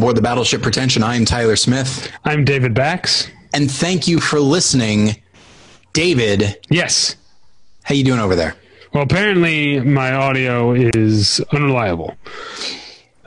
aboard 0.00 0.16
the 0.16 0.22
Battleship 0.22 0.62
Pretension. 0.62 1.02
I 1.02 1.14
am 1.14 1.26
Tyler 1.26 1.56
Smith. 1.56 2.10
I'm 2.24 2.42
David 2.42 2.72
Bax. 2.72 3.30
And 3.52 3.70
thank 3.70 4.08
you 4.08 4.18
for 4.18 4.40
listening. 4.40 5.14
David. 5.92 6.58
Yes. 6.70 7.16
How 7.82 7.94
you 7.94 8.02
doing 8.02 8.18
over 8.18 8.34
there? 8.34 8.56
Well, 8.94 9.02
apparently 9.02 9.78
my 9.80 10.14
audio 10.14 10.72
is 10.72 11.40
unreliable. 11.52 12.16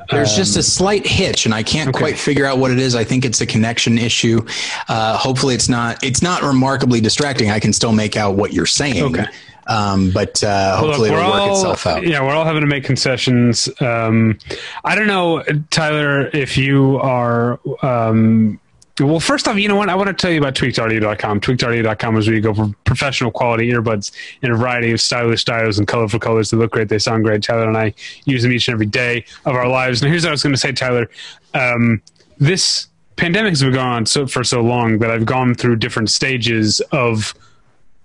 There's 0.10 0.32
um, 0.32 0.36
just 0.36 0.58
a 0.58 0.64
slight 0.64 1.06
hitch, 1.06 1.46
and 1.46 1.54
I 1.54 1.62
can't 1.62 1.90
okay. 1.90 2.00
quite 2.00 2.18
figure 2.18 2.48
out 2.48 2.58
what 2.58 2.72
it 2.72 2.80
is. 2.80 2.96
I 2.96 3.04
think 3.04 3.24
it's 3.24 3.42
a 3.42 3.46
connection 3.46 4.00
issue. 4.00 4.44
Uh, 4.90 5.16
hopefully, 5.16 5.54
it's 5.54 5.70
not. 5.70 6.04
It's 6.04 6.24
not 6.24 6.42
remarkably 6.42 7.02
distracting. 7.02 7.52
I 7.52 7.60
can 7.60 7.72
still 7.72 7.94
make 7.94 8.18
out 8.18 8.36
what 8.36 8.52
you're 8.52 8.66
saying. 8.66 9.04
Okay. 9.04 9.28
Um, 9.68 10.12
but 10.12 10.44
uh, 10.44 10.78
hopefully 10.78 11.10
Look, 11.10 11.20
it'll 11.20 11.32
work 11.32 11.42
all, 11.42 11.56
itself 11.56 11.88
out. 11.88 12.06
Yeah, 12.06 12.22
we're 12.22 12.34
all 12.34 12.46
having 12.46 12.62
to 12.62 12.68
make 12.68 12.84
concessions. 12.84 13.70
Um, 13.82 14.38
I 14.84 14.96
don't 14.96 15.08
know, 15.08 15.44
Tyler, 15.70 16.30
if 16.34 16.58
you 16.58 16.98
are. 17.00 17.60
Um, 17.82 18.60
well, 19.00 19.20
first 19.20 19.48
off, 19.48 19.58
you 19.58 19.68
know 19.68 19.76
what? 19.76 19.90
I 19.90 19.96
want 19.96 20.08
to 20.10 20.14
tell 20.14 20.30
you 20.30 20.38
about 20.38 20.54
tweakedaudio.com. 20.54 21.42
Tweakedaudio.com 21.42 22.18
is 22.18 22.28
where 22.28 22.36
you 22.36 22.42
go 22.42 22.54
for 22.54 22.72
professional 22.84 23.32
quality 23.32 23.72
earbuds 23.72 24.12
in 24.44 24.52
a 24.52 24.56
variety 24.56 24.92
of 24.92 25.02
stylish 25.02 25.42
styles 25.42 25.80
and 25.80 25.88
colorful 25.88 26.20
colors. 26.20 26.52
They 26.52 26.58
look 26.58 26.72
great. 26.72 26.90
They 26.90 27.00
sound 27.00 27.24
great. 27.24 27.42
Tyler 27.42 27.68
and 27.68 27.76
I 27.76 27.96
use 28.26 28.44
them 28.44 28.52
each 28.52 28.68
and 28.68 28.74
every 28.74 28.86
day 28.86 29.26
of 29.46 29.56
our 29.56 29.68
lives. 29.68 30.02
And 30.02 30.12
here's 30.12 30.24
what 30.24 30.30
I 30.30 30.32
was 30.32 30.44
going 30.44 30.54
to 30.54 30.60
say, 30.60 30.74
Tyler. 30.74 31.10
Um, 31.56 32.04
this 32.38 32.88
pandemic 33.16 33.52
has 33.52 33.62
been 33.62 33.74
going 33.74 33.86
on 33.86 34.06
so, 34.06 34.28
for 34.28 34.44
so 34.44 34.62
long 34.62 35.00
that 35.00 35.10
I've 35.10 35.26
gone 35.26 35.56
through 35.56 35.78
different 35.78 36.12
stages 36.12 36.80
of 36.92 37.34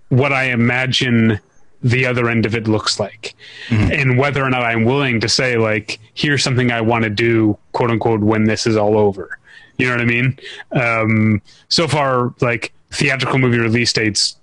what 0.09 0.33
I 0.33 0.45
imagine 0.45 1.39
the 1.81 2.05
other 2.05 2.29
end 2.29 2.45
of 2.45 2.55
it 2.55 2.67
looks 2.67 2.99
like. 2.99 3.35
Mm-hmm. 3.69 3.91
and 3.91 4.17
whether 4.17 4.43
or 4.43 4.49
not 4.49 4.63
I'm 4.63 4.83
willing 4.83 5.19
to 5.21 5.29
say 5.29 5.57
like 5.57 5.99
here's 6.13 6.43
something 6.43 6.71
I 6.71 6.81
want 6.81 7.03
to 7.03 7.09
do 7.09 7.57
quote 7.71 7.91
unquote 7.91 8.21
when 8.21 8.45
this 8.45 8.65
is 8.65 8.75
all 8.75 8.97
over. 8.97 9.37
You 9.77 9.87
know 9.87 9.93
what 9.93 10.01
I 10.01 10.05
mean? 10.05 10.37
Um, 10.71 11.41
so 11.69 11.87
far 11.87 12.33
like 12.41 12.73
theatrical 12.91 13.39
movie 13.39 13.59
release 13.59 13.93
dates 13.93 14.35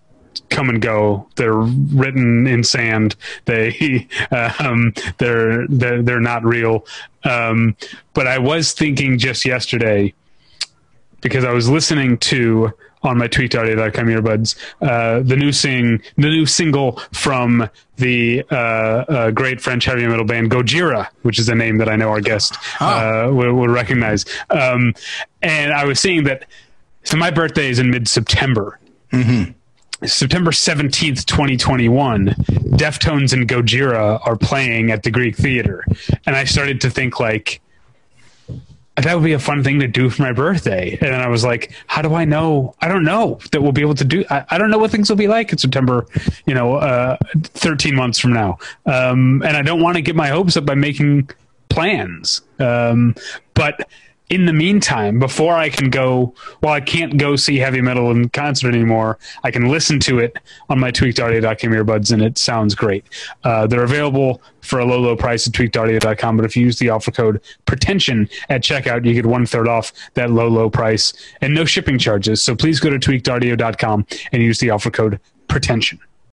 come 0.51 0.69
and 0.69 0.81
go. 0.81 1.29
They're 1.37 1.55
written 1.55 2.47
in 2.47 2.65
sand. 2.65 3.17
They 3.45 4.07
um, 4.61 4.95
they're, 5.19 5.67
they're 5.69 6.03
they're 6.03 6.21
not 6.21 6.45
real. 6.45 6.87
Um, 7.25 7.77
but 8.15 8.27
I 8.27 8.39
was 8.39 8.73
thinking 8.73 9.19
just 9.19 9.45
yesterday 9.45 10.15
because 11.21 11.45
I 11.45 11.53
was 11.53 11.69
listening 11.69 12.19
to 12.19 12.73
on 13.07 13.19
my 13.19 13.27
tweet 13.27 13.55
already 13.55 13.75
that 13.75 13.93
tweakedaudio.com 13.93 14.07
earbuds. 14.07 14.57
Uh, 14.81 15.21
the 15.21 15.37
new 15.37 15.53
sing, 15.53 16.03
the 16.17 16.29
new 16.29 16.47
single 16.47 17.01
from 17.13 17.69
the 17.97 18.45
uh, 18.51 18.55
uh, 18.55 19.31
great 19.31 19.61
French 19.61 19.85
heavy 19.85 20.07
metal 20.07 20.25
band 20.25 20.51
Gojira, 20.51 21.09
which 21.23 21.39
is 21.39 21.49
a 21.49 21.55
name 21.55 21.79
that 21.79 21.89
I 21.89 21.97
know 21.97 22.11
our 22.11 22.21
guest 22.21 22.57
oh. 22.81 23.33
will, 23.33 23.55
will, 23.55 23.69
recognize. 23.69 24.25
Um, 24.51 24.95
and 25.43 25.73
I 25.73 25.85
was 25.85 26.01
seeing 26.01 26.25
that. 26.25 26.45
So 27.05 27.17
my 27.17 27.31
birthday 27.31 27.71
is 27.71 27.79
in 27.79 27.91
mid 27.91 28.09
September. 28.09 28.79
Mm-hmm. 29.13 29.53
September 30.05 30.51
17th, 30.51 31.25
2021, 31.25 32.27
Deftones 32.77 33.33
and 33.33 33.49
Gojira 33.49 34.21
are 34.27 34.37
playing 34.37 34.91
at 34.91 35.05
the 35.05 35.11
Greek 35.11 35.37
Theater. 35.37 35.87
And 36.27 36.37
I 36.37 36.45
started 36.45 36.83
to 36.83 36.91
think, 36.91 37.19
like, 37.19 37.63
that 38.97 39.15
would 39.15 39.25
be 39.25 39.35
a 39.35 39.39
fun 39.39 39.63
thing 39.63 39.79
to 39.81 39.87
do 39.87 40.09
for 40.09 40.23
my 40.23 40.33
birthday. 40.33 40.97
And 41.01 41.15
I 41.15 41.29
was 41.29 41.45
like, 41.45 41.73
how 41.87 42.01
do 42.03 42.15
I 42.15 42.25
know? 42.25 42.75
I 42.81 42.89
don't 42.89 43.05
know 43.05 43.39
that 43.53 43.63
we'll 43.63 43.73
be 43.73 43.83
able 43.83 43.95
to 43.95 44.05
do. 44.05 44.25
I, 44.31 44.45
I 44.51 44.59
don't 44.59 44.71
know 44.71 44.79
what 44.79 44.91
things 44.91 45.11
will 45.11 45.17
be 45.17 45.29
like 45.29 45.53
in 45.53 45.59
September, 45.59 46.07
you 46.47 46.55
know, 46.55 46.77
uh, 46.77 47.17
13 47.43 47.95
months 47.95 48.19
from 48.19 48.33
now. 48.33 48.59
Um, 48.87 49.43
and 49.43 49.57
I 49.57 49.63
don't 49.63 49.83
want 49.83 49.97
to 49.97 50.03
get 50.03 50.17
my 50.17 50.29
hopes 50.29 50.57
up 50.57 50.65
by 50.65 50.75
making 50.75 51.29
plans. 51.69 52.41
Um, 52.59 53.15
but 53.53 53.87
in 54.29 54.47
the 54.47 54.53
meantime, 54.53 55.19
before 55.19 55.55
I 55.55 55.69
can 55.69 55.89
go, 55.89 56.35
well, 56.61 56.73
I 56.73 56.81
can't 56.81 57.17
go 57.17 57.37
see 57.37 57.59
heavy 57.59 57.81
metal 57.81 58.11
in 58.11 58.29
concert 58.31 58.75
anymore. 58.75 59.19
I 59.45 59.51
can 59.53 59.69
listen 59.69 60.01
to 60.01 60.19
it 60.19 60.37
on 60.69 60.81
my 60.81 60.91
tweakedaudio.com 60.91 61.71
earbuds, 61.71 62.13
and 62.13 62.23
it 62.23 62.37
sounds 62.37 62.75
great. 62.75 63.05
Uh, 63.45 63.67
they're 63.69 63.85
available 63.85 64.43
for 64.63 64.81
a 64.81 64.85
low, 64.85 64.99
low 64.99 65.17
price 65.17 65.47
at 65.47 65.53
tweakedaudio.com. 65.53 66.37
But 66.37 66.45
if 66.45 66.57
you 66.57 66.65
use 66.65 66.79
the 66.79 66.91
offer 66.91 67.13
code 67.13 67.41
pretension 67.67 68.29
at 68.49 68.63
checkout, 68.63 69.05
you 69.05 69.15
get 69.15 69.27
one 69.27 69.47
third 69.47 69.69
off 69.69 69.93
that 70.15 70.31
low, 70.31 70.49
low 70.49 70.69
price 70.69 71.13
and 71.41 71.55
no 71.55 71.65
shipping 71.65 71.99
charges. 71.99 72.43
So 72.43 72.57
please 72.57 72.81
go 72.81 72.91
to 72.91 72.99
tweakedaudio.com 72.99 74.07
and 74.33 74.43
use 74.43 74.59
the 74.59 74.71
offer 74.71 74.91
code 74.91 75.21
pretension. 75.47 76.01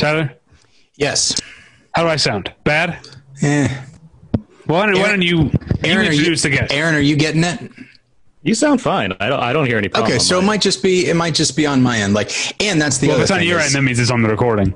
Tyler? 0.00 0.34
Yes. 0.96 1.38
How 1.92 2.02
do 2.02 2.08
I 2.08 2.16
sound? 2.16 2.52
Bad? 2.64 2.98
Well, 3.42 3.68
why, 4.64 4.86
don't, 4.86 4.98
why 4.98 5.08
don't 5.08 5.20
you, 5.20 5.50
Aaron, 5.84 6.06
you 6.06 6.12
introduce 6.12 6.44
you, 6.44 6.50
the 6.50 6.56
guest? 6.56 6.72
Aaron, 6.72 6.94
are 6.94 7.00
you 7.00 7.16
getting 7.16 7.44
it? 7.44 7.70
You 8.42 8.54
sound 8.54 8.80
fine. 8.80 9.12
I 9.20 9.28
don't. 9.28 9.40
I 9.40 9.52
don't 9.52 9.66
hear 9.66 9.76
any. 9.76 9.90
Okay, 9.94 10.18
so 10.18 10.38
it 10.38 10.44
might 10.44 10.62
just 10.62 10.82
be. 10.82 11.10
It 11.10 11.14
might 11.14 11.34
just 11.34 11.54
be 11.54 11.66
on 11.66 11.82
my 11.82 11.98
end. 11.98 12.14
Like, 12.14 12.30
and 12.62 12.80
that's 12.80 12.96
the 12.96 13.08
well, 13.08 13.16
other. 13.16 13.24
If 13.24 13.30
it's 13.30 13.38
on 13.38 13.46
your 13.46 13.58
is, 13.58 13.66
end, 13.66 13.74
that 13.74 13.82
means 13.82 13.98
it's 13.98 14.10
on 14.10 14.22
the 14.22 14.30
recording. 14.30 14.74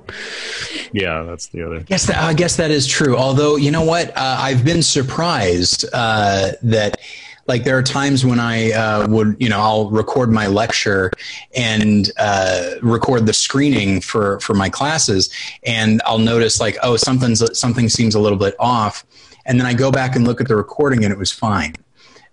Yeah, 0.92 1.22
that's 1.22 1.46
the 1.48 1.62
other. 1.62 1.82
Yes, 1.88 2.04
that, 2.06 2.18
I 2.18 2.34
guess 2.34 2.56
that 2.56 2.70
is 2.70 2.86
true. 2.86 3.16
Although, 3.16 3.56
you 3.56 3.70
know 3.70 3.82
what? 3.82 4.10
Uh, 4.10 4.36
I've 4.38 4.66
been 4.66 4.82
surprised 4.82 5.86
uh, 5.94 6.52
that 6.62 7.00
like 7.46 7.64
there 7.64 7.76
are 7.76 7.82
times 7.82 8.24
when 8.24 8.40
I 8.40 8.72
uh, 8.72 9.06
would, 9.08 9.36
you 9.38 9.48
know, 9.48 9.60
I'll 9.60 9.90
record 9.90 10.30
my 10.30 10.46
lecture 10.46 11.10
and 11.54 12.10
uh, 12.18 12.76
record 12.82 13.26
the 13.26 13.32
screening 13.32 14.00
for 14.00 14.40
for 14.40 14.54
my 14.54 14.68
classes, 14.68 15.30
and 15.64 16.00
I'll 16.06 16.18
notice 16.18 16.60
like, 16.60 16.76
oh, 16.82 16.96
something's 16.96 17.58
something 17.58 17.88
seems 17.88 18.14
a 18.14 18.20
little 18.20 18.38
bit 18.38 18.54
off, 18.58 19.04
and 19.44 19.60
then 19.60 19.66
I 19.66 19.74
go 19.74 19.90
back 19.90 20.16
and 20.16 20.26
look 20.26 20.40
at 20.40 20.48
the 20.48 20.56
recording, 20.56 21.04
and 21.04 21.12
it 21.12 21.18
was 21.18 21.32
fine. 21.32 21.74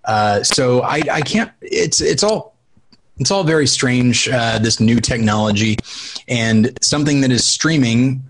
Uh, 0.06 0.44
so 0.44 0.82
I, 0.82 1.02
I 1.12 1.22
can't. 1.22 1.52
It's 1.62 2.02
it's 2.02 2.24
all 2.24 2.56
it's 3.18 3.32
all 3.32 3.44
very 3.44 3.68
strange. 3.68 4.28
Uh, 4.30 4.60
this 4.60 4.80
new 4.80 5.00
technology 5.00 5.78
and 6.28 6.78
something 6.82 7.22
that 7.22 7.32
is 7.32 7.46
streaming 7.46 8.24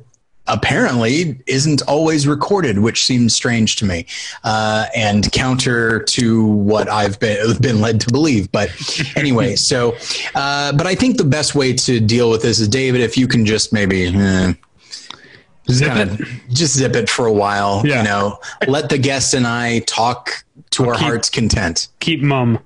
apparently 0.48 1.40
isn't 1.48 1.82
always 1.84 2.28
recorded, 2.28 2.80
which 2.80 3.06
seems 3.06 3.34
strange 3.34 3.76
to 3.78 3.86
me 3.86 4.06
uh, 4.44 4.88
and 4.96 5.32
counter 5.32 6.04
to 6.04 6.46
what 6.46 6.90
I've 6.90 7.20
been 7.20 7.58
been 7.62 7.82
led 7.82 8.02
to 8.02 8.12
believe. 8.12 8.52
But 8.52 8.70
anyway, 9.16 9.56
so 9.56 9.96
uh, 10.36 10.74
but 10.74 10.88
I 10.88 10.96
think 10.96 11.18
the 11.18 11.24
best 11.24 11.56
way 11.56 11.74
to 11.74 12.00
deal 12.00 12.30
with 12.30 12.42
this 12.42 12.60
is 12.60 12.68
David, 12.68 13.02
if 13.02 13.18
you 13.18 13.28
can 13.28 13.46
just 13.46 13.74
maybe. 13.74 14.08
Eh, 14.08 14.54
zip 15.70 15.90
kind 15.90 16.12
it. 16.12 16.20
Of 16.20 16.28
just 16.50 16.76
zip 16.76 16.96
it 16.96 17.10
for 17.10 17.26
a 17.26 17.34
while. 17.34 17.82
Yeah. 17.86 18.00
You 18.00 18.04
know, 18.04 18.40
let 18.68 18.90
the 18.90 18.98
guest 18.98 19.34
and 19.34 19.48
I 19.48 19.80
talk 19.80 20.44
to 20.72 20.88
our 20.90 20.96
keep, 20.96 21.04
heart's 21.04 21.30
content. 21.30 21.88
Keep 22.00 22.22
mum. 22.22 22.60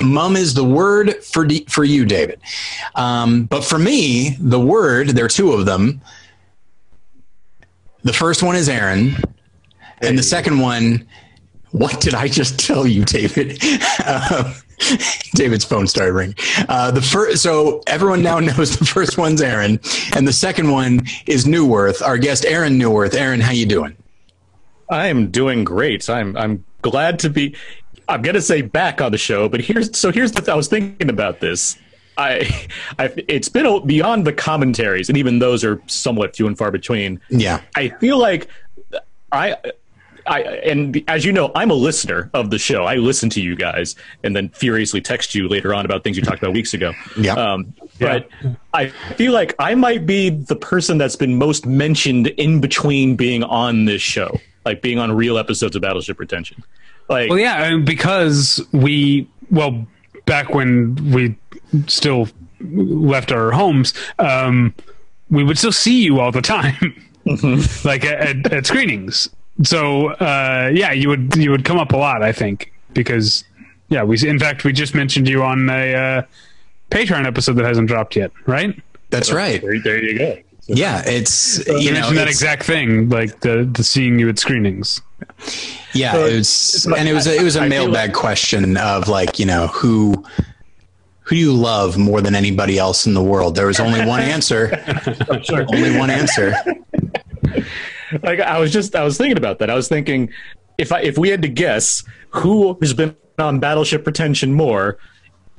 Mum 0.00 0.36
is 0.36 0.54
the 0.54 0.64
word 0.64 1.22
for 1.22 1.46
for 1.68 1.84
you, 1.84 2.06
David. 2.06 2.40
Um, 2.94 3.44
but 3.44 3.64
for 3.64 3.78
me, 3.78 4.36
the 4.40 4.60
word 4.60 5.08
there 5.08 5.26
are 5.26 5.28
two 5.28 5.52
of 5.52 5.66
them 5.66 6.00
the 8.02 8.12
first 8.12 8.42
one 8.42 8.56
is 8.56 8.68
Aaron, 8.68 9.10
hey. 9.10 9.22
and 10.02 10.18
the 10.18 10.22
second 10.22 10.58
one, 10.58 11.06
what 11.70 12.00
did 12.00 12.14
I 12.14 12.28
just 12.28 12.58
tell 12.58 12.86
you, 12.86 13.04
David? 13.04 13.58
Uh, 14.04 14.52
David's 15.34 15.64
phone 15.64 15.86
started 15.86 16.12
ringing. 16.12 16.34
Uh, 16.68 16.90
the 16.90 17.02
first, 17.02 17.42
so 17.42 17.82
everyone 17.86 18.22
now 18.22 18.38
knows 18.40 18.76
the 18.76 18.84
first 18.84 19.18
one's 19.18 19.40
Aaron, 19.40 19.80
and 20.14 20.26
the 20.26 20.32
second 20.32 20.70
one 20.70 21.02
is 21.26 21.44
Neuwirth. 21.44 22.02
Our 22.02 22.18
guest, 22.18 22.44
Aaron 22.44 22.78
Neuwirth. 22.78 23.14
Aaron, 23.14 23.40
how 23.40 23.52
you 23.52 23.66
doing? 23.66 23.96
I 24.90 25.06
am 25.06 25.30
doing 25.30 25.64
great. 25.64 26.08
I'm 26.10 26.36
I'm 26.36 26.64
glad 26.82 27.18
to 27.20 27.30
be. 27.30 27.56
I'm 28.08 28.22
gonna 28.22 28.42
say 28.42 28.62
back 28.62 29.00
on 29.00 29.12
the 29.12 29.18
show, 29.18 29.48
but 29.48 29.60
here's 29.60 29.96
so 29.96 30.12
here's 30.12 30.32
the. 30.32 30.52
I 30.52 30.54
was 30.54 30.68
thinking 30.68 31.08
about 31.08 31.40
this. 31.40 31.78
I, 32.16 32.68
I've, 32.98 33.18
it's 33.28 33.48
been 33.48 33.86
beyond 33.86 34.26
the 34.26 34.32
commentaries, 34.32 35.08
and 35.08 35.18
even 35.18 35.38
those 35.38 35.64
are 35.64 35.80
somewhat 35.86 36.36
few 36.36 36.46
and 36.46 36.56
far 36.56 36.70
between. 36.70 37.20
Yeah, 37.28 37.60
I 37.74 37.88
feel 37.88 38.18
like 38.18 38.48
I, 39.30 39.56
I, 40.26 40.42
and 40.42 41.02
as 41.08 41.24
you 41.24 41.32
know, 41.32 41.50
I'm 41.54 41.70
a 41.70 41.74
listener 41.74 42.30
of 42.34 42.50
the 42.50 42.58
show. 42.58 42.84
I 42.84 42.96
listen 42.96 43.30
to 43.30 43.40
you 43.40 43.56
guys, 43.56 43.96
and 44.22 44.36
then 44.36 44.50
furiously 44.50 45.00
text 45.00 45.34
you 45.34 45.48
later 45.48 45.74
on 45.74 45.84
about 45.84 46.04
things 46.04 46.16
you 46.16 46.22
talked 46.22 46.42
about 46.42 46.54
weeks 46.54 46.74
ago. 46.74 46.92
Yeah. 47.18 47.34
Um, 47.34 47.74
but 47.98 48.28
yeah. 48.42 48.54
I 48.74 48.88
feel 48.88 49.32
like 49.32 49.54
I 49.58 49.74
might 49.74 50.06
be 50.06 50.30
the 50.30 50.56
person 50.56 50.98
that's 50.98 51.16
been 51.16 51.36
most 51.36 51.66
mentioned 51.66 52.28
in 52.28 52.60
between 52.60 53.16
being 53.16 53.42
on 53.42 53.84
this 53.84 54.02
show, 54.02 54.38
like 54.64 54.82
being 54.82 54.98
on 54.98 55.12
real 55.12 55.38
episodes 55.38 55.76
of 55.76 55.82
Battleship 55.82 56.16
Pretension. 56.16 56.62
Like, 57.08 57.28
Well, 57.28 57.38
yeah, 57.38 57.76
because 57.78 58.64
we 58.72 59.28
well 59.50 59.86
back 60.26 60.54
when 60.54 61.12
we 61.12 61.36
still 61.86 62.28
left 62.60 63.32
our 63.32 63.50
homes, 63.50 63.94
um, 64.18 64.74
we 65.30 65.42
would 65.42 65.58
still 65.58 65.72
see 65.72 66.02
you 66.02 66.20
all 66.20 66.32
the 66.32 66.42
time, 66.42 66.94
like 67.84 68.04
at, 68.04 68.52
at 68.52 68.66
screenings. 68.66 69.28
So 69.62 70.08
uh, 70.14 70.70
yeah, 70.72 70.92
you 70.92 71.08
would 71.08 71.36
you 71.36 71.50
would 71.50 71.64
come 71.64 71.78
up 71.78 71.92
a 71.92 71.96
lot, 71.96 72.22
I 72.22 72.32
think, 72.32 72.72
because 72.92 73.44
yeah, 73.88 74.02
we 74.02 74.16
in 74.26 74.38
fact 74.38 74.64
we 74.64 74.72
just 74.72 74.94
mentioned 74.94 75.28
you 75.28 75.42
on 75.42 75.68
a 75.68 75.94
uh, 75.94 76.22
Patreon 76.90 77.26
episode 77.26 77.54
that 77.54 77.64
hasn't 77.64 77.88
dropped 77.88 78.16
yet, 78.16 78.32
right? 78.46 78.80
That's 79.10 79.30
right. 79.32 79.60
there, 79.60 79.78
there 79.80 80.02
you 80.02 80.18
go. 80.18 80.38
Yeah, 80.66 81.02
it's 81.04 81.66
You, 81.66 81.78
you 81.78 81.92
know 81.92 82.10
that 82.12 82.28
exact 82.28 82.62
thing, 82.64 83.08
like 83.08 83.40
the 83.40 83.68
the 83.72 83.82
seeing 83.84 84.18
you 84.18 84.28
at 84.28 84.38
screenings. 84.38 85.00
Yeah, 85.92 86.12
So 86.12 86.26
it 86.26 86.36
was, 86.36 86.86
like- 86.88 87.00
and 87.00 87.08
it 87.08 87.12
was 87.12 87.26
a, 87.26 87.36
it 87.36 87.42
was 87.42 87.56
a 87.56 87.62
I- 87.62 87.68
mailbag 87.68 88.12
question 88.12 88.76
of 88.76 89.08
like 89.08 89.38
you 89.38 89.46
know 89.46 89.66
who 89.68 90.24
who 91.24 91.34
do 91.36 91.40
you 91.40 91.52
love 91.52 91.98
more 91.98 92.20
than 92.20 92.34
anybody 92.34 92.78
else 92.78 93.06
in 93.06 93.14
the 93.14 93.22
world? 93.22 93.54
There 93.54 93.66
was 93.66 93.80
only 93.80 94.04
one 94.06 94.20
answer, 94.20 94.70
only 95.72 95.96
one 95.98 96.10
answer. 96.10 96.54
like 98.22 98.40
I 98.40 98.58
was 98.58 98.72
just 98.72 98.94
I 98.94 99.02
was 99.04 99.16
thinking 99.18 99.36
about 99.38 99.58
that. 99.60 99.70
I 99.70 99.74
was 99.74 99.88
thinking 99.88 100.30
if 100.78 100.92
I 100.92 101.00
if 101.00 101.18
we 101.18 101.28
had 101.28 101.42
to 101.42 101.48
guess 101.48 102.02
who 102.30 102.78
has 102.80 102.92
been 102.94 103.16
on 103.38 103.58
Battleship 103.60 104.04
Pretension 104.04 104.52
more, 104.52 104.98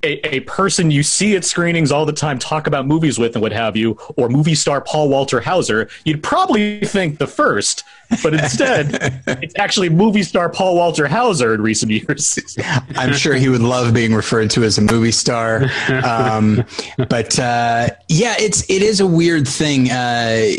a, 0.03 0.35
a 0.35 0.39
person 0.41 0.91
you 0.91 1.03
see 1.03 1.35
at 1.35 1.45
screenings 1.45 1.91
all 1.91 2.05
the 2.05 2.13
time 2.13 2.37
talk 2.37 2.67
about 2.67 2.85
movies 2.85 3.17
with 3.17 3.35
and 3.35 3.41
what 3.41 3.51
have 3.51 3.75
you, 3.75 3.97
or 4.17 4.29
movie 4.29 4.55
star 4.55 4.81
Paul 4.81 5.09
Walter 5.09 5.39
Hauser, 5.39 5.89
you'd 6.03 6.21
probably 6.21 6.81
think 6.81 7.17
the 7.17 7.27
first, 7.27 7.83
but 8.21 8.33
instead 8.33 9.23
it's 9.27 9.57
actually 9.57 9.89
movie 9.89 10.23
star 10.23 10.49
Paul 10.49 10.75
Walter 10.75 11.07
Hauser 11.07 11.53
in 11.53 11.61
recent 11.61 11.91
years. 11.91 12.37
I'm 12.95 13.13
sure 13.13 13.35
he 13.35 13.49
would 13.49 13.61
love 13.61 13.93
being 13.93 14.13
referred 14.13 14.49
to 14.51 14.63
as 14.63 14.77
a 14.77 14.81
movie 14.81 15.11
star. 15.11 15.69
Um, 16.03 16.65
but 16.97 17.39
uh, 17.39 17.89
yeah, 18.09 18.35
it's 18.39 18.69
it 18.69 18.81
is 18.81 18.99
a 18.99 19.07
weird 19.07 19.47
thing 19.47 19.89
uh, 19.89 20.51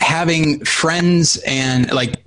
having 0.00 0.64
friends 0.64 1.40
and 1.46 1.92
like 1.92 2.24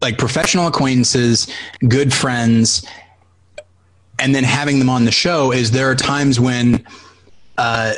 like 0.00 0.18
professional 0.18 0.66
acquaintances, 0.66 1.48
good 1.88 2.12
friends, 2.12 2.86
and 4.24 4.34
then 4.34 4.42
having 4.42 4.78
them 4.78 4.88
on 4.88 5.04
the 5.04 5.12
show. 5.12 5.52
Is 5.52 5.70
there 5.70 5.90
are 5.90 5.94
times 5.94 6.40
when. 6.40 6.84
Uh, 7.58 7.92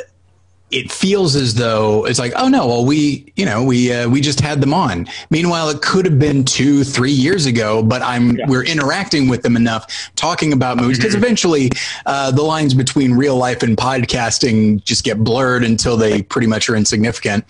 it 0.69 0.91
feels 0.91 1.35
as 1.35 1.53
though 1.53 2.05
it's 2.05 2.19
like, 2.19 2.33
oh 2.35 2.49
no, 2.49 2.67
well 2.67 2.85
we, 2.85 3.31
you 3.37 3.45
know, 3.45 3.63
we 3.63 3.93
uh, 3.93 4.09
we 4.09 4.19
just 4.19 4.41
had 4.41 4.59
them 4.59 4.73
on. 4.73 5.07
Meanwhile, 5.29 5.69
it 5.69 5.81
could 5.81 6.05
have 6.05 6.19
been 6.19 6.43
two, 6.43 6.83
three 6.83 7.11
years 7.11 7.45
ago, 7.45 7.81
but 7.81 8.01
I'm 8.01 8.37
we're 8.47 8.65
interacting 8.65 9.29
with 9.29 9.43
them 9.43 9.55
enough, 9.55 10.11
talking 10.15 10.51
about 10.51 10.77
movies 10.77 10.97
because 10.97 11.15
eventually 11.15 11.69
uh, 12.05 12.31
the 12.31 12.41
lines 12.41 12.73
between 12.73 13.13
real 13.13 13.37
life 13.37 13.63
and 13.63 13.77
podcasting 13.77 14.83
just 14.83 15.03
get 15.03 15.23
blurred 15.23 15.63
until 15.63 15.95
they 15.95 16.21
pretty 16.21 16.47
much 16.47 16.69
are 16.69 16.75
insignificant. 16.75 17.45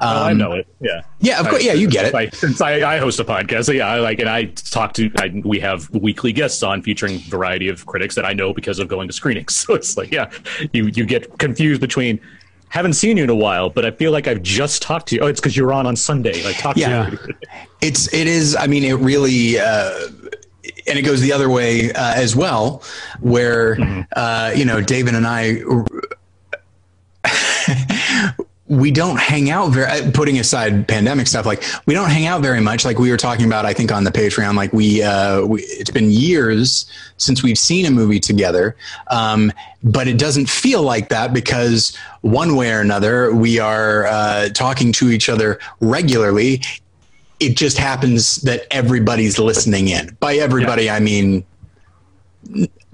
Um, 0.00 0.16
Oh, 0.16 0.22
I 0.22 0.32
know 0.32 0.52
it. 0.52 0.66
Yeah. 0.80 1.02
Yeah, 1.20 1.40
of 1.40 1.48
course. 1.48 1.64
Yeah, 1.64 1.72
you 1.72 1.88
get 1.88 2.06
it. 2.06 2.14
I, 2.14 2.28
since 2.30 2.60
I, 2.60 2.96
I 2.96 2.98
host 2.98 3.18
a 3.20 3.24
podcast, 3.24 3.64
so 3.66 3.72
yeah, 3.72 3.88
I 3.88 4.00
like, 4.00 4.18
and 4.18 4.28
I 4.28 4.46
talk 4.46 4.92
to, 4.94 5.10
I, 5.18 5.40
we 5.44 5.58
have 5.60 5.88
weekly 5.90 6.32
guests 6.32 6.62
on 6.62 6.82
featuring 6.82 7.16
a 7.16 7.18
variety 7.18 7.68
of 7.68 7.86
critics 7.86 8.14
that 8.16 8.24
I 8.24 8.32
know 8.32 8.52
because 8.52 8.78
of 8.78 8.88
going 8.88 9.08
to 9.08 9.12
screenings. 9.12 9.54
So 9.66 9.74
it's 9.74 9.96
like, 9.96 10.12
yeah, 10.12 10.30
you 10.72 10.86
you 10.86 11.04
get 11.04 11.38
confused 11.38 11.80
between 11.80 12.20
haven't 12.68 12.94
seen 12.94 13.16
you 13.16 13.24
in 13.24 13.30
a 13.30 13.34
while, 13.34 13.70
but 13.70 13.84
I 13.84 13.90
feel 13.90 14.12
like 14.12 14.26
I've 14.28 14.42
just 14.42 14.82
talked 14.82 15.08
to 15.08 15.14
you. 15.16 15.20
Oh, 15.22 15.26
it's 15.26 15.40
because 15.40 15.56
you 15.56 15.64
were 15.64 15.72
on 15.72 15.86
on 15.86 15.96
Sunday. 15.96 16.42
Like, 16.42 16.58
talk 16.58 16.76
Yeah. 16.76 17.10
to 17.10 17.12
you. 17.12 17.34
it's 17.82 18.12
it 18.14 18.26
is 18.26 18.56
i 18.56 18.66
mean 18.66 18.82
it 18.84 18.94
really 18.94 19.58
uh 19.58 19.90
and 20.88 20.98
it 20.98 21.02
goes 21.02 21.20
the 21.20 21.32
other 21.32 21.48
way 21.50 21.92
uh, 21.92 22.14
as 22.14 22.34
well 22.34 22.82
where 23.20 23.76
uh 24.16 24.50
you 24.56 24.64
know 24.64 24.80
david 24.80 25.14
and 25.14 25.26
i 25.26 25.60
we 28.68 28.90
don't 28.90 29.18
hang 29.18 29.48
out 29.48 29.70
very 29.70 29.86
uh, 29.86 30.10
putting 30.10 30.38
aside 30.38 30.88
pandemic 30.88 31.28
stuff 31.28 31.46
like 31.46 31.62
we 31.86 31.94
don't 31.94 32.10
hang 32.10 32.26
out 32.26 32.42
very 32.42 32.60
much. 32.60 32.84
Like 32.84 32.98
we 32.98 33.10
were 33.10 33.16
talking 33.16 33.46
about 33.46 33.64
i 33.64 33.72
think 33.72 33.92
on 33.92 34.04
the 34.04 34.10
patreon 34.10 34.54
like 34.56 34.72
we 34.72 35.02
uh 35.02 35.44
we, 35.44 35.62
it's 35.62 35.90
been 35.90 36.10
years 36.10 36.90
since 37.16 37.42
we've 37.42 37.58
seen 37.58 37.86
a 37.86 37.90
movie 37.90 38.20
together. 38.20 38.76
Um 39.10 39.52
but 39.84 40.08
it 40.08 40.18
doesn't 40.18 40.48
feel 40.48 40.82
like 40.82 41.10
that 41.10 41.32
because 41.32 41.96
one 42.22 42.56
way 42.56 42.72
or 42.72 42.80
another 42.80 43.32
we 43.32 43.58
are 43.58 44.06
uh 44.06 44.48
talking 44.48 44.92
to 44.94 45.10
each 45.10 45.28
other 45.28 45.60
regularly. 45.80 46.62
It 47.38 47.56
just 47.56 47.78
happens 47.78 48.36
that 48.36 48.66
everybody's 48.70 49.38
listening 49.38 49.88
in. 49.88 50.16
By 50.18 50.36
everybody 50.36 50.90
i 50.90 50.98
mean 50.98 51.44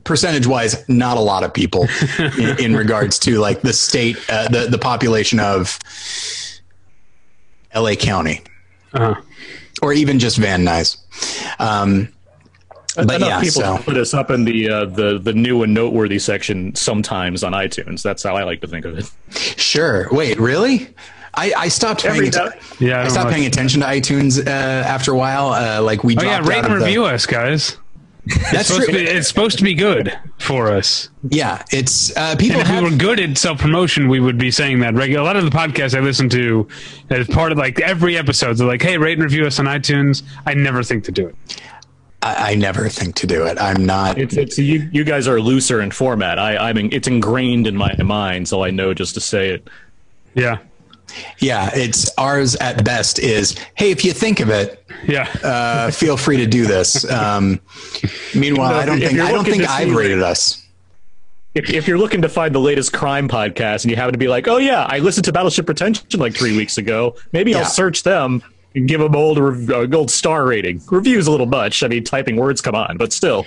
percentage 0.05 0.47
wise, 0.47 0.89
not 0.89 1.17
a 1.17 1.21
lot 1.21 1.45
of 1.45 1.53
people 1.55 1.87
in, 2.39 2.59
in 2.61 2.77
regards 2.77 3.19
to 3.21 3.39
like 3.39 3.63
the 3.63 3.73
state, 3.73 4.17
uh, 4.29 4.49
the 4.49 4.67
the 4.71 4.79
population 4.79 5.41
of 5.41 5.79
L.A. 7.73 7.97
County, 7.97 8.43
Uh-huh. 8.93 9.21
or 9.83 9.93
even 9.93 10.19
just 10.19 10.37
Van 10.37 10.65
Nuys. 10.65 10.97
Um, 11.59 12.09
but 12.95 13.17
Enough 13.17 13.21
yeah, 13.29 13.41
people 13.41 13.63
so 13.63 13.79
put 13.79 13.97
us 13.97 14.13
up 14.13 14.31
in 14.31 14.45
the 14.45 14.69
uh, 14.69 14.85
the 14.85 15.19
the 15.19 15.33
new 15.33 15.63
and 15.63 15.73
noteworthy 15.73 16.19
section 16.19 16.75
sometimes 16.75 17.43
on 17.43 17.53
iTunes. 17.53 18.03
That's 18.03 18.23
how 18.23 18.37
I 18.37 18.43
like 18.45 18.61
to 18.61 18.67
think 18.67 18.85
of 18.85 18.99
it. 18.99 19.11
sure. 19.59 20.09
Wait, 20.13 20.39
really? 20.39 20.89
I, 21.35 21.55
I 21.57 21.69
stopped 21.69 22.03
paying. 22.03 22.17
Every 22.17 22.29
atten- 22.29 22.53
Yeah, 22.79 23.01
I 23.01 23.05
I 23.05 23.09
stopped 23.09 23.31
paying 23.31 23.47
attention 23.47 23.81
to 23.81 23.87
iTunes 23.87 24.47
uh, 24.47 24.51
after 24.51 25.13
a 25.13 25.17
while. 25.17 25.49
Uh, 25.55 25.81
like 25.81 26.05
we 26.05 26.15
Oh 26.19 26.23
yeah, 26.23 26.41
rate 26.47 26.59
and 26.59 26.67
of 26.67 26.81
the- 26.81 26.85
review 26.85 27.07
us, 27.07 27.25
guys. 27.25 27.79
That's 28.53 28.69
Supposed 28.69 28.89
true. 28.91 28.99
to 28.99 29.05
be, 29.05 29.11
it's 29.11 29.27
supposed 29.27 29.59
to 29.59 29.65
be 29.65 29.75
good 29.75 30.17
for 30.39 30.69
us. 30.71 31.09
yeah, 31.29 31.65
it's 31.73 32.17
uh, 32.17 32.37
people 32.37 32.61
And 32.61 32.63
if 32.63 32.67
have 32.69 32.85
we 32.85 32.91
were 32.91 32.97
good 32.97 33.19
at 33.19 33.37
self 33.37 33.59
promotion, 33.59 34.09
we 34.09 34.21
would 34.21 34.39
be 34.39 34.51
saying 34.53 34.79
that 34.81 34.95
regular. 34.95 35.23
A 35.23 35.25
lot 35.25 35.37
of 35.37 35.45
the 35.45 35.51
podcasts 35.51 35.97
I 35.97 36.01
listen 36.01 36.29
to, 36.29 36.69
as 37.11 37.27
part 37.27 37.51
of 37.51 37.59
like 37.59 37.81
every 37.81 38.17
episode, 38.17 38.59
they're 38.59 38.67
like, 38.67 38.81
"Hey, 38.83 38.97
rate 38.97 39.15
and 39.15 39.25
review 39.25 39.45
us 39.47 39.59
on 39.59 39.67
iTunes." 39.67 40.23
I 40.47 40.55
never 40.55 40.85
think 40.85 41.03
to 41.05 41.13
do 41.13 41.27
it. 41.27 41.61
I, 42.23 42.53
I 42.53 42.55
never 42.55 42.89
think 42.89 43.17
to 43.17 43.27
do 43.27 43.45
it. 43.45 43.59
I'm 43.61 43.85
not. 43.85 44.19
It's 44.19 44.37
it's 44.37 44.57
you 44.57 44.89
you 44.93 45.03
guys 45.03 45.27
are 45.27 45.41
looser 45.41 45.81
in 45.81 45.91
format. 45.91 46.39
I 46.39 46.57
I 46.69 46.73
mean 46.75 46.91
it's 46.93 47.09
ingrained 47.09 47.67
in 47.67 47.77
my 47.77 47.93
mind, 47.97 48.47
so 48.47 48.63
I 48.63 48.71
know 48.71 48.95
just 48.95 49.15
to 49.15 49.21
say 49.21 49.49
it. 49.51 49.69
Yeah, 50.35 50.59
Yeah, 51.39 51.71
it's 51.75 52.11
ours 52.19 52.57
at 52.57 52.85
best 52.85 53.19
is, 53.19 53.57
hey, 53.75 53.91
if 53.91 54.05
you 54.05 54.13
think 54.13 54.41
of 54.41 54.51
it, 54.51 54.85
yeah. 55.07 55.29
uh, 55.43 55.91
feel 55.91 56.17
free 56.17 56.37
to 56.39 56.47
do 56.47 56.67
this. 56.67 57.09
Um, 57.11 57.61
meanwhile, 58.35 58.73
know, 58.73 58.79
I 58.79 58.87
don't 58.87 59.01
think 59.01 59.21
I 59.21 59.33
don't 59.33 59.45
think 59.45 59.65
I've 59.65 59.95
rated 59.95 60.23
us. 60.23 60.59
If, 61.55 61.69
if 61.69 61.87
you're 61.87 61.99
looking 61.99 62.23
to 62.23 62.31
find 62.31 62.55
the 62.55 62.61
latest 62.61 62.95
crime 62.95 63.29
podcast 63.29 63.85
and 63.85 63.91
you 63.91 63.97
happen 63.97 64.13
to 64.13 64.19
be 64.19 64.29
like, 64.29 64.49
oh 64.49 64.57
yeah, 64.57 64.87
I 64.89 65.01
listened 65.01 65.27
to 65.27 65.33
Battleship 65.33 65.67
Pretension 65.67 66.19
like 66.19 66.35
three 66.35 66.57
weeks 66.57 66.79
ago, 66.79 67.17
maybe 67.33 67.51
Yeah. 67.51 67.59
I'll 67.59 67.65
search 67.67 68.05
them 68.05 68.43
and 68.75 68.89
give 68.89 69.01
them 69.01 69.15
old 69.15 69.39
rev- 69.39 69.71
uh, 69.71 69.85
gold 69.87 70.11
star 70.11 70.47
rating. 70.47 70.81
Reviews 70.91 71.27
a 71.27 71.31
little 71.31 71.45
much. 71.47 71.83
I 71.83 71.89
mean, 71.89 72.05
typing 72.05 72.37
words 72.37 72.63
come 72.63 72.75
on, 72.75 72.97
but 72.97 73.13
still. 73.13 73.45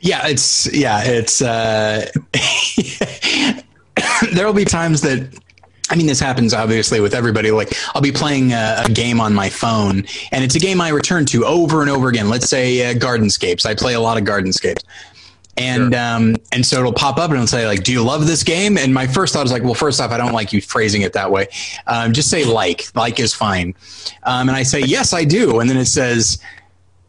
Yeah, 0.00 0.26
it's 0.26 0.72
yeah, 0.74 1.02
it's. 1.04 1.40
Uh, 1.40 2.06
there 4.32 4.46
will 4.46 4.52
be 4.52 4.64
times 4.64 5.02
that. 5.02 5.38
I 5.90 5.96
mean, 5.96 6.06
this 6.06 6.20
happens 6.20 6.52
obviously 6.52 7.00
with 7.00 7.14
everybody. 7.14 7.50
Like, 7.50 7.72
I'll 7.94 8.02
be 8.02 8.12
playing 8.12 8.52
a, 8.52 8.82
a 8.86 8.90
game 8.90 9.20
on 9.20 9.34
my 9.34 9.48
phone, 9.48 10.04
and 10.32 10.44
it's 10.44 10.54
a 10.56 10.58
game 10.58 10.80
I 10.80 10.88
return 10.88 11.24
to 11.26 11.44
over 11.44 11.80
and 11.80 11.90
over 11.90 12.08
again. 12.08 12.28
Let's 12.28 12.48
say 12.48 12.90
uh, 12.90 12.94
Gardenscapes. 12.94 13.64
I 13.66 13.74
play 13.74 13.94
a 13.94 14.00
lot 14.00 14.16
of 14.18 14.24
Gardenscapes. 14.24 14.82
and 15.56 15.94
um, 15.94 16.36
and 16.52 16.66
so 16.66 16.80
it'll 16.80 16.92
pop 16.92 17.16
up 17.18 17.30
and 17.30 17.34
it'll 17.34 17.46
say 17.46 17.66
like, 17.66 17.82
"Do 17.82 17.92
you 17.92 18.02
love 18.02 18.26
this 18.26 18.42
game?" 18.42 18.76
And 18.76 18.92
my 18.92 19.06
first 19.06 19.32
thought 19.32 19.46
is 19.46 19.52
like, 19.52 19.62
"Well, 19.62 19.74
first 19.74 20.00
off, 20.00 20.10
I 20.10 20.18
don't 20.18 20.32
like 20.32 20.52
you 20.52 20.60
phrasing 20.60 21.02
it 21.02 21.12
that 21.14 21.30
way. 21.30 21.48
Um, 21.86 22.12
just 22.12 22.28
say 22.30 22.44
like. 22.44 22.94
Like 22.94 23.18
is 23.20 23.32
fine." 23.32 23.74
Um, 24.24 24.48
and 24.48 24.56
I 24.56 24.64
say, 24.64 24.80
"Yes, 24.80 25.12
I 25.12 25.24
do." 25.24 25.60
And 25.60 25.70
then 25.70 25.76
it 25.76 25.86
says, 25.86 26.38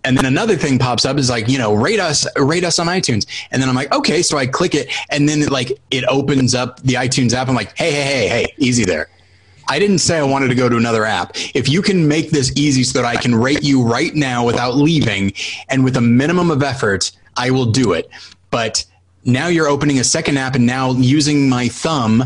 and 0.03 0.17
then 0.17 0.25
another 0.25 0.55
thing 0.55 0.79
pops 0.79 1.05
up 1.05 1.17
is 1.17 1.29
like, 1.29 1.47
you 1.49 1.57
know, 1.57 1.73
rate 1.73 1.99
us, 1.99 2.25
rate 2.37 2.63
us 2.63 2.79
on 2.79 2.87
iTunes. 2.87 3.25
And 3.51 3.61
then 3.61 3.67
I'm 3.67 3.75
like, 3.75 3.91
okay, 3.91 4.21
so 4.21 4.37
I 4.37 4.47
click 4.47 4.73
it, 4.73 4.89
and 5.09 5.27
then 5.27 5.41
it, 5.41 5.51
like 5.51 5.71
it 5.91 6.05
opens 6.05 6.55
up 6.55 6.81
the 6.81 6.93
iTunes 6.93 7.33
app. 7.33 7.49
I'm 7.49 7.55
like, 7.55 7.77
hey, 7.77 7.91
hey, 7.91 8.03
hey, 8.03 8.27
hey, 8.27 8.53
easy 8.57 8.85
there. 8.85 9.09
I 9.69 9.79
didn't 9.79 9.99
say 9.99 10.17
I 10.17 10.23
wanted 10.23 10.47
to 10.47 10.55
go 10.55 10.69
to 10.69 10.77
another 10.77 11.03
app. 11.03 11.31
If 11.53 11.67
you 11.67 11.81
can 11.81 12.07
make 12.07 12.31
this 12.31 12.53
easy 12.55 12.83
so 12.83 13.01
that 13.01 13.05
I 13.05 13.19
can 13.19 13.35
rate 13.35 13.63
you 13.63 13.83
right 13.83 14.15
now 14.15 14.45
without 14.45 14.75
leaving 14.75 15.33
and 15.69 15.83
with 15.83 15.97
a 15.97 16.01
minimum 16.01 16.51
of 16.51 16.63
effort, 16.63 17.11
I 17.35 17.51
will 17.51 17.65
do 17.65 17.91
it. 17.91 18.09
But 18.49 18.85
now 19.25 19.47
you're 19.47 19.67
opening 19.67 19.99
a 19.99 20.05
second 20.05 20.37
app 20.37 20.55
and 20.55 20.65
now 20.65 20.93
using 20.93 21.49
my 21.49 21.67
thumb, 21.67 22.21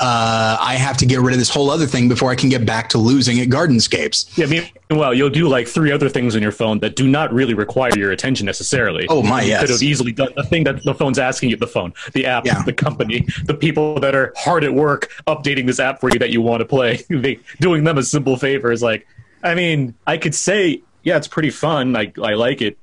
uh, 0.00 0.56
I 0.60 0.74
have 0.74 0.98
to 0.98 1.06
get 1.06 1.20
rid 1.20 1.32
of 1.32 1.38
this 1.38 1.48
whole 1.48 1.70
other 1.70 1.86
thing 1.86 2.08
before 2.08 2.30
I 2.30 2.34
can 2.34 2.50
get 2.50 2.66
back 2.66 2.90
to 2.90 2.98
losing 2.98 3.40
at 3.40 3.48
Gardenscapes. 3.48 4.36
Yeah, 4.36 4.66
meanwhile, 4.90 5.12
you'll 5.14 5.30
do 5.30 5.48
like 5.48 5.68
three 5.68 5.92
other 5.92 6.08
things 6.08 6.34
on 6.36 6.42
your 6.42 6.52
phone 6.52 6.78
that 6.80 6.96
do 6.96 7.06
not 7.08 7.32
really 7.32 7.54
require 7.54 7.96
your 7.96 8.10
attention 8.10 8.46
necessarily. 8.46 9.06
Oh, 9.08 9.22
my, 9.22 9.42
You 9.42 9.48
yes. 9.48 9.60
could 9.60 9.70
have 9.70 9.82
easily 9.82 10.12
done 10.12 10.32
the 10.36 10.44
thing 10.44 10.64
that 10.64 10.82
the 10.84 10.94
phone's 10.94 11.18
asking 11.18 11.50
you. 11.50 11.56
The 11.56 11.66
phone, 11.66 11.92
the 12.12 12.26
app, 12.26 12.46
Yeah. 12.46 12.62
the 12.62 12.72
company, 12.72 13.26
the 13.44 13.54
people 13.54 14.00
that 14.00 14.14
are 14.14 14.32
hard 14.36 14.64
at 14.64 14.72
work 14.72 15.10
updating 15.26 15.66
this 15.66 15.80
app 15.80 16.00
for 16.00 16.10
you 16.10 16.18
that 16.18 16.30
you 16.30 16.40
want 16.40 16.60
to 16.60 16.64
play. 16.64 16.96
they, 17.10 17.40
doing 17.60 17.84
them 17.84 17.98
a 17.98 18.02
simple 18.02 18.36
favor 18.36 18.72
is 18.72 18.82
like, 18.82 19.06
I 19.42 19.54
mean, 19.54 19.94
I 20.06 20.16
could 20.18 20.34
say, 20.34 20.82
yeah, 21.02 21.16
it's 21.16 21.28
pretty 21.28 21.50
fun. 21.50 21.94
I 21.96 22.12
I 22.22 22.34
like 22.34 22.60
it, 22.62 22.76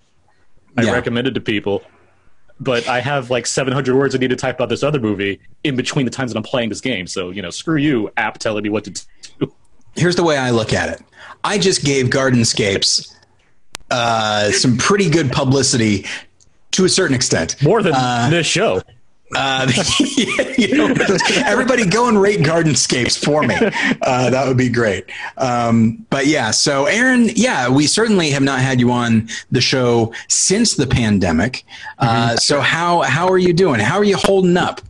I 0.77 0.83
Yeah. 0.83 0.91
recommend 0.93 1.27
it 1.27 1.31
to 1.33 1.41
people. 1.41 1.83
But 2.57 2.87
I 2.87 3.01
have 3.01 3.29
like 3.29 3.45
700 3.47 3.93
words 3.97 4.15
I 4.15 4.17
need 4.17 4.29
to 4.29 4.37
type 4.37 4.55
about 4.55 4.69
this 4.69 4.81
other 4.81 4.99
movie 5.01 5.41
in 5.65 5.75
between 5.75 6.05
the 6.05 6.11
times 6.11 6.31
that 6.31 6.37
I'm 6.37 6.43
playing 6.43 6.69
this 6.69 6.79
game. 6.79 7.05
So, 7.05 7.29
you 7.29 7.41
know, 7.41 7.49
screw 7.49 7.75
you, 7.75 8.09
app 8.15 8.37
telling 8.37 8.63
me 8.63 8.69
what 8.69 8.85
to 8.85 8.91
do. 8.91 9.01
Here's 9.95 10.15
the 10.15 10.23
way 10.23 10.37
I 10.37 10.51
look 10.51 10.73
at 10.73 10.89
it. 10.89 11.01
I 11.43 11.57
just 11.57 11.83
gave 11.85 12.07
Gardenscapes 12.07 13.13
uh, 13.91 14.51
some 14.51 14.77
pretty 14.77 15.09
good 15.09 15.31
publicity 15.31 16.05
to 16.71 16.85
a 16.85 16.89
certain 16.89 17.15
extent. 17.15 17.61
More 17.61 17.81
than 17.81 17.93
this 18.29 18.47
show. 18.47 18.81
Uh, 19.35 19.71
you 20.57 20.77
know, 20.77 20.93
everybody 21.45 21.85
go 21.85 22.07
and 22.07 22.21
rate 22.21 22.41
Gardenscapes 22.41 23.23
for 23.23 23.41
me. 23.41 23.55
Uh, 24.01 24.29
that 24.29 24.47
would 24.47 24.57
be 24.57 24.69
great. 24.69 25.05
Um, 25.37 26.05
but 26.09 26.27
yeah, 26.27 26.51
so 26.51 26.85
Aaron, 26.85 27.29
yeah, 27.35 27.67
we 27.67 27.87
certainly 27.87 28.29
have 28.29 28.43
not 28.43 28.59
had 28.59 28.79
you 28.79 28.91
on 28.91 29.27
the 29.51 29.61
show 29.61 30.13
since 30.27 30.75
the 30.75 30.87
pandemic. 30.87 31.65
Uh, 31.97 32.35
so 32.35 32.61
how 32.61 33.01
how 33.01 33.27
are 33.27 33.37
you 33.37 33.53
doing? 33.53 33.79
How 33.79 33.97
are 33.97 34.03
you 34.03 34.17
holding 34.17 34.57
up? 34.57 34.81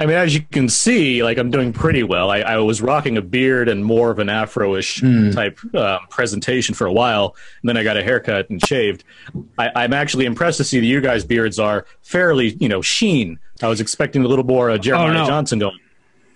I 0.00 0.06
mean, 0.06 0.16
as 0.16 0.34
you 0.34 0.40
can 0.40 0.70
see, 0.70 1.22
like 1.22 1.36
I'm 1.36 1.50
doing 1.50 1.74
pretty 1.74 2.02
well. 2.02 2.30
I, 2.30 2.38
I 2.38 2.56
was 2.56 2.80
rocking 2.80 3.18
a 3.18 3.22
beard 3.22 3.68
and 3.68 3.84
more 3.84 4.10
of 4.10 4.18
an 4.18 4.30
afro-ish 4.30 5.02
type 5.34 5.60
uh, 5.74 5.98
presentation 6.08 6.74
for 6.74 6.86
a 6.86 6.92
while, 6.92 7.36
and 7.60 7.68
then 7.68 7.76
I 7.76 7.82
got 7.82 7.98
a 7.98 8.02
haircut 8.02 8.48
and 8.48 8.66
shaved. 8.66 9.04
I, 9.58 9.70
I'm 9.76 9.92
actually 9.92 10.24
impressed 10.24 10.56
to 10.56 10.64
see 10.64 10.80
that 10.80 10.86
you 10.86 11.02
guys' 11.02 11.22
beards 11.24 11.58
are 11.58 11.84
fairly, 12.00 12.54
you 12.54 12.68
know, 12.68 12.80
sheen. 12.80 13.38
I 13.62 13.68
was 13.68 13.82
expecting 13.82 14.24
a 14.24 14.28
little 14.28 14.44
more 14.46 14.70
uh, 14.70 14.78
Jeremiah 14.78 15.12
no. 15.12 15.26
Johnson 15.26 15.58
going. 15.58 15.78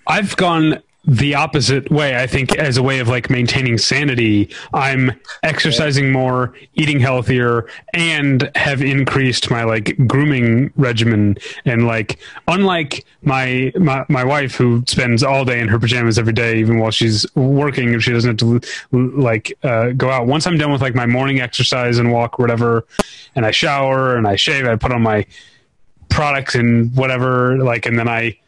I've 0.06 0.37
gone 0.37 0.83
the 1.06 1.34
opposite 1.34 1.90
way. 1.90 2.16
I 2.16 2.26
think 2.26 2.56
as 2.56 2.76
a 2.76 2.82
way 2.82 2.99
of 2.99 3.08
like 3.08 3.28
maintaining 3.28 3.78
sanity, 3.78 4.50
I'm 4.73 5.12
exercising 5.42 6.11
more, 6.11 6.54
eating 6.75 6.99
healthier, 7.00 7.68
and 7.92 8.50
have 8.54 8.80
increased 8.80 9.50
my 9.50 9.64
like 9.64 9.96
grooming 10.06 10.73
regimen. 10.76 11.37
And 11.64 11.87
like, 11.87 12.18
unlike 12.49 13.04
my 13.23 13.73
my, 13.76 14.04
my 14.08 14.25
wife 14.25 14.54
who 14.54 14.82
spends 14.87 15.23
all 15.23 15.44
day 15.44 15.61
in 15.61 15.68
her 15.68 15.78
pajamas 15.78 16.18
every 16.18 16.32
day, 16.32 16.58
even 16.58 16.78
while 16.78 16.90
she's 16.90 17.26
working, 17.34 17.92
if 17.94 18.02
she 18.02 18.12
doesn't 18.12 18.40
have 18.40 18.61
to 18.61 18.68
like 18.92 19.52
uh, 19.62 19.90
go 19.90 20.11
out. 20.11 20.26
Once 20.26 20.46
I'm 20.46 20.56
done 20.56 20.73
with 20.73 20.80
like 20.80 20.94
my 20.94 21.06
morning 21.06 21.40
exercise 21.40 21.99
and 21.99 22.12
walk, 22.12 22.38
whatever, 22.38 22.87
and 23.34 23.44
I 23.44 23.50
shower 23.50 24.16
and 24.16 24.26
I 24.26 24.37
shave, 24.37 24.66
I 24.66 24.76
put 24.76 24.92
on 24.92 25.02
my 25.02 25.26
products 26.08 26.54
and 26.54 26.94
whatever, 26.96 27.58
like, 27.58 27.87
and 27.87 27.99
then 27.99 28.08
I 28.08 28.38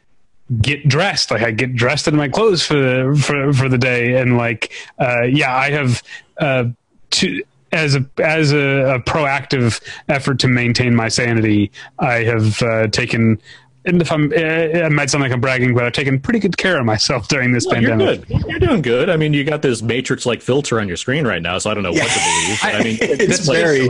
get 0.60 0.86
dressed 0.86 1.30
like 1.30 1.42
i 1.42 1.50
get 1.50 1.74
dressed 1.74 2.06
in 2.06 2.14
my 2.14 2.28
clothes 2.28 2.64
for 2.64 2.74
the 2.74 3.20
for, 3.20 3.52
for 3.52 3.68
the 3.68 3.78
day 3.78 4.16
and 4.16 4.36
like 4.36 4.72
uh 5.00 5.22
yeah 5.22 5.54
i 5.56 5.70
have 5.70 6.02
uh 6.38 6.64
to 7.10 7.42
as 7.72 7.96
a 7.96 8.06
as 8.18 8.52
a, 8.52 8.94
a 8.94 9.00
proactive 9.00 9.80
effort 10.08 10.38
to 10.38 10.46
maintain 10.46 10.94
my 10.94 11.08
sanity 11.08 11.70
i 11.98 12.22
have 12.22 12.62
uh, 12.62 12.86
taken 12.88 13.40
and 13.86 14.00
if 14.00 14.12
i'm 14.12 14.30
uh, 14.30 14.36
it 14.36 14.92
might 14.92 15.10
sound 15.10 15.22
like 15.22 15.32
i'm 15.32 15.40
bragging 15.40 15.74
but 15.74 15.84
i've 15.84 15.92
taken 15.92 16.20
pretty 16.20 16.38
good 16.38 16.56
care 16.56 16.78
of 16.78 16.86
myself 16.86 17.26
during 17.26 17.50
this 17.50 17.64
you're 17.64 17.74
pandemic 17.74 18.28
good. 18.28 18.44
You're 18.46 18.60
doing 18.60 18.82
good. 18.82 19.10
I 19.10 19.16
mean, 19.16 19.34
you 19.34 19.42
got 19.42 19.62
this 19.62 19.82
matrix-like 19.82 20.42
filter 20.42 20.80
on 20.80 20.88
your 20.88 20.96
screen 20.96 21.26
right 21.26 21.42
now, 21.42 21.58
so 21.58 21.70
I 21.70 21.74
don't 21.74 21.82
know 21.82 21.92
what 21.92 22.08
to 22.08 22.18
believe. 22.18 22.58
I 22.62 22.82
mean, 22.82 22.98
it's 23.00 23.38
display 23.38 23.62
very 23.62 23.88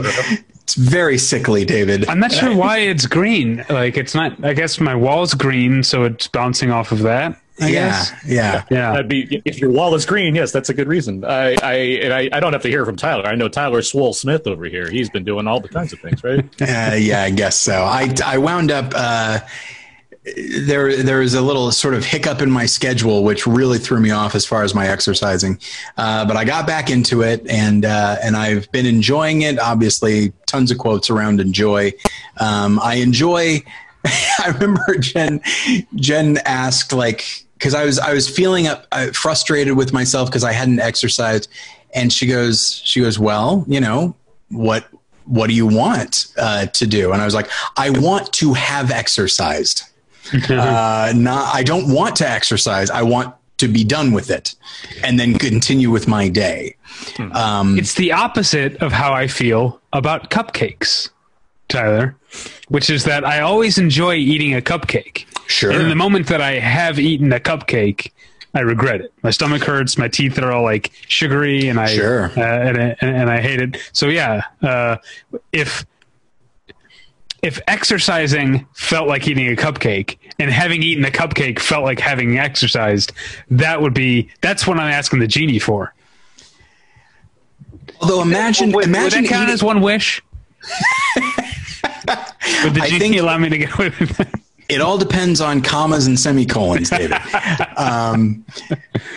it's 0.67 0.75
very 0.75 1.17
sickly, 1.17 1.65
David. 1.65 2.09
i'm 2.09 2.19
not 2.19 2.33
sure 2.33 2.53
why 2.53 2.79
it's 2.79 3.07
green 3.07 3.65
like 3.71 3.97
it's 3.97 4.17
not 4.17 4.45
i 4.45 4.53
guess 4.53 4.81
my 4.81 4.97
wall's 4.97 5.33
green 5.33 5.85
so 5.85 6.03
it's 6.03 6.27
bouncing 6.27 6.73
off 6.73 6.91
of 6.91 7.03
that 7.03 7.41
i 7.61 7.69
yeah, 7.69 7.73
guess 7.73 8.13
yeah. 8.27 8.65
yeah 8.69 8.91
That'd 8.91 9.09
be 9.09 9.41
if 9.45 9.61
your 9.61 9.71
wall 9.71 9.95
is 9.95 10.05
green. 10.05 10.35
Yes, 10.35 10.51
that's 10.51 10.69
a 10.69 10.75
good 10.75 10.89
reason. 10.89 11.25
I, 11.25 11.57
I, 11.63 11.75
and 12.03 12.13
I, 12.13 12.29
I 12.33 12.41
don't 12.41 12.53
have 12.53 12.63
to 12.63 12.69
hear 12.69 12.85
from 12.85 12.97
Tyler. 12.97 13.25
I 13.25 13.35
know 13.37 13.49
Tyler 13.49 13.81
Swole 13.81 14.13
Smith 14.13 14.47
over 14.47 14.65
here. 14.67 14.91
He's 14.91 15.09
been 15.09 15.25
doing 15.25 15.47
all 15.47 15.61
the 15.61 15.69
kinds 15.69 15.93
of 15.93 16.01
things, 16.01 16.23
right? 16.25 16.45
Uh, 16.61 16.95
yeah, 16.99 17.23
I 17.23 17.31
guess 17.31 17.59
so. 17.59 17.85
I, 17.85 18.13
I 18.25 18.39
wound 18.39 18.71
up 18.71 18.93
uh, 18.95 19.39
there. 20.35 21.03
There 21.03 21.21
was 21.21 21.35
a 21.35 21.43
little 21.43 21.71
sort 21.73 21.95
of 21.95 22.05
hiccup 22.05 22.43
in 22.43 22.51
my 22.51 22.67
schedule, 22.67 23.23
which 23.25 23.47
really 23.47 23.79
threw 23.79 24.01
me 24.01 24.11
off 24.11 24.35
as 24.35 24.45
far 24.45 24.63
as 24.63 24.75
my 24.75 24.89
exercising. 24.89 25.59
Uh, 25.97 26.25
but 26.25 26.37
I 26.37 26.45
got 26.45 26.67
back 26.67 26.91
into 26.91 27.23
it, 27.23 27.47
and 27.49 27.85
uh, 27.85 28.17
and 28.23 28.37
I've 28.37 28.71
been 28.73 28.87
enjoying 28.87 29.43
it. 29.43 29.59
Obviously, 29.59 30.33
tons 30.47 30.71
of 30.71 30.79
quotes 30.79 31.11
around 31.11 31.41
enjoy. 31.41 31.93
Um, 32.39 32.81
I 32.83 32.95
enjoy. 32.95 33.63
I 34.05 34.49
remember 34.49 34.99
Jen. 34.99 35.41
Jen 35.95 36.39
asked 36.45 36.93
like 36.93 37.25
because 37.55 37.75
I 37.75 37.85
was 37.85 37.99
I 37.99 38.13
was 38.13 38.29
feeling 38.29 38.67
up, 38.67 38.87
uh, 38.93 39.09
frustrated 39.09 39.77
with 39.77 39.93
myself 39.93 40.29
because 40.29 40.45
I 40.45 40.53
hadn't 40.53 40.81
exercised, 40.81 41.49
and 41.95 42.13
she 42.13 42.27
goes 42.27 42.83
she 42.85 43.01
goes 43.01 43.19
well 43.19 43.65
you 43.69 43.81
know 43.81 44.15
what 44.51 44.89
what 45.27 45.49
do 45.49 45.55
you 45.55 45.67
want 45.67 46.27
uh, 46.39 46.67
to 46.67 46.87
do? 46.87 47.13
And 47.13 47.21
I 47.21 47.25
was 47.25 47.35
like, 47.35 47.51
I 47.77 47.91
want 47.91 48.33
to 48.35 48.55
have 48.55 48.91
exercised. 48.91 49.83
Uh, 50.51 51.13
not, 51.17 51.55
I 51.55 51.63
don't 51.63 51.93
want 51.93 52.17
to 52.17 52.29
exercise. 52.29 52.91
I 52.91 53.03
want 53.03 53.35
to 53.59 53.69
be 53.69 53.85
done 53.85 54.13
with 54.13 54.31
it 54.31 54.55
and 55.03 55.19
then 55.19 55.35
continue 55.39 55.91
with 55.91 56.07
my 56.07 56.29
day. 56.29 56.77
Um, 57.33 57.79
It's 57.79 57.95
the 57.95 58.13
opposite 58.13 58.77
of 58.83 58.93
how 58.93 59.13
I 59.13 59.27
feel 59.29 59.81
about 59.93 60.31
cupcakes, 60.31 61.09
Tyler, 61.69 62.15
which 62.69 62.91
is 62.91 63.05
that 63.05 63.25
I 63.25 63.41
always 63.41 63.79
enjoy 63.79 64.15
eating 64.17 64.55
a 64.55 64.61
cupcake. 64.61 65.25
Sure. 65.47 65.71
And 65.71 65.81
in 65.83 65.89
the 65.89 65.95
moment 65.97 66.27
that 66.29 66.41
I 66.41 66.59
have 66.59 66.99
eaten 66.99 67.33
a 67.33 67.41
cupcake, 67.41 68.11
I 68.55 68.61
regret 68.61 69.01
it. 69.01 69.13
My 69.23 69.31
stomach 69.31 69.63
hurts. 69.63 69.97
My 69.99 70.09
teeth 70.09 70.39
are 70.39 70.51
all 70.53 70.63
like 70.63 70.91
sugary, 71.09 71.69
and 71.69 71.79
I 71.79 71.87
Sure. 71.95 72.33
uh, 72.37 72.41
and, 72.41 72.79
I- 72.79 72.97
and 73.01 73.31
I 73.31 73.41
hate 73.41 73.61
it. 73.61 73.77
So 73.93 74.09
yeah, 74.09 74.43
uh, 74.63 74.97
if 75.53 75.85
if 77.47 77.61
exercising 77.69 78.67
felt 78.75 79.07
like 79.09 79.27
eating 79.29 79.47
a 79.47 79.57
cupcake 79.57 80.17
and 80.39 80.51
having 80.51 80.83
eaten 80.83 81.05
a 81.05 81.11
cupcake 81.11 81.59
felt 81.61 81.85
like 81.85 82.01
having 82.01 82.39
exercised, 82.39 83.13
that 83.51 83.81
would 83.81 83.95
be 83.95 84.29
that's 84.41 84.67
what 84.67 84.79
I'm 84.79 84.91
asking 84.93 85.21
the 85.21 85.27
genie 85.29 85.59
for. 85.61 85.95
although 88.03 88.21
imagine, 88.23 88.67
Would, 88.73 88.75
would 88.77 88.85
imagine 88.85 89.23
that 89.23 89.29
count 89.31 89.45
eating- 89.45 89.55
as 89.55 89.63
one 89.63 89.81
wish? 89.81 90.21
Would 92.65 92.75
the 92.75 92.81
I 92.83 92.89
genie 92.89 92.99
think- 92.99 93.17
allow 93.21 93.39
me 93.39 93.49
to 93.49 93.59
get 93.59 93.75
away 93.75 93.93
with 94.01 94.17
that? 94.19 94.41
It 94.69 94.81
all 94.81 94.99
depends 94.99 95.41
on 95.41 95.61
commas 95.63 96.07
and 96.07 96.19
semicolons, 96.19 96.91
David. 96.91 97.13
um, 97.77 98.45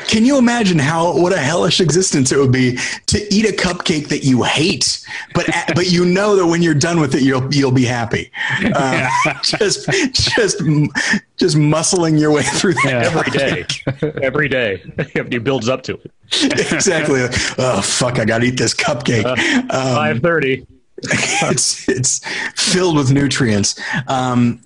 can 0.07 0.25
you 0.25 0.37
imagine 0.37 0.77
how 0.77 1.17
what 1.19 1.33
a 1.33 1.37
hellish 1.37 1.81
existence 1.81 2.31
it 2.31 2.37
would 2.37 2.51
be 2.51 2.77
to 3.07 3.33
eat 3.33 3.45
a 3.45 3.51
cupcake 3.53 4.09
that 4.09 4.23
you 4.23 4.43
hate, 4.43 5.03
but 5.33 5.47
but 5.75 5.91
you 5.91 6.05
know 6.05 6.35
that 6.35 6.45
when 6.45 6.61
you're 6.61 6.73
done 6.75 6.99
with 6.99 7.15
it, 7.15 7.21
you'll 7.21 7.53
you'll 7.53 7.71
be 7.71 7.85
happy. 7.85 8.31
Uh, 8.75 9.09
just 9.43 9.87
just 10.13 10.59
just 11.37 11.55
muscling 11.57 12.19
your 12.19 12.31
way 12.31 12.43
through 12.43 12.73
that 12.73 12.85
Yeah. 12.85 13.19
Every 13.19 13.29
day, 13.31 14.21
every 14.21 14.49
day, 14.49 14.83
he 15.29 15.37
builds 15.39 15.67
up 15.69 15.83
to 15.83 15.93
it. 15.95 16.11
exactly. 16.71 17.21
Oh 17.57 17.81
fuck! 17.81 18.19
I 18.19 18.25
got 18.25 18.39
to 18.39 18.45
eat 18.45 18.57
this 18.57 18.73
cupcake. 18.73 19.25
Um, 19.25 19.67
Five 19.67 20.19
thirty. 20.21 20.65
it's 21.01 21.87
it's 21.87 22.21
filled 22.55 22.97
with 22.97 23.11
nutrients. 23.11 23.79
Um, 24.07 24.61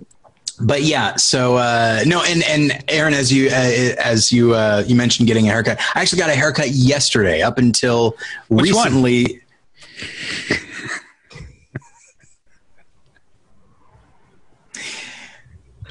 but 0.66 0.84
yeah, 0.84 1.16
so 1.16 1.58
uh, 1.58 2.04
no, 2.06 2.24
and 2.24 2.44
and 2.44 2.84
Aaron, 2.88 3.14
as 3.14 3.32
you 3.32 3.48
uh, 3.48 3.96
as 4.00 4.32
you 4.32 4.54
uh, 4.54 4.84
you 4.88 4.96
mentioned 4.96 5.28
getting 5.28 5.48
a 5.48 5.52
haircut, 5.52 5.80
I 5.96 6.02
actually 6.02 6.20
got 6.20 6.30
a 6.30 6.36
haircut 6.36 6.70
yesterday. 6.70 7.42
Up 7.42 7.58
until 7.58 8.12
Which 8.48 8.74
one? 8.74 8.86
recently. 8.86 9.42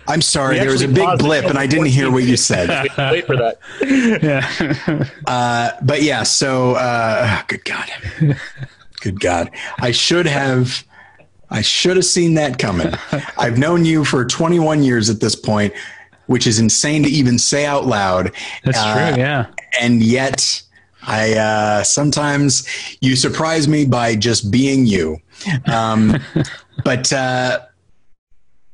I'm 0.08 0.20
sorry, 0.20 0.58
there 0.58 0.70
was 0.70 0.82
a 0.82 0.88
big 0.88 1.18
blip, 1.18 1.44
and 1.44 1.56
I 1.58 1.66
didn't 1.66 1.86
hear 1.86 2.10
what 2.10 2.24
you 2.24 2.36
said. 2.50 2.68
Wait 2.98 3.26
for 3.26 3.36
that. 3.36 3.58
Yeah. 4.22 5.04
Uh, 5.26 5.70
but 5.82 6.02
yeah, 6.02 6.22
so 6.24 6.72
uh, 6.72 7.42
good 7.46 7.64
God, 7.64 7.88
good 9.00 9.20
God, 9.20 9.50
I 9.78 9.92
should 9.92 10.26
have, 10.26 10.84
I 11.52 11.60
should 11.60 11.96
have 11.96 12.04
seen 12.06 12.34
that 12.34 12.58
coming. 12.58 12.92
I've 13.38 13.58
known 13.58 13.84
you 13.84 14.04
for 14.04 14.24
21 14.24 14.82
years 14.82 15.08
at 15.10 15.20
this 15.20 15.34
point, 15.36 15.72
which 16.26 16.46
is 16.46 16.58
insane 16.58 17.02
to 17.04 17.08
even 17.08 17.38
say 17.38 17.66
out 17.66 17.86
loud. 17.86 18.32
That's 18.64 18.78
Uh, 18.78 19.10
true. 19.12 19.22
Yeah. 19.22 19.46
And 19.80 20.02
yet, 20.02 20.62
I 21.06 21.34
uh, 21.34 21.82
sometimes 21.84 22.66
you 23.00 23.16
surprise 23.16 23.68
me 23.68 23.84
by 23.84 24.16
just 24.16 24.50
being 24.50 24.86
you. 24.86 25.18
Um, 25.66 26.18
but. 26.84 27.12
Uh, 27.12 27.60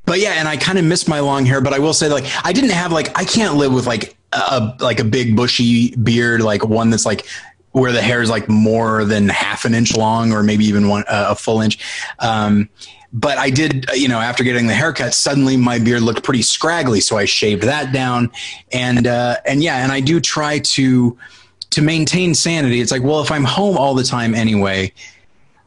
but 0.05 0.19
yeah, 0.19 0.31
and 0.39 0.47
I 0.47 0.57
kind 0.57 0.79
of 0.79 0.85
miss 0.85 1.07
my 1.07 1.19
long 1.19 1.45
hair. 1.45 1.61
But 1.61 1.73
I 1.73 1.77
will 1.77 1.93
say, 1.93 2.09
like, 2.09 2.25
I 2.43 2.51
didn't 2.51 2.71
have 2.71 2.91
like 2.91 3.15
I 3.15 3.23
can't 3.23 3.57
live 3.57 3.71
with 3.71 3.85
like 3.85 4.17
a 4.33 4.75
like 4.79 4.99
a 4.99 5.03
big 5.03 5.35
bushy 5.35 5.95
beard, 5.97 6.41
like 6.41 6.65
one 6.65 6.89
that's 6.89 7.05
like 7.05 7.27
where 7.71 7.91
the 7.91 8.01
hair 8.01 8.21
is 8.21 8.29
like 8.29 8.49
more 8.49 9.05
than 9.05 9.29
half 9.29 9.65
an 9.65 9.73
inch 9.73 9.95
long, 9.95 10.31
or 10.31 10.43
maybe 10.43 10.65
even 10.65 10.87
one 10.87 11.03
uh, 11.07 11.27
a 11.29 11.35
full 11.35 11.61
inch. 11.61 11.77
Um, 12.19 12.69
but 13.11 13.37
I 13.39 13.49
did, 13.49 13.89
uh, 13.89 13.93
you 13.93 14.07
know, 14.07 14.19
after 14.19 14.43
getting 14.43 14.67
the 14.67 14.73
haircut, 14.73 15.13
suddenly 15.13 15.57
my 15.57 15.79
beard 15.79 16.01
looked 16.01 16.23
pretty 16.23 16.41
scraggly, 16.43 16.99
so 17.01 17.17
I 17.17 17.25
shaved 17.25 17.63
that 17.63 17.91
down, 17.91 18.31
and 18.71 19.07
uh, 19.07 19.37
and 19.45 19.63
yeah, 19.63 19.83
and 19.83 19.91
I 19.91 19.99
do 19.99 20.19
try 20.19 20.59
to 20.59 21.17
to 21.71 21.81
maintain 21.81 22.33
sanity. 22.35 22.81
It's 22.81 22.91
like, 22.91 23.03
well, 23.03 23.21
if 23.21 23.31
I'm 23.31 23.43
home 23.43 23.77
all 23.77 23.93
the 23.95 24.03
time 24.03 24.33
anyway, 24.35 24.91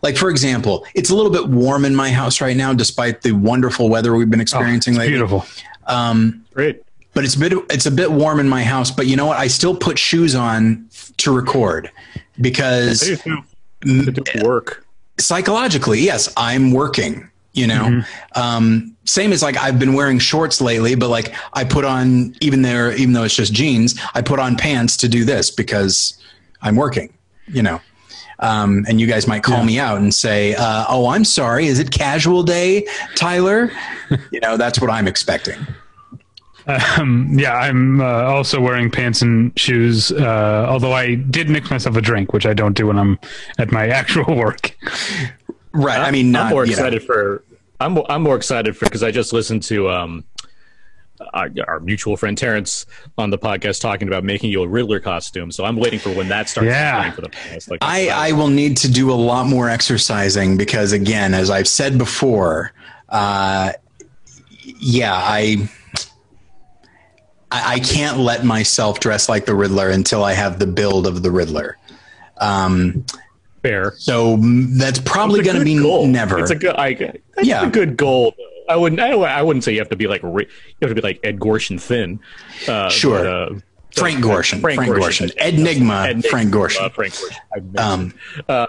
Like 0.02 0.16
for 0.16 0.30
example, 0.30 0.84
it's 0.94 1.10
a 1.10 1.14
little 1.14 1.30
bit 1.30 1.46
warm 1.48 1.84
in 1.84 1.94
my 1.94 2.10
house 2.10 2.40
right 2.40 2.56
now, 2.56 2.72
despite 2.74 3.22
the 3.22 3.30
wonderful 3.32 3.88
weather 3.88 4.12
we've 4.16 4.28
been 4.30 4.40
experiencing 4.40 4.94
It's 4.94 4.98
lately. 4.98 5.12
beautiful. 5.12 5.46
Great. 6.54 6.82
But 7.14 7.24
it's 7.24 7.34
a 7.34 7.38
bit 7.38 7.52
it's 7.70 7.86
a 7.86 7.90
bit 7.90 8.10
warm 8.10 8.40
in 8.40 8.48
my 8.48 8.62
house. 8.62 8.90
But 8.90 9.06
you 9.06 9.16
know 9.16 9.26
what? 9.26 9.38
I 9.38 9.48
still 9.48 9.76
put 9.76 9.98
shoes 9.98 10.34
on 10.34 10.88
to 11.18 11.34
record 11.34 11.90
because 12.40 13.20
work. 14.42 14.86
psychologically, 15.18 16.00
yes, 16.00 16.32
I'm 16.36 16.72
working. 16.72 17.28
You 17.54 17.66
know, 17.66 18.02
um, 18.34 18.96
same 19.04 19.30
as 19.30 19.42
like 19.42 19.58
I've 19.58 19.78
been 19.78 19.92
wearing 19.92 20.18
shorts 20.18 20.62
lately, 20.62 20.94
but 20.94 21.08
like 21.08 21.34
I 21.52 21.64
put 21.64 21.84
on 21.84 22.34
even 22.40 22.62
there, 22.62 22.92
even 22.96 23.12
though 23.12 23.24
it's 23.24 23.36
just 23.36 23.52
jeans, 23.52 24.00
I 24.14 24.22
put 24.22 24.38
on 24.38 24.56
pants 24.56 24.96
to 24.98 25.08
do 25.08 25.26
this 25.26 25.50
because 25.50 26.18
I'm 26.62 26.76
working. 26.76 27.12
You 27.48 27.62
know, 27.62 27.80
um, 28.38 28.86
and 28.88 29.00
you 29.00 29.06
guys 29.06 29.26
might 29.26 29.42
call 29.42 29.64
me 29.64 29.78
out 29.78 29.98
and 29.98 30.14
say, 30.14 30.54
uh, 30.54 30.86
"Oh, 30.88 31.08
I'm 31.08 31.24
sorry. 31.24 31.66
Is 31.66 31.78
it 31.78 31.90
casual 31.90 32.42
day, 32.42 32.86
Tyler?" 33.16 33.70
you 34.30 34.40
know, 34.40 34.56
that's 34.56 34.80
what 34.80 34.90
I'm 34.90 35.06
expecting. 35.06 35.66
Um, 36.66 37.28
yeah, 37.32 37.54
I'm 37.54 38.00
uh, 38.00 38.04
also 38.04 38.60
wearing 38.60 38.90
pants 38.90 39.22
and 39.22 39.58
shoes. 39.58 40.12
Uh, 40.12 40.66
although 40.68 40.92
I 40.92 41.16
did 41.16 41.48
mix 41.48 41.70
myself 41.70 41.96
a 41.96 42.00
drink, 42.00 42.32
which 42.32 42.46
I 42.46 42.54
don't 42.54 42.74
do 42.74 42.86
when 42.86 42.98
I'm 42.98 43.18
at 43.58 43.72
my 43.72 43.88
actual 44.00 44.36
work. 44.36 44.76
Right. 45.72 46.00
I 46.00 46.10
mean, 46.10 46.30
not 46.30 46.46
I'm 46.46 46.50
more 46.50 46.64
you 46.64 46.72
know. 46.72 46.78
excited 46.78 47.02
for. 47.02 47.44
I'm 47.80 47.98
I'm 48.08 48.22
more 48.22 48.36
excited 48.36 48.76
for 48.76 48.84
because 48.86 49.02
I 49.02 49.10
just 49.10 49.32
listened 49.32 49.64
to 49.64 49.90
um, 49.90 50.24
our, 51.32 51.50
our 51.66 51.80
mutual 51.80 52.16
friend 52.16 52.36
Terrence 52.36 52.86
on 53.18 53.30
the 53.30 53.38
podcast 53.38 53.80
talking 53.80 54.08
about 54.08 54.24
making 54.24 54.50
you 54.50 54.62
a 54.62 54.68
Riddler 54.68 55.00
costume. 55.00 55.50
So 55.50 55.64
I'm 55.64 55.76
waiting 55.76 55.98
for 55.98 56.10
when 56.10 56.28
that 56.28 56.48
starts. 56.48 56.68
Yeah. 56.68 57.10
For 57.12 57.22
the 57.22 57.28
podcast. 57.28 57.70
Like, 57.70 57.78
I, 57.82 58.08
I 58.08 58.32
will 58.32 58.48
need 58.48 58.76
to 58.78 58.90
do 58.90 59.10
a 59.10 59.14
lot 59.14 59.46
more 59.46 59.68
exercising 59.68 60.56
because, 60.56 60.92
again, 60.92 61.34
as 61.34 61.50
I've 61.50 61.68
said 61.68 61.98
before, 61.98 62.72
uh, 63.08 63.72
yeah, 64.62 65.14
I, 65.14 65.68
I 67.52 67.74
I 67.74 67.78
can't 67.80 68.18
let 68.18 68.44
myself 68.44 69.00
dress 69.00 69.28
like 69.28 69.44
the 69.46 69.54
Riddler 69.54 69.90
until 69.90 70.24
I 70.24 70.32
have 70.32 70.58
the 70.58 70.66
build 70.66 71.06
of 71.06 71.22
the 71.22 71.30
Riddler. 71.30 71.76
Um, 72.38 73.04
fair. 73.62 73.94
so 73.98 74.36
that's 74.40 74.98
probably 74.98 75.42
going 75.42 75.58
to 75.58 75.64
be 75.64 75.78
goal. 75.78 76.06
never. 76.06 76.38
It's 76.40 76.50
a 76.50 76.56
good. 76.56 76.74
I, 76.76 76.94
that's 76.94 77.46
Yeah. 77.46 77.66
a 77.66 77.70
good 77.70 77.96
goal. 77.96 78.34
I 78.68 78.76
wouldn't. 78.76 79.00
I, 79.00 79.10
I 79.12 79.42
wouldn't 79.42 79.64
say 79.64 79.72
you 79.72 79.78
have 79.80 79.90
to 79.90 79.96
be 79.96 80.06
like 80.06 80.22
you 80.22 80.46
have 80.80 80.90
to 80.90 80.94
be 80.94 81.00
like 81.00 81.20
Ed 81.22 81.38
Gorshin 81.38 81.80
thin. 81.80 82.20
Uh, 82.68 82.88
Sure. 82.88 83.18
but, 83.18 83.26
uh, 83.26 83.58
Frank 83.94 84.24
Gorshin. 84.24 84.60
Frank, 84.60 84.80
Gorshin. 84.80 85.30
Ed 85.36 85.54
Enigma. 85.54 86.04
Enigma, 86.10 86.22
Frank 86.30 86.50
Gorshin. 86.50 86.80
uh, 86.82 86.88
Frank 86.88 87.12
Gorshin. 87.12 87.78
Um, 87.78 88.14
Uh, 88.48 88.66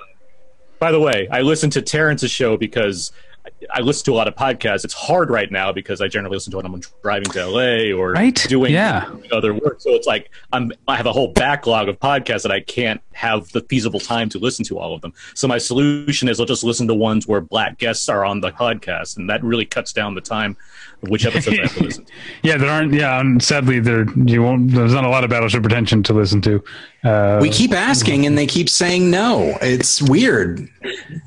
by 0.79 0.91
the 0.91 0.99
way, 0.99 1.29
I 1.31 1.41
listened 1.41 1.71
to 1.73 1.81
Terrence's 1.81 2.29
show 2.31 2.57
because 2.57 3.13
I, 3.73 3.81
listen 3.81 4.05
to 4.05 4.13
a 4.13 4.15
lot 4.15 4.27
of 4.27 4.35
podcasts. 4.35 4.85
It's 4.85 4.93
hard 4.93 5.29
right 5.29 5.51
now 5.51 5.71
because 5.71 5.99
I 6.01 6.07
generally 6.07 6.35
listen 6.35 6.51
to 6.51 6.59
it 6.59 6.63
when 6.63 6.73
I'm 6.75 6.81
driving 7.01 7.29
to 7.31 7.45
LA 7.45 7.91
or 7.97 8.11
Right? 8.11 8.35
doing 8.47 8.71
Yeah. 8.73 9.09
other 9.31 9.53
work. 9.53 9.81
So 9.81 9.91
it's 9.91 10.07
like 10.07 10.29
I'm 10.53 10.71
I 10.87 10.95
have 10.95 11.05
a 11.05 11.11
whole 11.11 11.29
backlog 11.29 11.89
of 11.89 11.99
podcasts 11.99 12.43
that 12.43 12.51
I 12.51 12.61
can't 12.61 13.01
have 13.13 13.49
the 13.51 13.61
feasible 13.61 13.99
time 13.99 14.29
to 14.29 14.39
listen 14.39 14.63
to 14.65 14.79
all 14.79 14.93
of 14.93 15.01
them. 15.01 15.13
So 15.33 15.47
my 15.47 15.57
solution 15.57 16.29
is 16.29 16.39
I'll 16.39 16.45
just 16.45 16.63
listen 16.63 16.87
to 16.87 16.93
ones 16.93 17.27
where 17.27 17.41
black 17.41 17.79
guests 17.79 18.07
are 18.09 18.23
on 18.23 18.41
the 18.41 18.51
podcast, 18.51 19.17
and 19.17 19.29
that 19.29 19.43
really 19.43 19.65
cuts 19.65 19.91
down 19.93 20.15
the 20.15 20.21
time 20.21 20.55
which 21.09 21.25
episodes 21.25 21.59
I 21.59 21.61
have 21.63 21.75
to 21.75 21.83
listen 21.83 22.05
to. 22.05 22.11
Yeah, 22.43 22.57
there 22.57 22.69
aren't. 22.69 22.93
Yeah, 22.93 23.19
and 23.19 23.41
sadly, 23.41 23.79
there 23.79 24.05
you 24.25 24.41
won't. 24.41 24.71
There's 24.71 24.93
not 24.93 25.03
a 25.03 25.09
lot 25.09 25.23
of 25.23 25.29
Battleship 25.29 25.61
Pretension 25.63 26.03
to 26.03 26.13
listen 26.13 26.41
to. 26.41 26.63
Uh, 27.03 27.39
we 27.41 27.49
keep 27.49 27.73
asking 27.73 28.25
and 28.25 28.37
they 28.37 28.47
keep 28.47 28.69
saying 28.69 29.11
no. 29.11 29.57
It's 29.61 30.01
weird. 30.01 30.69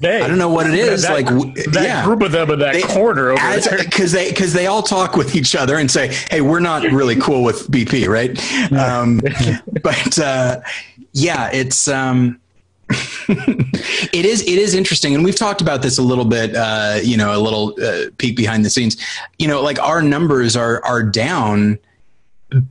They, 0.01 0.23
I 0.23 0.27
don't 0.29 0.39
know 0.39 0.49
what 0.49 0.67
it 0.67 0.75
is. 0.75 1.03
That, 1.03 1.13
like, 1.13 1.27
that 1.27 1.83
yeah. 1.83 2.05
group 2.05 2.23
of 2.23 2.33
them 2.33 2.51
in 2.51 2.59
that 2.61 2.73
They- 2.73 2.83
corner 2.83 3.33
over 3.33 3.41
as, 3.41 3.65
there. 3.67 3.79
because 3.79 4.13
they 4.13 4.31
because 4.31 4.53
they 4.53 4.67
all 4.67 4.83
talk 4.83 5.17
with 5.17 5.37
each 5.37 5.55
other 5.55 5.77
and 5.77 5.91
say, 5.91 6.15
"Hey, 6.31 6.41
we're 6.41 6.61
not 6.61 6.83
really 6.85 7.17
cool 7.17 7.43
with 7.43 7.71
BP, 7.71 8.09
right?" 8.09 8.33
Um, 8.73 9.21
but 9.83 10.19
uh, 10.19 10.61
yeah, 11.13 11.51
it's 11.53 11.89
um, 11.89 12.41
it 13.29 14.25
is 14.25 14.43
it 14.43 14.59
is 14.59 14.75
interesting, 14.75 15.15
and 15.15 15.25
we've 15.25 15.37
talked 15.37 15.61
about 15.61 15.83
this 15.83 15.99
a 15.99 16.03
little 16.03 16.25
bit. 16.25 16.55
Uh, 16.55 16.99
you 17.03 17.17
know, 17.17 17.37
a 17.37 17.41
little 17.41 17.75
uh, 17.83 18.11
peek 18.19 18.37
behind 18.37 18.65
the 18.65 18.71
scenes. 18.71 18.97
You 19.39 19.49
know, 19.49 19.61
like 19.61 19.81
our 19.81 20.03
numbers 20.03 20.57
are 20.57 20.85
are 20.85 21.03
down 21.03 21.79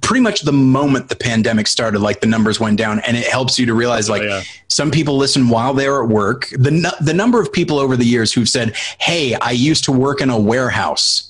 pretty 0.01 0.21
much 0.21 0.41
the 0.41 0.53
moment 0.53 1.09
the 1.09 1.15
pandemic 1.15 1.67
started 1.67 1.99
like 1.99 2.21
the 2.21 2.27
numbers 2.27 2.61
went 2.61 2.77
down 2.77 2.99
and 3.01 3.17
it 3.17 3.27
helps 3.27 3.59
you 3.59 3.65
to 3.65 3.73
realize 3.73 4.09
like 4.09 4.21
yeah. 4.21 4.41
some 4.69 4.89
people 4.89 5.17
listen 5.17 5.49
while 5.49 5.73
they're 5.73 6.01
at 6.01 6.09
work 6.09 6.47
the 6.51 6.95
the 7.01 7.13
number 7.13 7.41
of 7.41 7.51
people 7.51 7.77
over 7.77 7.97
the 7.97 8.05
years 8.05 8.31
who've 8.31 8.47
said 8.47 8.73
hey 8.99 9.35
i 9.35 9.51
used 9.51 9.83
to 9.83 9.91
work 9.91 10.21
in 10.21 10.29
a 10.29 10.39
warehouse 10.39 11.29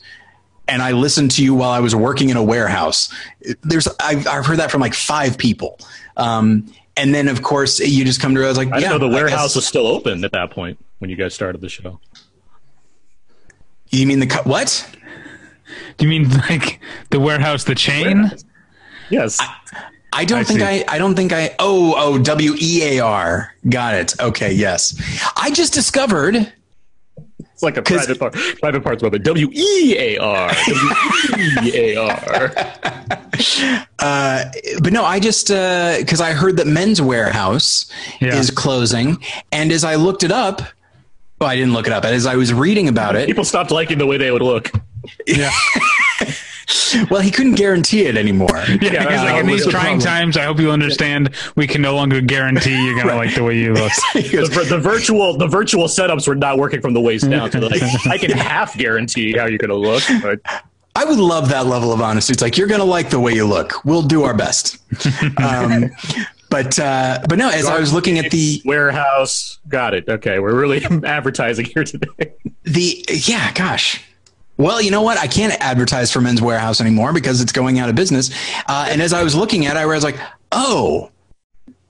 and 0.67 0.83
i 0.83 0.91
listened 0.91 1.31
to 1.31 1.43
you 1.43 1.55
while 1.55 1.71
i 1.71 1.79
was 1.79 1.95
working 1.95 2.29
in 2.29 2.37
a 2.37 2.43
warehouse 2.43 3.11
there's 3.63 3.87
i've, 3.99 4.27
I've 4.27 4.45
heard 4.45 4.59
that 4.59 4.69
from 4.69 4.81
like 4.81 4.93
five 4.93 5.39
people 5.39 5.79
um, 6.17 6.71
and 6.97 7.13
then 7.13 7.27
of 7.27 7.41
course 7.43 7.79
you 7.79 8.05
just 8.05 8.21
come 8.21 8.33
to 8.33 8.39
realize 8.39 8.57
like 8.57 8.71
I 8.71 8.79
yeah 8.79 8.89
know 8.89 8.97
the 8.97 9.07
warehouse 9.07 9.49
guess- 9.49 9.55
was 9.57 9.67
still 9.67 9.87
open 9.87 10.23
at 10.23 10.31
that 10.33 10.51
point 10.51 10.77
when 10.99 11.09
you 11.09 11.15
guys 11.15 11.33
started 11.33 11.61
the 11.61 11.69
show. 11.69 11.99
you 13.89 14.05
mean 14.07 14.19
the 14.19 14.27
co- 14.27 14.43
what 14.43 14.89
do 15.97 16.05
you 16.05 16.09
mean 16.09 16.29
like 16.49 16.79
the 17.09 17.19
warehouse, 17.19 17.63
the 17.63 17.75
chain? 17.75 18.31
Yes. 19.09 19.39
I 20.13 20.23
don't 20.25 20.39
I 20.39 20.43
think 20.43 20.59
see. 20.61 20.65
I. 20.65 20.83
I 20.87 20.97
don't 20.97 21.15
think 21.15 21.33
I. 21.33 21.53
Oh, 21.59 21.93
oh, 21.97 22.17
W 22.17 22.55
E 22.59 22.83
A 22.97 22.99
R. 23.01 23.53
Got 23.69 23.95
it. 23.95 24.19
Okay, 24.21 24.53
yes. 24.53 24.95
I 25.35 25.51
just 25.51 25.73
discovered. 25.73 26.51
It's 27.39 27.61
like 27.63 27.75
a 27.77 27.81
private 27.81 28.17
part, 28.19 28.33
private 28.61 28.83
parts 28.83 29.01
brother. 29.01 29.17
W 29.19 29.49
E 29.51 29.95
A 29.97 30.17
R. 30.17 30.51
W 30.67 31.49
E 31.63 31.71
A 31.75 31.97
R. 31.97 33.21
Uh, 33.99 34.45
but 34.81 34.93
no, 34.93 35.03
I 35.03 35.19
just 35.19 35.47
because 35.47 36.21
I 36.21 36.33
heard 36.33 36.57
that 36.57 36.67
Men's 36.67 36.99
Wearhouse 36.99 37.91
Yeah. 38.21 38.35
is 38.35 38.51
closing, 38.51 39.17
and 39.51 39.71
as 39.71 39.83
I 39.83 39.95
looked 39.95 40.23
it 40.23 40.31
up, 40.31 40.61
well, 41.39 41.49
I 41.49 41.55
didn't 41.55 41.73
look 41.73 41.87
it 41.87 41.93
up. 41.93 42.05
As 42.05 42.25
I 42.25 42.35
was 42.35 42.53
reading 42.53 42.87
about 42.87 43.15
it, 43.15 43.27
People 43.27 43.43
stopped 43.45 43.71
liking 43.71 43.97
the 43.97 44.05
way 44.05 44.17
they 44.17 44.31
would 44.31 44.41
look. 44.41 44.71
Yeah, 45.27 45.51
well, 47.11 47.21
he 47.21 47.29
couldn't 47.29 47.55
guarantee 47.55 48.05
it 48.05 48.17
anymore. 48.17 48.47
yeah. 48.67 48.77
Because 48.77 49.05
like 49.21 49.35
uh, 49.35 49.39
in 49.39 49.47
these 49.47 49.67
trying 49.67 49.99
problem. 49.99 49.99
times, 49.99 50.37
I 50.37 50.43
hope 50.45 50.59
you 50.59 50.71
understand. 50.71 51.29
We 51.55 51.67
can 51.67 51.81
no 51.81 51.93
longer 51.95 52.21
guarantee 52.21 52.85
you're 52.85 52.95
gonna 52.97 53.15
like 53.15 53.35
the 53.35 53.43
way 53.43 53.57
you 53.57 53.73
look. 53.73 53.91
Goes, 54.31 54.49
The, 54.49 54.65
the 54.69 54.79
virtual 54.79 55.37
the 55.37 55.47
virtual 55.47 55.85
setups 55.85 56.27
were 56.27 56.35
not 56.35 56.57
working 56.57 56.81
from 56.81 56.93
the 56.93 57.01
waist 57.01 57.29
down. 57.29 57.51
So 57.51 57.59
like, 57.59 57.81
I 58.07 58.17
can 58.17 58.31
half 58.31 58.77
guarantee 58.77 59.37
how 59.37 59.45
you're 59.45 59.57
going 59.59 59.69
to 59.69 59.75
look. 59.75 60.03
But 60.21 60.39
I 60.95 61.03
would 61.03 61.19
love 61.19 61.49
that 61.49 61.65
level 61.65 61.91
of 61.91 62.01
honesty. 62.01 62.31
It's 62.31 62.41
like 62.41 62.57
you're 62.57 62.67
going 62.67 62.79
to 62.79 62.85
like 62.85 63.09
the 63.09 63.19
way 63.19 63.33
you 63.33 63.45
look. 63.45 63.83
We'll 63.83 64.01
do 64.01 64.23
our 64.23 64.33
best. 64.33 64.77
um, 65.37 65.91
but 66.49 66.79
uh, 66.79 67.19
but 67.27 67.37
no, 67.37 67.49
as 67.49 67.65
I 67.65 67.79
was 67.79 67.91
looking 67.91 68.17
at 68.17 68.31
the 68.31 68.61
warehouse, 68.63 69.59
got 69.67 69.93
it. 69.93 70.07
Okay, 70.07 70.39
we're 70.39 70.57
really 70.57 70.83
advertising 71.03 71.65
here 71.65 71.83
today. 71.83 72.33
the 72.63 73.05
yeah, 73.09 73.51
gosh. 73.51 74.01
Well, 74.57 74.81
you 74.81 74.89
know 74.89 75.01
what? 75.01 75.17
I 75.17 75.27
can't 75.27 75.53
advertise 75.59 76.13
for 76.13 76.21
Men's 76.21 76.39
Wearhouse 76.39 76.79
anymore 76.79 77.11
because 77.11 77.41
it's 77.41 77.51
going 77.51 77.79
out 77.79 77.89
of 77.89 77.95
business. 77.95 78.31
Uh, 78.67 78.87
and 78.89 79.01
as 79.01 79.11
I 79.11 79.21
was 79.21 79.35
looking 79.35 79.65
at 79.65 79.75
it, 79.75 79.79
I 79.79 79.85
was 79.85 80.01
like, 80.01 80.17
oh, 80.53 81.11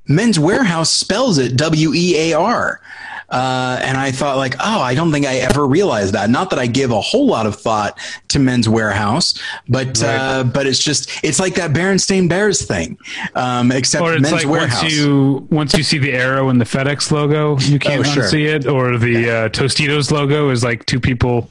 Men's 0.07 0.39
Wearhouse 0.39 0.87
spells 0.87 1.37
it 1.37 1.57
W 1.57 1.93
E 1.93 2.31
A 2.31 2.33
R. 2.33 2.81
Uh, 3.35 3.77
and 3.81 3.97
I 3.97 4.11
thought, 4.11 4.37
like, 4.37 4.55
oh, 4.61 4.79
I 4.79 4.95
don't 4.95 5.11
think 5.11 5.25
I 5.25 5.35
ever 5.39 5.67
realized 5.67 6.13
that. 6.13 6.29
Not 6.29 6.49
that 6.51 6.59
I 6.59 6.67
give 6.67 6.91
a 6.91 7.01
whole 7.01 7.27
lot 7.27 7.45
of 7.45 7.55
thought 7.57 7.99
to 8.29 8.39
Men's 8.39 8.65
Wearhouse, 8.67 9.37
but 9.67 10.01
uh, 10.01 10.45
but 10.45 10.65
it's 10.65 10.81
just 10.81 11.09
it's 11.21 11.37
like 11.37 11.55
that 11.55 11.71
Berenstain 11.71 12.29
Bears 12.29 12.65
thing, 12.65 12.97
um, 13.35 13.73
except 13.73 14.01
Or 14.03 14.13
it's 14.13 14.21
Men's 14.21 14.33
like 14.45 14.47
Warehouse. 14.47 14.83
once 14.83 14.93
you 14.95 15.47
once 15.51 15.73
you 15.77 15.83
see 15.83 15.97
the 15.97 16.13
arrow 16.13 16.49
in 16.49 16.59
the 16.59 16.65
FedEx 16.65 17.11
logo, 17.11 17.59
you 17.59 17.77
can't 17.77 17.99
Oh, 17.99 18.03
sure. 18.03 18.23
unsee 18.23 18.45
it. 18.55 18.67
Or 18.67 18.97
the 18.97 19.29
uh, 19.29 19.49
Tostitos 19.49 20.11
logo 20.11 20.49
is 20.49 20.63
like 20.63 20.85
two 20.85 21.01
people 21.01 21.49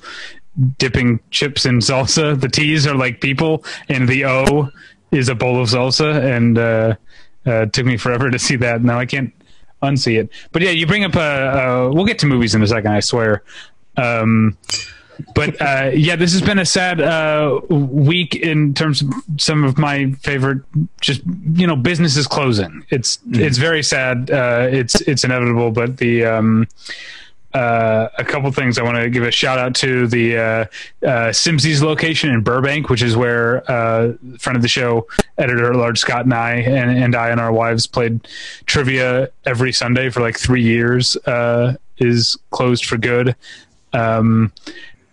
dipping 0.79 1.21
chips 1.31 1.67
in 1.67 1.81
salsa. 1.81 2.41
The 2.41 2.49
T's 2.49 2.87
are 2.87 2.95
like 2.95 3.21
people, 3.21 3.63
and 3.91 4.09
the 4.09 4.25
O 4.25 4.71
is 5.11 5.29
a 5.29 5.35
bowl 5.35 5.61
of 5.61 5.69
salsa. 5.69 6.25
And 6.25 6.57
uh, 6.57 6.95
uh, 7.47 7.63
it 7.65 7.73
took 7.75 7.85
me 7.85 7.99
forever 7.99 8.31
to 8.31 8.39
see 8.39 8.57
that. 8.57 8.83
Now 8.83 8.99
I 8.99 9.05
can't 9.07 9.33
unsee 9.85 10.19
it. 10.19 10.31
But 10.53 10.63
yeah, 10.63 10.71
you 10.71 10.87
bring 10.87 11.05
up. 11.05 11.17
Uh, 11.17 11.21
uh, 11.21 11.91
we'll 11.93 12.07
get 12.07 12.19
to 12.21 12.27
movies 12.27 12.55
in 12.55 12.63
a 12.63 12.67
second. 12.67 12.93
I 12.93 13.01
swear. 13.01 13.43
Um, 13.97 14.57
but 15.35 15.61
uh, 15.61 15.91
yeah, 15.95 16.17
this 16.17 16.33
has 16.33 16.43
been 16.43 16.59
a 16.59 16.67
sad 16.67 17.01
uh, 17.01 17.61
week 17.69 18.35
in 18.35 18.75
terms 18.75 19.03
of 19.03 19.13
some 19.37 19.65
of 19.65 19.79
my 19.79 20.13
favorite. 20.23 20.63
Just 21.01 21.23
you 21.53 21.67
know, 21.67 21.77
businesses 21.77 22.27
closing. 22.27 22.85
It's 22.91 23.19
it's 23.31 23.59
very 23.59 23.83
sad. 23.83 24.31
Uh, 24.31 24.69
it's 24.71 25.01
it's 25.03 25.25
inevitable, 25.25 25.71
but 25.71 25.99
the 25.99 26.25
um, 26.25 26.67
uh, 27.55 28.09
a 28.19 28.25
couple 28.25 28.51
things. 28.51 28.79
I 28.79 28.83
want 28.83 28.97
to 28.97 29.09
give 29.09 29.23
a 29.23 29.31
shout 29.31 29.59
out 29.59 29.75
to 29.77 30.07
the 30.09 30.37
uh, 30.37 30.41
uh, 30.43 30.67
Simsies 31.31 31.83
location 31.83 32.31
in 32.31 32.43
Burbank, 32.43 32.89
which 32.89 33.03
is 33.03 33.17
where 33.17 33.69
uh, 33.71 34.15
friend 34.39 34.57
of 34.57 34.63
the 34.63 34.69
show, 34.69 35.07
editor 35.39 35.73
at 35.73 35.77
large 35.77 36.01
Scott 36.01 36.25
and 36.25 36.35
I 36.35 36.55
and, 36.55 36.91
and 36.91 37.15
I 37.15 37.31
and 37.31 37.41
our 37.41 37.53
wives 37.53 37.87
played 37.87 38.27
trivia 38.67 39.31
every 39.47 39.73
Sunday 39.73 40.11
for 40.11 40.21
like 40.21 40.39
three 40.39 40.63
years. 40.63 41.17
Uh, 41.27 41.77
is 41.99 42.37
closed 42.51 42.85
for 42.87 42.97
good. 42.97 43.37
Um, 43.93 44.53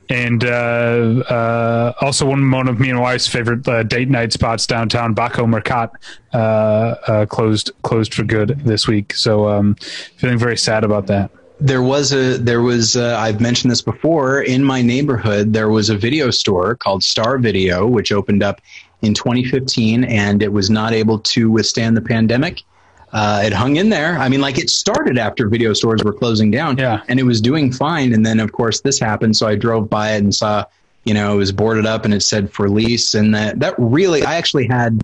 and 0.10 0.43
uh, 0.43 1.93
also 2.01 2.25
one, 2.25 2.49
one 2.49 2.67
of 2.67 2.80
me 2.80 2.89
and 2.89 2.99
wife's 2.99 3.27
favorite 3.27 3.62
date 3.88 4.10
night 4.10 4.34
spots 4.34 4.65
downtown, 4.65 5.13
Baco 5.13 5.45
Mercat, 5.45 7.30
closed 7.30 7.71
closed 7.84 8.15
for 8.15 8.23
good 8.23 8.60
this 8.65 8.88
week. 8.88 9.13
So 9.13 9.47
um, 9.47 9.75
feeling 10.17 10.39
very 10.39 10.58
sad 10.58 10.84
about 10.84 11.06
that. 11.08 11.30
There 11.62 11.84
was 11.84 12.12
a 12.12 12.38
there 12.39 12.62
was 12.62 12.95
uh, 12.95 13.15
I've 13.19 13.39
mentioned 13.39 13.71
this 13.71 13.84
before 13.84 14.41
in 14.41 14.63
my 14.63 14.82
neighborhood 14.82 15.54
there 15.54 15.69
was 15.69 15.89
a 15.91 15.95
video 15.95 16.32
store 16.32 16.76
called 16.76 17.04
Star 17.04 17.38
Video 17.38 17.86
which 17.86 18.12
opened 18.12 18.41
up 18.41 18.60
in 19.04 19.13
2015 19.13 20.04
and 20.04 20.41
it 20.41 20.52
was 20.52 20.69
not 20.71 20.91
able 20.93 21.19
to 21.19 21.50
withstand 21.52 21.95
the 21.95 22.02
pandemic. 22.02 22.63
Uh, 23.13 23.41
it 23.45 23.52
hung 23.54 23.76
in 23.76 23.89
there. 23.89 24.17
I 24.17 24.30
mean, 24.30 24.41
like 24.41 24.58
it 24.58 24.69
started 24.69 25.17
after 25.17 25.47
video 25.50 25.74
stores 25.74 26.02
were 26.04 26.13
closing 26.13 26.50
down, 26.50 26.78
Yeah. 26.78 27.02
and 27.10 27.19
it 27.19 27.24
was 27.24 27.41
doing 27.41 27.71
fine. 27.71 28.13
And 28.13 28.26
then, 28.26 28.39
of 28.39 28.54
course, 28.54 28.80
this 28.82 29.00
happened. 29.00 29.36
So 29.36 29.47
I 29.47 29.56
drove 29.56 29.89
by 29.89 30.13
it 30.13 30.24
and 30.24 30.34
saw, 30.34 30.63
you 31.04 31.13
know, 31.13 31.34
it 31.34 31.38
was 31.38 31.52
boarded 31.52 31.86
up 31.86 32.06
and 32.06 32.13
it 32.13 32.21
said 32.21 32.52
for 32.54 32.69
lease. 32.69 33.13
And 33.13 33.36
that 33.36 33.60
that 33.60 33.76
really, 33.78 34.24
I 34.24 34.36
actually 34.36 34.65
had 34.67 35.02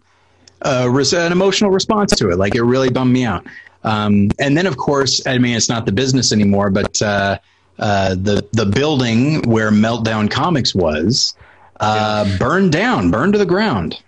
a, 0.62 0.88
an 0.90 1.32
emotional 1.34 1.70
response 1.70 2.16
to 2.16 2.30
it. 2.30 2.38
Like 2.38 2.56
it 2.56 2.64
really 2.64 2.90
bummed 2.90 3.12
me 3.14 3.26
out. 3.26 3.46
Um, 3.88 4.30
and 4.40 4.58
then, 4.58 4.68
of 4.68 4.78
course, 4.78 5.26
I 5.26 5.38
mean, 5.38 5.56
it's 5.56 5.70
not 5.70 5.86
the 5.86 5.92
business 5.92 6.32
anymore, 6.32 6.70
but 6.70 7.02
uh, 7.02 7.38
uh, 7.80 8.16
the 8.16 8.46
the 8.54 8.66
building 8.66 9.42
where 9.44 9.72
Meltdown 9.72 10.30
Comics 10.30 10.76
was 10.76 11.36
uh, 11.80 12.38
burned 12.38 12.72
down, 12.72 13.12
burned 13.12 13.34
to 13.34 13.40
the 13.40 13.46
ground. 13.46 14.02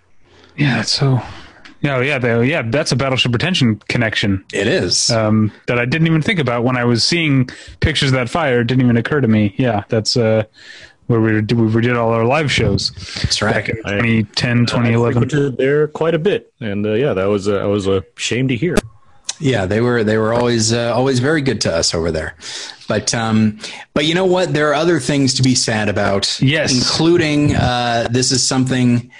Yeah, 0.56 0.82
so. 0.82 1.20
Yeah, 1.82 2.02
yeah, 2.02 2.18
they, 2.18 2.44
yeah. 2.46 2.60
That's 2.60 2.92
a 2.92 2.96
Battleship 2.96 3.32
Pretension 3.32 3.80
connection 3.88 4.44
It 4.52 4.66
is. 4.66 5.10
um, 5.10 5.50
that 5.66 5.78
I 5.78 5.86
didn't 5.86 6.08
even 6.08 6.20
think 6.20 6.38
about 6.38 6.62
when 6.62 6.76
I 6.76 6.84
was 6.84 7.02
seeing 7.02 7.48
pictures 7.80 8.10
of 8.10 8.16
that 8.16 8.28
fire. 8.28 8.60
It 8.60 8.66
didn't 8.66 8.84
even 8.84 8.98
occur 8.98 9.22
to 9.22 9.28
me. 9.28 9.54
Yeah, 9.56 9.84
that's 9.88 10.14
uh, 10.14 10.44
where 11.06 11.22
we 11.22 11.40
did, 11.40 11.52
we 11.52 11.80
did 11.80 11.96
all 11.96 12.10
our 12.12 12.26
live 12.26 12.52
shows 12.52 12.90
That's 13.22 13.40
right. 13.40 13.54
back 13.54 13.68
in 13.70 13.76
2010, 13.76 14.60
I 14.60 14.64
2011. 14.66 15.22
frequented 15.22 15.56
there 15.56 15.88
quite 15.88 16.14
a 16.14 16.18
bit, 16.18 16.52
and 16.60 16.84
uh, 16.84 16.92
yeah, 16.92 17.14
that 17.14 17.24
was 17.24 17.48
uh, 17.48 17.56
I 17.56 17.66
was 17.66 17.86
a 17.86 18.04
shame 18.16 18.46
to 18.48 18.56
hear. 18.56 18.76
Yeah, 19.40 19.64
they 19.64 19.80
were 19.80 20.04
they 20.04 20.18
were 20.18 20.34
always 20.34 20.72
uh, 20.72 20.92
always 20.94 21.18
very 21.18 21.40
good 21.40 21.62
to 21.62 21.74
us 21.74 21.94
over 21.94 22.12
there. 22.12 22.36
But 22.86 23.14
um, 23.14 23.58
but 23.94 24.04
you 24.04 24.14
know 24.14 24.26
what? 24.26 24.52
There 24.52 24.68
are 24.68 24.74
other 24.74 25.00
things 25.00 25.34
to 25.34 25.42
be 25.42 25.54
sad 25.54 25.88
about. 25.88 26.40
Yes. 26.42 26.72
including 26.74 27.56
uh, 27.56 28.08
this 28.10 28.30
is 28.30 28.46
something. 28.46 29.10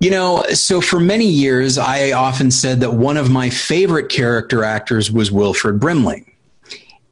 You 0.00 0.10
know, 0.10 0.42
so 0.52 0.80
for 0.80 0.98
many 0.98 1.26
years, 1.26 1.78
I 1.78 2.10
often 2.10 2.50
said 2.50 2.80
that 2.80 2.92
one 2.92 3.16
of 3.16 3.30
my 3.30 3.50
favorite 3.50 4.08
character 4.08 4.64
actors 4.64 5.12
was 5.12 5.30
Wilford 5.30 5.78
Brimley. 5.78 6.31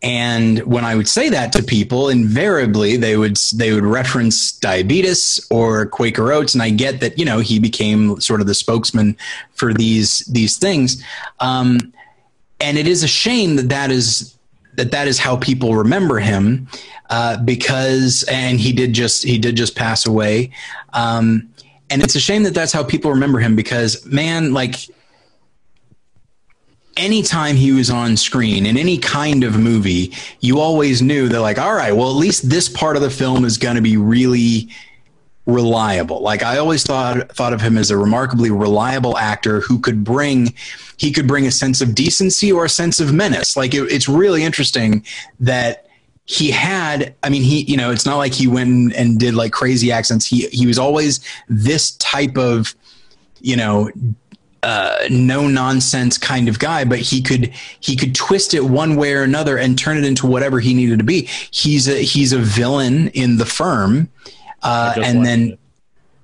And 0.03 0.61
when 0.61 0.85
I 0.85 0.95
would 0.95 1.09
say 1.09 1.29
that 1.29 1.53
to 1.53 1.63
people, 1.63 2.09
invariably 2.09 2.97
they 2.97 3.19
would 3.19 3.37
they 3.55 3.73
would 3.73 3.85
reference 3.85 4.53
diabetes 4.53 5.47
or 5.51 5.87
Quaker 5.87 6.33
Oats, 6.33 6.55
and 6.55 6.63
I 6.63 6.71
get 6.71 7.01
that 7.01 7.19
you 7.19 7.25
know 7.25 7.41
he 7.41 7.59
became 7.59 8.19
sort 8.19 8.41
of 8.41 8.47
the 8.47 8.55
spokesman 8.55 9.17
for 9.53 9.75
these 9.75 10.21
these 10.21 10.57
things, 10.57 11.05
um, 11.41 11.93
and 12.61 12.79
it 12.79 12.87
is 12.87 13.03
a 13.03 13.09
shame 13.09 13.57
that 13.57 13.69
that 13.69 13.91
is 13.91 14.39
that 14.77 14.91
that 14.93 15.07
is 15.07 15.19
how 15.19 15.37
people 15.37 15.75
remember 15.75 16.19
him, 16.19 16.67
uh, 17.11 17.37
because 17.43 18.23
and 18.23 18.59
he 18.59 18.73
did 18.73 18.95
just 18.95 19.23
he 19.23 19.37
did 19.37 19.55
just 19.55 19.77
pass 19.77 20.07
away, 20.07 20.51
um, 20.95 21.47
and 21.91 22.03
it's 22.03 22.15
a 22.15 22.21
shame 22.21 22.45
that 22.45 22.55
that's 22.55 22.73
how 22.73 22.83
people 22.83 23.11
remember 23.11 23.39
him 23.39 23.55
because 23.55 24.07
man, 24.07 24.55
like 24.55 24.77
anytime 27.01 27.57
he 27.57 27.73
was 27.73 27.91
on 27.91 28.17
screen 28.17 28.67
in 28.67 28.77
any 28.77 28.99
kind 28.99 29.43
of 29.43 29.59
movie, 29.59 30.13
you 30.41 30.61
always 30.61 31.01
knew 31.01 31.29
that, 31.29 31.41
like, 31.41 31.59
all 31.59 31.75
right, 31.75 31.93
well, 31.93 32.11
at 32.11 32.17
least 32.17 32.49
this 32.49 32.69
part 32.69 32.95
of 32.95 33.03
the 33.03 33.11
film 33.11 33.45
is 33.45 33.57
going 33.57 33.77
to 33.77 33.83
be 33.83 33.97
really 33.97 34.69
reliable. 35.47 36.21
Like 36.21 36.43
I 36.43 36.59
always 36.59 36.85
thought 36.85 37.35
thought 37.35 37.53
of 37.53 37.61
him 37.61 37.77
as 37.77 37.91
a 37.91 37.97
remarkably 37.97 38.51
reliable 38.51 39.17
actor 39.19 39.61
who 39.61 39.79
could 39.81 40.05
bring 40.05 40.55
he 40.97 41.11
could 41.11 41.27
bring 41.27 41.47
a 41.47 41.51
sense 41.51 41.81
of 41.81 41.95
decency 41.95 42.53
or 42.53 42.67
a 42.67 42.69
sense 42.69 43.01
of 43.01 43.13
menace. 43.13 43.57
Like 43.57 43.75
it, 43.75 43.91
it's 43.91 44.09
really 44.09 44.45
interesting 44.45 45.05
that 45.41 45.87
he 46.27 46.49
had 46.53 47.13
i 47.25 47.29
mean 47.29 47.43
he 47.43 47.63
you 47.63 47.77
know 47.77 47.91
it's 47.91 48.07
not 48.07 48.17
like 48.17 48.33
he 48.33 48.47
went 48.47 48.95
and 48.95 49.19
did 49.19 49.35
like 49.35 49.51
crazy 49.51 49.91
accents 49.91 50.25
he 50.25 50.47
he 50.51 50.65
was 50.65 50.79
always 50.79 51.19
this 51.49 51.93
type 51.97 52.37
of 52.39 52.73
you 53.41 53.57
know 53.57 53.91
uh, 54.63 55.07
no 55.11 55.49
nonsense 55.49 56.19
kind 56.19 56.49
of 56.49 56.59
guy, 56.59 56.85
but 56.85 56.99
he 56.99 57.23
could 57.23 57.53
he 57.81 57.97
could 57.97 58.15
twist 58.15 58.55
it 58.55 58.65
one 58.65 58.97
way 58.97 59.15
or 59.15 59.23
another 59.23 59.57
and 59.57 59.79
turn 59.79 59.97
it 59.97 60.05
into 60.05 60.27
whatever 60.27 60.61
he 60.61 60.75
needed 60.75 60.99
to 60.99 61.05
be. 61.05 61.23
He's 61.51 61.89
a 61.89 62.03
he's 62.03 62.33
a 62.33 62.39
villain 62.39 63.09
in 63.09 63.39
the 63.39 63.47
firm, 63.47 64.09
uh, 64.63 64.95
and 64.97 65.25
then 65.25 65.59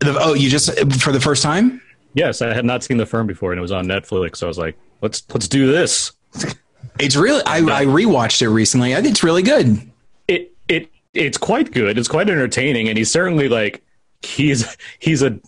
the, 0.00 0.16
oh, 0.20 0.34
you 0.34 0.50
just 0.50 0.78
for 1.00 1.12
the 1.12 1.20
first 1.20 1.42
time. 1.42 1.80
Yes, 2.14 2.40
I 2.40 2.54
had 2.54 2.64
not 2.64 2.82
seen 2.82 2.96
the 2.96 3.06
firm 3.06 3.26
before, 3.26 3.52
and 3.52 3.58
it 3.58 3.62
was 3.62 3.72
on 3.72 3.86
Netflix. 3.86 4.36
So 4.36 4.46
I 4.46 4.48
was 4.48 4.58
like, 4.58 4.76
let's 5.00 5.22
let's 5.32 5.48
do 5.48 5.70
this. 5.70 6.12
It's 6.98 7.16
really 7.16 7.42
I, 7.44 7.58
I 7.58 7.84
rewatched 7.84 8.42
it 8.42 8.48
recently. 8.48 8.94
I 8.94 9.02
think 9.02 9.12
it's 9.12 9.22
really 9.22 9.42
good. 9.42 9.80
It 10.28 10.52
it 10.68 10.90
it's 11.14 11.38
quite 11.38 11.72
good. 11.72 11.98
It's 11.98 12.08
quite 12.08 12.28
entertaining, 12.28 12.88
and 12.88 12.98
he's 12.98 13.10
certainly 13.10 13.48
like 13.48 13.82
he's 14.22 14.76
he's 14.98 15.22
a 15.22 15.38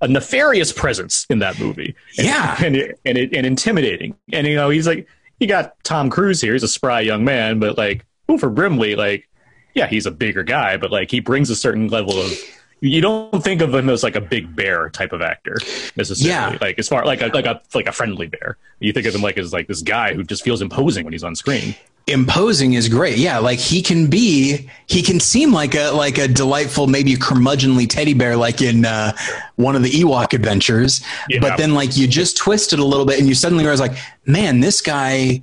a 0.00 0.08
nefarious 0.08 0.72
presence 0.72 1.26
in 1.30 1.38
that 1.40 1.58
movie. 1.58 1.94
And, 2.18 2.26
Yeah. 2.26 2.56
and 2.64 2.76
and, 3.04 3.18
it, 3.18 3.34
and 3.34 3.46
intimidating. 3.46 4.16
And 4.32 4.46
you 4.46 4.54
know, 4.56 4.70
he's 4.70 4.86
like 4.86 5.06
you 5.40 5.46
got 5.46 5.74
Tom 5.84 6.10
Cruise 6.10 6.40
here. 6.40 6.52
He's 6.52 6.62
a 6.62 6.68
spry 6.68 7.00
young 7.00 7.24
man, 7.24 7.58
but 7.58 7.76
like 7.76 8.04
Wilford 8.28 8.54
Brimley, 8.54 8.94
like 8.96 9.28
yeah, 9.74 9.86
he's 9.88 10.06
a 10.06 10.10
bigger 10.12 10.42
guy, 10.44 10.76
but 10.76 10.90
like 10.92 11.10
he 11.10 11.20
brings 11.20 11.50
a 11.50 11.56
certain 11.56 11.88
level 11.88 12.18
of. 12.20 12.32
You 12.80 13.00
don't 13.00 13.42
think 13.42 13.62
of 13.62 13.72
him 13.74 13.88
as 13.88 14.02
like 14.02 14.14
a 14.14 14.20
big 14.20 14.54
bear 14.54 14.90
type 14.90 15.12
of 15.12 15.22
actor 15.22 15.56
necessarily. 15.96 16.52
Yeah. 16.54 16.58
Like 16.60 16.78
as 16.78 16.86
far 16.86 17.04
like 17.06 17.22
a 17.22 17.28
like 17.28 17.46
a 17.46 17.60
like 17.74 17.86
a 17.86 17.92
friendly 17.92 18.26
bear. 18.26 18.58
You 18.78 18.92
think 18.92 19.06
of 19.06 19.14
him 19.14 19.22
like 19.22 19.38
as 19.38 19.54
like 19.54 19.68
this 19.68 19.80
guy 19.80 20.12
who 20.12 20.22
just 20.22 20.44
feels 20.44 20.60
imposing 20.60 21.04
when 21.04 21.12
he's 21.14 21.24
on 21.24 21.34
screen. 21.34 21.74
Imposing 22.06 22.74
is 22.74 22.88
great. 22.88 23.16
Yeah, 23.16 23.38
like 23.38 23.58
he 23.58 23.82
can 23.82 24.08
be, 24.08 24.68
he 24.86 25.02
can 25.02 25.20
seem 25.20 25.52
like 25.52 25.74
a 25.74 25.90
like 25.90 26.18
a 26.18 26.28
delightful, 26.28 26.86
maybe 26.86 27.14
curmudgeonly 27.14 27.88
teddy 27.88 28.14
bear, 28.14 28.36
like 28.36 28.60
in 28.60 28.84
uh, 28.84 29.12
one 29.56 29.76
of 29.76 29.82
the 29.82 29.90
Ewok 29.90 30.32
adventures. 30.32 31.02
Yeah. 31.28 31.40
But 31.40 31.56
then, 31.56 31.74
like 31.74 31.96
you 31.96 32.06
just 32.06 32.36
twist 32.36 32.72
it 32.72 32.78
a 32.78 32.84
little 32.84 33.06
bit, 33.06 33.18
and 33.18 33.28
you 33.28 33.34
suddenly 33.34 33.64
realize, 33.64 33.80
like, 33.80 33.96
man, 34.26 34.60
this 34.60 34.80
guy 34.80 35.42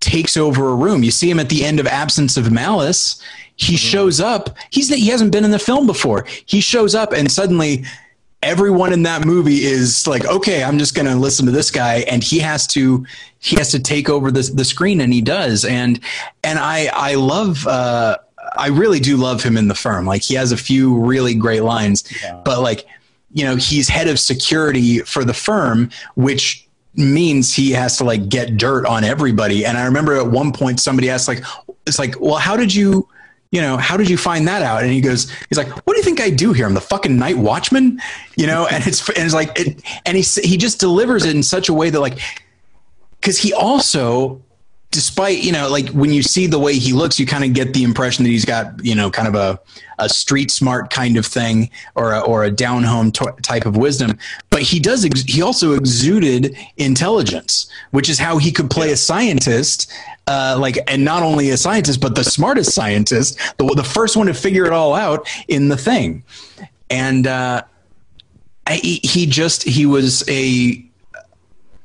takes 0.00 0.36
over 0.36 0.68
a 0.68 0.74
room. 0.74 1.02
You 1.02 1.10
see 1.10 1.30
him 1.30 1.40
at 1.40 1.48
the 1.48 1.64
end 1.64 1.80
of 1.80 1.86
Absence 1.86 2.36
of 2.36 2.52
Malice. 2.52 3.22
He 3.56 3.76
shows 3.76 4.20
up. 4.20 4.56
He's 4.70 4.88
he 4.88 5.08
hasn't 5.08 5.30
been 5.30 5.44
in 5.44 5.52
the 5.52 5.58
film 5.58 5.86
before. 5.86 6.26
He 6.46 6.60
shows 6.60 6.94
up, 6.94 7.12
and 7.12 7.30
suddenly 7.30 7.84
everyone 8.44 8.92
in 8.92 9.02
that 9.04 9.24
movie 9.24 9.64
is 9.64 10.06
like, 10.06 10.24
okay, 10.26 10.62
I'm 10.62 10.78
just 10.78 10.94
going 10.94 11.06
to 11.06 11.16
listen 11.16 11.46
to 11.46 11.52
this 11.52 11.70
guy, 11.70 12.04
and 12.10 12.22
he 12.22 12.38
has 12.40 12.66
to 12.68 13.04
he 13.38 13.56
has 13.56 13.70
to 13.72 13.80
take 13.80 14.08
over 14.08 14.30
the 14.30 14.42
the 14.54 14.64
screen, 14.64 15.00
and 15.00 15.12
he 15.12 15.20
does. 15.20 15.64
And 15.64 16.00
and 16.42 16.58
I 16.58 16.90
I 16.92 17.14
love. 17.14 17.66
Uh, 17.66 18.18
I 18.56 18.68
really 18.68 19.00
do 19.00 19.16
love 19.16 19.42
him 19.42 19.56
in 19.56 19.68
the 19.68 19.74
firm. 19.74 20.06
Like 20.06 20.22
he 20.22 20.34
has 20.34 20.52
a 20.52 20.56
few 20.56 20.96
really 21.00 21.34
great 21.34 21.62
lines, 21.62 22.04
but 22.44 22.60
like 22.60 22.86
you 23.32 23.44
know 23.44 23.56
he's 23.56 23.88
head 23.88 24.06
of 24.06 24.20
security 24.20 25.00
for 25.00 25.24
the 25.24 25.34
firm, 25.34 25.90
which 26.14 26.68
means 26.94 27.54
he 27.54 27.72
has 27.72 27.96
to 27.98 28.04
like 28.04 28.28
get 28.28 28.56
dirt 28.56 28.86
on 28.86 29.02
everybody. 29.02 29.64
And 29.66 29.76
I 29.76 29.84
remember 29.84 30.14
at 30.14 30.30
one 30.30 30.52
point 30.52 30.78
somebody 30.78 31.10
asked 31.10 31.26
like, 31.26 31.42
it's 31.86 31.98
like, 31.98 32.20
well, 32.20 32.36
how 32.36 32.56
did 32.56 32.74
you? 32.74 33.08
You 33.54 33.60
know, 33.60 33.76
how 33.76 33.96
did 33.96 34.10
you 34.10 34.16
find 34.16 34.48
that 34.48 34.62
out? 34.62 34.82
And 34.82 34.90
he 34.90 35.00
goes, 35.00 35.30
he's 35.48 35.56
like, 35.56 35.68
what 35.68 35.94
do 35.94 35.96
you 35.98 36.02
think 36.02 36.20
I 36.20 36.28
do 36.28 36.52
here? 36.52 36.66
I'm 36.66 36.74
the 36.74 36.80
fucking 36.80 37.16
night 37.16 37.38
watchman, 37.38 38.00
you 38.36 38.48
know? 38.48 38.66
And 38.66 38.84
it's, 38.84 39.08
and 39.10 39.18
it's 39.18 39.32
like, 39.32 39.56
it, 39.56 39.80
and 40.04 40.16
he, 40.16 40.24
he 40.42 40.56
just 40.56 40.80
delivers 40.80 41.24
it 41.24 41.36
in 41.36 41.44
such 41.44 41.68
a 41.68 41.72
way 41.72 41.88
that 41.88 42.00
like, 42.00 42.18
cause 43.22 43.38
he 43.38 43.52
also, 43.52 44.42
despite 44.94 45.42
you 45.42 45.50
know 45.50 45.68
like 45.68 45.88
when 45.88 46.12
you 46.12 46.22
see 46.22 46.46
the 46.46 46.58
way 46.58 46.78
he 46.78 46.92
looks 46.92 47.18
you 47.18 47.26
kind 47.26 47.42
of 47.42 47.52
get 47.52 47.74
the 47.74 47.82
impression 47.82 48.22
that 48.22 48.30
he's 48.30 48.44
got 48.44 48.72
you 48.84 48.94
know 48.94 49.10
kind 49.10 49.26
of 49.26 49.34
a, 49.34 49.58
a 49.98 50.08
street 50.08 50.52
smart 50.52 50.88
kind 50.88 51.16
of 51.16 51.26
thing 51.26 51.68
or 51.96 52.12
a, 52.12 52.20
or 52.20 52.44
a 52.44 52.50
down 52.50 52.84
home 52.84 53.10
t- 53.10 53.26
type 53.42 53.66
of 53.66 53.76
wisdom. 53.76 54.16
But 54.50 54.62
he 54.62 54.78
does 54.78 55.04
ex- 55.04 55.24
he 55.24 55.42
also 55.42 55.72
exuded 55.72 56.56
intelligence 56.76 57.68
which 57.90 58.08
is 58.08 58.20
how 58.20 58.38
he 58.38 58.52
could 58.52 58.70
play 58.70 58.92
a 58.92 58.96
scientist 58.96 59.92
uh, 60.28 60.56
like 60.60 60.78
and 60.86 61.04
not 61.04 61.24
only 61.24 61.50
a 61.50 61.56
scientist 61.56 62.00
but 62.00 62.14
the 62.14 62.22
smartest 62.22 62.72
scientist 62.72 63.36
the, 63.58 63.64
the 63.74 63.82
first 63.82 64.16
one 64.16 64.28
to 64.28 64.34
figure 64.34 64.64
it 64.64 64.72
all 64.72 64.94
out 64.94 65.28
in 65.48 65.68
the 65.68 65.76
thing. 65.76 66.22
And 66.88 67.26
uh, 67.26 67.64
I, 68.68 68.74
he 68.76 69.26
just 69.26 69.64
he 69.64 69.86
was 69.86 70.22
a 70.28 70.83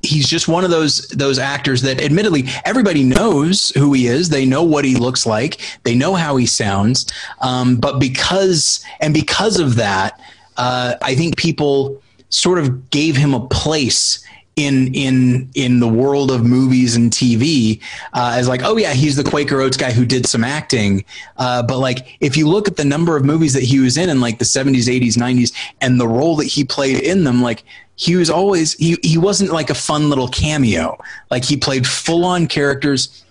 he's 0.02 0.28
just 0.28 0.48
one 0.48 0.64
of 0.64 0.70
those 0.70 1.08
those 1.10 1.40
actors 1.40 1.82
that 1.82 2.02
admittedly 2.02 2.46
everybody 2.66 3.04
knows 3.04 3.70
who 3.70 3.94
he 3.94 4.08
is. 4.08 4.30
They 4.30 4.46
know 4.46 4.64
what 4.64 4.86
he 4.86 4.96
looks 4.96 5.26
like. 5.26 5.60
They 5.84 5.96
know 5.96 6.16
how 6.16 6.38
he 6.38 6.46
sounds. 6.46 7.06
Um, 7.42 7.76
but 7.76 8.00
because 8.00 8.84
and 9.00 9.14
because 9.14 9.60
of 9.60 9.76
that 9.76 10.20
uh, 10.58 10.96
i 11.02 11.16
think 11.16 11.38
people 11.38 12.02
sort 12.30 12.60
of 12.60 12.90
gave 12.90 13.16
him 13.16 13.34
a 13.34 13.48
place 13.48 14.24
in 14.60 14.94
in 14.94 15.50
in 15.56 15.80
the 15.80 15.88
world 15.88 16.30
of 16.32 16.46
movies 16.46 16.96
and 16.96 17.12
TV 17.12 17.82
uh, 18.14 18.34
as 18.36 18.50
like, 18.50 18.62
oh 18.64 18.76
yeah, 18.76 18.94
he's 18.94 19.16
the 19.16 19.24
Quaker 19.24 19.62
Oats 19.62 19.78
guy 19.78 19.92
who 19.92 20.06
did 20.06 20.26
some 20.26 20.44
acting. 20.44 21.06
Uh, 21.38 21.64
but 21.64 21.80
like, 21.80 22.18
if 22.20 22.36
you 22.36 22.48
look 22.48 22.68
at 22.68 22.76
the 22.76 22.84
number 22.84 23.16
of 23.16 23.24
movies 23.24 23.54
that 23.54 23.64
he 23.64 23.80
was 23.80 23.98
in 23.98 24.10
in 24.10 24.20
like 24.20 24.38
the 24.38 24.46
seventies, 24.46 24.90
eighties, 24.90 25.16
nineties, 25.16 25.54
and 25.80 26.00
the 26.00 26.08
role 26.08 26.36
that 26.36 26.46
he 26.46 26.66
played 26.66 27.00
in 27.02 27.24
them, 27.24 27.42
like 27.42 27.64
he 28.00 28.16
was 28.16 28.30
always 28.30 28.74
he 28.76 28.98
he 29.04 29.18
wasn't 29.18 29.52
like 29.52 29.70
a 29.70 29.76
fun 29.76 30.10
little 30.10 30.30
cameo. 30.30 30.98
Like 31.30 31.44
he 31.44 31.58
played 31.58 31.86
full 31.86 32.24
on 32.26 32.48
characters. 32.48 33.24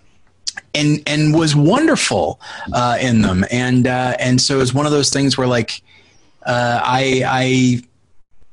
And 0.74 1.02
and 1.06 1.34
was 1.34 1.56
wonderful 1.56 2.40
uh, 2.72 2.98
in 3.00 3.22
them, 3.22 3.44
and 3.50 3.86
uh, 3.86 4.16
and 4.18 4.40
so 4.40 4.60
it's 4.60 4.74
one 4.74 4.86
of 4.86 4.92
those 4.92 5.08
things 5.08 5.38
where 5.38 5.46
like 5.46 5.82
uh, 6.44 6.80
I 6.82 7.22
I 7.24 7.82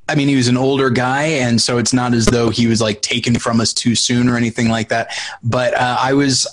I 0.08 0.16
mean, 0.16 0.28
he 0.28 0.36
was 0.36 0.48
an 0.48 0.58
older 0.58 0.90
guy, 0.90 1.24
and 1.24 1.60
so 1.60 1.78
it's 1.78 1.94
not 1.94 2.14
as 2.14 2.28
though 2.28 2.50
he 2.50 2.68
was 2.68 2.80
like 2.80 3.02
taken 3.02 3.38
from 3.40 3.60
us 3.60 3.74
too 3.74 3.96
soon 3.96 4.30
or 4.30 4.38
anything 4.38 4.70
like 4.70 4.90
that. 4.90 5.10
But 5.44 5.74
uh, 5.74 5.98
I 6.00 6.14
was 6.14 6.48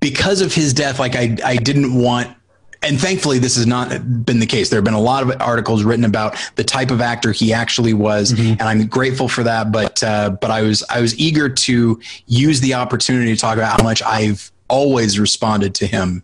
because 0.00 0.40
of 0.40 0.54
his 0.54 0.74
death. 0.74 0.98
Like 0.98 1.16
I, 1.16 1.36
I 1.44 1.56
didn't 1.56 1.94
want. 1.94 2.36
And 2.82 3.00
thankfully, 3.00 3.38
this 3.38 3.56
has 3.56 3.66
not 3.66 3.88
been 4.24 4.38
the 4.38 4.46
case. 4.46 4.70
There 4.70 4.76
have 4.76 4.84
been 4.84 4.94
a 4.94 5.00
lot 5.00 5.24
of 5.24 5.40
articles 5.40 5.82
written 5.82 6.04
about 6.04 6.36
the 6.54 6.62
type 6.62 6.90
of 6.90 7.00
actor 7.00 7.32
he 7.32 7.52
actually 7.52 7.92
was, 7.92 8.32
mm-hmm. 8.32 8.52
and 8.52 8.62
I'm 8.62 8.86
grateful 8.86 9.28
for 9.28 9.42
that. 9.42 9.72
But 9.72 10.02
uh, 10.02 10.30
but 10.30 10.50
I 10.50 10.62
was 10.62 10.84
I 10.88 11.00
was 11.00 11.18
eager 11.18 11.48
to 11.48 12.00
use 12.26 12.60
the 12.60 12.74
opportunity 12.74 13.34
to 13.34 13.40
talk 13.40 13.56
about 13.56 13.80
how 13.80 13.84
much 13.84 14.00
I've 14.02 14.52
always 14.68 15.18
responded 15.18 15.74
to 15.76 15.86
him 15.86 16.22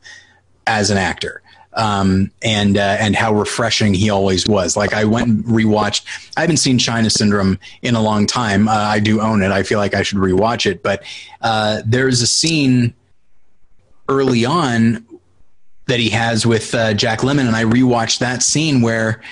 as 0.66 0.90
an 0.90 0.98
actor 0.98 1.42
um, 1.74 2.30
and 2.42 2.76
uh, 2.76 2.96
and 3.00 3.16
how 3.16 3.34
refreshing 3.34 3.94
he 3.94 4.10
always 4.10 4.46
was. 4.46 4.76
Like 4.76 4.94
I 4.94 5.04
went 5.04 5.28
and 5.28 5.44
rewatched. 5.44 6.04
I 6.36 6.42
haven't 6.42 6.58
seen 6.58 6.78
China 6.78 7.10
Syndrome 7.10 7.58
in 7.82 7.94
a 7.94 8.00
long 8.00 8.26
time. 8.26 8.68
Uh, 8.68 8.72
I 8.72 9.00
do 9.00 9.20
own 9.20 9.42
it. 9.42 9.50
I 9.50 9.62
feel 9.62 9.78
like 9.78 9.94
I 9.94 10.02
should 10.02 10.18
rewatch 10.18 10.70
it. 10.70 10.82
But 10.82 11.02
uh, 11.42 11.82
there's 11.84 12.22
a 12.22 12.26
scene 12.26 12.94
early 14.08 14.44
on 14.44 15.04
that 15.86 16.00
he 16.00 16.10
has 16.10 16.46
with 16.46 16.74
uh, 16.74 16.94
Jack 16.94 17.20
Lemmon, 17.20 17.46
and 17.46 17.56
I 17.56 17.64
rewatched 17.64 18.18
that 18.20 18.42
scene 18.42 18.82
where 18.82 19.22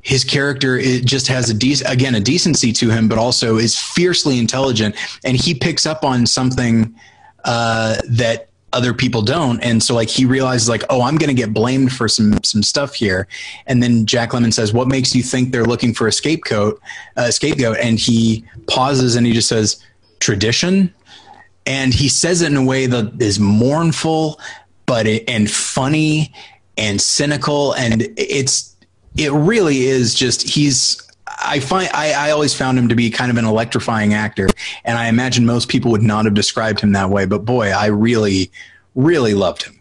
his 0.00 0.22
character 0.22 0.76
it 0.76 1.04
just 1.04 1.28
has 1.28 1.48
a 1.50 1.54
de- 1.54 1.82
again 1.86 2.14
a 2.14 2.20
decency 2.20 2.72
to 2.74 2.90
him, 2.90 3.08
but 3.08 3.18
also 3.18 3.56
is 3.56 3.78
fiercely 3.78 4.38
intelligent, 4.38 4.94
and 5.24 5.36
he 5.36 5.54
picks 5.54 5.86
up 5.86 6.04
on 6.04 6.26
something 6.26 6.94
uh, 7.44 7.96
that 8.08 8.48
other 8.74 8.92
people 8.92 9.22
don't. 9.22 9.60
And 9.60 9.82
so 9.82 9.94
like 9.94 10.10
he 10.10 10.26
realizes 10.26 10.68
like 10.68 10.82
oh 10.90 11.02
i'm 11.02 11.16
going 11.16 11.28
to 11.28 11.40
get 11.40 11.54
blamed 11.54 11.92
for 11.92 12.08
some 12.08 12.42
some 12.42 12.62
stuff 12.62 12.92
here. 12.94 13.28
And 13.66 13.82
then 13.82 14.04
jack 14.04 14.30
lemmon 14.30 14.52
says 14.52 14.72
what 14.72 14.88
makes 14.88 15.14
you 15.14 15.22
think 15.22 15.52
they're 15.52 15.64
looking 15.64 15.94
for 15.94 16.08
a 16.08 16.12
scapegoat 16.12 16.80
a 17.16 17.30
scapegoat? 17.30 17.78
And 17.78 17.98
he 17.98 18.44
pauses 18.66 19.14
and 19.14 19.26
he 19.26 19.32
just 19.32 19.48
says 19.48 19.82
tradition? 20.18 20.92
And 21.66 21.94
he 21.94 22.08
says 22.08 22.42
it 22.42 22.50
in 22.50 22.56
a 22.56 22.64
way 22.64 22.86
that 22.86 23.22
is 23.22 23.38
mournful 23.38 24.38
but 24.86 25.06
it, 25.06 25.28
and 25.28 25.50
funny 25.50 26.32
and 26.76 27.00
cynical 27.00 27.72
and 27.74 28.02
it's 28.16 28.74
it 29.16 29.32
really 29.32 29.86
is 29.86 30.14
just 30.14 30.42
he's 30.42 31.00
I 31.26 31.60
find 31.60 31.88
I, 31.92 32.12
I, 32.12 32.30
always 32.30 32.54
found 32.54 32.78
him 32.78 32.88
to 32.88 32.94
be 32.94 33.10
kind 33.10 33.30
of 33.30 33.36
an 33.36 33.44
electrifying 33.44 34.14
actor, 34.14 34.48
and 34.84 34.96
I 34.96 35.08
imagine 35.08 35.46
most 35.46 35.68
people 35.68 35.90
would 35.90 36.02
not 36.02 36.26
have 36.26 36.34
described 36.34 36.80
him 36.80 36.92
that 36.92 37.10
way. 37.10 37.26
But 37.26 37.44
boy, 37.44 37.70
I 37.70 37.86
really, 37.86 38.50
really 38.94 39.34
loved 39.34 39.64
him. 39.64 39.80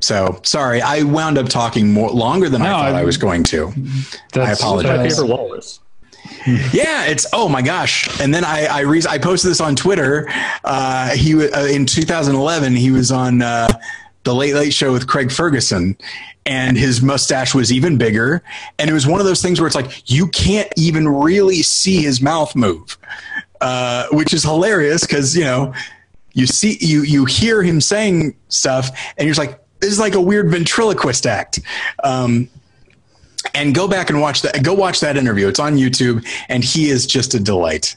So 0.00 0.40
sorry, 0.42 0.80
I 0.80 1.02
wound 1.02 1.38
up 1.38 1.48
talking 1.48 1.92
more 1.92 2.10
longer 2.10 2.48
than 2.48 2.62
no, 2.62 2.68
I 2.68 2.70
thought 2.70 2.94
I, 2.94 3.00
I, 3.00 3.04
was 3.04 3.16
going 3.16 3.42
to. 3.44 3.72
I 4.34 4.52
apologize. 4.52 4.98
My 4.98 5.08
favorite 5.08 5.28
Wallace. 5.28 5.80
yeah, 6.72 7.06
it's 7.06 7.26
oh 7.32 7.48
my 7.48 7.62
gosh! 7.62 8.08
And 8.20 8.34
then 8.34 8.44
I 8.44 8.66
I, 8.66 8.80
re- 8.80 9.02
I 9.08 9.18
posted 9.18 9.50
this 9.50 9.60
on 9.60 9.76
Twitter. 9.76 10.28
Uh, 10.64 11.10
he 11.10 11.34
uh, 11.34 11.66
in 11.66 11.86
2011 11.86 12.74
he 12.74 12.90
was 12.90 13.10
on 13.12 13.42
uh, 13.42 13.68
the 14.24 14.34
Late 14.34 14.54
Late 14.54 14.72
Show 14.72 14.92
with 14.92 15.06
Craig 15.06 15.30
Ferguson, 15.30 15.96
and 16.44 16.76
his 16.76 17.02
mustache 17.02 17.54
was 17.54 17.72
even 17.72 17.98
bigger. 17.98 18.42
And 18.78 18.90
it 18.90 18.92
was 18.92 19.06
one 19.06 19.20
of 19.20 19.26
those 19.26 19.42
things 19.42 19.60
where 19.60 19.66
it's 19.66 19.76
like 19.76 20.10
you 20.10 20.28
can't 20.28 20.72
even 20.76 21.08
really 21.08 21.62
see 21.62 22.02
his 22.02 22.20
mouth 22.20 22.54
move, 22.54 22.98
uh, 23.60 24.06
which 24.12 24.32
is 24.32 24.42
hilarious 24.42 25.02
because 25.02 25.36
you 25.36 25.44
know 25.44 25.74
you 26.32 26.46
see 26.46 26.76
you 26.80 27.02
you 27.02 27.24
hear 27.24 27.62
him 27.62 27.80
saying 27.80 28.36
stuff, 28.48 28.90
and 29.16 29.26
you're 29.26 29.34
just 29.34 29.46
like 29.46 29.60
this 29.80 29.90
is 29.90 29.98
like 29.98 30.14
a 30.14 30.20
weird 30.20 30.50
ventriloquist 30.50 31.26
act. 31.26 31.60
Um, 32.02 32.48
and 33.54 33.74
go 33.74 33.88
back 33.88 34.10
and 34.10 34.20
watch 34.20 34.42
that. 34.42 34.62
Go 34.62 34.74
watch 34.74 35.00
that 35.00 35.16
interview. 35.16 35.48
It's 35.48 35.60
on 35.60 35.76
YouTube, 35.76 36.26
and 36.48 36.64
he 36.64 36.90
is 36.90 37.06
just 37.06 37.34
a 37.34 37.40
delight. 37.40 37.96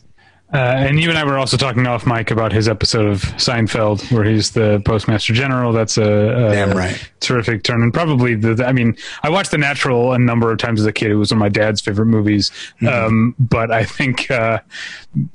Uh, 0.51 0.57
and 0.57 0.99
you 0.99 1.09
and 1.09 1.17
I 1.17 1.23
were 1.23 1.37
also 1.37 1.57
talking 1.57 1.85
off 1.85 2.07
mic 2.07 2.31
about 2.31 2.51
his 2.51 2.67
episode 2.67 3.05
of 3.05 3.21
Seinfeld, 3.37 4.11
where 4.11 4.23
he's 4.23 4.51
the 4.51 4.81
postmaster 4.83 5.31
general. 5.33 5.71
That's 5.71 5.97
a, 5.97 6.01
a 6.01 6.51
damn 6.51 6.75
right 6.75 7.09
terrific 7.19 7.63
turn, 7.63 7.83
and 7.83 7.93
probably 7.93 8.33
the. 8.33 8.65
I 8.65 8.71
mean, 8.71 8.97
I 9.21 9.29
watched 9.29 9.51
The 9.51 9.59
Natural 9.59 10.13
a 10.13 10.19
number 10.19 10.51
of 10.51 10.57
times 10.57 10.79
as 10.79 10.87
a 10.87 10.91
kid. 10.91 11.11
It 11.11 11.15
was 11.15 11.31
one 11.31 11.37
of 11.37 11.39
my 11.41 11.49
dad's 11.49 11.81
favorite 11.81 12.07
movies. 12.07 12.49
Mm-hmm. 12.81 12.87
Um, 12.87 13.35
but 13.37 13.71
I 13.71 13.83
think 13.83 14.31
uh, 14.31 14.59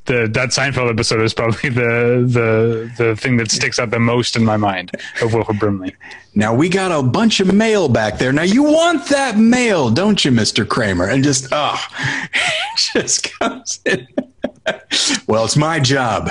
the 0.06 0.28
that 0.32 0.48
Seinfeld 0.48 0.90
episode 0.90 1.22
is 1.22 1.32
probably 1.32 1.70
the 1.70 2.24
the 2.26 2.92
the 2.98 3.16
thing 3.16 3.36
that 3.36 3.52
sticks 3.52 3.78
out 3.78 3.90
the 3.90 4.00
most 4.00 4.34
in 4.34 4.44
my 4.44 4.56
mind 4.56 4.92
of 5.22 5.32
Wilford 5.32 5.60
Brimley. 5.60 5.94
Now 6.34 6.52
we 6.54 6.68
got 6.68 6.90
a 6.90 7.02
bunch 7.02 7.38
of 7.38 7.54
mail 7.54 7.88
back 7.88 8.18
there. 8.18 8.32
Now 8.32 8.42
you 8.42 8.64
want 8.64 9.08
that 9.10 9.38
mail, 9.38 9.90
don't 9.90 10.24
you, 10.24 10.32
Mister 10.32 10.64
Kramer? 10.64 11.08
And 11.08 11.22
just 11.22 11.48
oh, 11.52 11.80
just 12.92 13.38
comes 13.38 13.80
in. 13.84 14.08
well, 15.26 15.44
it's 15.44 15.56
my 15.56 15.80
job 15.80 16.30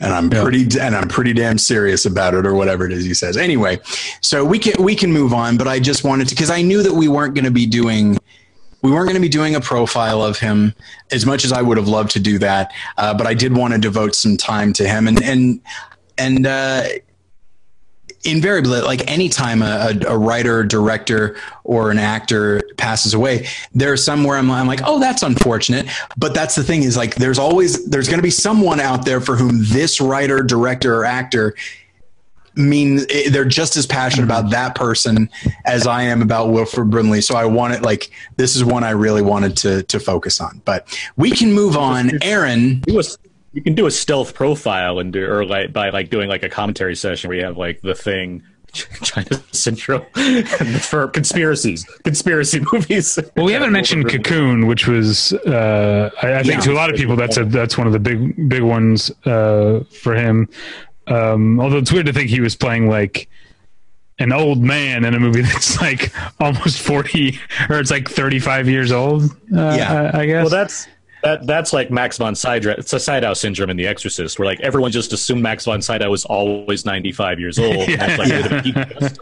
and 0.00 0.12
I'm 0.12 0.30
yeah. 0.32 0.42
pretty 0.42 0.80
and 0.80 0.94
I'm 0.94 1.08
pretty 1.08 1.32
damn 1.32 1.58
serious 1.58 2.04
about 2.04 2.34
it 2.34 2.46
or 2.46 2.54
whatever 2.54 2.86
it 2.86 2.92
is 2.92 3.04
he 3.04 3.14
says. 3.14 3.36
Anyway, 3.36 3.78
so 4.20 4.44
we 4.44 4.58
can 4.58 4.82
we 4.82 4.94
can 4.94 5.12
move 5.12 5.32
on, 5.32 5.56
but 5.56 5.68
I 5.68 5.78
just 5.78 6.04
wanted 6.04 6.28
to 6.28 6.34
because 6.34 6.50
I 6.50 6.62
knew 6.62 6.82
that 6.82 6.92
we 6.92 7.08
weren't 7.08 7.34
going 7.34 7.44
to 7.44 7.50
be 7.50 7.66
doing 7.66 8.18
we 8.82 8.92
weren't 8.92 9.06
going 9.06 9.16
to 9.16 9.20
be 9.20 9.28
doing 9.28 9.54
a 9.54 9.60
profile 9.60 10.22
of 10.22 10.38
him 10.38 10.74
as 11.10 11.26
much 11.26 11.44
as 11.44 11.52
I 11.52 11.62
would 11.62 11.76
have 11.76 11.88
loved 11.88 12.10
to 12.12 12.20
do 12.20 12.38
that, 12.38 12.72
uh, 12.98 13.14
but 13.14 13.26
I 13.26 13.34
did 13.34 13.56
want 13.56 13.72
to 13.72 13.80
devote 13.80 14.14
some 14.14 14.36
time 14.36 14.72
to 14.74 14.88
him 14.88 15.08
and 15.08 15.22
and 15.22 15.60
and 16.18 16.46
uh, 16.46 16.84
invariably, 18.26 18.80
like 18.80 19.10
anytime 19.10 19.62
a, 19.62 19.94
a, 20.06 20.16
writer, 20.16 20.64
director, 20.64 21.36
or 21.64 21.90
an 21.90 21.98
actor 21.98 22.62
passes 22.76 23.14
away, 23.14 23.46
there's 23.74 24.04
somewhere 24.04 24.36
I'm, 24.36 24.50
I'm 24.50 24.66
like, 24.66 24.80
oh, 24.84 24.98
that's 24.98 25.22
unfortunate. 25.22 25.86
But 26.16 26.34
that's 26.34 26.54
the 26.54 26.64
thing 26.64 26.82
is 26.82 26.96
like, 26.96 27.14
there's 27.14 27.38
always 27.38 27.86
there's 27.86 28.08
going 28.08 28.18
to 28.18 28.22
be 28.22 28.30
someone 28.30 28.80
out 28.80 29.04
there 29.04 29.20
for 29.20 29.36
whom 29.36 29.64
this 29.64 30.00
writer, 30.00 30.42
director, 30.42 30.96
or 30.96 31.04
actor 31.04 31.54
mean 32.56 33.00
eh, 33.10 33.28
they're 33.30 33.44
just 33.44 33.76
as 33.76 33.86
passionate 33.86 34.24
about 34.24 34.50
that 34.50 34.74
person 34.74 35.28
as 35.64 35.86
I 35.86 36.02
am 36.02 36.22
about 36.22 36.50
Wilford 36.50 36.90
Brimley. 36.90 37.20
So 37.20 37.36
I 37.36 37.44
wanted 37.44 37.82
like 37.82 38.10
this 38.36 38.56
is 38.56 38.64
one 38.64 38.82
I 38.82 38.90
really 38.90 39.22
wanted 39.22 39.56
to 39.58 39.82
to 39.84 40.00
focus 40.00 40.40
on. 40.40 40.62
But 40.64 40.88
we 41.16 41.30
can 41.30 41.52
move 41.52 41.76
on. 41.76 42.18
Aaron, 42.22 42.82
he 42.86 42.96
was 42.96 43.18
you 43.56 43.62
can 43.62 43.74
do 43.74 43.86
a 43.86 43.90
stealth 43.90 44.34
profile 44.34 44.98
and 44.98 45.14
do 45.14 45.26
or 45.26 45.46
like 45.46 45.72
by 45.72 45.88
like 45.88 46.10
doing 46.10 46.28
like 46.28 46.42
a 46.42 46.48
commentary 46.48 46.94
session 46.94 47.28
where 47.28 47.38
you 47.38 47.44
have 47.44 47.56
like 47.56 47.80
the 47.80 47.94
thing 47.94 48.42
China 49.02 49.42
Syndrome 49.50 50.04
and 50.14 50.82
for 50.82 51.08
conspiracies, 51.08 51.84
conspiracy 52.04 52.60
movies. 52.72 53.18
Well, 53.34 53.46
we 53.46 53.54
haven't 53.54 53.72
mentioned 53.72 54.10
Cocoon, 54.10 54.66
which 54.66 54.86
was 54.86 55.32
uh, 55.32 56.10
I, 56.22 56.34
I, 56.34 56.42
think 56.42 56.56
yeah. 56.56 56.60
to 56.60 56.72
a 56.72 56.74
lot 56.74 56.90
of 56.90 56.96
people 56.96 57.16
that's 57.16 57.38
a 57.38 57.46
that's 57.46 57.78
one 57.78 57.86
of 57.86 57.94
the 57.94 57.98
big 57.98 58.46
big 58.46 58.60
ones 58.60 59.10
uh, 59.24 59.84
for 59.90 60.14
him. 60.14 60.50
Um, 61.06 61.58
although 61.58 61.78
it's 61.78 61.90
weird 61.90 62.04
to 62.06 62.12
think 62.12 62.28
he 62.28 62.40
was 62.40 62.54
playing 62.54 62.90
like 62.90 63.30
an 64.18 64.32
old 64.32 64.62
man 64.62 65.06
in 65.06 65.14
a 65.14 65.20
movie 65.20 65.40
that's 65.52 65.80
like 65.80 66.12
almost 66.38 66.78
40 66.80 67.38
or 67.70 67.78
it's 67.78 67.90
like 67.90 68.08
35 68.08 68.68
years 68.68 68.90
old 68.90 69.24
uh, 69.54 69.76
yeah 69.76 70.10
I, 70.14 70.20
I, 70.20 70.26
guess 70.26 70.42
well 70.42 70.50
that's 70.50 70.88
that 71.26 71.44
that's 71.44 71.72
like 71.72 71.90
Max 71.90 72.18
von 72.18 72.36
Sydow. 72.36 72.70
It's 72.78 72.92
a 72.92 73.00
Sydow 73.00 73.34
syndrome 73.34 73.70
in 73.70 73.76
The 73.76 73.88
Exorcist, 73.88 74.38
where 74.38 74.46
like 74.46 74.60
everyone 74.60 74.92
just 74.92 75.12
assumed 75.12 75.42
Max 75.42 75.64
von 75.64 75.82
Sydow 75.82 76.08
was 76.08 76.24
always 76.24 76.84
ninety 76.84 77.10
five 77.10 77.40
years 77.40 77.58
old. 77.58 77.76
yeah. 77.88 78.16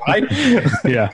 Like, 0.07 0.31
yeah. 0.31 0.69
yeah. 0.85 1.13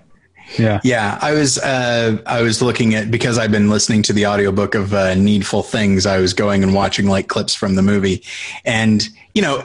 Yeah. 0.58 0.80
Yeah. 0.82 1.18
I 1.22 1.32
was 1.32 1.58
uh, 1.58 2.18
I 2.26 2.42
was 2.42 2.60
looking 2.60 2.96
at 2.96 3.08
because 3.08 3.38
I've 3.38 3.52
been 3.52 3.70
listening 3.70 4.02
to 4.02 4.12
the 4.12 4.26
audiobook 4.26 4.74
of 4.74 4.92
uh, 4.92 5.14
Needful 5.14 5.62
Things, 5.62 6.06
I 6.06 6.18
was 6.18 6.34
going 6.34 6.64
and 6.64 6.74
watching 6.74 7.06
like 7.06 7.28
clips 7.28 7.54
from 7.54 7.76
the 7.76 7.82
movie. 7.82 8.24
And, 8.64 9.08
you 9.32 9.42
know, 9.42 9.64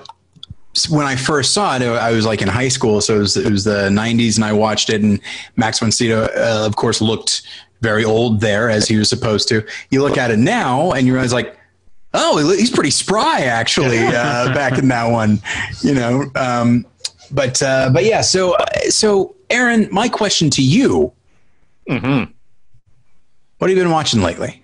when 0.89 1.07
I 1.07 1.15
first 1.15 1.53
saw 1.53 1.75
it, 1.75 1.81
I 1.81 2.11
was 2.11 2.27
like 2.27 2.43
in 2.43 2.49
high 2.49 2.67
school, 2.67 3.01
so 3.01 3.15
it 3.15 3.19
was, 3.19 3.37
it 3.37 3.51
was 3.51 3.63
the 3.63 3.89
'90s, 3.89 4.35
and 4.35 4.43
I 4.43 4.51
watched 4.51 4.89
it. 4.89 5.01
And 5.01 5.21
Max 5.55 5.79
von 5.79 5.91
Sydow, 5.91 6.25
uh, 6.25 6.65
of 6.67 6.75
course, 6.75 7.01
looked 7.01 7.43
very 7.81 8.03
old 8.03 8.41
there 8.41 8.69
as 8.69 8.87
he 8.87 8.97
was 8.97 9.09
supposed 9.09 9.47
to. 9.49 9.65
You 9.89 10.01
look 10.01 10.17
at 10.17 10.31
it 10.31 10.39
now 10.39 10.91
and 10.91 11.05
you 11.05 11.13
realize 11.13 11.33
like, 11.33 11.57
oh, 12.13 12.37
he's 12.51 12.71
pretty 12.71 12.91
spry 12.91 13.41
actually 13.41 13.99
uh, 13.99 14.11
back 14.53 14.77
in 14.77 14.87
that 14.87 15.11
one, 15.11 15.41
you 15.81 15.93
know. 15.93 16.25
Um, 16.35 16.85
but 17.31 17.61
uh, 17.61 17.89
but 17.93 18.05
yeah, 18.05 18.21
so 18.21 18.55
so 18.89 19.35
Aaron, 19.49 19.87
my 19.91 20.07
question 20.07 20.49
to 20.51 20.61
you: 20.61 21.11
Mm-hmm. 21.89 22.31
What 23.57 23.69
have 23.69 23.77
you 23.77 23.83
been 23.83 23.91
watching 23.91 24.21
lately? 24.21 24.63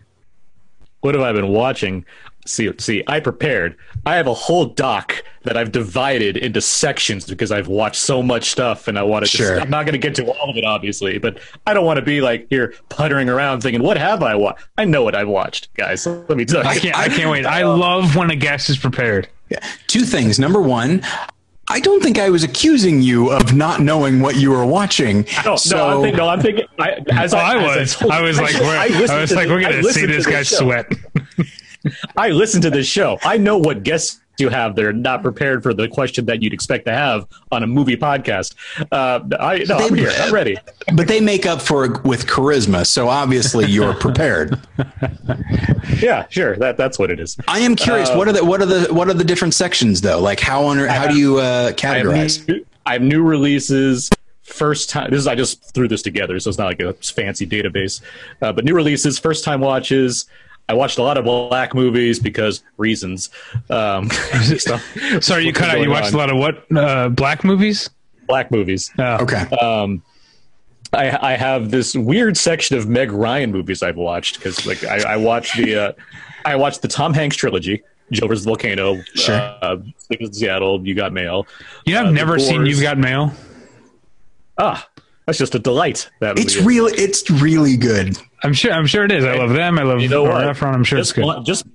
What 1.01 1.15
have 1.15 1.23
I 1.23 1.31
been 1.31 1.49
watching? 1.49 2.05
See, 2.47 2.71
see, 2.79 3.03
I 3.07 3.19
prepared. 3.19 3.77
I 4.05 4.15
have 4.15 4.25
a 4.25 4.33
whole 4.33 4.65
doc 4.65 5.23
that 5.43 5.55
I've 5.57 5.71
divided 5.71 6.37
into 6.37 6.59
sections 6.59 7.25
because 7.27 7.51
I've 7.51 7.67
watched 7.67 7.97
so 8.01 8.23
much 8.23 8.49
stuff, 8.49 8.87
and 8.87 8.97
I 8.97 9.03
want 9.03 9.25
to. 9.25 9.29
Sure. 9.29 9.59
I'm 9.59 9.69
not 9.69 9.85
going 9.85 9.93
to 9.93 9.99
get 9.99 10.15
to 10.15 10.25
all 10.25 10.49
of 10.49 10.57
it, 10.57 10.63
obviously, 10.65 11.19
but 11.19 11.39
I 11.67 11.73
don't 11.75 11.85
want 11.85 11.97
to 11.99 12.01
be 12.05 12.19
like 12.19 12.47
here 12.49 12.73
puttering 12.89 13.29
around 13.29 13.61
thinking, 13.61 13.83
"What 13.83 13.97
have 13.97 14.23
I 14.23 14.33
watched?" 14.35 14.65
I 14.77 14.85
know 14.85 15.03
what 15.03 15.13
I've 15.13 15.27
watched, 15.27 15.71
guys. 15.75 16.07
Let 16.07 16.29
me 16.35 16.45
tell 16.45 16.63
you. 16.63 16.69
I 16.69 16.79
can't. 16.79 16.97
I 16.97 17.09
can't 17.09 17.29
wait. 17.29 17.45
I 17.59 17.63
love 17.63 18.15
when 18.15 18.31
a 18.31 18.35
guest 18.35 18.69
is 18.71 18.77
prepared. 18.77 19.27
Yeah. 19.49 19.59
Two 19.85 20.01
things. 20.01 20.39
Number 20.39 20.61
one, 20.61 21.03
I 21.69 21.79
don't 21.79 22.01
think 22.01 22.17
I 22.17 22.29
was 22.31 22.43
accusing 22.43 23.03
you 23.03 23.31
of 23.31 23.53
not 23.53 23.81
knowing 23.81 24.19
what 24.19 24.35
you 24.37 24.49
were 24.49 24.65
watching. 24.65 25.27
No, 25.45 25.57
so, 25.57 25.77
no, 25.77 25.87
I'm 25.87 26.01
thinking, 26.01 26.17
no, 26.17 26.27
I'm 26.27 26.41
thinking. 26.41 26.65
I, 26.79 26.97
as 27.11 27.33
Oh, 27.33 27.37
I, 27.37 27.53
I 27.53 27.57
as 27.57 27.77
was. 27.77 27.95
told 27.97 28.11
I 28.13 28.19
you- 28.19 28.25
was 28.25 28.39
like, 28.41 28.53
we're, 28.55 28.77
I, 28.77 28.87
listened 28.87 29.19
was 29.21 29.31
like, 29.31 29.47
the- 29.47 29.53
we're 29.53 29.61
gonna 29.61 29.83
see 29.83 30.05
this 30.07 30.25
guy 30.25 30.41
show. 30.43 30.55
sweat. 30.57 30.91
I 32.17 32.29
listen 32.29 32.61
to 32.61 32.69
this 32.69 32.87
show. 32.87 33.17
I 33.23 33.37
know 33.37 33.57
what 33.57 33.83
guests 33.83 34.19
you 34.37 34.49
have. 34.49 34.75
They're 34.75 34.93
not 34.93 35.21
prepared 35.21 35.61
for 35.63 35.73
the 35.73 35.87
question 35.87 36.25
that 36.25 36.41
you'd 36.41 36.53
expect 36.53 36.85
to 36.85 36.93
have 36.93 37.27
on 37.51 37.63
a 37.63 37.67
movie 37.67 37.95
podcast. 37.95 38.55
Uh, 38.91 39.19
I 39.39 39.63
no, 39.67 39.77
I'm 39.77 39.95
here. 39.95 40.11
I'm 40.17 40.33
ready. 40.33 40.57
but 40.93 41.07
they 41.07 41.21
make 41.21 41.45
up 41.45 41.61
for 41.61 41.85
it 41.85 42.03
with 42.03 42.25
charisma. 42.25 42.85
So 42.85 43.07
obviously 43.07 43.65
you're 43.65 43.93
prepared. 43.93 44.59
Yeah, 46.01 46.25
sure. 46.29 46.55
That 46.57 46.77
that's 46.77 46.97
what 46.97 47.11
it 47.11 47.19
is. 47.19 47.37
I 47.47 47.59
am 47.59 47.75
curious. 47.75 48.09
Uh, 48.09 48.15
what 48.15 48.27
are 48.27 48.31
the 48.31 48.43
what 48.43 48.61
are 48.61 48.65
the 48.65 48.91
what 48.93 49.07
are 49.07 49.13
the 49.13 49.23
different 49.23 49.53
sections 49.53 50.01
though? 50.01 50.19
Like 50.19 50.39
how 50.39 50.63
on 50.65 50.77
how 50.79 51.07
do 51.07 51.15
you 51.15 51.37
uh, 51.37 51.41
I 51.41 51.45
have, 51.65 51.75
categorize? 51.75 52.47
new, 52.47 52.65
I 52.85 52.93
have 52.93 53.01
new 53.01 53.21
releases. 53.21 54.09
First 54.41 54.89
time. 54.89 55.11
This 55.11 55.19
is 55.19 55.27
I 55.27 55.35
just 55.35 55.73
threw 55.73 55.87
this 55.87 56.01
together, 56.01 56.39
so 56.39 56.49
it's 56.49 56.57
not 56.57 56.65
like 56.65 56.79
a 56.81 56.93
fancy 56.93 57.45
database. 57.45 58.01
Uh, 58.41 58.51
but 58.51 58.65
new 58.65 58.73
releases, 58.73 59.19
first 59.19 59.43
time 59.43 59.61
watches. 59.61 60.25
I 60.69 60.73
watched 60.73 60.97
a 60.97 61.03
lot 61.03 61.17
of 61.17 61.25
black 61.25 61.73
movies 61.75 62.19
because 62.19 62.63
reasons. 62.77 63.29
Um, 63.69 64.09
stuff- 64.57 64.83
Sorry, 65.21 65.45
you 65.45 65.51
cut 65.53 65.69
out. 65.69 65.79
You 65.81 65.89
watched 65.89 66.09
on. 66.09 66.13
a 66.13 66.17
lot 66.17 66.29
of 66.29 66.37
what? 66.37 66.65
Uh, 66.75 67.09
black 67.09 67.43
movies? 67.43 67.89
black 68.27 68.49
movies. 68.51 68.89
Oh. 68.97 69.17
Okay. 69.23 69.41
Um, 69.57 70.01
I, 70.93 71.33
I 71.33 71.37
have 71.37 71.69
this 71.71 71.95
weird 71.95 72.37
section 72.37 72.77
of 72.77 72.87
Meg 72.87 73.11
Ryan 73.11 73.51
movies 73.51 73.83
I've 73.83 73.97
watched 73.97 74.37
because 74.37 74.65
like 74.65 74.83
I, 74.85 75.13
I 75.13 75.17
watched 75.17 75.57
the 75.57 75.75
uh, 75.75 75.91
I 76.45 76.55
watched 76.55 76.81
the 76.81 76.87
Tom 76.87 77.13
Hanks 77.13 77.35
trilogy, 77.35 77.83
Joe 78.11 78.27
vs. 78.27 78.45
Volcano, 78.45 79.01
Sure. 79.15 79.35
uh, 79.61 79.77
Sleepless 79.97 80.37
Seattle, 80.39 80.85
You 80.87 80.95
Got 80.95 81.11
Mail. 81.11 81.45
You 81.85 81.95
know, 81.95 82.03
Uh, 82.03 82.07
I've 82.07 82.13
never 82.13 82.39
seen 82.39 82.65
You've 82.65 82.81
Got 82.81 82.97
Mail. 82.97 83.33
Ah, 84.57 84.87
that's 85.25 85.37
just 85.37 85.55
a 85.55 85.59
delight. 85.59 86.09
That 86.19 86.37
It's 86.37 86.57
real. 86.61 86.87
It's 86.87 87.29
really 87.29 87.77
good. 87.77 88.17
I'm 88.43 88.53
sure. 88.53 88.71
I'm 88.71 88.87
sure 88.87 89.03
it 89.05 89.11
is. 89.11 89.23
I 89.23 89.35
love 89.35 89.51
them. 89.51 89.77
I 89.79 89.83
love 89.83 90.01
You 90.01 90.09
know 90.09 90.23
what? 90.23 90.43
Efron. 90.45 90.73
I'm 90.73 90.83
sure 90.83 90.97
it's 90.99 91.09
just, 91.09 91.15
good. 91.15 91.23
bli- 91.23 91.43
just 91.43 91.65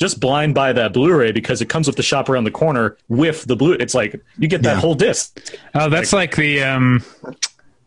just 0.00 0.18
blind 0.20 0.54
buy 0.54 0.72
that 0.72 0.92
Blu-ray 0.92 1.30
because 1.32 1.60
it 1.62 1.68
comes 1.68 1.86
with 1.86 1.96
the 1.96 2.02
shop 2.02 2.28
around 2.28 2.44
the 2.44 2.50
corner 2.50 2.96
with 3.08 3.44
the 3.46 3.54
blue. 3.56 3.74
It's 3.74 3.94
like 3.94 4.20
you 4.38 4.48
get 4.48 4.62
that 4.62 4.74
Yeah. 4.74 4.80
whole 4.80 4.94
disc. 4.94 5.40
Oh, 5.74 5.88
that's 5.88 6.12
like 6.12 6.34
the 6.36 6.62
um, 6.62 7.02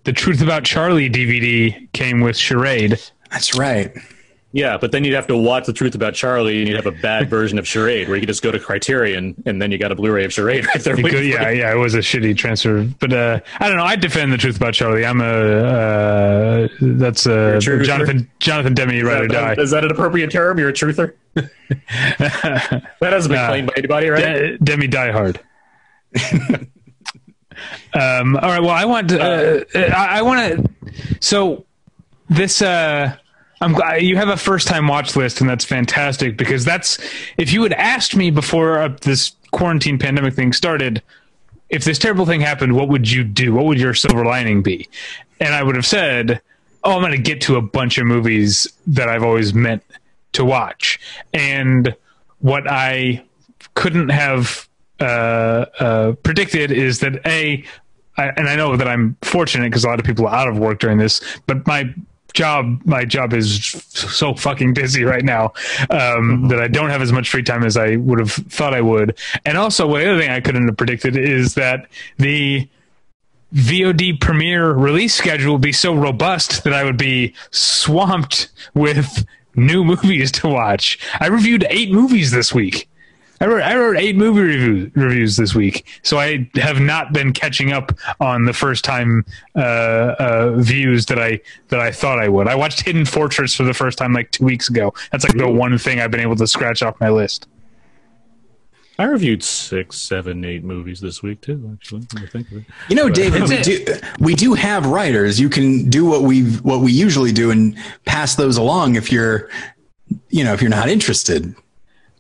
the 0.06 0.14
Truth 0.14 0.42
About 0.42 0.64
Charlie 0.64 1.10
DVD 1.10 1.92
came 1.94 2.22
with 2.22 2.38
Charade. 2.38 3.00
That's 3.32 3.56
right. 3.58 3.92
Yeah, 4.54 4.78
but 4.78 4.94
then 4.94 5.04
you'd 5.04 5.14
have 5.14 5.28
to 5.28 5.36
watch 5.38 5.66
The 5.66 5.74
Truth 5.74 5.94
About 5.94 6.14
Charlie, 6.14 6.60
and 6.60 6.68
you'd 6.70 6.78
have 6.78 6.86
a 6.86 6.92
bad 7.00 7.30
version 7.38 7.60
of 7.60 7.68
Charade, 7.68 8.08
where 8.08 8.16
you 8.16 8.22
could 8.22 8.30
just 8.30 8.42
go 8.42 8.50
to 8.50 8.60
Criterion, 8.60 9.36
and 9.46 9.62
then 9.62 9.72
you 9.72 9.78
got 9.78 9.92
a 9.92 9.96
Blu-ray 9.96 10.24
of 10.24 10.32
Charade 10.32 10.66
right 10.66 10.82
there. 10.82 10.96
Could- 10.96 11.26
yeah, 11.26 11.50
yeah, 11.50 11.72
it 11.72 11.76
was 11.78 11.96
a 11.96 12.00
shitty 12.00 12.38
transfer, 12.38 12.88
but 13.00 13.12
uh, 13.12 13.40
I 13.60 13.68
don't 13.68 13.78
know. 13.78 13.84
I 13.84 13.98
defend 13.98 14.32
the 14.32 14.38
truth 14.38 14.56
about 14.56 14.74
Charlie. 14.74 15.06
I'm 15.06 15.20
a 15.20 15.26
uh, 15.26 16.68
that's 16.80 17.26
a 17.26 17.58
a? 17.58 17.60
Jonathan 17.60 18.30
Jonathan 18.40 18.74
Demme 18.74 19.06
ride 19.06 19.24
or 19.24 19.28
die. 19.28 19.56
Is 19.58 19.72
that 19.72 19.84
an 19.84 19.92
appropriate 19.92 20.32
term? 20.32 20.58
You're 20.60 20.70
a 20.70 20.74
truther. 20.74 21.14
that 21.34 22.84
hasn't 23.02 23.34
been 23.34 23.48
claimed 23.48 23.68
by 23.68 23.74
anybody, 23.78 24.10
right? 24.10 24.22
De- 24.24 24.58
Demme 24.60 24.90
Die 24.90 25.12
Hard. 25.12 25.40
um, 27.94 28.38
all 28.38 28.50
right. 28.50 28.62
Well, 28.62 28.70
I 28.70 28.86
want. 28.86 29.12
Uh, 29.12 29.66
I, 29.76 30.20
I 30.20 30.22
want 30.22 30.40
to. 30.40 30.94
So 31.20 31.66
this. 32.30 32.62
Uh, 32.62 33.18
I'm 33.60 33.74
glad 33.74 34.04
you 34.04 34.18
have 34.18 34.30
a 34.30 34.38
first 34.38 34.68
time 34.68 34.88
watch 34.88 35.16
list, 35.16 35.42
and 35.42 35.50
that's 35.50 35.66
fantastic 35.66 36.38
because 36.38 36.64
that's. 36.64 37.00
If 37.38 37.52
you 37.52 37.64
had 37.64 37.74
asked 37.74 38.16
me 38.16 38.30
before 38.30 38.80
uh, 38.80 38.96
this 39.02 39.32
quarantine 39.52 39.98
pandemic 39.98 40.36
thing 40.36 40.54
started, 40.54 41.02
if 41.70 41.84
this 41.84 41.98
terrible 41.98 42.26
thing 42.26 42.42
happened, 42.42 42.74
what 42.74 42.88
would 42.90 43.10
you 43.10 43.24
do? 43.24 43.54
What 43.54 43.66
would 43.66 43.80
your 43.80 43.94
silver 43.94 44.24
lining 44.24 44.62
be? 44.62 44.88
And 45.40 45.56
I 45.56 45.64
would 45.64 45.76
have 45.76 45.86
said, 45.86 46.40
"Oh, 46.84 46.94
I'm 46.94 47.02
going 47.02 47.12
to 47.14 47.18
get 47.18 47.42
to 47.42 47.56
a 47.56 47.62
bunch 47.62 47.98
of 47.98 48.06
movies 48.06 48.68
that 48.86 49.10
I've 49.10 49.24
always 49.24 49.54
meant 49.54 49.84
to 50.34 50.46
watch." 50.46 51.00
And 51.34 51.96
what 52.40 52.70
I 52.70 53.24
couldn't 53.74 54.10
have 54.10 54.68
uh, 55.00 55.66
uh, 55.80 56.12
predicted 56.24 56.72
is 56.72 57.00
that 57.00 57.26
a, 57.26 57.64
I, 58.18 58.28
and 58.30 58.48
I 58.48 58.56
know 58.56 58.78
that 58.78 58.88
I'm 58.88 59.18
fortunate 59.24 59.66
because 59.66 59.84
a 59.84 59.88
lot 59.88 60.00
of 60.00 60.06
people 60.06 60.28
are 60.28 60.36
out 60.36 60.48
of 60.48 60.60
work 60.60 60.80
during 60.80 61.00
this, 61.00 61.22
but 61.48 61.66
my 61.66 61.94
job 62.34 62.82
my 62.86 63.06
job 63.06 63.34
is 63.34 63.66
so 63.90 64.34
fucking 64.34 64.74
busy 64.74 65.04
right 65.04 65.24
now 65.24 65.54
um, 65.90 66.48
that 66.50 66.60
I 66.60 66.68
don't 66.68 66.90
have 66.90 67.02
as 67.02 67.12
much 67.12 67.30
free 67.30 67.44
time 67.44 67.64
as 67.64 67.78
I 67.78 67.96
would 67.96 68.20
have 68.20 68.32
thought 68.32 68.74
I 68.74 68.82
would. 68.82 69.18
And 69.46 69.58
also, 69.58 69.88
the 69.88 70.10
other 70.10 70.20
thing 70.20 70.30
I 70.30 70.40
couldn't 70.40 70.68
have 70.68 70.78
predicted 70.78 71.18
is 71.18 71.56
that 71.56 71.88
the 72.18 72.68
VOD 73.54 74.20
premiere 74.20 74.72
release 74.72 75.16
schedule 75.16 75.54
would 75.54 75.62
be 75.62 75.72
so 75.72 75.94
robust 75.94 76.64
that 76.64 76.74
I 76.74 76.84
would 76.84 76.98
be 76.98 77.34
swamped 77.52 78.50
with 78.74 79.26
new 79.56 79.84
movies 79.86 80.32
to 80.34 80.48
watch. 80.48 81.00
I 81.20 81.28
reviewed 81.28 81.66
eight 81.70 81.92
movies 81.92 82.32
this 82.32 82.54
week. 82.54 82.90
I 83.40 83.46
wrote, 83.46 83.62
I 83.62 83.76
wrote 83.76 83.98
eight 83.98 84.16
movie 84.16 84.42
review, 84.42 84.92
reviews 84.96 85.38
this 85.38 85.54
week, 85.54 85.86
so 86.02 86.18
I 86.18 86.50
have 86.56 86.80
not 86.80 87.14
been 87.14 87.34
catching 87.34 87.72
up 87.72 87.92
on 88.20 88.46
the 88.46 88.54
first 88.54 88.84
time 88.84 89.26
uh, 89.56 89.60
uh, 90.20 90.54
views 90.58 91.06
that 91.08 91.20
I 91.20 91.40
that 91.70 91.80
I 91.80 91.92
thought 91.92 92.20
I 92.20 92.30
would. 92.30 92.48
I 92.48 92.56
watched 92.56 92.82
Hidden 92.82 93.06
Fortress 93.06 93.54
for 93.54 93.64
the 93.64 93.74
first 93.74 93.98
time 93.98 94.14
like 94.14 94.32
two 94.32 94.46
weeks 94.46 94.70
ago. 94.70 94.94
That's 95.12 95.24
like 95.24 95.38
the 95.38 95.50
one 95.50 95.78
thing 95.78 96.00
I've 96.00 96.12
been 96.12 96.20
able 96.20 96.36
to 96.38 96.48
scratch 96.48 96.82
off 96.82 97.00
my 97.00 97.10
list. 97.10 97.48
I 99.00 99.04
reviewed 99.04 99.44
six, 99.44 99.98
seven, 99.98 100.44
eight 100.44 100.64
movies 100.64 101.00
this 101.00 101.22
week 101.22 101.42
too. 101.42 101.70
Actually, 101.74 102.08
I 102.16 102.26
think 102.26 102.50
of 102.50 102.58
it. 102.58 102.64
You 102.90 102.96
know, 102.96 103.10
David, 103.10 103.44
we 103.48 103.62
do 103.62 103.86
we 104.20 104.36
do 104.36 104.56
have 104.56 104.88
writers. 104.88 105.40
You 105.40 105.50
can 105.50 105.88
do 105.90 106.06
what 106.06 106.24
we 106.24 106.44
what 106.58 106.82
we 106.82 106.92
usually 106.92 107.32
do 107.32 107.52
and 107.52 107.78
pass 108.06 108.36
those 108.36 108.58
along 108.58 108.96
if 108.96 109.12
you're, 109.12 109.50
you 110.30 110.44
know, 110.44 110.54
if 110.54 110.62
you're 110.62 110.72
not 110.72 110.90
interested. 110.90 111.54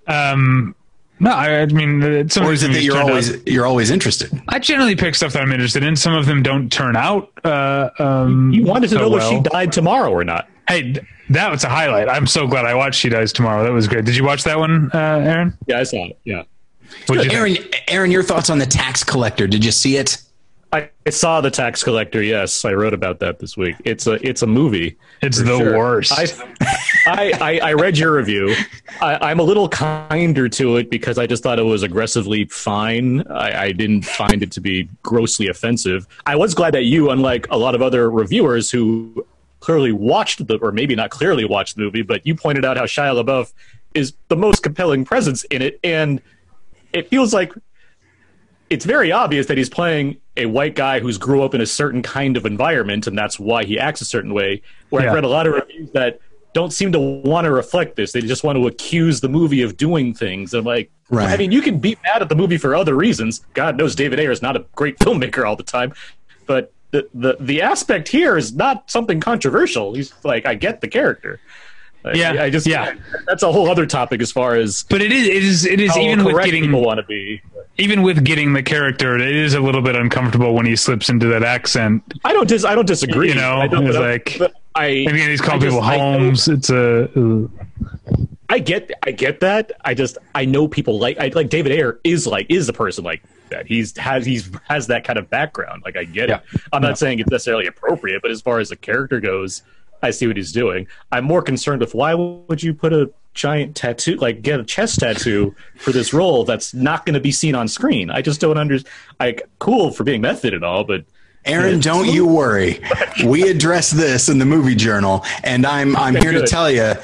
Um, 0.06 0.76
no, 1.20 1.32
I, 1.32 1.62
I 1.62 1.66
mean, 1.68 2.04
uh, 2.04 2.28
some 2.28 2.46
Or 2.46 2.54
is 2.54 2.64
it 2.64 2.72
that 2.74 2.84
you're 2.84 2.94
turned 2.96 3.06
out- 3.06 3.10
always 3.12 3.38
you're 3.46 3.66
always 3.66 3.90
interested? 3.92 4.32
I 4.50 4.60
generally 4.60 4.96
pick 4.96 5.16
stuff 5.16 5.34
that 5.34 5.42
I'm 5.42 5.52
interested 5.52 5.84
in. 5.84 5.96
Some 5.96 6.14
of 6.14 6.26
them 6.26 6.44
don't 6.44 6.72
turn 6.72 6.96
out. 6.96 7.32
Uh, 7.44 7.90
um, 8.00 8.52
You 8.54 8.64
wanted 8.64 8.90
to 8.90 8.96
so 8.96 9.10
know 9.10 9.18
if 9.18 9.24
she 9.24 9.40
died 9.50 9.72
tomorrow 9.72 10.12
or 10.12 10.24
not. 10.24 10.48
Hey, 10.68 10.96
that 11.30 11.50
was 11.50 11.64
a 11.64 11.70
highlight. 11.70 12.10
I'm 12.10 12.28
so 12.28 12.46
glad 12.48 12.66
I 12.66 12.74
watched 12.76 13.00
She 13.00 13.10
Dies 13.10 13.32
Tomorrow. 13.34 13.64
That 13.64 13.72
was 13.72 13.88
great. 13.88 14.04
Did 14.06 14.16
you 14.18 14.24
watch 14.26 14.44
that 14.44 14.60
one, 14.60 14.92
uh, 14.94 14.98
Aaron? 14.98 15.58
Yeah, 15.66 15.80
I 15.80 15.84
saw 15.84 16.06
it. 16.08 16.20
Yeah. 16.26 16.44
What'd 17.08 17.24
think? 17.24 17.34
Aaron, 17.34 17.58
Aaron, 17.88 18.12
your 18.12 18.24
thoughts 18.24 18.50
on 18.50 18.60
the 18.60 18.66
tax 18.66 19.04
collector? 19.04 19.48
Did 19.48 19.64
you 19.66 19.72
see 19.72 19.98
it? 19.98 20.18
I, 20.74 20.90
I 21.06 21.10
saw 21.12 21.40
the 21.40 21.50
tax 21.50 21.84
collector. 21.84 22.22
Yes, 22.22 22.66
I 22.66 22.74
wrote 22.74 22.94
about 22.94 23.20
that 23.20 23.40
this 23.40 23.56
week. 23.56 23.76
It's 23.86 24.06
a 24.06 24.14
it's 24.28 24.42
a 24.42 24.48
movie. 24.48 24.98
It's 25.22 25.38
the 25.38 25.58
sure. 25.58 25.78
worst. 25.78 26.12
I, 26.14 26.28
I, 27.06 27.32
I 27.40 27.60
I 27.70 27.74
read 27.74 27.98
your 27.98 28.18
review. 28.18 28.54
I, 29.00 29.30
I'm 29.30 29.40
a 29.40 29.44
little 29.44 29.70
kinder 29.70 30.50
to 30.50 30.76
it 30.76 30.90
because 30.90 31.18
I 31.18 31.26
just 31.26 31.42
thought 31.42 31.58
it 31.58 31.64
was 31.64 31.84
aggressively 31.84 32.46
fine. 32.46 33.26
I, 33.32 33.64
I 33.64 33.72
didn't 33.72 34.04
find 34.04 34.44
it 34.44 34.52
to 34.54 34.62
be 34.62 34.90
grossly 35.04 35.48
offensive. 35.48 36.06
I 36.26 36.36
was 36.36 36.54
glad 36.54 36.74
that 36.74 36.84
you, 36.84 37.12
unlike 37.12 37.48
a 37.50 37.58
lot 37.58 37.74
of 37.74 37.82
other 37.82 38.12
reviewers 38.12 38.70
who 38.70 39.26
clearly 39.62 39.94
watched 39.94 40.46
the, 40.48 40.58
or 40.58 40.72
maybe 40.72 40.96
not 40.96 41.12
clearly 41.12 41.46
watched 41.46 41.78
the 41.78 41.82
movie, 41.82 42.02
but 42.02 42.26
you 42.28 42.36
pointed 42.36 42.66
out 42.66 42.78
how 42.78 42.84
Shia 42.84 43.24
LaBeouf 43.24 43.54
is 43.94 44.14
the 44.28 44.36
most 44.36 44.64
compelling 44.64 45.06
presence 45.06 45.44
in 45.46 45.62
it, 45.62 45.80
and 45.84 46.22
it 46.94 47.10
feels 47.10 47.34
like 47.34 47.54
it's 48.70 48.86
very 48.86 49.12
obvious 49.12 49.48
that 49.48 49.58
he's 49.58 49.70
playing 49.70 50.18
a 50.36 50.46
white 50.46 50.76
guy 50.76 51.00
who's 51.00 51.18
grew 51.18 51.44
up 51.44 51.54
in 51.54 51.62
a 51.62 51.66
certain 51.66 52.02
kind 52.02 52.38
of 52.38 52.46
environment, 52.46 53.08
and 53.08 53.18
that's 53.18 53.40
why 53.40 53.64
he 53.64 53.80
acts 53.80 54.02
a 54.02 54.06
certain 54.06 54.34
way. 54.34 54.62
Where 54.90 55.04
Yeah. 55.04 55.10
I've 55.10 55.16
read 55.16 55.24
a 55.24 55.30
lot 55.30 55.48
of 55.48 55.54
reviews 55.54 55.92
that 55.92 56.20
don't 56.54 56.72
seem 56.72 56.92
to 56.92 57.00
want 57.00 57.46
to 57.46 57.52
reflect 57.52 57.96
this; 57.96 58.12
they 58.12 58.22
just 58.22 58.44
want 58.44 58.58
to 58.58 58.68
accuse 58.68 59.22
the 59.22 59.30
movie 59.30 59.62
of 59.62 59.78
doing 59.78 60.14
things. 60.14 60.54
I'm 60.54 60.66
like, 60.66 60.92
Right. 61.10 61.30
I 61.30 61.38
mean, 61.38 61.52
you 61.54 61.62
can 61.62 61.80
be 61.80 61.98
mad 62.04 62.22
at 62.22 62.30
the 62.30 62.36
movie 62.36 62.58
for 62.58 62.76
other 62.76 62.94
reasons. 62.94 63.40
God 63.54 63.78
knows 63.78 63.96
David 63.96 64.20
Ayer 64.20 64.32
is 64.32 64.42
not 64.42 64.58
a 64.58 64.66
great 64.76 65.00
filmmaker 65.00 65.48
all 65.48 65.56
the 65.56 65.64
time, 65.64 65.94
but 66.46 66.74
the, 66.92 67.08
the 67.14 67.38
the 67.40 67.62
aspect 67.62 68.10
here 68.10 68.38
is 68.38 68.54
not 68.54 68.90
something 68.92 69.20
controversial. 69.20 69.94
He's 69.94 70.14
like, 70.24 70.46
I 70.46 70.56
get 70.56 70.82
the 70.82 70.88
character. 70.88 71.40
Yeah, 72.14 72.44
I, 72.44 72.50
just 72.50 72.68
yeah. 72.68 72.94
That's 73.26 73.44
a 73.44 73.52
whole 73.52 73.70
other 73.70 73.86
topic 73.86 74.22
as 74.22 74.32
far 74.32 74.56
as 74.56 74.86
But 74.90 75.02
it 75.02 75.12
is 75.12 75.28
it 75.28 75.44
is 75.44 75.66
it 75.66 75.82
is 75.82 75.98
even 75.98 76.24
with 76.24 76.42
getting 76.44 76.64
people 76.64 76.82
want 76.84 77.00
to 77.00 77.04
be. 77.06 77.42
Even 77.78 78.02
with 78.02 78.24
getting 78.24 78.54
the 78.54 78.64
character, 78.64 79.16
it 79.18 79.36
is 79.36 79.54
a 79.54 79.60
little 79.60 79.82
bit 79.82 79.96
uncomfortable 79.96 80.54
when 80.54 80.66
he 80.66 80.76
slips 80.76 81.10
into 81.10 81.28
that 81.28 81.44
accent. 81.44 82.04
I 82.26 82.34
don't 82.34 82.48
dis- 82.48 82.66
I 82.66 82.76
don't 82.76 82.88
disagree. 82.88 83.30
You 83.30 83.36
know, 83.36 83.58
I 83.58 83.68
don't, 83.68 83.86
it's 83.88 83.96
but 83.98 84.04
I- 84.06 84.10
like- 84.12 84.36
but 84.40 84.54
I 84.76 84.86
And 84.88 85.10
again, 85.16 85.30
he's 85.30 85.42
calling 85.42 85.62
I 85.62 85.66
people 85.66 85.80
just- 85.80 85.90
I 85.92 85.98
know- 85.98 86.20
Holmes. 86.20 86.48
It's 86.48 86.70
a 86.70 87.04
uh, 87.20 87.48
I 88.50 88.60
get 88.60 88.92
I 89.04 89.12
get 89.12 89.40
that. 89.42 89.72
I 89.84 89.94
just 89.94 90.18
I 90.34 90.46
know 90.46 90.68
people 90.68 91.00
like 91.00 91.18
I 91.20 91.28
like 91.36 91.50
David 91.50 91.72
Ayer 91.74 92.00
is 92.04 92.26
like 92.26 92.46
is 92.50 92.70
a 92.70 92.74
person 92.74 93.04
like 93.04 93.22
that. 93.50 93.68
He's 93.68 93.96
has 93.98 94.26
he's 94.26 94.50
has 94.70 94.88
that 94.88 95.04
kind 95.04 95.20
of 95.20 95.30
background. 95.30 95.82
Like 95.84 95.98
I 95.98 96.06
get 96.06 96.30
it. 96.30 96.42
I'm 96.72 96.82
not 96.82 96.98
saying 96.98 97.20
it's 97.20 97.30
necessarily 97.30 97.68
appropriate, 97.68 98.22
but 98.22 98.32
as 98.32 98.40
far 98.42 98.60
as 98.60 98.70
the 98.70 98.76
character 98.78 99.20
goes, 99.20 99.64
I 100.02 100.12
see 100.12 100.28
what 100.28 100.38
he's 100.38 100.52
doing. 100.54 100.88
I'm 101.12 101.26
more 101.26 101.42
concerned 101.42 101.82
with 101.82 101.94
why 101.94 102.14
would 102.14 102.64
you 102.64 102.74
put 102.74 102.94
a 102.94 103.10
giant 103.38 103.76
tattoo 103.76 104.16
like 104.16 104.42
get 104.42 104.60
a 104.60 104.64
chest 104.64 105.00
tattoo 105.00 105.56
for 105.78 105.92
this 105.92 106.12
role 106.12 106.44
that's 106.44 106.74
not 106.74 107.06
going 107.06 107.14
to 107.14 107.20
be 107.20 107.32
seen 107.32 107.56
on 107.56 107.68
screen. 107.68 108.10
I 108.10 108.22
just 108.22 108.42
don't 108.42 108.58
understand. 108.58 108.94
Like 109.20 109.48
cool 109.60 109.92
for 109.92 110.04
being 110.04 110.22
method 110.22 110.54
and 110.54 110.66
all, 110.66 110.84
but 110.84 111.06
Aaron, 111.46 111.80
don't 111.80 112.08
you 112.08 112.28
worry. 112.28 112.82
We 113.26 113.50
address 113.50 113.92
this 113.92 114.28
in 114.28 114.38
the 114.38 114.46
movie 114.46 114.76
journal, 114.76 115.24
and 115.44 115.66
I'm 115.66 115.96
I'm 115.96 116.16
here 116.16 116.34
to 116.34 116.46
tell 116.46 116.70
you 116.70 116.96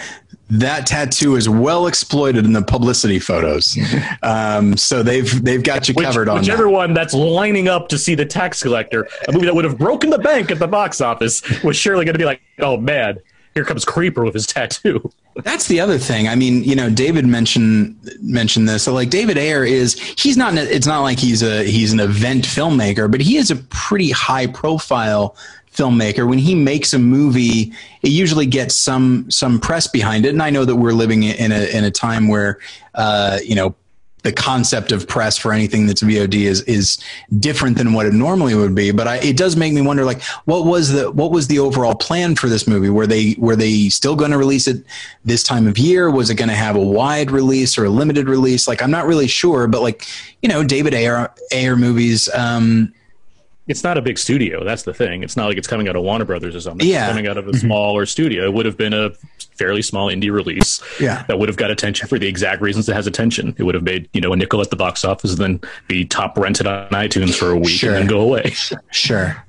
that 0.49 0.85
tattoo 0.85 1.35
is 1.35 1.47
well 1.47 1.87
exploited 1.87 2.45
in 2.45 2.53
the 2.53 2.61
publicity 2.61 3.19
photos. 3.19 3.77
Um, 4.23 4.77
so 4.77 5.03
they've 5.03 5.43
they've 5.43 5.61
got 5.63 5.89
you 5.89 5.93
Which, 5.93 6.05
covered 6.05 6.29
on 6.29 6.39
whichever 6.39 6.63
that. 6.63 6.69
one 6.69 6.93
that's 6.93 7.13
lining 7.13 7.67
up 7.67 7.89
to 7.89 7.97
see 7.97 8.15
the 8.15 8.25
tax 8.25 8.63
collector, 8.63 9.05
a 9.27 9.33
movie 9.33 9.45
that 9.45 9.53
would 9.53 9.65
have 9.65 9.77
broken 9.77 10.09
the 10.09 10.17
bank 10.17 10.49
at 10.49 10.59
the 10.59 10.67
box 10.67 11.01
office, 11.01 11.41
was 11.61 11.75
surely 11.75 12.05
going 12.05 12.13
to 12.13 12.19
be 12.19 12.23
like, 12.23 12.41
oh 12.59 12.77
man, 12.77 13.19
here 13.53 13.65
comes 13.65 13.85
Creeper 13.85 14.23
with 14.23 14.33
his 14.33 14.47
tattoo. 14.47 15.11
That's 15.43 15.67
the 15.67 15.79
other 15.79 15.97
thing. 15.97 16.27
I 16.27 16.35
mean, 16.35 16.63
you 16.63 16.75
know, 16.75 16.89
David 16.89 17.25
mentioned 17.25 17.97
mentioned 18.21 18.67
this. 18.67 18.83
So 18.83 18.93
like 18.93 19.09
David 19.09 19.37
Ayer 19.37 19.63
is 19.63 19.99
he's 20.17 20.37
not 20.37 20.55
it's 20.55 20.87
not 20.87 21.01
like 21.01 21.19
he's 21.19 21.41
a 21.41 21.63
he's 21.63 21.93
an 21.93 21.99
event 21.99 22.45
filmmaker, 22.45 23.09
but 23.09 23.21
he 23.21 23.37
is 23.37 23.51
a 23.51 23.55
pretty 23.55 24.11
high 24.11 24.47
profile 24.47 25.35
filmmaker. 25.71 26.27
When 26.27 26.37
he 26.37 26.55
makes 26.55 26.93
a 26.93 26.99
movie, 26.99 27.73
it 28.01 28.09
usually 28.09 28.45
gets 28.45 28.75
some 28.75 29.29
some 29.29 29.59
press 29.59 29.87
behind 29.87 30.25
it. 30.25 30.29
And 30.29 30.41
I 30.41 30.49
know 30.49 30.65
that 30.65 30.75
we're 30.75 30.93
living 30.93 31.23
in 31.23 31.51
a 31.51 31.65
in 31.75 31.83
a 31.83 31.91
time 31.91 32.27
where 32.27 32.59
uh, 32.95 33.39
you 33.43 33.55
know 33.55 33.75
the 34.23 34.31
concept 34.31 34.91
of 34.91 35.07
press 35.07 35.37
for 35.37 35.53
anything 35.53 35.85
that's 35.85 36.01
VOD 36.01 36.33
is 36.33 36.61
is 36.61 36.97
different 37.39 37.77
than 37.77 37.93
what 37.93 38.05
it 38.05 38.13
normally 38.13 38.55
would 38.55 38.73
be. 38.73 38.91
But 38.91 39.07
I, 39.07 39.17
it 39.17 39.37
does 39.37 39.55
make 39.55 39.73
me 39.73 39.81
wonder, 39.81 40.05
like, 40.05 40.21
what 40.45 40.65
was 40.65 40.91
the 40.91 41.11
what 41.11 41.31
was 41.31 41.47
the 41.47 41.59
overall 41.59 41.95
plan 41.95 42.35
for 42.35 42.47
this 42.47 42.67
movie? 42.67 42.89
Were 42.89 43.05
they 43.05 43.35
were 43.37 43.55
they 43.55 43.89
still 43.89 44.15
going 44.15 44.31
to 44.31 44.37
release 44.37 44.67
it 44.67 44.83
this 45.23 45.43
time 45.43 45.67
of 45.67 45.77
year? 45.77 46.09
Was 46.09 46.29
it 46.29 46.35
going 46.35 46.49
to 46.49 46.55
have 46.55 46.75
a 46.75 46.81
wide 46.81 47.31
release 47.31 47.77
or 47.77 47.85
a 47.85 47.89
limited 47.89 48.27
release? 48.27 48.67
Like, 48.67 48.81
I'm 48.81 48.91
not 48.91 49.05
really 49.05 49.27
sure. 49.27 49.67
But 49.67 49.81
like, 49.81 50.07
you 50.41 50.49
know, 50.49 50.63
David 50.63 50.93
Ayer 50.93 51.29
Ayer 51.51 51.75
movies. 51.75 52.29
Um, 52.33 52.93
It's 53.67 53.83
not 53.83 53.97
a 53.97 54.01
big 54.01 54.17
studio. 54.17 54.63
That's 54.63 54.83
the 54.83 54.93
thing. 54.93 55.23
It's 55.23 55.37
not 55.37 55.47
like 55.47 55.57
it's 55.57 55.67
coming 55.67 55.87
out 55.87 55.95
of 55.95 56.03
Warner 56.03 56.25
Brothers 56.25 56.55
or 56.55 56.59
something. 56.59 56.85
Yeah. 56.85 57.05
It's 57.05 57.09
coming 57.09 57.27
out 57.27 57.37
of 57.37 57.47
a 57.47 57.51
mm-hmm. 57.51 57.59
smaller 57.59 58.05
studio. 58.05 58.43
It 58.43 58.53
would 58.53 58.65
have 58.65 58.77
been 58.77 58.93
a 58.93 59.11
fairly 59.55 59.81
small 59.81 60.09
indie 60.09 60.31
release. 60.31 60.81
Yeah. 60.99 61.23
That 61.27 61.39
would 61.39 61.47
have 61.47 61.55
got 61.55 61.71
attention 61.71 62.07
for 62.07 62.19
the 62.19 62.27
exact 62.27 62.61
reasons 62.61 62.89
it 62.89 62.93
has 62.93 63.07
attention. 63.07 63.55
It 63.57 63.63
would 63.63 63.75
have 63.75 63.83
made, 63.83 64.09
you 64.13 64.19
know, 64.19 64.33
a 64.33 64.35
nickel 64.35 64.59
at 64.59 64.69
the 64.69 64.75
box 64.75 65.05
office 65.05 65.31
and 65.31 65.39
then 65.39 65.69
be 65.87 66.03
top 66.03 66.37
rented 66.37 66.67
on 66.67 66.89
iTunes 66.89 67.35
for 67.35 67.51
a 67.51 67.57
week 67.57 67.69
Sure. 67.69 67.91
and 67.91 67.99
then 67.99 68.07
go 68.07 68.19
away. 68.19 68.53
sure. 68.91 69.45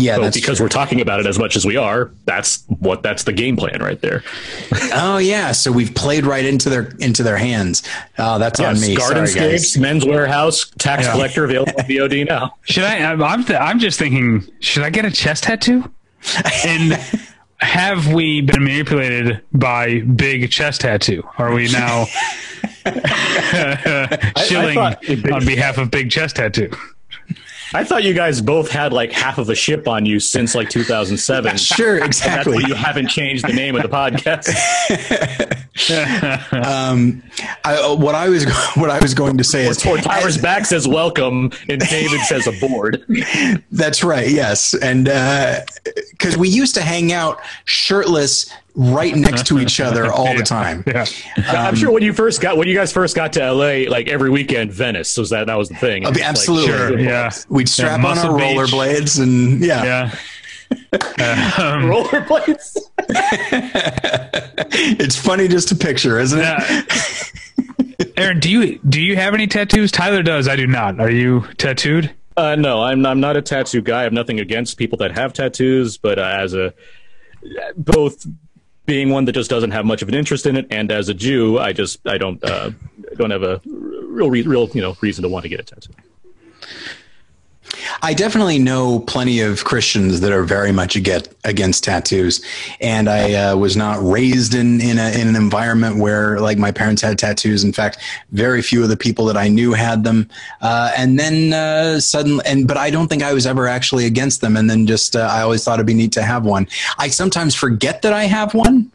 Yeah, 0.00 0.16
But 0.16 0.22
that's 0.22 0.36
because 0.36 0.58
true. 0.58 0.64
we're 0.66 0.70
talking 0.70 1.00
about 1.00 1.18
it 1.18 1.26
as 1.26 1.40
much 1.40 1.56
as 1.56 1.64
we 1.66 1.76
are, 1.76 2.12
that's 2.24 2.62
what 2.68 3.02
that's 3.02 3.24
the 3.24 3.32
game 3.32 3.56
plan 3.56 3.82
right 3.82 4.00
there. 4.00 4.22
oh 4.94 5.18
yeah. 5.18 5.50
So 5.50 5.72
we've 5.72 5.92
played 5.92 6.24
right 6.24 6.44
into 6.44 6.70
their 6.70 6.92
into 7.00 7.24
their 7.24 7.36
hands. 7.36 7.82
Oh, 8.16 8.38
that's 8.38 8.60
on 8.60 8.74
me. 8.80 8.94
Sorry, 8.94 9.14
Gardenscapes. 9.26 9.76
Men's 9.76 10.04
Wearhouse, 10.04 10.72
Tax 10.78 11.04
Yeah. 11.04 11.12
Collector 11.12 11.44
available 11.44 11.72
on 11.78 11.84
VOD 11.86 12.28
now. 12.28 12.54
Should 12.62 12.84
I? 12.84 12.98
I'm 12.98 13.20
I'm, 13.22 13.44
th- 13.44 13.58
I'm 13.60 13.80
just 13.80 13.98
thinking. 13.98 14.46
Should 14.60 14.84
I 14.84 14.90
get 14.90 15.04
a 15.04 15.10
chest 15.10 15.42
tattoo? 15.44 15.90
And 16.64 16.92
have 17.58 18.12
we 18.12 18.40
been 18.40 18.62
manipulated 18.62 19.42
by 19.52 19.98
big 20.02 20.48
chest 20.52 20.82
tattoo? 20.82 21.28
Are 21.38 21.52
we 21.52 21.72
now 21.72 22.06
shilling 24.46 24.74
thought- 24.76 25.00
on 25.32 25.44
behalf 25.44 25.78
of 25.78 25.90
big 25.90 26.10
chest 26.10 26.36
tattoo? 26.36 26.70
I 27.74 27.84
thought 27.84 28.02
you 28.02 28.14
guys 28.14 28.40
both 28.40 28.70
had 28.70 28.92
like 28.92 29.12
half 29.12 29.38
of 29.38 29.50
a 29.50 29.54
ship 29.54 29.86
on 29.86 30.06
you 30.06 30.20
since 30.20 30.54
like 30.54 30.70
2007. 30.70 31.56
Sure, 31.68 32.02
exactly. 32.02 32.64
you 32.66 32.74
haven't 32.74 33.08
changed 33.08 33.46
the 33.46 33.52
name 33.52 33.76
of 33.76 33.82
the 33.82 33.88
podcast. 33.88 34.48
I, 37.64 37.76
uh, 37.76 37.94
what 37.94 38.14
I 38.14 38.28
was 38.28 38.44
what 38.74 38.90
I 38.90 38.98
was 38.98 39.14
going 39.14 39.36
to 39.38 39.44
say 39.44 39.66
is 39.66 39.84
Or 39.84 39.98
Tyler's 39.98 40.38
back 40.38 40.64
says 40.66 40.88
welcome 40.88 41.50
and 41.68 41.80
David 41.80 42.20
says 42.22 42.46
aboard. 42.46 43.04
That's 43.70 44.02
right. 44.02 44.28
Yes, 44.28 44.74
and 44.74 45.04
because 46.10 46.36
we 46.36 46.48
used 46.48 46.74
to 46.76 46.82
hang 46.82 47.12
out 47.12 47.40
shirtless 47.64 48.52
right 48.78 49.14
next 49.14 49.46
to 49.48 49.58
each 49.58 49.80
other 49.80 50.10
all 50.12 50.34
the 50.36 50.44
time. 50.44 50.84
Yeah. 50.86 51.04
I'm 51.48 51.74
sure 51.74 51.90
when 51.90 52.02
you 52.02 52.12
first 52.12 52.40
got 52.40 52.56
when 52.56 52.68
you 52.68 52.74
guys 52.74 52.92
first 52.92 53.16
got 53.16 53.32
to 53.34 53.52
LA, 53.52 53.90
like 53.90 54.08
every 54.08 54.30
weekend, 54.30 54.72
Venice 54.72 55.16
was 55.18 55.30
that 55.30 55.48
that 55.48 55.58
was 55.58 55.68
the 55.68 55.74
thing. 55.74 56.04
Oh, 56.06 56.08
It 56.08 56.12
was, 56.12 56.18
like, 56.20 56.28
absolutely. 56.28 56.66
Sure. 56.68 56.98
Yeah. 56.98 57.30
We'd 57.48 57.68
strap 57.68 58.04
on 58.04 58.16
our 58.18 58.38
rollerblades 58.38 59.20
and 59.20 59.60
yeah. 59.60 59.84
Yeah. 59.84 60.14
rollerblades. 61.82 62.76
it's 65.00 65.16
funny 65.16 65.48
just 65.48 65.68
to 65.68 65.74
picture, 65.74 66.18
isn't 66.20 66.40
it? 66.40 68.12
Aaron, 68.16 68.38
do 68.38 68.50
you 68.50 68.78
do 68.88 69.00
you 69.00 69.16
have 69.16 69.34
any 69.34 69.46
tattoos? 69.46 69.90
Tyler 69.90 70.22
does. 70.22 70.46
I 70.46 70.56
do 70.56 70.66
not. 70.66 71.00
Are 71.00 71.10
you 71.10 71.44
tattooed? 71.56 72.14
Uh, 72.36 72.54
no, 72.54 72.82
I'm 72.82 73.04
I'm 73.04 73.18
not 73.20 73.36
a 73.36 73.42
tattoo 73.42 73.80
guy. 73.82 74.00
I 74.00 74.02
have 74.04 74.12
nothing 74.12 74.38
against 74.38 74.76
people 74.76 74.98
that 74.98 75.12
have 75.12 75.32
tattoos, 75.32 75.98
but 75.98 76.18
uh, 76.18 76.22
as 76.38 76.54
a 76.54 76.72
both 77.76 78.26
being 78.88 79.10
one 79.10 79.26
that 79.26 79.32
just 79.32 79.50
doesn't 79.50 79.70
have 79.70 79.84
much 79.84 80.00
of 80.00 80.08
an 80.08 80.14
interest 80.14 80.46
in 80.46 80.56
it, 80.56 80.66
and 80.70 80.90
as 80.90 81.10
a 81.10 81.14
Jew, 81.14 81.58
I 81.58 81.72
just 81.74 82.00
I 82.08 82.16
don't 82.16 82.42
uh, 82.42 82.70
don't 83.16 83.30
have 83.30 83.42
a 83.42 83.60
real 83.66 84.30
re- 84.30 84.42
real 84.42 84.68
you 84.70 84.80
know 84.80 84.96
reason 85.02 85.22
to 85.22 85.28
want 85.28 85.42
to 85.44 85.48
get 85.48 85.60
a 85.60 85.62
tattoo. 85.62 85.92
I 88.02 88.14
definitely 88.14 88.58
know 88.58 89.00
plenty 89.00 89.40
of 89.40 89.64
Christians 89.64 90.20
that 90.20 90.32
are 90.32 90.42
very 90.42 90.72
much 90.72 90.96
against, 90.96 91.84
tattoos, 91.84 92.44
and 92.80 93.08
I 93.08 93.34
uh, 93.34 93.56
was 93.56 93.76
not 93.76 94.02
raised 94.02 94.54
in 94.54 94.80
in, 94.80 94.98
a, 94.98 95.10
in 95.10 95.28
an 95.28 95.36
environment 95.36 95.98
where 95.98 96.40
like 96.40 96.58
my 96.58 96.70
parents 96.70 97.02
had 97.02 97.18
tattoos. 97.18 97.64
In 97.64 97.72
fact, 97.72 97.98
very 98.32 98.62
few 98.62 98.82
of 98.82 98.88
the 98.88 98.96
people 98.96 99.24
that 99.26 99.36
I 99.36 99.48
knew 99.48 99.72
had 99.72 100.04
them. 100.04 100.28
Uh, 100.60 100.92
and 100.96 101.18
then 101.18 101.52
uh, 101.52 102.00
suddenly, 102.00 102.44
and 102.46 102.68
but 102.68 102.76
I 102.76 102.90
don't 102.90 103.08
think 103.08 103.22
I 103.22 103.32
was 103.32 103.46
ever 103.46 103.66
actually 103.66 104.06
against 104.06 104.40
them. 104.40 104.56
And 104.56 104.68
then 104.68 104.86
just 104.86 105.16
uh, 105.16 105.28
I 105.30 105.42
always 105.42 105.64
thought 105.64 105.74
it'd 105.74 105.86
be 105.86 105.94
neat 105.94 106.12
to 106.12 106.22
have 106.22 106.44
one. 106.44 106.68
I 106.98 107.08
sometimes 107.08 107.54
forget 107.54 108.02
that 108.02 108.12
I 108.12 108.24
have 108.24 108.54
one. 108.54 108.90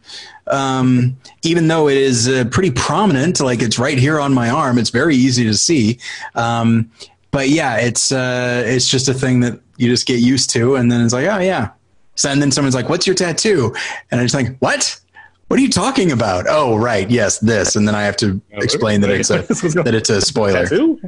Um, 0.46 1.16
even 1.42 1.68
though 1.68 1.88
it 1.88 1.96
is 1.96 2.28
uh, 2.28 2.44
pretty 2.50 2.70
prominent, 2.70 3.40
like 3.40 3.62
it's 3.62 3.78
right 3.78 3.96
here 3.96 4.20
on 4.20 4.34
my 4.34 4.50
arm, 4.50 4.78
it's 4.78 4.90
very 4.90 5.16
easy 5.16 5.44
to 5.44 5.54
see. 5.54 5.98
Um, 6.34 6.90
but 7.34 7.48
yeah, 7.48 7.78
it's 7.78 8.12
uh, 8.12 8.62
it's 8.64 8.88
just 8.88 9.08
a 9.08 9.12
thing 9.12 9.40
that 9.40 9.60
you 9.76 9.88
just 9.88 10.06
get 10.06 10.20
used 10.20 10.50
to, 10.50 10.76
and 10.76 10.90
then 10.90 11.00
it's 11.00 11.12
like, 11.12 11.26
oh 11.26 11.40
yeah. 11.40 11.70
So 12.14 12.30
and 12.30 12.40
then 12.40 12.52
someone's 12.52 12.76
like, 12.76 12.88
"What's 12.88 13.08
your 13.08 13.16
tattoo?" 13.16 13.74
And 14.12 14.20
I 14.20 14.24
just 14.24 14.36
like, 14.36 14.56
"What? 14.58 15.00
What 15.48 15.58
are 15.58 15.62
you 15.62 15.68
talking 15.68 16.12
about?" 16.12 16.46
Oh, 16.48 16.76
right, 16.76 17.10
yes, 17.10 17.40
this, 17.40 17.74
and 17.74 17.88
then 17.88 17.96
I 17.96 18.02
have 18.02 18.16
to 18.18 18.40
explain 18.52 19.00
that 19.00 19.10
it's 19.10 19.30
a 19.30 19.38
that 19.82 19.94
it's 19.96 20.10
a 20.10 20.20
spoiler. 20.20 20.62
Tattoo? 20.68 21.00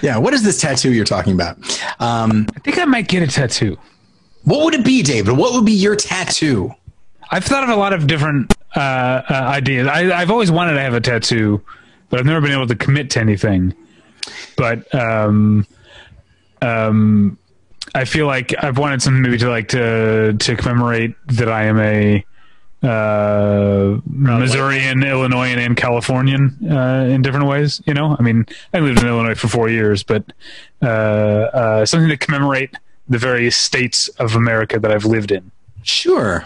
Yeah, 0.00 0.16
what 0.16 0.32
is 0.32 0.44
this 0.44 0.60
tattoo 0.60 0.92
you're 0.92 1.04
talking 1.04 1.34
about? 1.34 1.56
Um, 1.98 2.46
I 2.54 2.60
think 2.60 2.78
I 2.78 2.84
might 2.84 3.08
get 3.08 3.24
a 3.24 3.26
tattoo. 3.26 3.76
what 4.44 4.64
would 4.64 4.74
it 4.74 4.84
be, 4.84 5.02
David? 5.02 5.36
What 5.36 5.54
would 5.54 5.66
be 5.66 5.72
your 5.72 5.96
tattoo? 5.96 6.72
I've 7.32 7.44
thought 7.44 7.64
of 7.64 7.70
a 7.70 7.76
lot 7.76 7.92
of 7.92 8.06
different 8.06 8.54
uh, 8.76 8.78
uh, 8.78 9.22
ideas. 9.28 9.88
I, 9.88 10.12
I've 10.12 10.30
always 10.30 10.52
wanted 10.52 10.74
to 10.74 10.80
have 10.80 10.94
a 10.94 11.00
tattoo, 11.00 11.60
but 12.10 12.20
I've 12.20 12.26
never 12.26 12.40
been 12.40 12.52
able 12.52 12.68
to 12.68 12.76
commit 12.76 13.10
to 13.10 13.20
anything. 13.20 13.74
But 14.56 14.92
um, 14.94 15.66
um, 16.60 17.38
I 17.94 18.04
feel 18.04 18.26
like 18.26 18.54
I've 18.62 18.78
wanted 18.78 19.02
something 19.02 19.22
maybe 19.22 19.38
to 19.38 19.48
like 19.48 19.68
to 19.68 20.34
to 20.34 20.56
commemorate 20.56 21.14
that 21.28 21.48
I 21.48 21.64
am 21.64 21.78
a 21.78 22.24
uh, 22.82 24.00
Missourian, 24.06 25.02
Illinoisan, 25.04 25.58
and 25.58 25.76
Californian 25.76 26.58
uh, 26.68 27.06
in 27.08 27.22
different 27.22 27.46
ways. 27.46 27.80
You 27.86 27.94
know, 27.94 28.16
I 28.18 28.22
mean, 28.22 28.46
I 28.74 28.80
lived 28.80 29.00
in 29.00 29.06
Illinois 29.06 29.34
for 29.34 29.48
four 29.48 29.68
years, 29.68 30.02
but 30.02 30.24
uh, 30.82 30.86
uh, 30.86 31.86
something 31.86 32.08
to 32.08 32.16
commemorate 32.16 32.74
the 33.08 33.18
various 33.18 33.56
states 33.56 34.08
of 34.08 34.34
America 34.34 34.78
that 34.78 34.90
I've 34.90 35.04
lived 35.04 35.30
in. 35.30 35.50
Sure. 35.82 36.44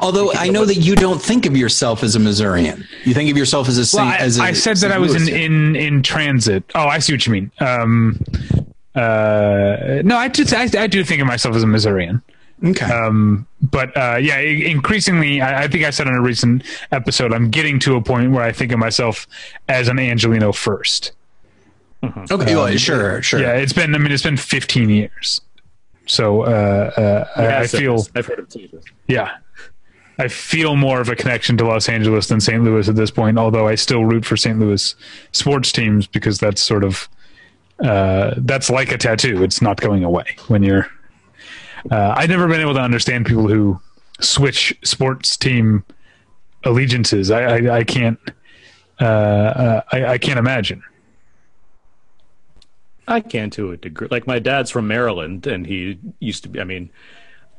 Although 0.00 0.32
I 0.34 0.48
know 0.48 0.64
that 0.64 0.76
you 0.76 0.94
don't 0.94 1.20
think 1.20 1.46
of 1.46 1.56
yourself 1.56 2.02
as 2.02 2.14
a 2.16 2.18
Missourian, 2.18 2.86
you 3.04 3.14
think 3.14 3.30
of 3.30 3.36
yourself 3.36 3.68
as 3.68 3.76
a 3.76 3.80
Well, 3.80 4.10
Saint. 4.10 4.20
I, 4.20 4.24
as 4.24 4.38
a 4.38 4.42
I 4.42 4.52
said 4.52 4.76
that 4.78 4.90
St. 4.90 4.92
I 4.92 4.98
was 4.98 5.14
in, 5.14 5.28
in 5.28 5.76
in 5.76 6.02
transit. 6.02 6.64
Oh, 6.74 6.86
I 6.86 6.98
see 6.98 7.12
what 7.12 7.26
you 7.26 7.32
mean. 7.32 7.50
Um, 7.60 8.20
uh, 8.94 10.02
no, 10.04 10.16
I 10.16 10.28
just 10.28 10.54
I, 10.54 10.68
I 10.82 10.86
do 10.86 11.04
think 11.04 11.20
of 11.20 11.26
myself 11.26 11.54
as 11.54 11.62
a 11.62 11.66
Missourian. 11.66 12.22
Okay. 12.64 12.86
Um, 12.86 13.46
but 13.62 13.96
uh, 13.96 14.16
yeah, 14.20 14.38
increasingly, 14.40 15.40
I, 15.40 15.64
I 15.64 15.68
think 15.68 15.84
I 15.84 15.90
said 15.90 16.08
in 16.08 16.14
a 16.14 16.20
recent 16.20 16.64
episode, 16.90 17.32
I'm 17.32 17.50
getting 17.50 17.78
to 17.80 17.94
a 17.96 18.02
point 18.02 18.32
where 18.32 18.42
I 18.42 18.50
think 18.52 18.72
of 18.72 18.78
myself 18.78 19.28
as 19.68 19.88
an 19.88 19.98
Angelino 19.98 20.52
first. 20.52 21.12
okay. 22.02 22.54
well, 22.54 22.76
sure. 22.76 23.22
Sure. 23.22 23.40
Yeah, 23.40 23.52
it's 23.54 23.72
been. 23.72 23.94
I 23.94 23.98
mean, 23.98 24.12
it's 24.12 24.22
been 24.22 24.36
15 24.36 24.90
years. 24.90 25.40
So 26.06 26.42
uh, 26.42 26.46
uh, 26.96 27.28
I, 27.36 27.42
Yeah, 27.42 27.58
I 27.60 27.66
so 27.66 27.78
feel. 27.78 28.06
I've 28.14 28.26
heard 28.26 28.38
of 28.38 28.52
say 28.52 28.66
this. 28.66 28.84
Yeah. 29.06 29.36
I 30.18 30.28
feel 30.28 30.74
more 30.74 31.00
of 31.00 31.08
a 31.08 31.16
connection 31.16 31.56
to 31.58 31.66
Los 31.66 31.88
Angeles 31.88 32.26
than 32.26 32.40
St. 32.40 32.62
Louis 32.64 32.88
at 32.88 32.96
this 32.96 33.10
point, 33.10 33.38
although 33.38 33.68
I 33.68 33.76
still 33.76 34.04
root 34.04 34.24
for 34.24 34.36
St. 34.36 34.58
Louis 34.58 34.94
sports 35.30 35.70
teams 35.70 36.06
because 36.08 36.38
that's 36.38 36.60
sort 36.60 36.82
of 36.82 37.08
uh, 37.84 38.34
that's 38.38 38.68
like 38.68 38.90
a 38.90 38.98
tattoo. 38.98 39.44
It's 39.44 39.62
not 39.62 39.80
going 39.80 40.02
away 40.02 40.36
when 40.48 40.62
you're. 40.62 40.88
Uh, 41.90 42.14
I've 42.16 42.28
never 42.28 42.48
been 42.48 42.60
able 42.60 42.74
to 42.74 42.80
understand 42.80 43.26
people 43.26 43.46
who 43.46 43.80
switch 44.20 44.76
sports 44.82 45.36
team 45.36 45.84
allegiances. 46.64 47.30
I 47.30 47.42
I, 47.42 47.76
I 47.78 47.84
can't. 47.84 48.18
Uh, 49.00 49.04
uh, 49.04 49.80
I, 49.92 50.06
I 50.06 50.18
can't 50.18 50.40
imagine. 50.40 50.82
I 53.06 53.20
can 53.20 53.48
to 53.50 53.70
a 53.70 53.76
degree. 53.76 54.08
Like 54.10 54.26
my 54.26 54.40
dad's 54.40 54.70
from 54.70 54.88
Maryland, 54.88 55.46
and 55.46 55.66
he 55.66 55.98
used 56.18 56.42
to 56.42 56.48
be. 56.48 56.60
I 56.60 56.64
mean, 56.64 56.90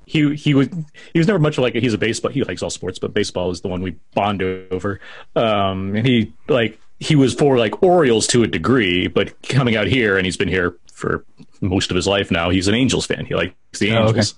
he 0.10 0.36
he 0.36 0.56
was 0.56 0.68
he 1.14 1.20
was 1.20 1.28
never 1.28 1.38
much 1.38 1.60
like 1.60 1.76
he's 1.76 1.94
a 1.94 1.98
baseball. 2.00 2.32
He 2.32 2.44
likes 2.44 2.64
all 2.64 2.72
sports, 2.72 2.98
but 2.98 3.14
baseball 3.14 3.52
is 3.52 3.62
the 3.62 3.68
one 3.68 3.84
we 3.84 3.92
bond 4.16 4.42
over. 4.42 5.00
Um, 5.36 5.96
and 5.96 6.04
he 6.06 6.34
like 6.48 6.80
he 7.00 7.16
was 7.16 7.36
for 7.36 7.60
like 7.60 7.84
Orioles 7.84 8.26
to 8.28 8.42
a 8.42 8.48
degree, 8.48 9.06
but 9.08 9.40
coming 9.44 9.76
out 9.76 9.86
here, 9.86 10.18
and 10.18 10.26
he's 10.26 10.36
been 10.36 10.48
here 10.48 10.76
for 10.92 11.24
most 11.62 11.92
of 11.92 11.96
his 11.96 12.08
life 12.08 12.32
now. 12.32 12.50
He's 12.50 12.68
an 12.68 12.74
Angels 12.74 13.06
fan. 13.06 13.28
He 13.28 13.36
likes 13.36 13.54
the 13.80 13.92
Oh, 13.92 13.98
okay. 13.98 14.08
Angels. 14.08 14.36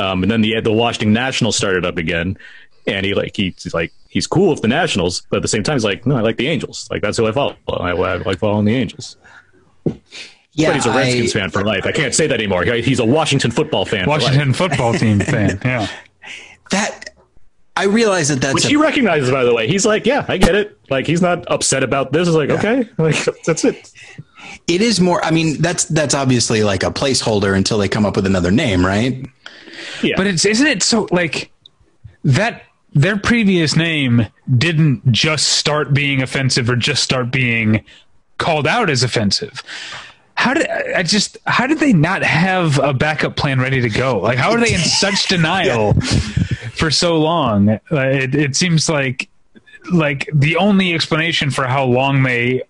Um, 0.00 0.22
and 0.24 0.32
then 0.32 0.40
the 0.40 0.60
the 0.60 0.72
Washington 0.72 1.12
Nationals 1.12 1.56
started 1.56 1.86
up 1.86 1.96
again, 1.96 2.36
and 2.88 3.06
he 3.06 3.14
like 3.14 3.36
he's 3.36 3.72
like 3.72 3.92
he's 4.08 4.26
cool 4.26 4.50
with 4.50 4.62
the 4.62 4.68
Nationals, 4.68 5.22
but 5.30 5.36
at 5.36 5.42
the 5.42 5.48
same 5.48 5.62
time 5.62 5.76
he's 5.76 5.84
like 5.84 6.06
no, 6.06 6.16
I 6.16 6.22
like 6.22 6.38
the 6.38 6.48
Angels. 6.48 6.88
Like 6.90 7.02
that's 7.02 7.16
who 7.16 7.26
I 7.28 7.30
follow. 7.32 7.54
I, 7.68 7.90
I 7.92 8.16
like 8.16 8.40
following 8.40 8.64
the 8.64 8.74
Angels. 8.74 9.16
Yeah. 10.58 10.68
But 10.70 10.74
he's 10.76 10.86
a 10.86 10.90
Redskins 10.92 11.36
I- 11.36 11.38
fan 11.40 11.50
for 11.50 11.64
life. 11.64 11.86
I 11.86 11.92
can't 11.92 12.14
say 12.14 12.26
that 12.26 12.34
anymore. 12.34 12.64
He's 12.64 12.98
a 12.98 13.04
Washington 13.04 13.50
football 13.52 13.84
fan. 13.84 14.04
for 14.04 14.10
life. 14.10 14.22
Washington 14.22 14.52
football 14.52 14.92
team 14.92 15.20
fan. 15.20 15.60
Yeah. 15.64 15.86
That 16.70 17.10
I 17.76 17.84
realize 17.84 18.28
that 18.28 18.40
that's 18.40 18.54
Which 18.54 18.64
a 18.64 18.68
he 18.68 18.76
recognizes, 18.76 19.30
by 19.30 19.44
the 19.44 19.54
way. 19.54 19.68
He's 19.68 19.86
like, 19.86 20.04
yeah, 20.04 20.24
I 20.28 20.36
get 20.36 20.54
it. 20.56 20.76
Like, 20.90 21.06
he's 21.06 21.22
not 21.22 21.48
upset 21.50 21.82
about 21.84 22.12
this. 22.12 22.26
It's 22.28 22.36
like, 22.36 22.50
okay, 22.50 22.88
like 22.98 23.16
that's 23.44 23.64
it. 23.64 23.92
it 24.66 24.80
is 24.82 25.00
more 25.00 25.22
i 25.24 25.30
mean 25.30 25.60
that's 25.60 25.84
that's 25.84 26.14
obviously 26.14 26.62
like 26.62 26.82
a 26.82 26.90
placeholder 26.90 27.56
until 27.56 27.76
they 27.78 27.88
come 27.88 28.04
up 28.06 28.16
with 28.16 28.24
another 28.26 28.50
name 28.50 28.84
right 28.84 29.26
Yeah, 30.02 30.14
But 30.16 30.26
it's 30.26 30.44
isn't 30.46 30.66
it 30.66 30.82
so 30.82 31.06
like 31.10 31.50
that 32.24 32.62
their 32.94 33.16
previous 33.18 33.76
name 33.76 34.26
didn't 34.56 35.10
just 35.12 35.50
start 35.50 35.92
being 35.94 36.22
offensive 36.22 36.68
or 36.70 36.76
just 36.76 37.02
start 37.02 37.30
being 37.30 37.84
called 38.38 38.66
out 38.66 38.88
as 38.90 39.02
offensive. 39.02 39.62
How 40.38 40.54
did 40.54 40.70
I 40.70 41.02
just 41.02 41.36
how 41.46 41.66
did 41.66 41.80
they 41.80 41.92
not 41.92 42.22
have 42.22 42.78
a 42.78 42.94
backup 42.94 43.34
plan 43.34 43.58
ready 43.58 43.80
to 43.80 43.88
go? 43.88 44.20
Like 44.20 44.38
how 44.38 44.52
are 44.52 44.60
they 44.60 44.72
in 44.72 44.80
such 45.02 45.26
denial 45.26 45.94
for 46.74 46.92
so 46.92 47.18
long? 47.18 47.80
It, 47.90 48.36
it 48.36 48.54
seems 48.54 48.88
like 48.88 49.28
like 49.92 50.30
the 50.32 50.56
only 50.56 50.94
explanation 50.94 51.50
for 51.50 51.66
how 51.66 51.84
long 51.84 52.22
they 52.22 52.62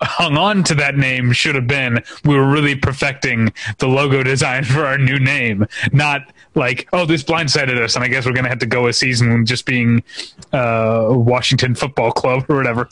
hung 0.00 0.38
on 0.38 0.64
to 0.64 0.74
that 0.76 0.96
name 0.96 1.30
should 1.32 1.54
have 1.54 1.66
been 1.66 2.02
we 2.24 2.36
were 2.36 2.50
really 2.50 2.74
perfecting 2.74 3.52
the 3.78 3.86
logo 3.86 4.22
design 4.22 4.64
for 4.64 4.84
our 4.84 4.98
new 4.98 5.18
name 5.18 5.66
not 5.92 6.32
like 6.54 6.88
oh 6.92 7.06
this 7.06 7.22
blindsided 7.22 7.80
us 7.80 7.94
and 7.94 8.04
i 8.04 8.08
guess 8.08 8.26
we're 8.26 8.32
gonna 8.32 8.48
have 8.48 8.58
to 8.58 8.66
go 8.66 8.86
a 8.86 8.92
season 8.92 9.46
just 9.46 9.64
being 9.64 10.02
uh 10.52 11.06
washington 11.10 11.74
football 11.74 12.12
club 12.12 12.44
or 12.50 12.56
whatever 12.56 12.88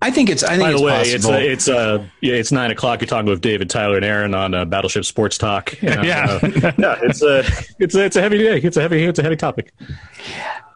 i 0.00 0.10
think 0.10 0.28
it's 0.30 0.42
i 0.42 0.56
think 0.56 0.62
by 0.62 0.70
it's 0.70 0.80
the 0.80 0.86
way, 0.86 1.00
it's 1.02 1.12
possible 1.26 1.34
uh, 1.34 1.38
it's 1.52 1.68
uh, 1.68 2.04
yeah, 2.20 2.34
it's 2.34 2.52
nine 2.52 2.70
o'clock. 2.70 3.00
You're 3.00 3.08
talking 3.08 3.28
with 3.28 3.40
David, 3.40 3.70
Tyler, 3.70 3.96
and 3.96 4.04
Aaron 4.04 4.34
on 4.34 4.54
uh, 4.54 4.64
Battleship 4.64 5.04
Sports 5.04 5.38
Talk. 5.38 5.80
You 5.82 5.90
know, 5.94 6.02
Yeah. 6.02 6.38
uh, 6.42 6.72
yeah. 6.78 6.98
It's 7.02 7.22
a 7.22 7.44
it's 7.78 7.94
a, 7.94 8.04
it's 8.04 8.16
a 8.16 8.20
heavy 8.20 8.38
day. 8.38 8.58
It's 8.58 8.76
a 8.76 8.80
heavy 8.82 9.04
it's 9.04 9.18
a 9.18 9.22
heavy 9.22 9.36
topic. 9.36 9.72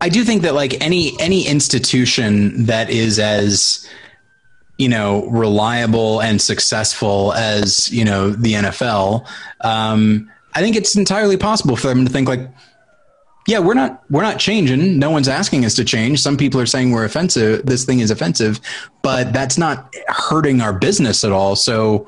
I 0.00 0.08
do 0.08 0.24
think 0.24 0.42
that 0.42 0.54
like 0.54 0.80
any 0.82 1.18
any 1.20 1.46
institution 1.46 2.66
that 2.66 2.90
is 2.90 3.18
as 3.18 3.88
you 4.78 4.88
know 4.88 5.26
reliable 5.28 6.20
and 6.20 6.40
successful 6.40 7.32
as 7.32 7.90
you 7.90 8.04
know 8.04 8.30
the 8.30 8.54
NFL, 8.54 9.26
um, 9.62 10.30
I 10.54 10.60
think 10.60 10.76
it's 10.76 10.96
entirely 10.96 11.36
possible 11.36 11.76
for 11.76 11.88
them 11.88 12.04
to 12.06 12.12
think 12.12 12.28
like, 12.28 12.48
yeah, 13.46 13.58
we're 13.60 13.74
not 13.74 14.02
we're 14.10 14.22
not 14.22 14.38
changing. 14.38 14.98
No 14.98 15.10
one's 15.10 15.28
asking 15.28 15.64
us 15.64 15.74
to 15.74 15.84
change. 15.84 16.20
Some 16.20 16.36
people 16.36 16.60
are 16.60 16.66
saying 16.66 16.90
we're 16.90 17.04
offensive. 17.04 17.64
This 17.64 17.84
thing 17.84 18.00
is 18.00 18.10
offensive, 18.10 18.60
but 19.02 19.32
that's 19.32 19.56
not 19.58 19.94
hurting 20.08 20.60
our 20.60 20.72
business 20.72 21.22
at 21.24 21.32
all. 21.32 21.56
So 21.56 22.06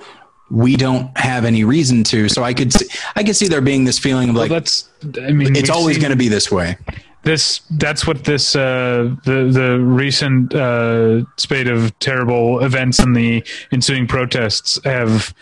we 0.50 0.76
don't 0.76 1.16
have 1.18 1.44
any 1.44 1.62
reason 1.64 2.02
to. 2.04 2.28
So 2.28 2.42
I 2.42 2.54
could 2.54 2.72
see, 2.72 2.86
I 3.16 3.22
could 3.22 3.36
see 3.36 3.48
there 3.48 3.60
being 3.60 3.84
this 3.84 3.98
feeling 3.98 4.30
of 4.30 4.34
like 4.34 4.50
that's 4.50 4.88
i 5.22 5.30
mean 5.30 5.54
it's 5.54 5.70
always 5.70 5.98
going 5.98 6.10
to 6.10 6.16
be 6.16 6.28
this 6.28 6.50
way. 6.50 6.76
this 7.22 7.60
that's 7.78 8.06
what 8.06 8.24
this 8.24 8.56
uh 8.56 9.14
the 9.24 9.50
the 9.52 9.78
recent 9.78 10.54
uh 10.54 11.22
spate 11.36 11.68
of 11.68 11.96
terrible 11.98 12.60
events 12.64 12.98
and 12.98 13.14
the 13.14 13.44
ensuing 13.72 14.06
protests 14.06 14.80
have 14.84 15.34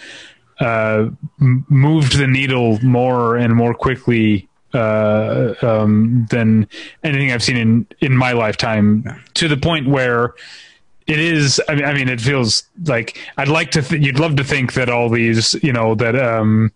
uh 0.61 1.09
m- 1.41 1.65
moved 1.69 2.19
the 2.19 2.27
needle 2.27 2.79
more 2.83 3.37
and 3.37 3.55
more 3.55 3.75
quickly 3.75 4.49
uh 4.75 5.55
um 5.63 6.27
than 6.31 6.69
anything 7.05 7.33
i've 7.33 7.43
seen 7.43 7.57
in 7.57 7.87
in 8.01 8.17
my 8.17 8.33
lifetime 8.33 9.05
to 9.35 9.49
the 9.49 9.57
point 9.57 9.89
where 9.89 10.35
it 11.07 11.21
is 11.21 11.63
I 11.69 11.77
mean, 11.77 11.85
I 11.85 11.95
mean 11.95 12.09
it 12.09 12.21
feels 12.21 12.65
like 12.85 13.19
i'd 13.39 13.49
like 13.49 13.71
to 13.73 13.83
th- 13.83 14.03
you'd 14.03 14.19
love 14.19 14.37
to 14.37 14.45
think 14.45 14.75
that 14.75 14.89
all 14.89 15.09
these 15.09 15.55
you 15.63 15.73
know 15.73 15.95
that 15.95 16.17
um 16.17 16.73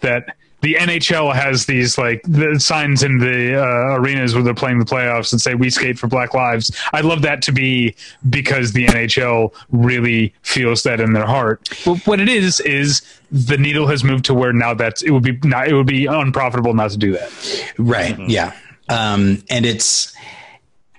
that 0.00 0.36
the 0.60 0.74
NHL 0.74 1.34
has 1.34 1.66
these 1.66 1.98
like 1.98 2.22
the 2.24 2.58
signs 2.58 3.02
in 3.02 3.18
the 3.18 3.60
uh, 3.60 3.96
arenas 3.96 4.34
where 4.34 4.42
they're 4.42 4.54
playing 4.54 4.78
the 4.78 4.84
playoffs 4.84 5.32
and 5.32 5.40
say 5.40 5.54
"We 5.54 5.70
skate 5.70 5.98
for 5.98 6.06
Black 6.06 6.34
Lives." 6.34 6.70
I'd 6.92 7.04
love 7.04 7.22
that 7.22 7.42
to 7.42 7.52
be 7.52 7.94
because 8.28 8.72
the 8.72 8.86
NHL 8.86 9.52
really 9.70 10.34
feels 10.42 10.82
that 10.84 11.00
in 11.00 11.12
their 11.12 11.26
heart. 11.26 11.68
But 11.84 12.06
what 12.06 12.20
it 12.20 12.28
is 12.28 12.60
is 12.60 13.02
the 13.30 13.56
needle 13.56 13.86
has 13.86 14.02
moved 14.02 14.24
to 14.26 14.34
where 14.34 14.52
now 14.52 14.74
that's 14.74 15.02
it 15.02 15.10
would 15.10 15.22
be 15.22 15.38
not 15.44 15.68
it 15.68 15.74
would 15.74 15.86
be 15.86 16.06
unprofitable 16.06 16.74
not 16.74 16.90
to 16.90 16.98
do 16.98 17.12
that. 17.12 17.72
Right. 17.78 18.18
Yeah. 18.28 18.52
Um, 18.90 19.42
and 19.48 19.64
it's, 19.64 20.14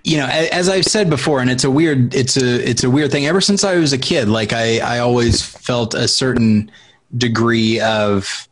you 0.04 0.18
know, 0.18 0.26
as 0.26 0.70
I've 0.70 0.86
said 0.86 1.10
before, 1.10 1.42
and 1.42 1.50
it's 1.50 1.66
a 1.66 1.70
weird, 1.70 2.16
it's 2.16 2.38
a, 2.38 2.68
it's 2.68 2.84
a 2.84 2.90
weird 2.90 3.12
thing. 3.12 3.28
Ever 3.28 3.42
since 3.42 3.64
I 3.64 3.76
was 3.76 3.94
a 3.94 3.98
kid, 3.98 4.30
like 4.30 4.54
I, 4.54 4.80
I 4.80 5.00
always 5.00 5.46
felt 5.46 5.94
a 5.94 6.08
certain 6.08 6.72
degree 7.18 7.80
of 7.82 8.48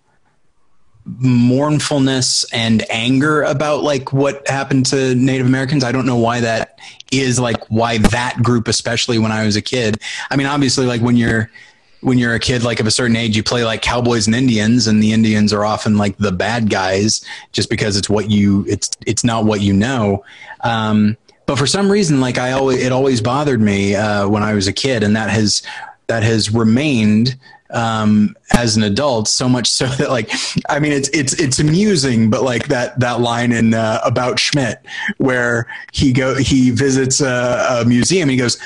mournfulness 1.17 2.45
and 2.53 2.83
anger 2.89 3.41
about 3.43 3.83
like 3.83 4.13
what 4.13 4.47
happened 4.47 4.85
to 4.87 5.15
Native 5.15 5.47
Americans. 5.47 5.83
I 5.83 5.91
don't 5.91 6.05
know 6.05 6.17
why 6.17 6.41
that 6.41 6.79
is 7.11 7.39
like 7.39 7.65
why 7.69 7.97
that 7.97 8.41
group, 8.43 8.67
especially 8.67 9.17
when 9.17 9.31
I 9.31 9.45
was 9.45 9.55
a 9.55 9.61
kid. 9.61 9.99
I 10.29 10.35
mean, 10.35 10.47
obviously, 10.47 10.85
like 10.85 11.01
when 11.01 11.17
you're 11.17 11.49
when 12.01 12.17
you're 12.17 12.33
a 12.33 12.39
kid 12.39 12.63
like 12.63 12.79
of 12.79 12.87
a 12.87 12.91
certain 12.91 13.15
age, 13.15 13.35
you 13.35 13.43
play 13.43 13.63
like 13.63 13.81
cowboys 13.81 14.27
and 14.27 14.35
Indians, 14.35 14.87
and 14.87 15.01
the 15.01 15.11
Indians 15.11 15.51
are 15.53 15.65
often 15.65 15.97
like 15.97 16.17
the 16.17 16.31
bad 16.31 16.69
guys 16.69 17.25
just 17.51 17.69
because 17.69 17.97
it's 17.97 18.09
what 18.09 18.29
you 18.29 18.65
it's 18.67 18.91
it's 19.05 19.23
not 19.23 19.45
what 19.45 19.61
you 19.61 19.73
know. 19.73 20.23
Um, 20.61 21.17
but 21.45 21.57
for 21.57 21.65
some 21.67 21.91
reason, 21.91 22.21
like 22.21 22.37
I 22.37 22.51
always 22.51 22.83
it 22.83 22.91
always 22.91 23.21
bothered 23.21 23.61
me 23.61 23.95
uh, 23.95 24.27
when 24.29 24.43
I 24.43 24.53
was 24.53 24.67
a 24.67 24.73
kid, 24.73 25.03
and 25.03 25.15
that 25.15 25.29
has 25.29 25.63
that 26.07 26.23
has 26.23 26.51
remained 26.51 27.37
um, 27.71 28.35
as 28.53 28.77
an 28.77 28.83
adult 28.83 29.27
so 29.27 29.47
much 29.47 29.67
so 29.67 29.85
that 29.97 30.09
like 30.09 30.31
I 30.69 30.79
mean 30.79 30.91
it's 30.91 31.09
it's 31.09 31.33
it's 31.33 31.59
amusing, 31.59 32.29
but 32.29 32.43
like 32.43 32.67
that 32.67 32.99
that 32.99 33.21
line 33.21 33.51
in 33.51 33.73
uh, 33.73 34.01
about 34.03 34.39
Schmidt 34.39 34.83
where 35.17 35.67
he 35.91 36.11
go 36.11 36.35
he 36.35 36.71
visits 36.71 37.21
a, 37.21 37.81
a 37.81 37.85
museum, 37.85 38.29
he 38.29 38.37
goes 38.37 38.59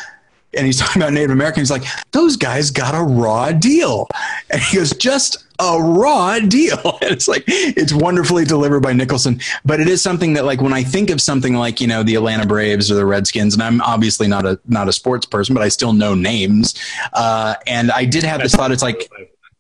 and 0.56 0.66
he's 0.66 0.80
talking 0.82 1.01
about 1.01 1.14
Native 1.14 1.32
Americans. 1.32 1.70
He's 1.70 1.80
like, 1.80 1.88
those 2.12 2.36
guys 2.38 2.72
got 2.72 2.95
a 2.95 3.01
raw 3.04 3.51
deal. 3.51 4.08
And 4.49 4.62
he 4.62 4.78
goes, 4.78 4.91
just 4.95 5.45
a 5.60 5.78
raw 5.82 6.39
deal. 6.39 6.97
And 7.01 7.12
it's 7.12 7.28
like, 7.28 7.43
it's 7.47 7.93
wonderfully 7.93 8.45
delivered 8.45 8.82
by 8.82 8.93
Nicholson. 8.93 9.39
But 9.66 9.80
it 9.80 9.88
is 9.88 10.01
something 10.01 10.34
that 10.34 10.45
like, 10.45 10.62
when 10.62 10.74
I 10.74 10.84
think 10.84 11.10
of 11.10 11.20
something 11.22 11.56
like, 11.56 11.82
you 11.82 11.88
know, 11.88 12.04
the 12.04 12.16
Atlanta 12.16 12.45
Braves 12.45 12.89
or 12.91 12.95
the 12.95 13.06
Redskins, 13.06 13.54
and 13.54 13.64
I'm 13.64 13.82
obviously 13.82 14.28
not 14.28 14.45
a, 14.45 14.60
not 14.68 14.88
a 14.88 14.93
sports 14.93 15.26
person, 15.26 15.54
but 15.54 15.62
I 15.64 15.70
still 15.70 15.93
know 15.93 16.14
names. 16.16 16.76
Uh, 17.14 17.56
and 17.68 17.91
I 17.91 18.06
did 18.06 18.24
have 18.24 18.41
this 18.41 18.54
thought. 18.56 18.72
It's 18.72 18.84
like, 18.84 19.10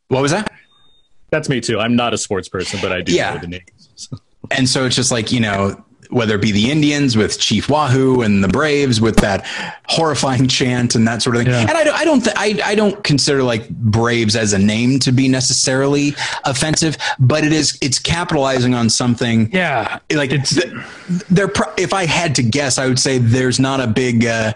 what 0.07 0.21
was 0.21 0.31
that? 0.31 0.51
That's 1.31 1.49
me 1.49 1.59
too. 1.61 1.79
I'm 1.79 1.95
not 1.95 2.13
a 2.13 2.17
sports 2.17 2.47
person, 2.47 2.79
but 2.81 2.91
I 2.91 3.01
do 3.01 3.13
Yeah. 3.13 3.33
know 3.33 3.39
the 3.39 3.47
names. 3.47 4.09
and 4.51 4.69
so 4.69 4.85
it's 4.85 4.95
just 4.95 5.11
like 5.11 5.31
you 5.31 5.39
know 5.39 5.83
whether 6.13 6.35
it 6.35 6.41
be 6.41 6.51
the 6.51 6.71
Indians 6.71 7.17
with 7.17 7.39
Chief 7.39 7.69
Wahoo 7.69 8.21
and 8.21 8.43
the 8.43 8.47
Braves 8.47 9.01
with 9.01 9.17
that 9.17 9.45
horrifying 9.87 10.47
chant 10.47 10.95
and 10.95 11.07
that 11.07 11.21
sort 11.21 11.35
of 11.35 11.43
thing. 11.43 11.51
Yeah. 11.51 11.61
And 11.61 11.71
I, 11.71 11.83
don't- 11.83 11.95
I 11.95 12.05
don't, 12.05 12.21
th- 12.23 12.35
I, 12.37 12.59
I 12.63 12.75
don't 12.75 13.03
consider 13.03 13.43
like 13.43 13.67
Braves 13.69 14.35
as 14.35 14.53
a 14.53 14.59
name 14.59 14.99
to 14.99 15.11
be 15.11 15.27
necessarily 15.27 16.15
offensive, 16.45 16.97
but 17.19 17.43
it 17.43 17.51
is, 17.51 17.77
it's 17.81 17.99
capitalizing 17.99 18.73
on 18.73 18.89
something 18.89 19.49
Yeah. 19.51 19.99
like 20.13 20.31
it's 20.31 20.59
they're 21.29 21.47
pro- 21.47 21.73
if 21.77 21.93
I 21.93 22.05
had 22.05 22.35
to 22.35 22.43
guess, 22.43 22.77
I 22.77 22.87
would 22.87 22.99
say 22.99 23.17
there's 23.17 23.59
not 23.59 23.79
a 23.81 23.87
big 23.87 24.25
uh, 24.25 24.53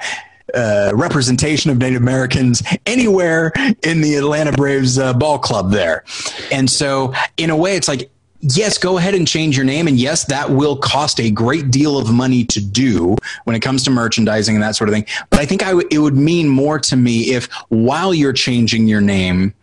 uh, 0.53 0.91
representation 0.93 1.71
of 1.71 1.77
Native 1.77 2.01
Americans 2.01 2.63
anywhere 2.85 3.51
in 3.83 4.01
the 4.01 4.15
Atlanta 4.15 4.51
Braves 4.53 4.97
uh, 4.97 5.13
ball 5.13 5.39
club 5.39 5.71
there, 5.71 6.03
and 6.51 6.69
so 6.69 7.13
in 7.37 7.49
a 7.49 7.55
way, 7.55 7.75
it's 7.75 7.87
like. 7.87 8.09
Yes, 8.41 8.77
go 8.77 8.97
ahead 8.97 9.15
and 9.15 9.27
change 9.27 9.57
your 9.57 9.65
name. 9.65 9.87
And 9.87 9.97
yes, 9.97 10.25
that 10.25 10.49
will 10.49 10.77
cost 10.77 11.19
a 11.19 11.31
great 11.31 11.71
deal 11.71 11.97
of 11.97 12.11
money 12.11 12.43
to 12.45 12.63
do 12.63 13.15
when 13.45 13.55
it 13.55 13.61
comes 13.61 13.83
to 13.85 13.91
merchandising 13.91 14.55
and 14.55 14.63
that 14.63 14.75
sort 14.75 14.89
of 14.89 14.93
thing. 14.93 15.05
But 15.29 15.39
I 15.39 15.45
think 15.45 15.63
I 15.63 15.69
w- 15.69 15.87
it 15.89 15.99
would 15.99 16.15
mean 16.15 16.47
more 16.47 16.79
to 16.79 16.95
me 16.95 17.33
if 17.33 17.51
while 17.69 18.13
you're 18.13 18.33
changing 18.33 18.87
your 18.87 19.01
name, 19.01 19.53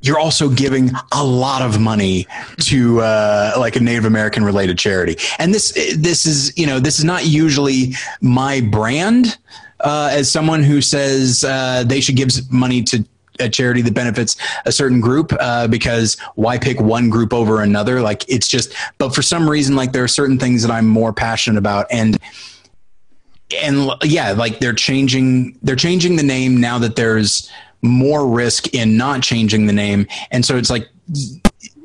you're 0.00 0.18
also 0.18 0.48
giving 0.48 0.90
a 1.12 1.24
lot 1.24 1.62
of 1.62 1.80
money 1.80 2.26
to 2.62 3.00
uh, 3.00 3.54
like 3.56 3.76
a 3.76 3.80
Native 3.80 4.04
American 4.04 4.44
related 4.44 4.76
charity. 4.76 5.16
And 5.38 5.54
this 5.54 5.72
this 5.96 6.26
is 6.26 6.56
you 6.58 6.66
know 6.66 6.80
this 6.80 6.98
is 6.98 7.04
not 7.04 7.26
usually 7.26 7.94
my 8.20 8.60
brand 8.60 9.38
uh, 9.82 10.10
as 10.12 10.30
someone 10.30 10.62
who 10.62 10.80
says 10.80 11.44
uh, 11.44 11.84
they 11.86 12.00
should 12.00 12.16
give 12.16 12.30
money 12.52 12.82
to 12.82 13.04
a 13.40 13.48
charity 13.48 13.82
that 13.82 13.94
benefits 13.94 14.36
a 14.66 14.72
certain 14.72 15.00
group 15.00 15.32
uh, 15.40 15.66
because 15.68 16.18
why 16.34 16.58
pick 16.58 16.80
one 16.80 17.10
group 17.10 17.32
over 17.32 17.62
another? 17.62 18.00
Like 18.00 18.28
it's 18.28 18.48
just, 18.48 18.74
but 18.98 19.14
for 19.14 19.22
some 19.22 19.48
reason, 19.48 19.76
like 19.76 19.92
there 19.92 20.04
are 20.04 20.08
certain 20.08 20.38
things 20.38 20.62
that 20.62 20.70
I'm 20.70 20.86
more 20.86 21.12
passionate 21.12 21.58
about 21.58 21.86
and 21.90 22.18
and 23.60 23.90
yeah, 24.02 24.32
like 24.32 24.60
they're 24.60 24.72
changing 24.72 25.58
they're 25.62 25.76
changing 25.76 26.16
the 26.16 26.22
name 26.22 26.60
now 26.60 26.78
that 26.78 26.96
there's 26.96 27.50
more 27.82 28.26
risk 28.26 28.72
in 28.74 28.96
not 28.96 29.22
changing 29.22 29.66
the 29.66 29.72
name. 29.72 30.06
And 30.30 30.44
so 30.44 30.56
it's 30.56 30.70
like 30.70 30.88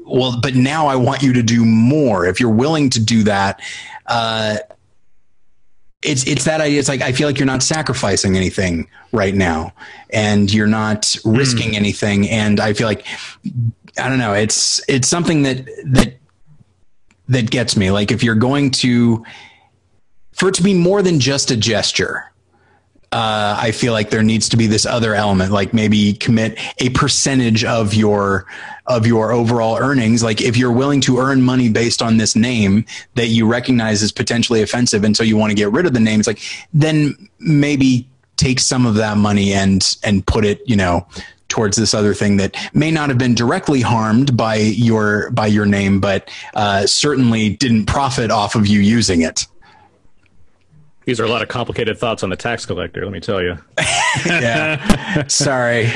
well, 0.06 0.40
but 0.42 0.56
now 0.56 0.88
I 0.88 0.96
want 0.96 1.22
you 1.22 1.34
to 1.34 1.44
do 1.44 1.66
more. 1.66 2.26
If 2.26 2.40
you're 2.40 2.50
willing 2.50 2.90
to 2.92 3.00
do 3.00 3.24
that, 3.24 3.60
uh 4.08 4.58
it's 6.08 6.26
it's 6.26 6.46
that 6.46 6.62
idea. 6.62 6.80
It's 6.80 6.88
like 6.88 7.02
I 7.02 7.12
feel 7.12 7.28
like 7.28 7.38
you're 7.38 7.46
not 7.46 7.62
sacrificing 7.62 8.38
anything 8.38 8.88
right 9.12 9.36
now, 9.36 9.74
and 10.12 10.52
you're 10.52 10.66
not 10.66 11.16
risking 11.26 11.70
hmm. 11.70 11.76
anything. 11.76 12.30
And 12.30 12.60
I 12.60 12.74
feel 12.74 12.88
like 12.88 13.06
I 14.00 14.08
don't 14.10 14.18
know. 14.18 14.34
It's 14.34 14.82
it's 14.88 15.08
something 15.08 15.44
that 15.44 15.66
that 15.86 16.16
that 17.28 17.52
gets 17.52 17.76
me. 17.76 17.92
Like 17.92 18.12
if 18.12 18.24
you're 18.24 18.36
going 18.36 18.72
to 18.72 19.26
for 20.32 20.50
it 20.50 20.56
to 20.56 20.64
be 20.64 20.74
more 20.74 21.02
than 21.02 21.20
just 21.20 21.52
a 21.52 21.58
gesture, 21.58 22.32
uh, 23.12 23.58
I 23.60 23.72
feel 23.72 23.94
like 23.94 24.10
there 24.10 24.24
needs 24.24 24.50
to 24.50 24.58
be 24.58 24.68
this 24.68 24.86
other 24.86 25.16
element, 25.16 25.52
like 25.52 25.74
maybe 25.74 26.14
commit 26.14 26.60
a 26.80 26.90
percentage 26.90 27.64
of 27.64 27.94
your 27.94 28.46
of 28.86 29.08
your 29.08 29.32
overall 29.32 29.78
earnings. 29.78 30.24
Like 30.24 30.42
if 30.42 30.58
you're 30.58 30.72
willing 30.72 31.02
to 31.02 31.20
earn 31.20 31.42
money 31.42 31.70
based 31.70 32.02
on 32.02 32.18
this 32.18 32.36
name 32.36 32.86
that 33.16 33.28
you 33.28 33.48
recognize 33.48 34.04
is 34.04 34.12
potentially 34.12 34.62
offensive, 34.62 35.06
and 35.06 35.16
so 35.16 35.24
you 35.24 35.38
want 35.38 35.52
to 35.52 35.56
get 35.56 35.72
rid 35.72 35.86
of 35.86 35.94
the 35.94 36.00
name, 36.02 36.20
it's 36.20 36.28
like 36.28 36.42
then 36.74 37.30
maybe 37.40 38.08
take 38.36 38.60
some 38.60 38.86
of 38.86 38.96
that 38.96 39.18
money 39.18 39.54
and 39.54 39.98
and 40.04 40.26
put 40.28 40.44
it, 40.44 40.62
you 40.66 40.76
know, 40.76 41.08
towards 41.48 41.78
this 41.78 41.94
other 41.94 42.14
thing 42.14 42.38
that 42.38 42.56
may 42.74 42.92
not 42.92 43.08
have 43.08 43.18
been 43.18 43.36
directly 43.36 43.80
harmed 43.80 44.36
by 44.36 44.56
your 44.56 45.32
by 45.32 45.48
your 45.48 45.66
name, 45.66 46.02
but 46.02 46.30
uh, 46.56 46.86
certainly 46.86 47.56
didn't 47.56 47.86
profit 47.86 48.32
off 48.32 48.56
of 48.56 48.68
you 48.68 48.82
using 48.82 49.22
it. 49.22 49.48
These 51.08 51.22
are 51.22 51.24
a 51.24 51.30
lot 51.30 51.42
of 51.42 51.48
complicated 51.48 51.98
thoughts 51.98 52.22
on 52.22 52.30
the 52.30 52.36
tax 52.36 52.66
collector. 52.66 53.02
Let 53.06 53.14
me 53.14 53.22
tell 53.22 53.42
you. 53.42 53.58
yeah. 54.26 55.26
Sorry. 55.28 55.88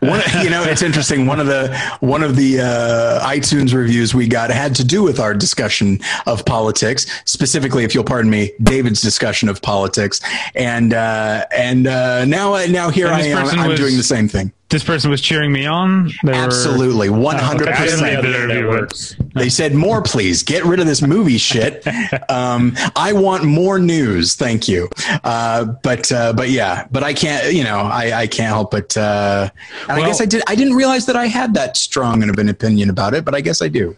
One, 0.00 0.20
you 0.42 0.50
know 0.50 0.62
it's 0.64 0.82
interesting. 0.82 1.24
One 1.26 1.40
of 1.40 1.46
the 1.46 1.74
one 2.00 2.22
of 2.22 2.36
the 2.36 2.60
uh, 2.60 3.26
itunes 3.26 3.72
reviews 3.72 4.14
we 4.14 4.28
got 4.28 4.50
had 4.50 4.74
to 4.74 4.84
do 4.84 5.02
with 5.02 5.18
our 5.18 5.32
discussion 5.32 5.98
of 6.26 6.44
politics 6.44 7.06
specifically 7.24 7.84
if 7.84 7.94
you'll 7.94 8.04
pardon 8.04 8.30
me 8.30 8.52
david's 8.62 9.00
discussion 9.00 9.48
of 9.48 9.62
politics. 9.62 10.20
And 10.54 10.92
uh, 10.92 11.46
and 11.56 11.86
uh, 11.86 12.26
now 12.26 12.54
now 12.66 12.90
here 12.90 13.06
And 13.06 13.14
i 13.16 13.20
am. 13.22 13.46
i'm 13.58 13.70
was- 13.70 13.80
doing 13.80 13.96
the 13.96 14.02
same 14.02 14.28
thing 14.28 14.52
This 14.70 14.84
person 14.84 15.10
was 15.10 15.20
cheering 15.20 15.50
me 15.52 15.66
on. 15.66 16.10
They 16.22 16.32
absolutely 16.32 17.08
100% 17.08 17.66
read 18.00 18.22
the 18.24 18.28
That 18.30 18.46
review, 18.46 18.62
but- 18.62 18.70
works. 18.70 19.16
they 19.34 19.48
said 19.48 19.74
more 19.74 20.00
please 20.02 20.42
get 20.44 20.64
rid 20.64 20.78
of 20.80 20.86
this 20.86 21.02
movie 21.02 21.38
shit 21.38 21.84
um, 22.30 22.74
i 22.96 23.12
want 23.12 23.44
more 23.44 23.78
news 23.78 24.34
thank 24.34 24.66
you 24.68 24.88
uh, 25.24 25.64
but 25.82 26.10
uh, 26.12 26.32
but 26.32 26.50
yeah 26.50 26.86
but 26.90 27.02
i 27.04 27.12
can't 27.14 27.52
you 27.52 27.62
know 27.64 27.78
i, 27.78 28.22
I 28.22 28.26
can't 28.26 28.48
help 28.48 28.70
but 28.72 28.96
uh, 28.96 29.50
and 29.88 29.92
i 29.92 30.06
guess 30.06 30.20
i 30.20 30.24
did 30.24 30.42
i 30.48 30.54
didn't 30.54 30.74
realize 30.74 31.06
that 31.06 31.16
i 31.16 31.26
had 31.26 31.54
that 31.54 31.76
strong 31.76 32.28
of 32.28 32.38
an 32.38 32.48
opinion 32.48 32.90
about 32.90 33.14
it 33.14 33.24
but 33.24 33.34
i 33.34 33.40
guess 33.40 33.60
i 33.62 33.68
do 33.68 33.96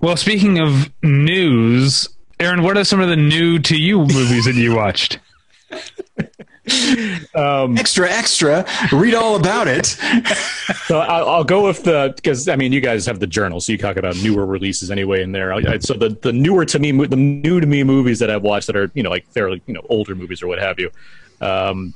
Well, 0.00 0.16
speaking 0.16 0.60
of 0.60 0.90
news, 1.02 2.08
Aaron, 2.38 2.62
what 2.62 2.76
are 2.78 2.84
some 2.84 3.00
of 3.00 3.08
the 3.08 3.16
new 3.16 3.58
to 3.60 3.76
you 3.76 3.98
movies 4.00 4.44
that 4.46 4.54
you 4.54 4.74
watched? 4.76 5.18
extra 6.66 8.08
extra 8.10 8.64
read 8.92 9.14
all 9.14 9.36
about 9.36 9.68
it 9.68 9.86
So 10.86 10.98
I'll, 10.98 11.28
I'll 11.28 11.44
go 11.44 11.64
with 11.66 11.82
the 11.84 12.12
because 12.16 12.48
I 12.48 12.56
mean 12.56 12.72
you 12.72 12.80
guys 12.80 13.04
have 13.06 13.20
the 13.20 13.26
journal, 13.26 13.60
so 13.60 13.72
you 13.72 13.78
talk 13.78 13.96
about 13.96 14.16
newer 14.16 14.46
releases 14.46 14.90
anyway 14.90 15.22
in 15.22 15.32
there. 15.32 15.52
I, 15.52 15.58
I- 15.74 15.78
so 15.78 15.94
the 15.94 16.10
the 16.22 16.32
newer 16.32 16.64
to 16.66 16.78
me, 16.78 16.92
the 16.92 17.16
new 17.16 17.60
to 17.60 17.66
me 17.66 17.84
movies 17.84 18.18
that 18.20 18.30
I've 18.30 18.42
watched 18.42 18.66
that 18.68 18.76
are 18.76 18.90
you 18.94 19.02
know 19.02 19.10
like 19.10 19.26
fairly 19.28 19.62
you 19.66 19.74
know 19.74 19.82
older 19.88 20.14
movies 20.14 20.42
or 20.42 20.46
what 20.46 20.58
have 20.58 20.78
you. 20.78 20.90
Um, 21.40 21.94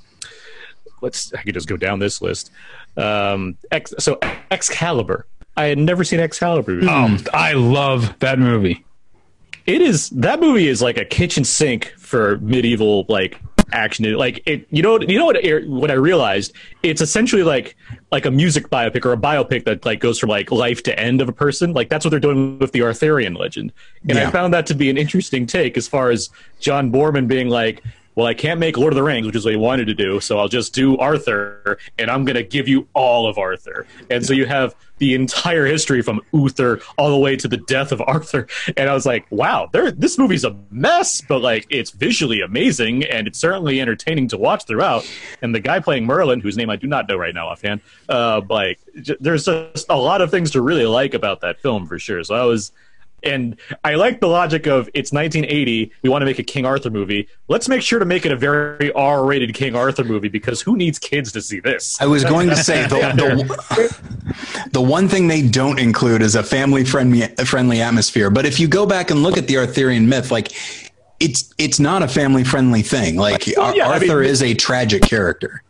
let's 1.01 1.33
I 1.35 1.43
could 1.43 1.55
just 1.55 1.69
go 1.69 1.77
down 1.77 1.99
this 1.99 2.21
list. 2.21 2.51
Um, 2.97 3.57
X, 3.71 3.95
so 3.99 4.19
Excalibur. 4.51 5.27
I 5.57 5.65
had 5.65 5.79
never 5.79 6.05
seen 6.05 6.21
Excalibur. 6.21 6.77
before. 6.81 6.95
Um, 6.95 7.19
I 7.33 7.53
love 7.55 8.19
that 8.21 8.39
movie. 8.39 8.85
it 9.67 9.81
is 9.83 10.11
that 10.11 10.41
movie 10.41 10.69
is 10.69 10.81
like 10.83 10.99
a 10.99 11.05
kitchen 11.05 11.45
sink 11.45 11.95
for 11.99 12.39
medieval 12.39 13.07
like 13.09 13.41
action. 13.73 14.11
Like 14.15 14.43
it 14.47 14.67
you 14.71 14.83
know 14.83 15.01
you 15.01 15.19
know 15.19 15.27
what 15.27 15.37
what 15.67 15.91
i 15.91 15.95
realized? 15.95 16.53
It's 16.83 17.01
essentially 17.01 17.43
like 17.43 17.77
like 18.13 18.25
a 18.27 18.31
music 18.31 18.69
biopic 18.71 19.05
or 19.05 19.13
a 19.13 19.17
biopic 19.17 19.65
that 19.65 19.85
like 19.85 20.01
goes 20.01 20.19
from 20.19 20.31
like 20.31 20.51
life 20.51 20.83
to 20.85 20.99
end 20.99 21.21
of 21.21 21.29
a 21.29 21.33
person. 21.33 21.73
Like 21.73 21.89
that's 21.89 22.05
what 22.05 22.11
they're 22.11 22.21
doing 22.21 22.59
with 22.59 22.73
the 22.73 22.83
arthurian 22.83 23.35
legend. 23.35 23.73
And 24.09 24.19
Yeah. 24.19 24.29
i 24.29 24.31
found 24.31 24.55
that 24.55 24.67
to 24.67 24.75
be 24.75 24.91
an 24.91 24.97
interesting 24.97 25.47
take 25.47 25.77
as 25.77 25.87
far 25.89 26.11
as 26.11 26.31
john 26.61 26.91
boorman 26.91 27.29
being 27.29 27.49
like 27.49 27.83
well, 28.19 28.27
I 28.27 28.35
can't 28.35 28.59
make 28.59 28.77
Lord 28.77 28.93
of 28.93 28.97
the 28.97 29.05
Rings, 29.05 29.29
which 29.29 29.37
is 29.37 29.45
what 29.45 29.53
he 29.53 29.57
wanted 29.57 29.85
to 29.85 29.95
do, 29.95 30.19
so 30.19 30.41
I'll 30.41 30.49
just 30.49 30.75
do 30.75 30.97
Arthur, 30.97 31.79
and 32.01 32.11
I'm 32.11 32.25
going 32.25 32.35
to 32.35 32.43
give 32.43 32.67
you 32.67 32.89
all 32.93 33.29
of 33.29 33.39
Arthur. 33.39 33.87
And 34.11 34.27
so 34.27 34.33
you 34.33 34.45
have 34.45 34.75
the 34.99 35.15
entire 35.15 35.67
history 35.67 36.03
from 36.03 36.21
Uther 36.33 36.81
all 36.97 37.11
the 37.11 37.17
way 37.17 37.37
to 37.37 37.47
the 37.47 37.59
death 37.59 37.93
of 37.93 38.03
Arthur. 38.05 38.49
And 38.77 38.91
I 38.91 38.95
was 38.95 39.07
like, 39.07 39.25
wow, 39.31 39.71
this 39.73 40.19
movie's 40.19 40.43
a 40.43 40.57
mess, 40.73 41.21
but 41.21 41.43
like 41.43 41.69
it's 41.71 41.93
visually 41.93 42.41
amazing, 42.41 43.05
and 43.05 43.29
it's 43.29 43.39
certainly 43.39 43.81
entertaining 43.81 44.27
to 44.31 44.37
watch 44.37 44.65
throughout. 44.65 45.09
And 45.41 45.55
the 45.55 45.61
guy 45.61 45.79
playing 45.79 46.05
Merlin, 46.05 46.41
whose 46.41 46.57
name 46.57 46.71
I 46.71 46.75
do 46.77 46.89
not 46.89 47.09
know 47.09 47.17
right 47.17 47.33
now 47.33 47.47
offhand, 47.47 47.83
uh, 48.09 48.41
like 48.51 48.81
j- 49.01 49.17
there's 49.21 49.45
just 49.45 49.87
a 49.89 49.97
lot 49.97 50.23
of 50.23 50.33
things 50.33 50.51
to 50.51 50.61
really 50.61 50.87
like 50.87 51.15
about 51.15 51.43
that 51.43 51.61
film 51.61 51.87
for 51.87 52.01
sure. 52.01 52.25
So 52.25 52.35
I 52.35 52.43
was 52.43 52.73
and 53.23 53.57
I 53.85 53.95
like 53.97 54.21
the 54.21 54.29
logic 54.29 54.67
of 54.67 54.89
it's 54.95 55.13
1980. 55.13 55.91
We 56.03 56.09
want 56.09 56.23
to 56.23 56.27
make 56.27 56.39
a 56.39 56.43
King 56.43 56.65
Arthur 56.65 56.91
movie. 56.91 57.29
Let's 57.49 57.69
make 57.69 57.83
sure 57.83 57.99
to 57.99 58.05
make 58.05 58.25
it 58.25 58.33
a 58.33 58.37
very 58.37 58.93
R-rated 58.93 59.55
King 59.55 59.75
Arthur 59.75 60.05
movie 60.05 60.29
because 60.29 60.61
who 60.63 60.77
needs 60.77 60.99
kids 60.99 61.33
to 61.33 61.41
see 61.43 61.59
this? 61.61 62.01
i 62.01 62.07
was 62.07 62.25
going 62.25 62.49
to 62.49 62.57
say 62.57 62.83
the, 62.89 62.99
the, 63.17 64.69
the 64.73 64.81
one 64.81 65.09
thing 65.09 65.27
they 65.29 65.43
don't 65.43 65.79
include 65.79 66.23
is 66.23 66.35
a 66.35 66.43
family 66.43 66.85
friendly 66.85 67.27
friendly 67.45 67.81
atmosphere 67.81 68.31
but 68.31 68.45
if 68.47 68.59
you 68.61 68.69
go 68.69 68.87
back 68.87 69.11
and 69.11 69.23
look 69.23 69.37
at 69.37 69.47
the 69.47 69.57
arthurian 69.57 70.09
myth 70.09 70.31
like 70.31 70.53
it's 71.21 71.53
it's 71.59 71.81
not 71.81 72.03
a 72.03 72.09
family 72.09 72.45
friendly 72.45 72.83
thing 72.83 73.17
like 73.17 73.47
Ar- 73.59 73.75
yeah, 73.77 73.89
I 73.89 73.99
mean- 73.99 74.11
arthur 74.11 74.23
is 74.23 74.43
a 74.43 74.55
tragic 74.55 75.03
character 75.03 75.63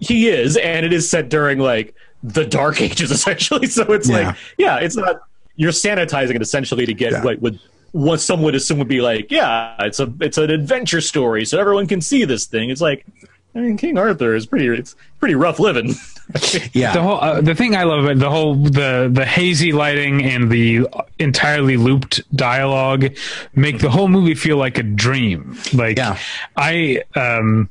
He 0.00 0.28
is, 0.28 0.56
and 0.56 0.84
it 0.84 0.92
is 0.92 1.08
set 1.08 1.28
during 1.28 1.58
like 1.58 1.94
the 2.22 2.44
Dark 2.46 2.80
Ages 2.86 3.10
essentially. 3.10 3.66
So 3.66 3.82
it's 3.92 4.08
Yeah. 4.08 4.28
like, 4.28 4.36
yeah, 4.58 4.76
it's 4.78 4.96
not. 4.96 5.22
You're 5.56 5.72
sanitizing 5.72 6.34
it 6.36 6.42
essentially 6.42 6.86
to 6.86 6.94
get 6.94 7.12
Yeah. 7.12 7.22
what 7.24 7.40
would 7.42 7.58
what 7.92 8.20
some 8.20 8.42
would 8.42 8.56
assume 8.56 8.78
would 8.78 8.88
be 8.88 9.00
like, 9.00 9.30
yeah, 9.30 9.76
it's 9.80 10.00
a 10.00 10.12
it's 10.20 10.36
an 10.38 10.50
adventure 10.50 11.00
story, 11.00 11.44
so 11.44 11.60
everyone 11.60 11.86
can 11.86 12.00
see 12.00 12.24
this 12.24 12.44
thing. 12.46 12.70
It's 12.70 12.80
like, 12.80 13.06
I 13.54 13.60
mean, 13.60 13.76
King 13.76 13.96
Arthur 13.98 14.34
is 14.34 14.46
pretty 14.46 14.66
it's 14.66 14.96
pretty 15.20 15.36
rough 15.36 15.60
living. 15.60 15.94
yeah 16.72 16.92
The 16.94 17.02
whole 17.02 17.20
uh, 17.20 17.40
the 17.40 17.54
thing 17.54 17.76
I 17.76 17.84
love 17.84 18.00
about 18.00 18.12
it, 18.16 18.18
the 18.18 18.30
whole 18.30 18.56
the 18.56 19.08
the 19.12 19.24
hazy 19.24 19.72
lighting 19.72 20.24
and 20.24 20.50
the 20.50 20.88
entirely 21.20 21.76
looped 21.76 22.22
dialogue 22.34 23.14
make 23.54 23.78
the 23.78 23.90
whole 23.90 24.08
movie 24.08 24.34
feel 24.34 24.56
like 24.56 24.78
a 24.78 24.82
dream. 24.82 25.56
Like 25.72 25.98
Yeah. 25.98 26.18
I 26.56 27.02
um 27.14 27.68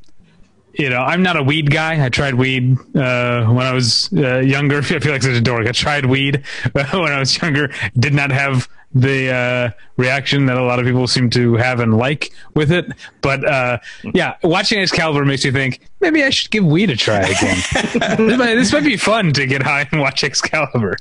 you 0.73 0.89
know, 0.89 1.01
I'm 1.01 1.21
not 1.21 1.37
a 1.37 1.43
weed 1.43 1.69
guy. 1.69 2.03
I 2.03 2.09
tried 2.09 2.35
weed 2.35 2.77
uh, 2.95 3.45
when 3.45 3.65
I 3.65 3.73
was 3.73 4.09
uh, 4.13 4.39
younger. 4.39 4.77
I 4.79 4.99
feel 4.99 5.11
like 5.11 5.23
such 5.23 5.35
a 5.35 5.41
dork. 5.41 5.67
I 5.67 5.71
tried 5.71 6.05
weed 6.05 6.43
when 6.71 6.85
I 6.85 7.19
was 7.19 7.39
younger. 7.41 7.71
Did 7.97 8.13
not 8.13 8.31
have 8.31 8.67
the 8.95 9.31
uh, 9.31 9.83
reaction 9.97 10.45
that 10.45 10.57
a 10.57 10.63
lot 10.63 10.79
of 10.79 10.85
people 10.85 11.07
seem 11.07 11.29
to 11.31 11.55
have 11.55 11.79
and 11.79 11.97
like 11.97 12.31
with 12.53 12.71
it. 12.71 12.85
But 13.21 13.47
uh, 13.47 13.79
yeah, 14.13 14.35
watching 14.43 14.79
Excalibur 14.79 15.25
makes 15.25 15.43
you 15.43 15.51
think 15.51 15.79
maybe 15.99 16.23
I 16.23 16.29
should 16.29 16.51
give 16.51 16.63
weed 16.63 16.89
a 16.89 16.95
try 16.95 17.21
again. 17.21 17.57
this, 18.27 18.37
might, 18.37 18.55
this 18.55 18.71
might 18.71 18.83
be 18.83 18.97
fun 18.97 19.33
to 19.33 19.45
get 19.47 19.63
high 19.63 19.87
and 19.91 19.99
watch 19.99 20.23
Excalibur. 20.23 20.97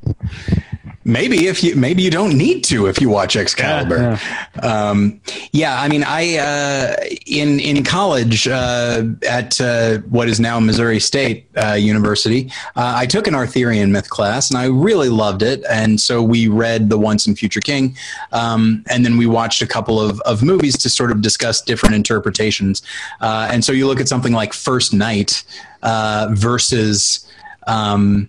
Maybe 1.05 1.49
if 1.49 1.65
you 1.65 1.75
maybe 1.75 2.03
you 2.03 2.11
don't 2.11 2.37
need 2.39 2.63
to 2.65 2.87
if 2.87 3.01
you 3.01 3.09
watch 3.09 3.35
Excalibur. 3.35 4.19
Yeah, 4.57 4.61
um, 4.63 5.21
yeah 5.53 5.81
I 5.81 5.89
mean, 5.89 6.05
I 6.05 6.37
uh, 6.37 6.95
in 7.27 7.59
in 7.59 7.83
college 7.83 8.47
uh, 8.47 9.05
at 9.29 9.61
uh, 9.61 9.99
what 10.11 10.29
is 10.29 10.39
now 10.39 10.61
Missouri 10.61 11.01
State 11.01 11.47
uh, 11.57 11.73
University, 11.73 12.53
uh, 12.77 12.95
I 12.97 13.07
took 13.07 13.27
an 13.27 13.35
Arthurian 13.35 13.91
myth 13.91 14.11
class 14.11 14.49
and 14.49 14.59
I 14.59 14.67
really 14.67 15.09
loved 15.09 15.43
it. 15.43 15.65
And 15.69 16.01
so 16.01 16.23
we 16.23 16.47
read 16.47 16.89
the 16.89 16.99
Once 16.99 17.27
and 17.27 17.37
Future 17.37 17.61
King, 17.61 17.97
um, 18.31 18.85
and 18.89 19.05
then 19.05 19.17
we 19.17 19.27
watched 19.27 19.61
a 19.61 19.67
couple 19.67 20.01
of 20.01 20.21
of 20.21 20.45
movies 20.45 20.79
to 20.79 20.89
sort 20.89 21.11
of 21.11 21.21
discuss 21.21 21.61
different 21.61 21.97
interpretations. 21.97 22.81
Uh, 23.21 23.49
and 23.51 23.65
so 23.65 23.73
you 23.73 23.89
look 23.89 24.01
at 24.01 24.09
something 24.09 24.33
like 24.33 24.53
First 24.53 24.95
Knight 24.95 25.43
versus. 25.83 27.27
Um, 27.67 28.29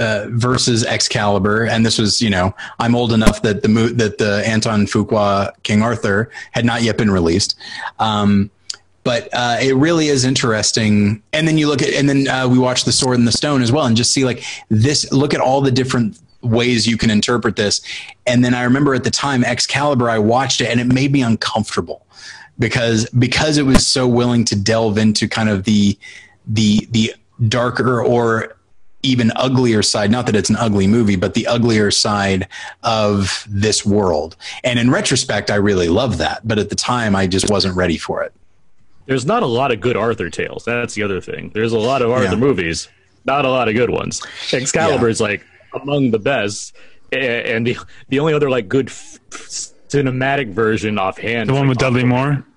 uh, 0.00 0.26
versus 0.30 0.84
Excalibur, 0.84 1.64
and 1.64 1.84
this 1.84 1.98
was, 1.98 2.20
you 2.20 2.30
know, 2.30 2.54
I'm 2.78 2.94
old 2.94 3.12
enough 3.12 3.42
that 3.42 3.62
the 3.62 3.68
mo- 3.68 3.88
that 3.88 4.18
the 4.18 4.42
Antoine 4.50 4.86
Fuqua 4.86 5.52
King 5.62 5.82
Arthur 5.82 6.30
had 6.52 6.64
not 6.64 6.82
yet 6.82 6.96
been 6.96 7.10
released. 7.10 7.56
Um, 7.98 8.50
but 9.04 9.28
uh, 9.32 9.58
it 9.60 9.74
really 9.76 10.08
is 10.08 10.24
interesting. 10.24 11.22
And 11.32 11.46
then 11.46 11.58
you 11.58 11.68
look 11.68 11.82
at, 11.82 11.94
and 11.94 12.08
then 12.08 12.28
uh, 12.28 12.48
we 12.48 12.58
watch 12.58 12.84
the 12.84 12.92
Sword 12.92 13.18
and 13.18 13.28
the 13.28 13.32
Stone 13.32 13.62
as 13.62 13.70
well, 13.70 13.84
and 13.86 13.96
just 13.96 14.12
see 14.12 14.24
like 14.24 14.42
this. 14.68 15.10
Look 15.12 15.34
at 15.34 15.40
all 15.40 15.60
the 15.60 15.70
different 15.70 16.18
ways 16.42 16.86
you 16.86 16.96
can 16.96 17.10
interpret 17.10 17.56
this. 17.56 17.82
And 18.26 18.44
then 18.44 18.54
I 18.54 18.62
remember 18.62 18.94
at 18.94 19.04
the 19.04 19.10
time 19.10 19.44
Excalibur, 19.44 20.08
I 20.08 20.18
watched 20.18 20.60
it, 20.60 20.68
and 20.68 20.80
it 20.80 20.84
made 20.86 21.12
me 21.12 21.22
uncomfortable 21.22 22.06
because 22.58 23.08
because 23.10 23.58
it 23.58 23.64
was 23.64 23.86
so 23.86 24.06
willing 24.08 24.44
to 24.46 24.56
delve 24.56 24.98
into 24.98 25.28
kind 25.28 25.48
of 25.48 25.64
the 25.64 25.98
the 26.46 26.86
the 26.90 27.14
darker 27.48 28.02
or 28.02 28.56
even 29.02 29.32
uglier 29.36 29.82
side 29.82 30.10
not 30.10 30.26
that 30.26 30.36
it's 30.36 30.50
an 30.50 30.56
ugly 30.56 30.86
movie 30.86 31.16
but 31.16 31.32
the 31.34 31.46
uglier 31.46 31.90
side 31.90 32.46
of 32.82 33.46
this 33.48 33.84
world 33.86 34.36
and 34.64 34.78
in 34.78 34.90
retrospect 34.90 35.50
i 35.50 35.54
really 35.54 35.88
love 35.88 36.18
that 36.18 36.46
but 36.46 36.58
at 36.58 36.68
the 36.68 36.74
time 36.76 37.16
i 37.16 37.26
just 37.26 37.50
wasn't 37.50 37.74
ready 37.76 37.96
for 37.96 38.22
it 38.22 38.32
There's 39.06 39.24
not 39.26 39.42
a 39.42 39.46
lot 39.46 39.72
of 39.72 39.80
good 39.80 39.96
Arthur 39.96 40.30
tales. 40.30 40.64
That's 40.64 40.94
the 40.94 41.02
other 41.02 41.20
thing. 41.20 41.50
There's 41.52 41.72
a 41.72 41.78
lot 41.78 42.00
of 42.02 42.10
Arthur 42.12 42.36
Yeah. 42.38 42.46
movies, 42.46 42.86
not 43.24 43.44
a 43.44 43.48
lot 43.50 43.66
of 43.68 43.74
good 43.74 43.90
ones. 43.90 44.22
Excalibur 44.52 45.06
Yeah. 45.06 45.10
is 45.10 45.20
like 45.20 45.44
among 45.74 46.12
the 46.12 46.20
best, 46.20 46.76
and 47.10 47.66
the 47.66 47.76
the 48.10 48.20
only 48.20 48.34
other 48.34 48.48
like 48.48 48.68
good 48.68 48.88
f- 48.88 49.18
f- 49.32 49.72
cinematic 49.88 50.52
version 50.52 50.96
offhand. 50.98 51.48
The 51.48 51.54
is, 51.54 51.58
one 51.58 51.66
like, 51.66 51.70
with 51.70 51.78
Dudley 51.78 52.04
Moore. 52.04 52.44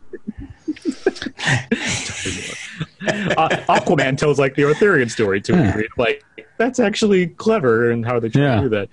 uh, 3.08 3.50
Aquaman 3.70 4.18
tells 4.18 4.40
like 4.40 4.56
the 4.56 4.64
Arthurian 4.66 5.10
story 5.10 5.42
to 5.42 5.54
a 5.54 5.66
degree. 5.68 5.88
Like 5.98 6.24
that's 6.58 6.80
actually 6.80 7.28
clever 7.28 7.92
and 7.92 8.06
how 8.06 8.20
they 8.20 8.30
try 8.30 8.42
Yeah. 8.42 8.56
to 8.56 8.62
do 8.62 8.70
that. 8.70 8.90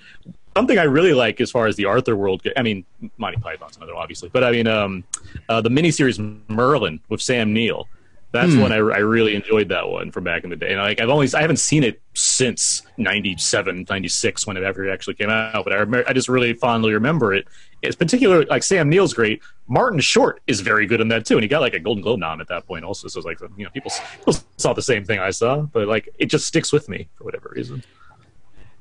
Something 0.56 0.78
I 0.78 0.82
really 0.84 1.12
like 1.12 1.40
as 1.40 1.50
far 1.50 1.66
as 1.68 1.76
the 1.76 1.84
Arthur 1.84 2.16
world. 2.16 2.42
I 2.56 2.62
mean, 2.62 2.84
Monty 3.18 3.38
Python's 3.40 3.76
another, 3.76 3.94
obviously, 3.94 4.28
but 4.30 4.42
I 4.42 4.50
mean, 4.50 4.66
um, 4.66 5.04
uh, 5.48 5.60
the 5.60 5.70
miniseries 5.70 6.18
Merlin 6.48 7.00
with 7.08 7.20
Sam 7.22 7.52
Neill. 7.52 7.88
That's 8.32 8.52
hmm. 8.52 8.60
one 8.60 8.72
I, 8.72 8.76
I 8.76 8.98
really 8.98 9.34
enjoyed 9.34 9.68
that 9.70 9.88
one 9.88 10.12
from 10.12 10.24
back 10.24 10.44
in 10.44 10.50
the 10.50 10.56
day. 10.56 10.72
And 10.72 10.78
like 10.78 11.00
I've 11.00 11.08
only 11.08 11.28
I 11.34 11.40
haven't 11.40 11.58
seen 11.58 11.82
it 11.82 12.00
since 12.14 12.82
97, 12.96 13.86
96 13.88 14.46
when 14.46 14.56
it 14.56 14.62
ever 14.62 14.90
actually 14.90 15.14
came 15.14 15.30
out, 15.30 15.64
but 15.64 15.72
I 15.72 15.76
remember, 15.76 16.08
I 16.08 16.12
just 16.12 16.28
really 16.28 16.54
fondly 16.54 16.92
remember 16.92 17.34
it. 17.34 17.48
It's 17.82 17.96
particularly 17.96 18.46
like 18.46 18.62
Sam 18.62 18.88
Neill's 18.88 19.14
great. 19.14 19.42
Martin 19.66 20.00
Short 20.00 20.42
is 20.46 20.60
very 20.60 20.86
good 20.86 21.00
in 21.00 21.08
that 21.08 21.24
too, 21.24 21.34
and 21.34 21.42
he 21.42 21.48
got 21.48 21.60
like 21.60 21.74
a 21.74 21.80
Golden 21.80 22.02
Globe 22.02 22.20
nom 22.20 22.40
at 22.40 22.48
that 22.48 22.66
point 22.66 22.84
also. 22.84 23.08
So 23.08 23.18
it's 23.18 23.26
like 23.26 23.40
you 23.56 23.64
know 23.64 23.70
people, 23.70 23.90
people 24.18 24.34
saw 24.56 24.72
the 24.72 24.82
same 24.82 25.04
thing 25.04 25.18
I 25.18 25.30
saw, 25.30 25.62
but 25.62 25.88
like 25.88 26.08
it 26.18 26.26
just 26.26 26.46
sticks 26.46 26.72
with 26.72 26.88
me 26.88 27.08
for 27.14 27.24
whatever 27.24 27.52
reason. 27.54 27.82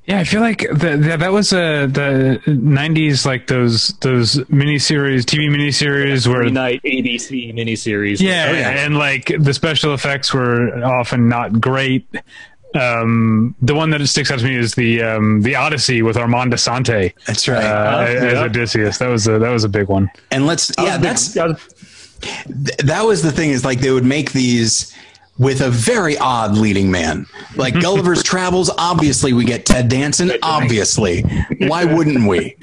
Yeah, 0.06 0.18
I 0.18 0.24
feel 0.24 0.40
like 0.40 0.60
the, 0.60 0.96
the, 0.96 1.16
that 1.18 1.32
was 1.32 1.52
uh, 1.52 1.86
the 1.86 2.40
'90s, 2.46 3.24
like 3.26 3.46
those 3.46 3.88
those 4.00 4.36
miniseries, 4.46 5.22
TV 5.22 5.48
miniseries 5.48 6.26
where 6.26 6.38
Every 6.38 6.50
night 6.50 6.82
ABC 6.82 7.54
miniseries. 7.54 8.20
Yeah, 8.20 8.50
Oh, 8.50 8.54
and 8.54 8.96
like 8.98 9.32
the 9.38 9.54
special 9.54 9.94
effects 9.94 10.32
were 10.34 10.82
often 10.84 11.28
not 11.28 11.60
great. 11.60 12.08
Um, 12.74 13.54
the 13.60 13.74
one 13.74 13.90
that 13.90 14.04
sticks 14.06 14.30
out 14.30 14.38
to 14.38 14.44
me 14.44 14.56
is 14.56 14.74
the 14.74 15.02
um, 15.02 15.42
the 15.42 15.54
Odyssey 15.56 16.02
with 16.02 16.16
Armand 16.16 16.52
Assante 16.52 17.12
that's 17.26 17.46
right 17.46 17.62
uh, 17.62 18.04
as 18.06 18.32
yeah. 18.34 18.44
Odysseus. 18.44 18.98
That 18.98 19.08
was 19.08 19.26
a, 19.28 19.38
that 19.38 19.50
was 19.50 19.64
a 19.64 19.68
big 19.68 19.88
one. 19.88 20.10
and 20.30 20.46
let's 20.46 20.72
yeah 20.78 20.96
that's 20.96 21.36
I 21.36 21.54
that 22.78 23.02
was 23.04 23.22
the 23.22 23.32
thing 23.32 23.50
is 23.50 23.64
like 23.64 23.80
they 23.80 23.90
would 23.90 24.04
make 24.04 24.32
these 24.32 24.94
with 25.40 25.62
a 25.62 25.70
very 25.70 26.16
odd 26.18 26.56
leading 26.56 26.90
man 26.90 27.26
like 27.56 27.74
gulliver's 27.80 28.22
travels 28.22 28.70
obviously 28.78 29.32
we 29.32 29.44
get 29.44 29.66
ted 29.66 29.88
danson 29.88 30.30
obviously 30.42 31.22
why 31.60 31.84
wouldn't 31.84 32.28
we 32.28 32.56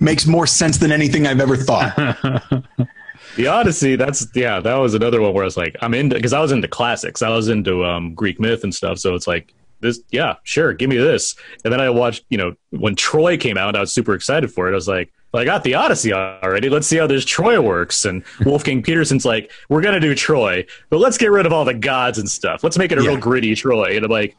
makes 0.00 0.26
more 0.26 0.46
sense 0.46 0.78
than 0.78 0.90
anything 0.90 1.26
i've 1.26 1.40
ever 1.40 1.56
thought 1.56 1.94
The 3.36 3.48
Odyssey, 3.48 3.96
that's 3.96 4.26
yeah, 4.34 4.60
that 4.60 4.76
was 4.76 4.94
another 4.94 5.20
one 5.20 5.34
where 5.34 5.44
I 5.44 5.46
was 5.46 5.58
like, 5.58 5.76
I'm 5.82 5.92
into 5.92 6.16
because 6.16 6.32
I 6.32 6.40
was 6.40 6.52
into 6.52 6.68
classics. 6.68 7.20
I 7.20 7.28
was 7.28 7.48
into 7.48 7.84
um, 7.84 8.14
Greek 8.14 8.40
myth 8.40 8.64
and 8.64 8.74
stuff. 8.74 8.98
So 8.98 9.14
it's 9.14 9.26
like 9.26 9.52
this, 9.80 10.00
yeah, 10.10 10.36
sure, 10.42 10.72
give 10.72 10.88
me 10.88 10.96
this. 10.96 11.36
And 11.62 11.70
then 11.70 11.80
I 11.80 11.90
watched, 11.90 12.24
you 12.30 12.38
know, 12.38 12.54
when 12.70 12.96
Troy 12.96 13.36
came 13.36 13.58
out, 13.58 13.76
I 13.76 13.80
was 13.80 13.92
super 13.92 14.14
excited 14.14 14.50
for 14.50 14.68
it. 14.68 14.72
I 14.72 14.74
was 14.74 14.88
like, 14.88 15.12
I 15.36 15.44
got 15.44 15.64
the 15.64 15.74
Odyssey 15.74 16.12
already. 16.12 16.68
Let's 16.68 16.86
see 16.86 16.96
how 16.96 17.06
this 17.06 17.24
Troy 17.24 17.60
works. 17.60 18.04
And 18.04 18.24
Wolfgang 18.44 18.82
Petersen's 18.82 19.24
like, 19.24 19.50
we're 19.68 19.82
gonna 19.82 20.00
do 20.00 20.14
Troy, 20.14 20.64
but 20.90 20.98
let's 20.98 21.18
get 21.18 21.30
rid 21.30 21.46
of 21.46 21.52
all 21.52 21.64
the 21.64 21.74
gods 21.74 22.18
and 22.18 22.28
stuff. 22.28 22.62
Let's 22.64 22.78
make 22.78 22.92
it 22.92 22.98
a 22.98 23.02
Yeah. 23.02 23.08
real 23.10 23.18
gritty 23.18 23.54
Troy. 23.54 23.96
And 23.96 24.04
I'm 24.04 24.10
like, 24.10 24.36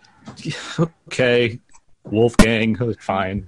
okay, 1.08 1.60
Wolfgang, 2.06 2.76
fine. 3.00 3.48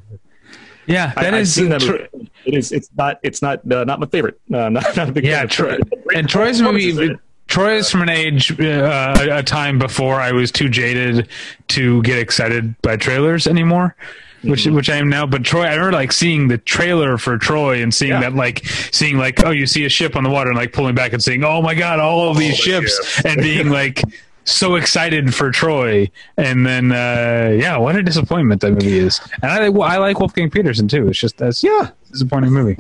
Yeah, 0.85 1.13
I, 1.15 1.23
that 1.23 1.33
I've 1.35 1.41
is 1.41 1.53
seen 1.53 1.69
that 1.69 1.81
movie. 1.81 2.31
It 2.45 2.55
is. 2.55 2.71
It's 2.71 2.89
not. 2.97 3.19
It's 3.21 3.41
not. 3.43 3.59
Uh, 3.71 3.83
not 3.83 3.99
my 3.99 4.07
favorite. 4.07 4.39
Uh, 4.51 4.69
not, 4.69 4.83
not 4.97 5.09
a 5.09 5.11
big. 5.11 5.23
yeah, 5.23 5.45
Troy, 5.45 5.77
and 6.15 6.27
Troy's 6.27 6.61
movie. 6.61 6.89
Performances 6.91 6.97
in 6.99 7.11
it. 7.15 7.19
Troy 7.47 7.75
is 7.77 7.89
from 7.89 8.01
an 8.03 8.09
age, 8.09 8.59
uh, 8.59 9.27
a 9.31 9.41
time 9.43 9.77
before 9.79 10.15
I 10.21 10.31
was 10.31 10.51
too 10.51 10.69
jaded 10.69 11.27
to 11.69 12.01
get 12.03 12.19
excited 12.19 12.79
by 12.83 12.95
trailers 12.95 13.47
anymore, 13.47 13.95
which 14.43 14.65
Mm-hmm. 14.65 14.75
which 14.75 14.89
I 14.89 14.95
am 14.97 15.09
now. 15.09 15.25
But 15.25 15.43
Troy, 15.43 15.63
I 15.63 15.73
remember 15.75 15.93
like 15.93 16.11
seeing 16.11 16.47
the 16.47 16.57
trailer 16.57 17.17
for 17.17 17.37
Troy 17.37 17.81
and 17.81 17.93
seeing 17.93 18.11
Yeah. 18.11 18.21
that, 18.21 18.35
like 18.35 18.65
seeing 18.91 19.17
like 19.17 19.43
oh, 19.45 19.51
you 19.51 19.65
see 19.67 19.85
a 19.85 19.89
ship 19.89 20.15
on 20.15 20.23
the 20.23 20.29
water 20.29 20.49
and 20.49 20.57
like 20.57 20.73
pulling 20.73 20.95
back 20.95 21.13
and 21.13 21.23
saying 21.23 21.43
oh 21.43 21.61
my 21.61 21.73
god, 21.75 21.99
all 21.99 22.29
of 22.29 22.37
these 22.37 22.51
the 22.57 22.63
ships, 22.63 23.15
ships. 23.15 23.25
and 23.25 23.41
being 23.41 23.69
like 23.81 24.01
so 24.45 24.75
excited 24.75 25.35
for 25.35 25.51
Troy, 25.51 26.09
and 26.37 26.65
then 26.65 26.91
uh, 26.91 27.55
yeah, 27.59 27.77
what 27.77 27.95
a 27.95 28.01
disappointment 28.01 28.61
that 28.61 28.71
movie 28.71 28.97
is. 28.97 29.19
And 29.43 29.51
I 29.51 29.67
like 29.67 29.89
I 29.91 29.97
like 29.97 30.19
Wolfgang 30.19 30.49
Petersen 30.49 30.87
too. 30.87 31.07
It's 31.07 31.19
just 31.19 31.37
that's 31.37 31.63
yeah, 31.63 31.89
disappointing 32.11 32.51
movie. 32.51 32.77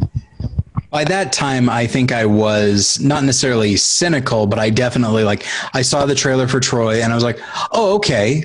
by 0.91 1.03
that 1.03 1.31
time 1.31 1.69
i 1.69 1.85
think 1.85 2.11
i 2.11 2.25
was 2.25 2.99
not 2.99 3.23
necessarily 3.23 3.75
cynical 3.75 4.47
but 4.47 4.57
i 4.57 4.69
definitely 4.71 5.23
like 5.23 5.45
i 5.75 5.81
saw 5.83 6.05
the 6.07 6.15
trailer 6.15 6.47
for 6.47 6.59
troy 6.59 6.99
and 7.03 7.11
i 7.11 7.15
was 7.15 7.23
like 7.23 7.37
oh 7.73 7.95
okay 7.97 8.43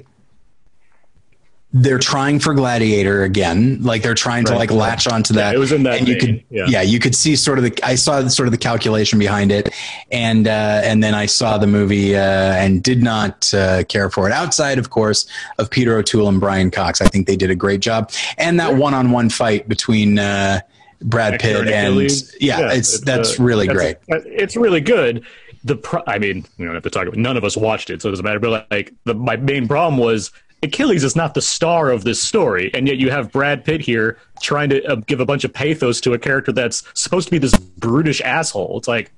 they're 1.76 1.98
trying 1.98 2.38
for 2.38 2.54
gladiator 2.54 3.24
again 3.24 3.82
like 3.82 4.00
they're 4.00 4.14
trying 4.14 4.44
to 4.44 4.54
like 4.54 4.70
latch 4.70 5.08
onto 5.08 5.34
that 5.34 5.56
it 5.56 5.58
was 5.58 5.72
in 5.72 5.82
that 5.82 5.98
and 5.98 6.06
you 6.06 6.16
could 6.16 6.44
yeah. 6.48 6.66
yeah. 6.68 6.82
you 6.82 7.00
could 7.00 7.16
see 7.16 7.34
sort 7.34 7.58
of 7.58 7.64
the 7.64 7.76
i 7.82 7.96
saw 7.96 8.26
sort 8.28 8.46
of 8.46 8.52
the 8.52 8.58
calculation 8.58 9.18
behind 9.18 9.50
it 9.50 9.74
and 10.12 10.46
uh 10.46 10.80
and 10.84 11.02
then 11.02 11.14
i 11.14 11.26
saw 11.26 11.58
the 11.58 11.66
movie 11.66 12.14
uh 12.14 12.20
and 12.20 12.84
did 12.84 13.02
not 13.02 13.52
uh, 13.52 13.82
care 13.88 14.08
for 14.08 14.28
it 14.28 14.32
outside 14.32 14.78
of 14.78 14.90
course 14.90 15.26
of 15.58 15.68
peter 15.68 15.98
o'toole 15.98 16.28
and 16.28 16.38
brian 16.38 16.70
cox 16.70 17.00
i 17.00 17.06
think 17.06 17.26
they 17.26 17.36
did 17.36 17.50
a 17.50 17.56
great 17.56 17.80
job 17.80 18.08
and 18.38 18.60
that 18.60 18.76
one-on-one 18.76 19.28
fight 19.28 19.68
between 19.68 20.16
uh 20.16 20.60
brad 21.02 21.40
pitt 21.40 21.56
and 21.56 21.68
Achilles. 21.68 22.36
yeah, 22.40 22.72
it's 22.72 23.00
that's 23.00 23.40
uh, 23.40 23.42
really 23.42 23.66
that's- 23.66 23.96
great 24.06 24.24
It's 24.26 24.56
really 24.56 24.80
good. 24.80 25.24
The 25.64 25.76
pro- 25.76 26.02
I 26.06 26.18
mean, 26.18 26.44
we 26.58 26.66
don't 26.66 26.74
have 26.74 26.82
to 26.82 26.90
talk 26.90 27.06
about. 27.06 27.16
None 27.16 27.38
of 27.38 27.44
us 27.44 27.56
watched 27.56 27.88
it, 27.88 28.02
so 28.02 28.08
it 28.10 28.12
doesn't 28.12 28.24
matter. 28.24 28.38
But 28.38 28.66
like, 28.70 28.92
the 29.04 29.14
my 29.14 29.36
main 29.36 29.66
problem 29.66 29.98
was 29.98 30.30
Achilles 30.64 31.04
is 31.04 31.14
not 31.14 31.34
the 31.34 31.42
star 31.42 31.90
of 31.90 32.04
this 32.04 32.22
story, 32.22 32.70
and 32.74 32.88
yet 32.88 32.96
you 32.96 33.10
have 33.10 33.30
Brad 33.30 33.64
Pitt 33.64 33.80
here 33.80 34.18
trying 34.42 34.70
to 34.70 34.84
uh, 34.84 34.96
give 34.96 35.20
a 35.20 35.26
bunch 35.26 35.44
of 35.44 35.52
pathos 35.52 36.00
to 36.02 36.12
a 36.12 36.18
character 36.18 36.52
that's 36.52 36.82
supposed 36.94 37.28
to 37.28 37.30
be 37.30 37.38
this 37.38 37.56
brutish 37.56 38.20
asshole. 38.22 38.78
It's 38.78 38.88
like, 38.88 39.12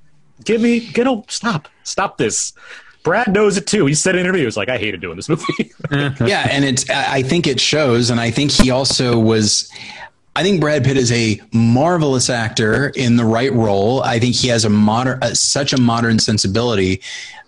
give 0.45 0.61
me, 0.61 0.81
get 0.81 1.07
a 1.07 1.23
stop, 1.29 1.69
stop 1.85 2.19
this. 2.19 2.53
Brad 3.03 3.33
knows 3.33 3.57
it 3.57 3.69
too. 3.69 3.87
He 3.87 3.95
said 3.95 4.17
in 4.17 4.23
interviews 4.23 4.57
like, 4.57 4.69
I 4.69 4.79
hated 4.79 5.01
doing 5.01 5.17
this 5.17 5.29
movie. 5.29 5.73
yeah 6.27 6.49
and 6.51 6.65
it's 6.65 6.91
i 6.91 7.23
think 7.23 7.47
it 7.47 7.61
shows 7.61 8.11
and 8.11 8.19
i 8.19 8.29
think 8.29 8.51
he 8.51 8.73
also 8.73 9.17
was 9.17 9.71
I 10.37 10.43
think 10.43 10.61
Brad 10.61 10.85
Pitt 10.85 10.99
is 10.99 11.11
a 11.13 11.41
marvelous 11.51 12.29
actor 12.29 12.93
in 12.95 13.17
the 13.17 13.25
right 13.25 13.51
role. 13.51 14.03
I 14.03 14.19
think 14.19 14.35
he 14.35 14.49
has 14.49 14.67
a 14.67 14.69
modern, 14.69 15.23
uh, 15.23 15.33
such 15.33 15.73
a 15.73 15.81
modern 15.81 16.19
sensibility. 16.19 17.01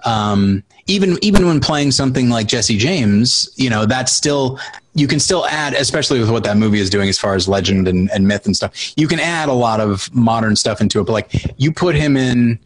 Um, 0.07 0.65
even 0.89 1.19
even 1.23 1.47
when 1.47 1.61
playing 1.61 1.93
something 1.93 2.31
like 2.31 2.49
Jesse 2.49 2.79
James, 2.79 3.49
you 3.57 3.71
know, 3.71 3.87
that's 3.87 4.11
still 4.11 4.59
you 4.95 5.07
can 5.07 5.21
still 5.21 5.47
add, 5.47 5.75
especially 5.75 6.19
with 6.19 6.31
what 6.31 6.43
that 6.45 6.57
movie 6.57 6.81
is 6.81 6.91
doing 6.91 7.09
as 7.09 7.19
far 7.19 7.35
as 7.35 7.47
legend 7.47 7.87
and, 7.87 8.11
and 8.11 8.27
myth 8.27 8.47
and 8.47 8.57
stuff. 8.57 8.93
You 8.97 9.07
can 9.07 9.21
add 9.21 9.49
a 9.49 9.53
lot 9.53 9.81
of 9.81 10.13
modern 10.13 10.57
stuff 10.57 10.81
into 10.81 11.01
it, 11.01 11.05
but 11.05 11.13
like 11.13 11.61
you 11.61 11.73
put 11.73 11.95
him 11.95 12.17
in 12.17 12.59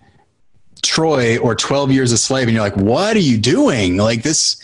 Troy 0.83 1.37
or 1.39 1.55
Twelve 1.55 1.91
Years 1.91 2.13
a 2.13 2.17
Slave, 2.17 2.47
and 2.47 2.55
you're 2.55 2.63
like, 2.63 2.77
what 2.77 3.17
are 3.17 3.21
you 3.21 3.37
doing? 3.37 3.99
Like 3.99 4.23
this 4.23 4.57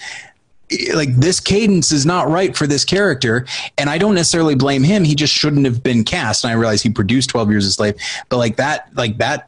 like 0.95 1.15
this 1.17 1.41
cadence 1.41 1.93
is 1.93 2.05
not 2.05 2.29
right 2.29 2.55
for 2.55 2.67
this 2.67 2.85
character 2.85 3.47
and 3.79 3.89
i 3.89 3.97
don't 3.97 4.15
necessarily 4.15 4.55
blame 4.55 4.83
him 4.83 5.03
he 5.03 5.15
just 5.15 5.33
shouldn't 5.33 5.65
have 5.65 5.83
been 5.83 6.05
cast 6.05 6.45
and 6.45 6.51
i 6.51 6.55
realize 6.55 6.83
he 6.83 6.91
produced 6.91 7.31
12 7.31 7.51
years 7.51 7.65
a 7.65 7.73
slave 7.73 7.95
but 8.29 8.37
like 8.37 8.57
that 8.57 8.91
like 8.95 9.17
that 9.17 9.48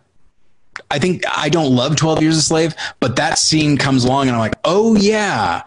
i 0.91 0.99
think 0.99 1.23
i 1.31 1.49
don't 1.49 1.75
love 1.75 1.97
12 1.97 2.23
years 2.23 2.37
a 2.37 2.43
slave 2.43 2.75
but 3.01 3.17
that 3.17 3.39
scene 3.39 3.77
comes 3.77 4.05
along 4.05 4.29
and 4.29 4.33
i'm 4.37 4.39
like 4.41 4.55
oh 4.65 4.97
yeah 4.97 5.63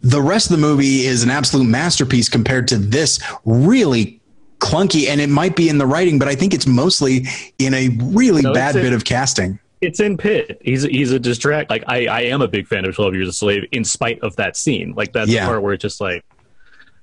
the 0.00 0.20
rest 0.20 0.50
of 0.50 0.56
the 0.56 0.60
movie 0.66 1.06
is 1.06 1.22
an 1.22 1.30
absolute 1.30 1.64
masterpiece 1.64 2.28
compared 2.28 2.66
to 2.68 2.76
this 2.76 3.20
really 3.44 4.20
clunky 4.58 5.08
and 5.08 5.20
it 5.20 5.28
might 5.28 5.54
be 5.56 5.68
in 5.68 5.78
the 5.78 5.86
writing 5.86 6.18
but 6.18 6.28
i 6.28 6.34
think 6.34 6.54
it's 6.54 6.66
mostly 6.66 7.26
in 7.58 7.74
a 7.74 7.88
really 8.00 8.42
No, 8.42 8.52
bad 8.54 8.74
it's 8.76 8.82
bit 8.84 8.92
of 8.92 9.04
casting 9.04 9.58
It's 9.80 9.98
in 10.00 10.16
Pitt. 10.16 10.60
He's 10.64 10.84
he's 10.84 11.10
a 11.10 11.18
distract. 11.18 11.68
Like 11.68 11.82
I, 11.88 12.06
I 12.06 12.20
am 12.30 12.40
a 12.40 12.46
big 12.46 12.68
fan 12.68 12.84
of 12.84 12.94
Twelve 12.94 13.14
Years 13.16 13.26
a 13.28 13.32
Slave, 13.32 13.64
in 13.72 13.82
spite 13.84 14.20
of 14.20 14.36
that 14.36 14.56
scene. 14.56 14.92
Like 14.96 15.12
that's 15.12 15.28
Yeah. 15.28 15.40
the 15.44 15.48
part 15.50 15.62
where 15.64 15.72
it's 15.74 15.82
just 15.82 16.00
like, 16.00 16.24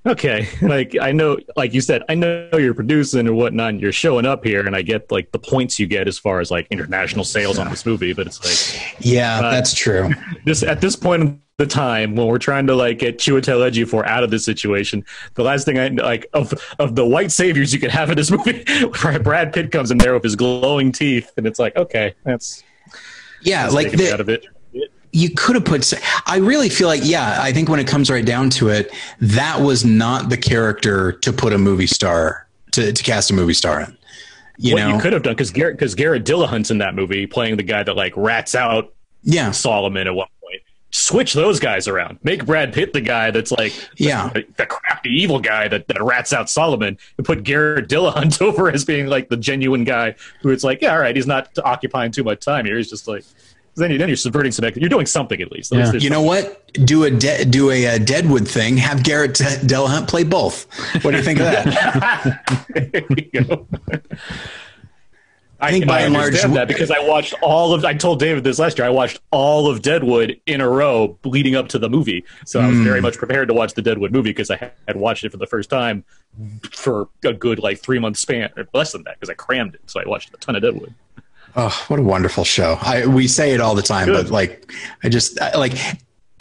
okay, 0.05 0.47
like 0.61 0.95
I 0.99 1.11
know, 1.11 1.37
like 1.55 1.73
you 1.73 1.81
said, 1.81 2.03
I 2.09 2.15
know 2.15 2.49
you're 2.53 2.73
producing 2.73 3.27
and 3.27 3.35
whatnot. 3.35 3.69
And 3.69 3.81
you're 3.81 3.91
showing 3.91 4.25
up 4.25 4.43
here, 4.43 4.65
and 4.65 4.75
I 4.75 4.81
get 4.81 5.11
like 5.11 5.31
the 5.31 5.39
points 5.39 5.79
you 5.79 5.87
get 5.87 6.07
as 6.07 6.17
far 6.17 6.39
as 6.39 6.51
like 6.51 6.67
international 6.71 7.25
sales 7.25 7.59
on 7.59 7.69
this 7.69 7.85
movie. 7.85 8.13
But 8.13 8.27
it's 8.27 8.43
like 8.43 8.97
yeah 8.99 9.39
Uh, 9.39 9.51
that's 9.51 9.73
true 9.73 10.09
this 10.45 10.63
at 10.63 10.81
this 10.81 10.95
point 10.95 11.21
in 11.21 11.41
the 11.59 11.67
time 11.67 12.15
when 12.15 12.25
we're 12.25 12.39
trying 12.39 12.65
to 12.67 12.73
like 12.73 12.99
get 12.99 13.19
Chiwetel 13.19 13.69
Ejiofor 13.69 14.05
out 14.07 14.23
of 14.23 14.31
this 14.31 14.45
situation, 14.45 15.05
the 15.35 15.43
last 15.43 15.65
thing 15.65 15.77
I 15.77 15.89
like 15.89 16.25
of 16.33 16.53
of 16.79 16.95
the 16.95 17.05
white 17.05 17.31
saviors 17.31 17.73
you 17.73 17.79
could 17.79 17.91
have 17.91 18.09
in 18.09 18.17
this 18.17 18.31
movie, 18.31 18.63
Brad 19.21 19.53
Pitt 19.53 19.71
comes 19.71 19.91
in 19.91 19.97
there 19.97 20.13
with 20.13 20.23
his 20.23 20.35
glowing 20.35 20.91
teeth, 20.91 21.31
and 21.37 21.45
it's 21.45 21.59
like, 21.59 21.75
okay, 21.75 22.15
that's 22.23 22.63
yeah 23.41 23.67
like 23.67 23.91
the, 23.91 24.11
out 24.11 24.21
of 24.21 24.29
it. 24.29 24.45
You 25.11 25.29
could 25.31 25.55
have 25.55 25.65
put 25.65 25.91
i 26.27 26.37
really 26.37 26.69
feel 26.69 26.87
like 26.87 27.01
yeah 27.03 27.39
i 27.41 27.51
think 27.51 27.67
when 27.69 27.79
it 27.79 27.87
comes 27.87 28.09
right 28.09 28.25
down 28.25 28.49
to 28.49 28.69
it 28.69 28.93
that 29.19 29.59
was 29.59 29.83
not 29.83 30.29
the 30.29 30.37
character 30.37 31.13
to 31.13 31.33
put 31.33 31.51
a 31.51 31.57
movie 31.57 31.87
star 31.87 32.47
to, 32.71 32.93
to 32.93 33.03
cast 33.03 33.31
a 33.31 33.33
movie 33.33 33.53
star 33.53 33.81
in 33.81 33.97
you 34.57 34.73
what 34.75 34.81
know 34.81 34.95
you 34.95 35.01
could 35.01 35.13
have 35.13 35.23
done 35.23 35.33
because 35.33 35.51
Garrett 35.51 35.77
because 35.77 35.95
Garrett 35.95 36.25
Dillahunt's 36.25 36.69
in 36.69 36.77
that 36.79 36.93
movie 36.93 37.25
playing 37.25 37.57
the 37.57 37.63
guy 37.63 37.81
that 37.81 37.95
like 37.95 38.13
rats 38.15 38.55
out 38.55 38.93
yeah 39.23 39.51
Solomon 39.51 40.05
at 40.05 40.13
one 40.13 40.27
point. 40.41 40.61
Switch 40.91 41.33
those 41.33 41.59
guys 41.59 41.87
around. 41.87 42.17
Make 42.23 42.45
Brad 42.45 42.73
Pitt 42.73 42.93
the 42.93 43.01
guy 43.01 43.31
that's 43.31 43.51
like 43.51 43.71
the, 43.97 44.05
Yeah. 44.05 44.29
the 44.57 44.65
crafty 44.65 45.09
evil 45.09 45.39
guy 45.39 45.67
that, 45.67 45.87
that 45.87 46.01
rats 46.01 46.33
out 46.33 46.49
Solomon, 46.49 46.97
and 47.17 47.25
put 47.25 47.43
Garrett 47.43 47.87
Dillahunt 47.87 48.41
over 48.45 48.69
as 48.71 48.83
being 48.85 49.05
like 49.07 49.29
the 49.29 49.37
genuine 49.37 49.83
guy 49.83 50.15
who 50.41 50.49
it's 50.49 50.63
like, 50.63 50.81
yeah, 50.81 50.93
all 50.93 50.99
right, 50.99 51.15
he's 51.15 51.27
not 51.27 51.49
occupying 51.63 52.11
too 52.11 52.23
much 52.23 52.43
time 52.43 52.65
here. 52.65 52.75
He's 52.77 52.89
just 52.89 53.07
like 53.07 53.23
then, 53.79 53.91
you, 53.91 53.97
then 53.97 54.07
you're 54.09 54.15
subverting 54.17 54.51
some. 54.51 54.65
You're 54.75 54.89
doing 54.89 55.05
something 55.05 55.41
at 55.41 55.51
least. 55.51 55.71
At 55.73 55.79
Yeah. 55.79 55.91
there's 55.91 56.03
you 56.03 56.09
know 56.09 56.21
what 56.21 56.71
do 56.73 57.03
a 57.05 57.11
de- 57.11 57.45
do 57.45 57.71
a, 57.71 57.87
uh 57.87 57.97
deadwood 57.97 58.47
thing 58.47 58.77
have 58.77 59.03
garrett 59.03 59.33
D- 59.35 59.43
Dillahunt 59.43 60.07
play 60.07 60.23
both 60.23 60.65
what 61.03 61.11
do 61.11 61.17
you 61.17 61.23
think 61.23 61.39
of 61.39 61.45
that 61.45 62.65
There 62.75 63.03
you 63.09 63.41
go. 63.43 63.65
I 65.61 65.71
think 65.71 65.87
by 65.87 66.01
and 66.01 66.13
large- 66.13 66.41
that 66.41 66.69
because 66.69 66.89
I 66.89 66.99
watched 66.99 67.33
all 67.41 67.73
of. 67.73 67.83
I 67.83 67.93
told 67.93 68.19
David 68.19 68.45
this 68.45 68.59
last 68.59 68.77
year. 68.77 68.87
I 68.87 68.91
watched 68.91 69.19
all 69.31 69.69
of 69.69 69.81
Deadwood 69.81 70.39
in 70.45 70.61
a 70.61 70.69
row 70.69 71.17
leading 71.25 71.55
up 71.57 71.67
to 71.69 71.79
the 71.79 71.89
movie, 71.89 72.23
so 72.45 72.61
I 72.61 72.67
was 72.67 72.77
Hmm. 72.77 72.83
very 72.85 73.01
much 73.01 73.17
prepared 73.17 73.49
to 73.49 73.53
watch 73.53 73.73
the 73.73 73.81
Deadwood 73.81 74.13
movie 74.13 74.29
because 74.29 74.49
I 74.49 74.71
had 74.87 74.95
watched 74.95 75.25
it 75.25 75.31
for 75.31 75.37
the 75.37 75.47
first 75.47 75.69
time 75.69 76.05
for 76.71 77.09
a 77.25 77.33
good 77.33 77.59
like 77.59 77.79
three 77.79 77.99
month 77.99 78.15
span, 78.15 78.51
or 78.55 78.69
less 78.73 78.93
than 78.93 79.03
that, 79.03 79.15
because 79.19 79.29
I 79.29 79.33
crammed 79.33 79.75
it. 79.75 79.81
So 79.87 79.99
I 79.99 80.07
watched 80.07 80.33
a 80.33 80.37
ton 80.37 80.55
of 80.55 80.61
Deadwood. 80.61 80.93
Oh, 81.55 81.85
what 81.87 81.99
a 81.99 82.03
wonderful 82.03 82.43
show! 82.43 82.77
I, 82.81 83.05
we 83.07 83.27
say 83.27 83.53
it 83.53 83.59
all 83.61 83.75
the 83.75 83.81
time, 83.81 84.05
Good. 84.07 84.25
but 84.25 84.31
like, 84.31 84.71
I 85.03 85.09
just 85.09 85.41
I- 85.41 85.57
like 85.57 85.73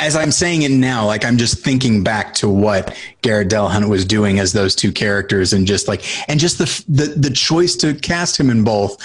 as 0.01 0.15
I'm 0.15 0.31
saying 0.31 0.63
it 0.63 0.71
now, 0.71 1.07
like 1.07 1.25
I'm 1.25 1.37
just 1.39 1.65
thinking 1.65 2.05
back 2.05 2.35
to 2.35 2.49
what 2.49 2.97
Garrett 3.23 3.49
Dillahunt 3.49 3.89
was 3.89 4.05
doing 4.05 4.39
as 4.39 4.53
those 4.53 4.75
two 4.77 4.93
characters, 4.93 5.53
and 5.53 5.67
just 5.67 5.89
like, 5.89 6.05
and 6.29 6.39
just 6.39 6.59
the 6.59 6.85
the 6.89 7.07
the 7.15 7.31
choice 7.31 7.75
to 7.77 7.95
cast 7.95 8.39
him 8.39 8.49
in 8.51 8.63
both, 8.65 8.97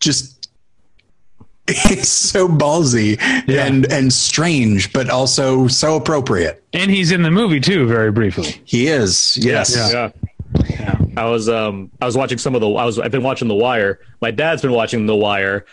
just 0.00 0.48
it's 1.68 2.08
so 2.08 2.48
ballsy 2.48 3.20
and 3.48 3.90
and 3.92 4.12
strange, 4.12 4.92
but 4.92 5.08
also 5.10 5.68
so 5.68 5.96
appropriate. 5.96 6.62
And 6.72 6.90
he's 6.90 7.12
in 7.12 7.22
the 7.22 7.30
movie 7.30 7.60
too, 7.60 7.86
very 7.86 8.10
briefly. 8.10 8.60
He 8.64 8.88
is, 8.88 9.36
yes. 9.40 9.76
Yeah. 9.76 10.10
Yeah. 10.68 10.91
I 11.16 11.26
was 11.26 11.48
um 11.48 11.90
I 12.00 12.06
was 12.06 12.16
watching 12.16 12.38
some 12.38 12.54
of 12.54 12.60
the 12.60 12.68
I 12.68 12.84
was 12.84 12.98
I've 12.98 13.10
been 13.10 13.22
watching 13.22 13.48
The 13.48 13.54
Wire. 13.54 14.00
My 14.20 14.30
dad's 14.30 14.62
been 14.62 14.72
watching 14.72 15.06
The 15.06 15.16
Wire 15.16 15.64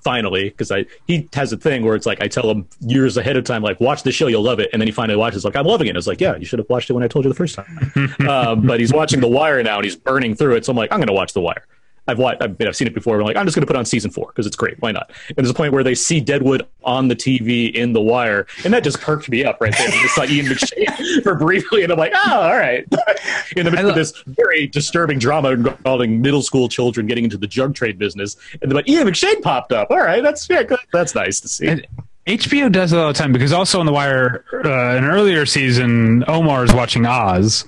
finally 0.00 0.50
because 0.50 0.70
I 0.70 0.86
he 1.06 1.28
has 1.32 1.52
a 1.52 1.56
thing 1.56 1.84
where 1.84 1.96
it's 1.96 2.06
like 2.06 2.22
I 2.22 2.28
tell 2.28 2.48
him 2.50 2.68
years 2.80 3.16
ahead 3.16 3.36
of 3.36 3.44
time 3.44 3.62
like 3.62 3.80
watch 3.80 4.04
the 4.04 4.12
show 4.12 4.28
you'll 4.28 4.42
love 4.42 4.60
it 4.60 4.70
and 4.72 4.80
then 4.80 4.86
he 4.86 4.92
finally 4.92 5.16
watches 5.16 5.44
like 5.44 5.56
I'm 5.56 5.66
loving 5.66 5.88
it. 5.88 5.96
I 5.96 5.98
was 5.98 6.06
like 6.06 6.20
yeah 6.20 6.36
you 6.36 6.44
should 6.44 6.58
have 6.58 6.68
watched 6.68 6.90
it 6.90 6.92
when 6.92 7.02
I 7.02 7.08
told 7.08 7.24
you 7.24 7.28
the 7.28 7.34
first 7.34 7.56
time. 7.56 8.14
um, 8.28 8.66
but 8.66 8.80
he's 8.80 8.92
watching 8.92 9.20
The 9.20 9.28
Wire 9.28 9.62
now 9.62 9.76
and 9.76 9.84
he's 9.84 9.96
burning 9.96 10.34
through 10.34 10.56
it. 10.56 10.64
So 10.64 10.70
I'm 10.70 10.76
like 10.76 10.92
I'm 10.92 11.00
gonna 11.00 11.12
watch 11.12 11.32
The 11.32 11.40
Wire. 11.40 11.66
I've 12.08 12.18
watched, 12.18 12.42
I've, 12.42 12.56
I've 12.60 12.76
seen 12.76 12.86
it 12.86 12.94
before. 12.94 13.18
I'm 13.18 13.26
like, 13.26 13.36
I'm 13.36 13.46
just 13.46 13.54
going 13.54 13.62
to 13.62 13.66
put 13.66 13.76
on 13.76 13.84
season 13.84 14.10
four 14.10 14.28
because 14.28 14.46
it's 14.46 14.56
great. 14.56 14.80
Why 14.80 14.92
not? 14.92 15.10
And 15.28 15.36
there's 15.38 15.50
a 15.50 15.54
point 15.54 15.72
where 15.72 15.82
they 15.82 15.94
see 15.94 16.20
Deadwood 16.20 16.66
on 16.84 17.08
the 17.08 17.16
TV 17.16 17.72
in 17.72 17.92
The 17.92 18.00
Wire, 18.00 18.46
and 18.64 18.72
that 18.72 18.84
just 18.84 19.00
perked 19.00 19.28
me 19.28 19.44
up 19.44 19.60
right 19.60 19.72
there. 19.76 19.88
I 19.88 19.90
just 19.90 20.14
saw 20.14 20.24
Ian 20.24 20.46
McShane 20.46 21.22
for 21.22 21.34
briefly, 21.34 21.82
and 21.82 21.92
I'm 21.92 21.98
like, 21.98 22.12
oh, 22.14 22.40
all 22.40 22.56
right. 22.56 22.84
in 23.56 23.64
the 23.64 23.70
midst 23.70 23.86
of 23.86 23.94
this 23.94 24.12
very 24.26 24.66
disturbing 24.66 25.18
drama 25.18 25.50
involving 25.50 26.20
middle 26.20 26.42
school 26.42 26.68
children 26.68 27.06
getting 27.06 27.24
into 27.24 27.38
the 27.38 27.46
drug 27.46 27.74
trade 27.74 27.98
business, 27.98 28.36
and 28.62 28.72
like, 28.72 28.88
Ian 28.88 29.08
McShane 29.08 29.42
popped 29.42 29.72
up. 29.72 29.90
All 29.90 29.98
right, 29.98 30.22
that's 30.22 30.48
yeah, 30.48 30.62
that's 30.92 31.14
nice 31.14 31.40
to 31.40 31.48
see. 31.48 31.66
And 31.66 31.86
HBO 32.26 32.70
does 32.70 32.92
it 32.92 32.98
all 32.98 33.08
the 33.08 33.14
time 33.14 33.32
because 33.32 33.52
also 33.52 33.78
on 33.78 33.86
The 33.86 33.92
Wire, 33.92 34.44
uh, 34.52 34.96
an 34.96 35.04
earlier 35.04 35.46
season, 35.46 36.24
Omar 36.26 36.64
is 36.64 36.74
watching 36.74 37.06
Oz. 37.06 37.64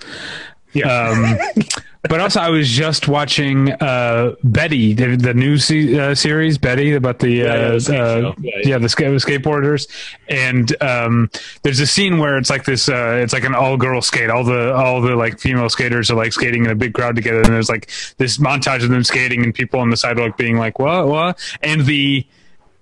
Um, 0.84 1.38
but 2.02 2.20
also, 2.20 2.40
I 2.40 2.50
was 2.50 2.68
just 2.68 3.08
watching 3.08 3.72
uh, 3.72 4.34
Betty, 4.44 4.92
the, 4.94 5.16
the 5.16 5.34
new 5.34 5.58
se- 5.58 5.98
uh, 5.98 6.14
series, 6.14 6.56
Betty, 6.56 6.94
about 6.94 7.18
the, 7.18 7.42
uh, 7.42 7.46
Yeah, 7.46 7.72
yeah, 7.72 7.78
the 7.78 8.28
uh. 8.28 8.34
Yeah, 8.38 8.52
yeah, 8.64 8.78
the 8.78 8.88
ska- 8.88 9.02
skateboarders. 9.04 9.88
And 10.28 10.80
um, 10.82 11.30
there's 11.62 11.80
a 11.80 11.86
scene 11.86 12.18
where 12.18 12.36
it's 12.38 12.50
like 12.50 12.64
this, 12.64 12.88
uh, 12.88 13.20
it's 13.22 13.32
like 13.32 13.44
an 13.44 13.54
all 13.54 13.76
girl 13.76 14.00
skate. 14.00 14.30
All 14.30 14.44
the 14.44 14.72
all 14.74 15.00
the 15.00 15.16
like 15.16 15.38
female 15.40 15.68
skaters 15.68 16.10
are 16.10 16.16
like 16.16 16.32
skating 16.32 16.64
in 16.64 16.70
a 16.70 16.74
big 16.76 16.94
crowd 16.94 17.16
together, 17.16 17.38
and 17.42 17.52
there's 17.52 17.68
like 17.68 17.90
this 18.18 18.38
montage 18.38 18.84
of 18.84 18.90
them 18.90 19.02
skating 19.04 19.42
and 19.42 19.54
people 19.54 19.80
on 19.80 19.90
the 19.90 19.96
sidewalk 19.96 20.36
being 20.36 20.56
like, 20.56 20.78
"What? 20.78 21.08
What?" 21.08 21.38
And 21.62 21.84
the 21.86 22.24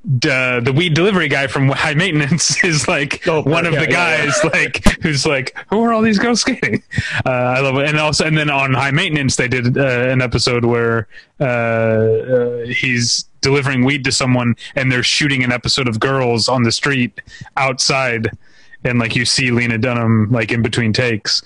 uh, 0.07 0.61
the 0.61 0.73
weed 0.75 0.95
delivery 0.95 1.27
guy 1.29 1.49
from 1.49 1.69
High 1.69 1.95
Maintenance 1.95 2.63
is 2.65 2.87
like 2.87 3.27
Oh, 3.27 3.43
one 3.43 3.67
of 3.67 3.73
yeah, 3.75 3.81
the 3.81 3.91
yeah, 3.91 4.27
guys 4.27 4.45
like 4.45 4.85
who's 5.03 5.27
like 5.27 5.57
who 5.69 5.83
are 5.83 5.93
all 5.93 6.03
these 6.03 6.19
girls 6.19 6.41
skating? 6.43 6.83
Uh, 7.25 7.31
I 7.31 7.61
love 7.61 7.77
it, 7.79 7.89
and 7.89 7.99
also 7.99 8.25
and 8.25 8.39
then 8.39 8.49
on 8.51 8.73
High 8.75 8.93
Maintenance 8.93 9.37
they 9.37 9.49
did 9.49 9.77
uh, 9.77 9.83
an 9.85 10.23
episode 10.23 10.65
where 10.65 11.09
uh, 11.41 11.45
uh, 11.45 12.67
he's 12.67 13.25
delivering 13.41 13.85
weed 13.85 14.05
to 14.05 14.13
someone 14.13 14.55
and 14.75 14.91
they're 14.91 15.03
shooting 15.03 15.43
an 15.43 15.53
episode 15.53 15.89
of 15.89 15.99
Girls 16.01 16.49
on 16.49 16.63
the 16.63 16.73
street 16.73 17.21
outside, 17.57 18.31
and 18.85 18.99
like 18.99 19.17
you 19.17 19.25
see 19.25 19.51
Lena 19.51 19.79
Dunham 19.79 20.31
like 20.31 20.53
in 20.53 20.63
between 20.63 20.93
takes. 20.93 21.43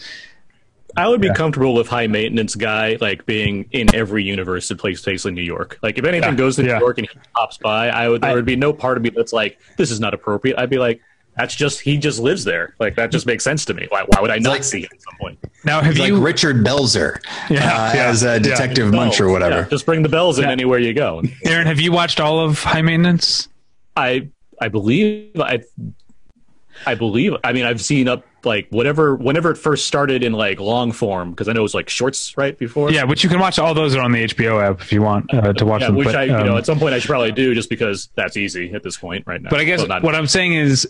I 0.96 1.08
would 1.08 1.20
be 1.20 1.32
comfortable 1.32 1.74
with 1.74 1.88
high 1.88 2.06
maintenance 2.06 2.54
guy 2.56 2.96
like 3.00 3.24
being 3.26 3.68
in 3.72 3.94
every 3.94 4.24
universe 4.24 4.68
that 4.68 4.78
takes 4.80 5.02
place 5.02 5.24
in 5.24 5.34
New 5.34 5.42
York. 5.42 5.78
Like 5.82 5.98
if 5.98 6.04
anything 6.04 6.30
Yeah, 6.30 6.36
goes 6.36 6.56
to 6.56 6.62
New 6.62 6.68
yeah. 6.70 6.78
York 6.80 6.98
and 6.98 7.08
he 7.08 7.18
pops 7.34 7.58
by, 7.58 7.88
I 7.88 8.08
would 8.08 8.22
there 8.22 8.34
would 8.34 8.44
be 8.44 8.56
no 8.56 8.72
part 8.72 8.96
of 8.96 9.02
me 9.02 9.10
that's 9.10 9.32
like 9.32 9.58
this 9.76 9.90
is 9.90 10.00
not 10.00 10.14
appropriate. 10.14 10.58
I'd 10.58 10.70
be 10.70 10.78
like 10.78 11.00
that's 11.36 11.54
just 11.54 11.80
he 11.80 11.96
just 11.96 12.18
lives 12.18 12.44
there. 12.44 12.74
Like 12.80 12.96
that 12.96 13.10
just 13.12 13.24
makes 13.24 13.44
sense 13.44 13.64
to 13.66 13.74
me. 13.74 13.86
Why, 13.88 14.02
why 14.08 14.20
would 14.20 14.30
I 14.30 14.38
not 14.38 14.50
like- 14.50 14.64
see 14.64 14.80
him 14.80 14.88
at 14.92 15.00
some 15.02 15.14
point? 15.20 15.38
Now 15.64 15.80
have 15.80 15.94
He's 15.96 16.06
you 16.08 16.14
like 16.16 16.24
Richard 16.24 16.56
Belzer 16.64 17.20
Yeah, 17.48 17.58
uh, 17.58 17.92
yeah, 17.94 18.04
as 18.06 18.22
a 18.22 18.40
Detective 18.40 18.92
Munch 18.92 19.20
or 19.20 19.30
whatever. 19.30 19.60
yeah, 19.60 19.68
just 19.68 19.86
bring 19.86 20.02
the 20.02 20.08
bells 20.08 20.38
in 20.38 20.44
Yeah. 20.44 20.50
anywhere 20.50 20.78
you 20.78 20.92
go. 20.94 21.22
Aaron? 21.44 21.66
Have 21.66 21.78
you 21.80 21.92
watched 21.92 22.18
all 22.20 22.40
of 22.40 22.62
High 22.62 22.82
Maintenance? 22.82 23.48
I 23.96 24.28
I 24.60 24.68
believe 24.68 25.38
I 25.40 25.60
I 26.86 26.94
believe 26.94 27.34
I 27.44 27.52
mean 27.52 27.64
I've 27.64 27.80
seen 27.80 28.08
up 28.08 28.24
like 28.44 28.68
whatever 28.70 29.14
whenever 29.14 29.50
it 29.50 29.56
first 29.56 29.86
started 29.86 30.22
in 30.22 30.32
like 30.32 30.60
long 30.60 30.92
form 30.92 31.30
because 31.30 31.48
I 31.48 31.52
know 31.52 31.60
it 31.60 31.62
was 31.62 31.74
like 31.74 31.88
shorts 31.88 32.36
right 32.36 32.56
before. 32.58 32.90
Yeah, 32.90 33.04
which 33.04 33.22
you 33.22 33.30
can 33.30 33.38
watch. 33.40 33.58
All 33.58 33.74
those 33.74 33.94
are 33.94 34.00
on 34.00 34.12
the 34.12 34.24
HBO 34.24 34.62
app 34.62 34.80
if 34.80 34.92
you 34.92 35.02
want 35.02 35.32
uh, 35.32 35.52
to 35.52 35.64
watch 35.66 35.82
Yeah, 35.82 35.88
them. 35.88 35.96
which 35.96 36.06
but, 36.06 36.16
I, 36.16 36.24
you 36.24 36.34
um, 36.34 36.46
know, 36.46 36.56
at 36.56 36.66
some 36.66 36.78
point 36.78 36.94
I 36.94 36.98
should 36.98 37.08
probably 37.08 37.32
do 37.32 37.54
just 37.54 37.68
because 37.70 38.08
that's 38.14 38.36
easy 38.36 38.72
at 38.74 38.82
this 38.82 38.96
point 38.96 39.26
right 39.26 39.40
now. 39.40 39.50
But 39.50 39.60
I 39.60 39.64
guess 39.64 39.86
what 39.86 40.14
I'm 40.14 40.26
saying 40.26 40.54
is, 40.54 40.88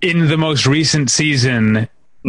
in 0.00 0.28
the 0.28 0.36
most 0.38 0.66
recent 0.66 1.10
season, 1.10 1.88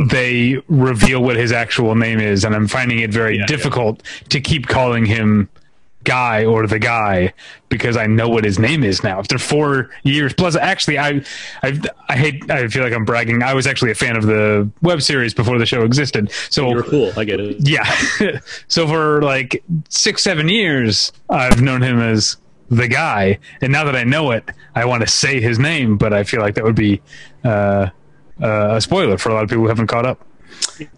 they 0.10 0.62
reveal 0.68 1.22
what 1.22 1.36
his 1.36 1.52
actual 1.52 1.96
name 1.96 2.20
is, 2.20 2.44
and 2.44 2.56
I'm 2.56 2.68
finding 2.68 3.00
it 3.00 3.12
very 3.12 3.36
Yeah, 3.36 3.42
yeah. 3.42 3.46
difficult 3.48 4.04
to 4.30 4.40
keep 4.40 4.68
calling 4.68 5.06
him 5.06 5.50
guy 6.04 6.46
or 6.46 6.66
the 6.66 6.80
guy 6.80 7.34
because 7.68 7.98
I 7.98 8.08
know 8.08 8.30
what 8.30 8.44
his 8.44 8.58
name 8.58 8.84
is 8.84 9.04
now. 9.04 9.20
After 9.20 9.38
four 9.38 9.90
years, 10.04 10.34
plus 10.34 10.56
actually, 10.56 10.98
I, 10.98 11.22
I, 11.62 11.80
I 12.08 12.18
hate. 12.18 12.50
I 12.50 12.68
feel 12.68 12.84
like 12.84 12.94
I'm 12.94 13.06
bragging. 13.06 13.44
I 13.44 13.54
was 13.54 13.68
actually 13.68 13.92
a 13.92 13.96
fan 13.96 14.16
of 14.16 14.26
the 14.26 14.70
web 14.82 15.02
series 15.02 15.34
before 15.34 15.58
the 15.60 15.66
show 15.66 15.84
existed. 15.84 16.32
So 16.50 16.70
You're 16.70 16.84
cool. 16.84 17.12
I 17.18 17.26
get 17.26 17.40
it. 17.40 17.58
yeah. 17.68 18.40
so 18.68 18.88
for 18.88 19.22
like 19.22 19.64
six, 19.90 20.24
seven 20.24 20.50
years, 20.50 21.12
I've 21.30 21.62
known 21.62 21.82
him 21.82 22.00
as 22.00 22.38
the 22.70 22.88
guy, 22.88 23.40
and 23.62 23.72
now 23.72 23.84
that 23.86 23.96
I 23.96 24.04
know 24.04 24.32
it, 24.32 24.48
I 24.76 24.86
want 24.86 25.02
to 25.02 25.08
say 25.08 25.42
his 25.42 25.58
name, 25.58 25.98
but 25.98 26.14
I 26.14 26.24
feel 26.24 26.40
like 26.40 26.56
that 26.56 26.64
would 26.64 26.76
be 26.76 27.02
uh, 27.44 27.90
uh, 28.42 28.76
a 28.76 28.82
spoiler 28.82 29.18
for 29.18 29.30
a 29.30 29.34
lot 29.34 29.44
of 29.44 29.50
people 29.50 29.64
who 29.64 29.70
haven't 29.70 29.88
caught 29.88 30.06
up. 30.06 30.24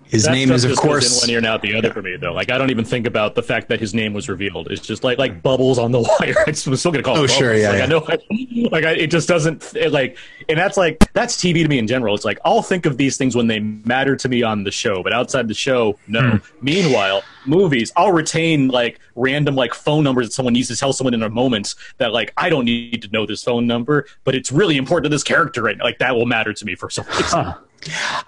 His 0.05 0.25
That 0.25 0.33
name 0.33 0.51
is, 0.51 0.65
of 0.65 0.75
course. 0.77 1.23
in 1.23 1.27
one 1.27 1.29
ear 1.29 1.37
and 1.37 1.47
out 1.47 1.61
the 1.61 1.73
other 1.73 1.91
for 1.93 2.01
me 2.01 2.17
though. 2.17 2.33
Like 2.33 2.51
I 2.51 2.57
don't 2.57 2.69
even 2.69 2.83
think 2.83 3.07
about 3.07 3.33
the 3.33 3.41
fact 3.41 3.69
that 3.69 3.79
his 3.79 3.93
name 3.93 4.13
was 4.13 4.27
revealed. 4.27 4.69
It's 4.69 4.81
just 4.81 5.03
like 5.03 5.17
like 5.17 5.41
bubbles 5.41 5.79
on 5.79 5.91
the 5.91 6.01
wire. 6.19 6.35
I'm 6.45 6.53
still 6.53 6.91
gonna 6.91 7.01
call. 7.03 7.17
Oh, 7.17 7.23
it 7.23 7.29
sure, 7.31 7.55
yeah, 7.55 7.69
Like 7.69 7.77
yeah. 7.77 7.83
I 7.83 7.87
know. 7.87 8.69
Like 8.69 8.83
I, 8.83 8.91
it 8.91 9.07
just 9.07 9.27
doesn't 9.27 9.73
it, 9.75 9.91
like, 9.91 10.17
and 10.49 10.57
that's 10.57 10.75
like 10.77 11.11
that's 11.13 11.37
TV 11.37 11.63
to 11.63 11.67
me 11.67 11.79
in 11.79 11.87
general. 11.87 12.13
It's 12.13 12.25
like 12.25 12.39
I'll 12.43 12.61
think 12.61 12.85
of 12.85 12.97
these 12.97 13.17
things 13.17 13.35
when 13.35 13.47
they 13.47 13.59
matter 13.59 14.15
to 14.17 14.27
me 14.29 14.43
on 14.43 14.63
the 14.65 14.71
show, 14.71 15.01
but 15.01 15.13
outside 15.13 15.47
the 15.47 15.53
show, 15.53 15.97
no. 16.07 16.31
Hmm. 16.31 16.37
Meanwhile, 16.61 17.23
movies, 17.45 17.91
I'll 17.95 18.11
retain 18.11 18.67
like 18.67 18.99
random 19.15 19.55
like 19.55 19.73
phone 19.73 20.03
numbers 20.03 20.27
that 20.27 20.33
someone 20.33 20.53
needs 20.53 20.67
to 20.67 20.75
tell 20.75 20.93
someone 20.93 21.13
in 21.13 21.23
a 21.23 21.29
moment 21.29 21.73
that 21.99 22.11
like 22.11 22.33
I 22.37 22.49
don't 22.49 22.65
need 22.65 23.01
to 23.03 23.07
know 23.11 23.25
this 23.25 23.43
phone 23.43 23.65
number, 23.65 24.05
but 24.25 24.35
it's 24.35 24.51
really 24.51 24.75
important 24.77 25.05
to 25.05 25.09
this 25.09 25.23
character 25.23 25.63
right 25.63 25.77
now. 25.77 25.85
Like 25.85 25.99
that 25.99 26.15
will 26.15 26.25
matter 26.25 26.53
to 26.53 26.65
me 26.65 26.75
for 26.75 26.89
some 26.89 27.05
reason. 27.17 27.55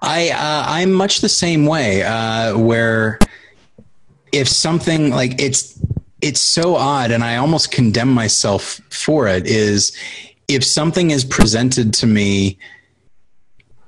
I 0.01 0.29
uh, 0.29 0.63
I'm 0.67 0.91
much 0.91 1.21
the 1.21 1.29
same 1.29 1.65
way. 1.65 2.03
Uh, 2.03 2.57
where 2.57 3.19
if 4.31 4.47
something 4.47 5.11
like 5.11 5.39
it's 5.41 5.79
it's 6.21 6.39
so 6.39 6.75
odd, 6.75 7.11
and 7.11 7.23
I 7.23 7.37
almost 7.37 7.71
condemn 7.71 8.09
myself 8.09 8.81
for 8.89 9.27
it. 9.27 9.45
Is 9.45 9.95
if 10.47 10.63
something 10.63 11.11
is 11.11 11.23
presented 11.23 11.93
to 11.95 12.07
me 12.07 12.57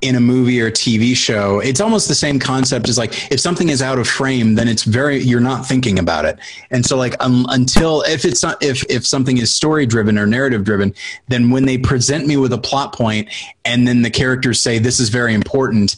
in 0.05 0.15
a 0.15 0.19
movie 0.19 0.61
or 0.61 0.71
TV 0.71 1.15
show, 1.15 1.59
it's 1.59 1.79
almost 1.79 2.07
the 2.07 2.15
same 2.15 2.39
concept 2.39 2.87
as 2.89 2.97
like 2.97 3.31
if 3.31 3.39
something 3.39 3.69
is 3.69 3.81
out 3.81 3.99
of 3.99 4.07
frame, 4.07 4.55
then 4.55 4.67
it's 4.67 4.83
very 4.83 5.19
you're 5.19 5.39
not 5.39 5.65
thinking 5.65 5.99
about 5.99 6.25
it. 6.25 6.37
And 6.71 6.85
so 6.85 6.97
like 6.97 7.15
um, 7.23 7.45
until 7.49 8.01
if 8.03 8.25
it's 8.25 8.43
not 8.43 8.61
if 8.63 8.83
if 8.89 9.05
something 9.05 9.37
is 9.37 9.53
story 9.53 9.85
driven 9.85 10.17
or 10.17 10.25
narrative 10.25 10.63
driven, 10.63 10.93
then 11.27 11.49
when 11.49 11.65
they 11.65 11.77
present 11.77 12.27
me 12.27 12.37
with 12.37 12.53
a 12.53 12.57
plot 12.57 12.93
point 12.93 13.29
and 13.63 13.87
then 13.87 14.01
the 14.01 14.09
characters 14.09 14.61
say 14.61 14.79
this 14.79 14.99
is 14.99 15.09
very 15.09 15.33
important, 15.33 15.95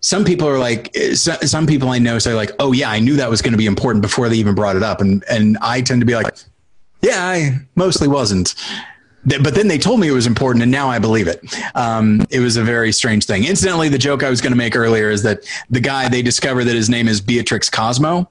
some 0.00 0.24
people 0.24 0.48
are 0.48 0.58
like 0.58 0.94
some 1.22 1.66
people 1.66 1.90
I 1.90 1.98
know 1.98 2.18
say 2.18 2.34
like 2.34 2.52
oh 2.58 2.72
yeah 2.72 2.90
I 2.90 3.00
knew 3.00 3.16
that 3.16 3.30
was 3.30 3.42
going 3.42 3.52
to 3.52 3.58
be 3.58 3.66
important 3.66 4.02
before 4.02 4.28
they 4.28 4.36
even 4.36 4.54
brought 4.54 4.76
it 4.76 4.82
up, 4.82 5.00
and 5.00 5.24
and 5.30 5.58
I 5.60 5.82
tend 5.82 6.00
to 6.00 6.06
be 6.06 6.14
like 6.14 6.34
yeah 7.02 7.26
I 7.26 7.60
mostly 7.74 8.08
wasn't. 8.08 8.54
Th- 9.28 9.42
But 9.42 9.54
then 9.54 9.68
they 9.68 9.78
told 9.78 10.00
me 10.00 10.08
it 10.08 10.12
was 10.12 10.26
important, 10.26 10.62
and 10.62 10.72
now 10.72 10.88
I 10.88 10.98
believe 10.98 11.28
it. 11.28 11.42
Um, 11.74 12.26
it 12.30 12.40
was 12.40 12.56
a 12.56 12.62
very 12.62 12.92
strange 12.92 13.26
thing. 13.26 13.44
Incidentally, 13.44 13.88
the 13.88 13.98
joke 13.98 14.22
I 14.22 14.30
was 14.30 14.40
going 14.40 14.52
to 14.52 14.56
make 14.58 14.76
earlier 14.76 15.10
is 15.10 15.22
that 15.24 15.44
the 15.68 15.80
guy 15.80 16.08
they 16.08 16.22
discover 16.22 16.64
that 16.64 16.74
his 16.74 16.88
name 16.88 17.08
is 17.08 17.20
Beatrix 17.20 17.68
Cosmo, 17.68 18.30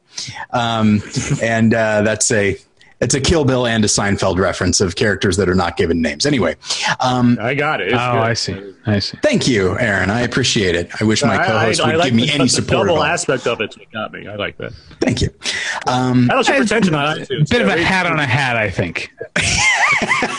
um, 0.51 1.01
and 1.41 1.73
uh, 1.73 2.01
that's 2.01 2.31
a 2.31 2.57
it's 3.01 3.13
a 3.13 3.21
Kill 3.21 3.45
Bill 3.45 3.65
and 3.65 3.83
a 3.85 3.87
Seinfeld 3.87 4.39
reference 4.39 4.81
of 4.81 4.95
characters 4.95 5.37
that 5.37 5.47
are 5.47 5.55
not 5.55 5.77
given 5.77 6.01
names. 6.01 6.25
Anyway, 6.25 6.55
um, 6.99 7.37
I 7.39 7.53
got 7.53 7.79
it. 7.79 7.87
It's 7.87 7.95
oh, 7.95 8.13
good. 8.13 8.19
I 8.19 8.33
see. 8.33 8.73
I 8.85 8.99
see. 8.99 9.17
thank 9.21 9.47
you, 9.47 9.77
Aaron. 9.79 10.09
I 10.09 10.21
appreciate 10.21 10.75
it. 10.75 10.89
I 10.99 11.05
wish 11.05 11.23
my 11.23 11.37
co-host 11.37 11.85
would 11.85 12.01
give 12.03 12.13
me 12.13 12.25
the, 12.25 12.33
any 12.33 12.43
the 12.45 12.49
support. 12.49 12.89
at 12.89 12.91
double 12.91 13.03
aspect 13.03 13.47
of 13.47 13.61
it's 13.61 13.77
what 13.77 13.89
got 13.91 14.11
me. 14.11 14.27
I 14.27 14.35
like 14.35 14.57
that. 14.57 14.73
Thank 14.99 15.21
you. 15.21 15.29
Um, 15.87 16.29
I 16.29 16.33
don't 16.33 16.45
show 16.45 16.57
pretension 16.57 16.95
on 16.95 17.17
iTunes. 17.17 17.49
Bit 17.49 17.61
of 17.61 17.67
a 17.67 17.81
hat 17.81 18.05
on 18.05 18.19
a 18.19 18.25
hat, 18.25 18.57
I 18.57 18.69
think. 18.69 19.11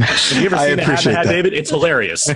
Have 0.00 0.38
you 0.40 0.46
ever 0.46 0.56
seen 0.58 0.78
a 0.78 0.82
hat 0.82 0.82
appreciate 0.82 1.12
a 1.12 1.16
hat, 1.16 1.26
that. 1.26 1.32
David? 1.32 1.52
It's 1.54 1.70
hilarious. 1.70 2.28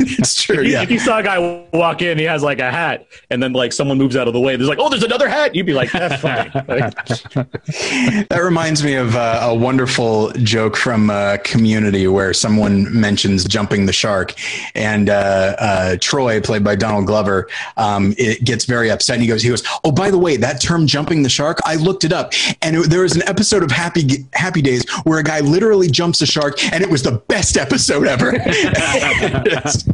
it's 0.00 0.42
true. 0.42 0.56
If 0.60 0.64
you- 0.66 0.70
Yeah. 0.72 0.82
If 0.82 0.90
you 0.90 0.98
saw 0.98 1.18
a 1.18 1.22
guy 1.22 1.66
walk 1.72 2.02
in, 2.02 2.18
he 2.18 2.24
has 2.24 2.42
like 2.42 2.58
a 2.58 2.70
hat, 2.70 3.06
and 3.30 3.42
then 3.42 3.52
like 3.52 3.72
someone 3.72 3.98
moves 3.98 4.16
out 4.16 4.26
of 4.26 4.32
the 4.34 4.40
way, 4.40 4.56
there's 4.56 4.68
like, 4.68 4.78
oh, 4.80 4.88
there's 4.88 5.02
another 5.02 5.28
hat. 5.28 5.54
You'd 5.54 5.66
be 5.66 5.74
like, 5.74 5.90
that's 5.92 6.20
funny. 6.20 6.50
That 8.28 8.40
reminds 8.42 8.82
me 8.84 8.94
of 8.94 9.14
uh, 9.16 9.40
a 9.42 9.54
wonderful 9.54 10.30
joke 10.32 10.76
from 10.76 11.10
uh, 11.10 11.38
Community 11.44 12.06
where 12.06 12.32
someone 12.32 12.88
mentions 12.98 13.44
jumping 13.44 13.86
the 13.86 13.92
shark, 13.92 14.34
and 14.74 15.08
uh, 15.10 15.54
uh, 15.58 15.96
Troy, 16.00 16.40
played 16.40 16.64
by 16.64 16.74
Donald 16.76 17.06
Glover, 17.06 17.48
um, 17.76 18.14
it 18.18 18.44
gets 18.44 18.64
very 18.64 18.90
upset. 18.90 19.14
And 19.14 19.22
he 19.22 19.28
goes, 19.28 19.42
"He 19.42 19.48
goes, 19.48 19.62
oh, 19.84 19.92
by 19.92 20.10
the 20.10 20.18
way, 20.18 20.36
that 20.36 20.60
term 20.60 20.86
jumping 20.86 21.22
the 21.22 21.28
shark, 21.28 21.58
I 21.64 21.76
looked 21.76 22.04
it 22.04 22.12
up, 22.12 22.32
and 22.62 22.76
it, 22.76 22.90
there 22.90 23.02
was 23.02 23.14
an 23.16 23.22
episode 23.26 23.62
of 23.62 23.70
Happy 23.70 24.26
Happy 24.32 24.62
Days 24.62 24.88
where 25.04 25.18
a 25.18 25.24
guy 25.24 25.40
literally 25.40 25.88
jumps 25.88 26.20
a 26.22 26.26
shark, 26.26 26.58
and 26.70 26.82
it 26.82 26.90
was 26.90 27.02
the 27.02 27.22
best 27.28 27.56
episode 27.56 28.06
ever." 28.06 28.32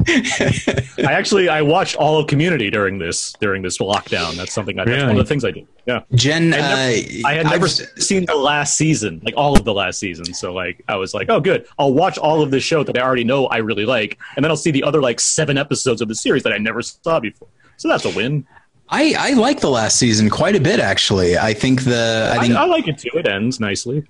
I 0.08 1.12
actually 1.12 1.48
I 1.48 1.62
watched 1.62 1.96
all 1.96 2.18
of 2.18 2.26
Community 2.26 2.70
during 2.70 2.98
this 2.98 3.32
during 3.40 3.62
this 3.62 3.78
lockdown. 3.78 4.36
That's 4.36 4.52
something 4.52 4.78
I, 4.78 4.84
that's 4.84 5.02
one 5.02 5.12
of 5.12 5.16
the 5.16 5.24
things 5.24 5.44
I 5.44 5.50
did. 5.50 5.66
Yeah. 5.86 6.02
Jen, 6.14 6.52
I, 6.52 6.58
uh, 6.58 7.28
I 7.28 7.34
had 7.34 7.46
never 7.46 7.64
I've- 7.66 8.00
seen 8.00 8.26
the 8.26 8.34
last 8.34 8.76
season, 8.76 9.20
like 9.24 9.34
all 9.36 9.56
of 9.56 9.64
the 9.64 9.72
last 9.72 9.98
season. 9.98 10.34
So 10.34 10.52
like 10.52 10.84
I 10.88 10.96
was 10.96 11.14
like, 11.14 11.30
oh, 11.30 11.40
good. 11.40 11.66
I'll 11.78 11.94
watch 11.94 12.18
all 12.18 12.42
of 12.42 12.50
this 12.50 12.62
show 12.62 12.82
that 12.84 12.98
I 12.98 13.00
already 13.00 13.24
know 13.24 13.46
I 13.46 13.58
really 13.58 13.86
like, 13.86 14.18
and 14.36 14.44
then 14.44 14.50
I'll 14.50 14.56
see 14.56 14.70
the 14.70 14.82
other 14.82 15.00
like 15.00 15.20
seven 15.20 15.56
episodes 15.56 16.00
of 16.02 16.08
the 16.08 16.14
series 16.14 16.42
that 16.42 16.52
I 16.52 16.58
never 16.58 16.82
saw 16.82 17.20
before. 17.20 17.48
So 17.78 17.88
that's 17.88 18.04
a 18.04 18.10
win. 18.10 18.46
I, 18.90 19.14
I 19.18 19.32
like 19.34 19.60
the 19.60 19.70
last 19.70 19.98
season 19.98 20.30
quite 20.30 20.56
a 20.56 20.60
bit, 20.60 20.80
actually. 20.80 21.36
I 21.36 21.52
think 21.52 21.84
the 21.84 22.34
I 22.38 22.46
I, 22.46 22.62
I 22.62 22.64
like 22.66 22.88
it 22.88 22.98
too. 22.98 23.10
It 23.14 23.26
ends 23.26 23.60
nicely. 23.60 24.04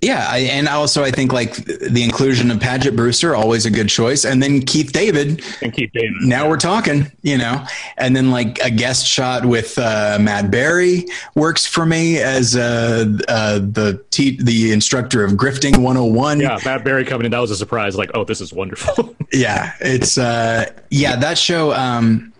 Yeah, 0.00 0.26
I, 0.28 0.38
and 0.40 0.68
also 0.68 1.02
I 1.02 1.10
think 1.10 1.32
like 1.32 1.54
the 1.64 2.02
inclusion 2.04 2.50
of 2.50 2.60
Paget 2.60 2.94
Brewster 2.94 3.34
always 3.34 3.64
a 3.64 3.70
good 3.70 3.88
choice, 3.88 4.26
and 4.26 4.42
then 4.42 4.60
Keith 4.60 4.92
David. 4.92 5.42
And 5.62 5.72
Keith 5.72 5.90
David. 5.94 6.12
Now 6.20 6.46
we're 6.46 6.58
talking, 6.58 7.10
you 7.22 7.38
know, 7.38 7.64
and 7.96 8.14
then 8.14 8.30
like 8.30 8.58
a 8.58 8.70
guest 8.70 9.06
shot 9.06 9.46
with 9.46 9.78
uh, 9.78 10.18
Matt 10.20 10.50
Berry 10.50 11.06
works 11.34 11.64
for 11.64 11.86
me 11.86 12.18
as 12.18 12.54
uh, 12.54 13.06
uh, 13.28 13.60
the 13.60 14.04
te- 14.10 14.42
the 14.42 14.72
instructor 14.72 15.24
of 15.24 15.32
Grifting 15.32 15.78
101. 15.78 16.40
Yeah, 16.40 16.58
Matt 16.66 16.84
Berry 16.84 17.06
coming 17.06 17.24
in, 17.24 17.30
that 17.30 17.40
was 17.40 17.50
a 17.50 17.56
surprise. 17.56 17.96
Like, 17.96 18.10
oh, 18.12 18.24
this 18.24 18.42
is 18.42 18.52
wonderful. 18.52 19.16
yeah 19.32 19.72
it's 19.80 20.16
uh 20.16 20.70
yeah 20.90 21.16
that 21.16 21.36
show 21.36 21.72
um 21.72 22.32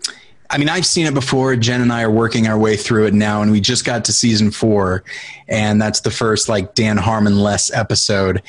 i 0.55 0.57
mean 0.57 0.69
i've 0.69 0.85
seen 0.85 1.05
it 1.05 1.13
before. 1.13 1.55
Jen 1.57 1.81
and 1.81 1.91
i 1.91 2.01
are 2.01 2.09
working 2.09 2.47
our 2.47 2.57
way 2.57 2.77
through 2.77 3.05
it 3.07 3.13
now 3.13 3.41
and 3.41 3.51
we 3.51 3.59
just 3.59 3.83
got 3.83 4.05
to 4.05 4.13
season 4.13 4.49
four 4.51 5.03
and 5.49 5.81
that's 5.81 5.99
the 5.99 6.11
first 6.11 6.47
like 6.49 6.73
dan 6.75 6.97
harmon 6.97 7.39
less 7.39 7.71
episode. 7.73 8.41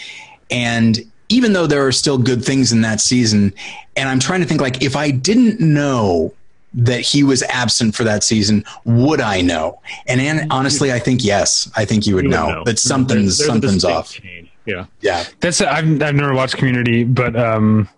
And 0.50 1.00
even 1.28 1.52
though 1.52 1.66
there 1.66 1.84
are 1.84 1.90
still 1.92 2.18
good 2.18 2.44
things 2.44 2.72
in 2.72 2.82
that 2.82 3.00
season 3.00 3.52
and 3.96 4.08
i'm 4.08 4.20
trying 4.20 4.40
to 4.40 4.46
think 4.46 4.60
like 4.60 4.82
if 4.82 4.94
i 4.94 5.10
didn't 5.10 5.58
know 5.60 6.32
that 6.74 7.00
he 7.00 7.22
was 7.24 7.42
absent 7.44 7.94
for 7.96 8.04
that 8.04 8.22
season 8.22 8.64
would 8.84 9.20
i 9.20 9.40
know? 9.40 9.80
And, 10.06 10.20
and 10.20 10.52
honestly 10.52 10.92
i 10.92 10.98
think 11.00 11.24
yes. 11.24 11.68
I 11.76 11.84
think 11.84 12.06
you 12.06 12.14
would 12.14 12.24
You 12.24 12.30
would 12.30 12.36
know, 12.36 12.50
know. 12.50 12.64
that 12.64 12.78
something's 12.78 13.38
There's- 13.38 13.38
there's 13.38 13.46
something's 13.48 13.84
off. 13.84 14.12
change. 14.12 14.50
Yeah. 14.66 14.86
yeah. 15.00 15.24
That's 15.40 15.60
I've 15.60 16.02
I've 16.02 16.14
never 16.16 16.34
watched 16.34 16.56
Community, 16.56 17.04
but 17.04 17.36
um, 17.36 17.88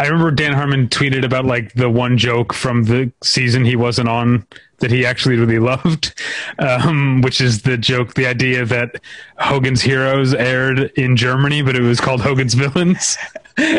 I 0.00 0.06
remember 0.06 0.30
Dan 0.30 0.54
Harmon 0.54 0.88
tweeted 0.88 1.26
about 1.26 1.44
like 1.44 1.74
the 1.74 1.90
one 1.90 2.16
joke 2.16 2.54
from 2.54 2.84
the 2.84 3.12
season 3.22 3.66
he 3.66 3.76
wasn't 3.76 4.08
on 4.08 4.46
that 4.78 4.90
he 4.90 5.04
actually 5.04 5.36
really 5.36 5.58
loved, 5.72 6.14
um, 6.58 7.20
which 7.20 7.38
is 7.42 7.62
the 7.62 7.76
joke, 7.76 8.14
the 8.14 8.26
idea 8.26 8.64
that 8.64 9.02
Hogan's 9.38 9.82
Heroes 9.82 10.32
aired 10.32 10.90
in 10.96 11.16
Germany, 11.16 11.60
but 11.60 11.76
it 11.76 11.82
was 11.82 12.00
called 12.00 12.22
Hogan's 12.22 12.54
Villains. 12.54 13.18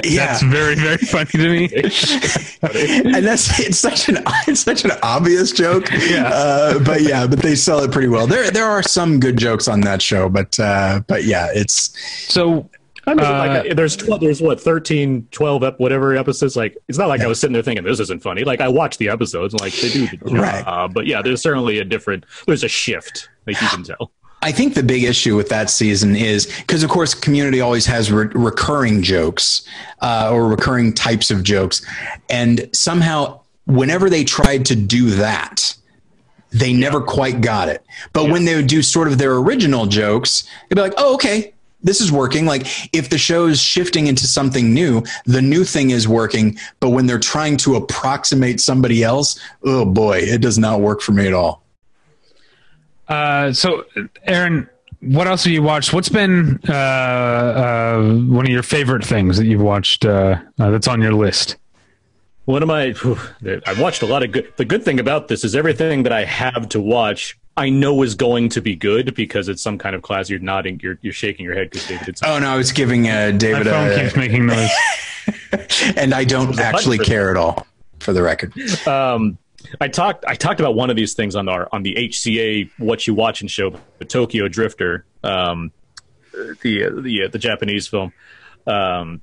Yeah. 0.03 0.27
That's 0.27 0.43
very 0.43 0.75
very 0.75 0.97
funny 0.97 1.31
to 1.31 1.49
me. 1.49 1.63
and 3.15 3.25
that's 3.25 3.59
it's 3.59 3.79
such 3.79 4.09
an 4.09 4.19
it's 4.47 4.59
such 4.59 4.85
an 4.85 4.91
obvious 5.01 5.51
joke. 5.51 5.89
Yeah. 5.91 6.27
Uh, 6.27 6.79
but 6.79 7.01
yeah, 7.01 7.25
but 7.25 7.39
they 7.39 7.55
sell 7.55 7.79
it 7.79 7.91
pretty 7.91 8.09
well. 8.09 8.27
There 8.27 8.51
there 8.51 8.65
are 8.65 8.83
some 8.83 9.19
good 9.19 9.37
jokes 9.37 9.67
on 9.67 9.81
that 9.81 10.03
show, 10.03 10.29
but 10.29 10.59
uh, 10.59 11.01
but 11.07 11.23
yeah, 11.23 11.47
it's 11.55 11.97
So 12.31 12.69
I 13.07 13.13
mean, 13.15 13.25
Uh, 13.25 13.63
like, 13.65 13.75
there's 13.75 13.95
12, 13.95 14.21
there's 14.21 14.41
what 14.41 14.61
13, 14.61 15.27
12, 15.31 15.63
whatever 15.79 16.15
episodes. 16.15 16.55
Like, 16.55 16.77
it's 16.87 16.97
not 16.97 17.07
like 17.07 17.21
I 17.21 17.27
was 17.27 17.39
sitting 17.39 17.53
there 17.53 17.63
thinking 17.63 17.83
this 17.83 17.99
isn't 17.99 18.21
funny. 18.21 18.43
Like, 18.43 18.61
I 18.61 18.67
watched 18.67 18.99
the 18.99 19.09
episodes, 19.09 19.53
and 19.53 19.61
like 19.61 19.73
they 19.73 19.89
do 19.89 20.07
the 20.07 20.17
job. 20.17 20.33
Right. 20.33 20.63
Uh, 20.67 20.87
but 20.87 21.07
yeah, 21.07 21.21
there's 21.21 21.41
certainly 21.41 21.79
a 21.79 21.83
different. 21.85 22.25
There's 22.45 22.63
a 22.63 22.67
shift, 22.67 23.29
like 23.47 23.59
you 23.61 23.67
can 23.69 23.83
tell. 23.83 24.11
I 24.43 24.51
think 24.51 24.73
the 24.73 24.81
big 24.83 25.03
issue 25.03 25.35
with 25.35 25.49
that 25.49 25.69
season 25.69 26.15
is 26.15 26.47
because, 26.61 26.81
of 26.83 26.89
course, 26.89 27.13
Community 27.13 27.61
always 27.61 27.85
has 27.85 28.11
re- 28.11 28.25
recurring 28.33 29.03
jokes 29.03 29.61
uh, 30.01 30.29
or 30.33 30.47
recurring 30.47 30.93
types 30.93 31.29
of 31.31 31.43
jokes, 31.43 31.85
and 32.29 32.67
somehow, 32.73 33.41
whenever 33.65 34.09
they 34.09 34.23
tried 34.23 34.65
to 34.65 34.75
do 34.75 35.11
that, 35.11 35.75
they 36.51 36.73
never 36.73 37.01
quite 37.01 37.41
got 37.41 37.69
it. 37.69 37.83
But 38.13 38.29
when 38.29 38.45
they 38.45 38.55
would 38.55 38.67
do 38.67 38.81
sort 38.81 39.07
of 39.07 39.17
their 39.19 39.35
original 39.35 39.85
jokes, 39.85 40.43
they'd 40.69 40.75
be 40.75 40.81
like, 40.81 40.93
"Oh, 40.97 41.13
okay, 41.15 41.53
this 41.83 42.01
is 42.01 42.11
working. 42.11 42.45
Like 42.45 42.67
if 42.93 43.09
the 43.09 43.17
show 43.17 43.47
is 43.47 43.61
shifting 43.61 44.07
into 44.07 44.27
something 44.27 44.73
new, 44.73 45.03
the 45.25 45.41
new 45.41 45.63
thing 45.63 45.91
is 45.91 46.07
working. 46.07 46.57
But 46.79 46.89
when 46.89 47.05
they're 47.05 47.19
trying 47.19 47.57
to 47.57 47.75
approximate 47.75 48.59
somebody 48.59 49.03
else, 49.03 49.39
oh 49.63 49.85
boy, 49.85 50.19
it 50.19 50.41
does 50.41 50.57
not 50.57 50.81
work 50.81 51.01
for 51.01 51.11
me 51.11 51.27
at 51.27 51.33
all. 51.33 51.63
Uh, 53.07 53.51
so, 53.51 53.85
Aaron, 54.25 54.69
what 55.01 55.27
else 55.27 55.43
have 55.43 55.51
you 55.51 55.63
watched? 55.63 55.93
What's 55.93 56.09
been 56.09 56.59
uh, 56.69 56.73
uh, 56.73 58.13
one 58.27 58.45
of 58.45 58.51
your 58.51 58.63
favorite 58.63 59.03
things 59.03 59.37
that 59.37 59.45
you've 59.45 59.61
watched 59.61 60.05
uh, 60.05 60.39
uh, 60.59 60.69
that's 60.69 60.87
on 60.87 61.01
your 61.01 61.13
list? 61.13 61.57
One 62.45 62.61
of 62.61 62.67
my, 62.67 62.93
I've 63.65 63.79
watched 63.79 64.01
a 64.01 64.05
lot 64.05 64.23
of 64.23 64.31
good. 64.31 64.53
The 64.57 64.65
good 64.65 64.83
thing 64.83 64.99
about 64.99 65.27
this 65.27 65.43
is 65.43 65.55
everything 65.55 66.03
that 66.03 66.11
I 66.11 66.25
have 66.25 66.69
to 66.69 66.79
watch, 66.79 67.37
I 67.57 67.69
know 67.69 68.01
is 68.03 68.15
going 68.15 68.49
to 68.49 68.61
be 68.61 68.75
good 68.75 69.13
because 69.13 69.49
it's 69.49 69.61
some 69.61 69.77
kind 69.77 69.95
of 69.95 70.01
class. 70.01 70.29
You're 70.29 70.39
nodding, 70.39 70.79
you're 70.81 70.97
you're 71.01 71.13
shaking 71.13 71.45
your 71.45 71.53
head 71.53 71.69
because 71.69 71.87
David 71.87 72.05
did. 72.05 72.19
Oh 72.23 72.39
no, 72.39 72.49
I 72.49 72.57
was 72.57 72.71
giving 72.71 73.09
uh, 73.09 73.31
My 73.31 73.37
David 73.37 73.67
phone 73.67 73.91
a, 73.91 74.01
keeps 74.01 74.15
making 74.15 74.45
noise. 74.45 74.69
and 75.95 76.13
I 76.13 76.23
don't 76.23 76.57
actually 76.59 76.97
care 76.97 77.29
at 77.29 77.37
all, 77.37 77.67
for 77.99 78.13
the 78.13 78.21
record. 78.21 78.53
Um, 78.87 79.37
I 79.79 79.87
talked 79.89 80.25
I 80.25 80.35
talked 80.35 80.59
about 80.59 80.75
one 80.75 80.89
of 80.89 80.95
these 80.95 81.13
things 81.13 81.35
on 81.35 81.49
our 81.49 81.67
on 81.71 81.83
the 81.83 81.95
HCA 81.95 82.69
What 82.77 83.05
You 83.05 83.13
Watching 83.13 83.47
show, 83.47 83.73
the 83.99 84.05
Tokyo 84.05 84.47
Drifter, 84.47 85.05
um, 85.23 85.71
the 86.61 86.85
uh, 86.85 87.01
the 87.01 87.23
uh, 87.25 87.27
the 87.27 87.39
Japanese 87.39 87.87
film. 87.87 88.13
Um, 88.65 89.21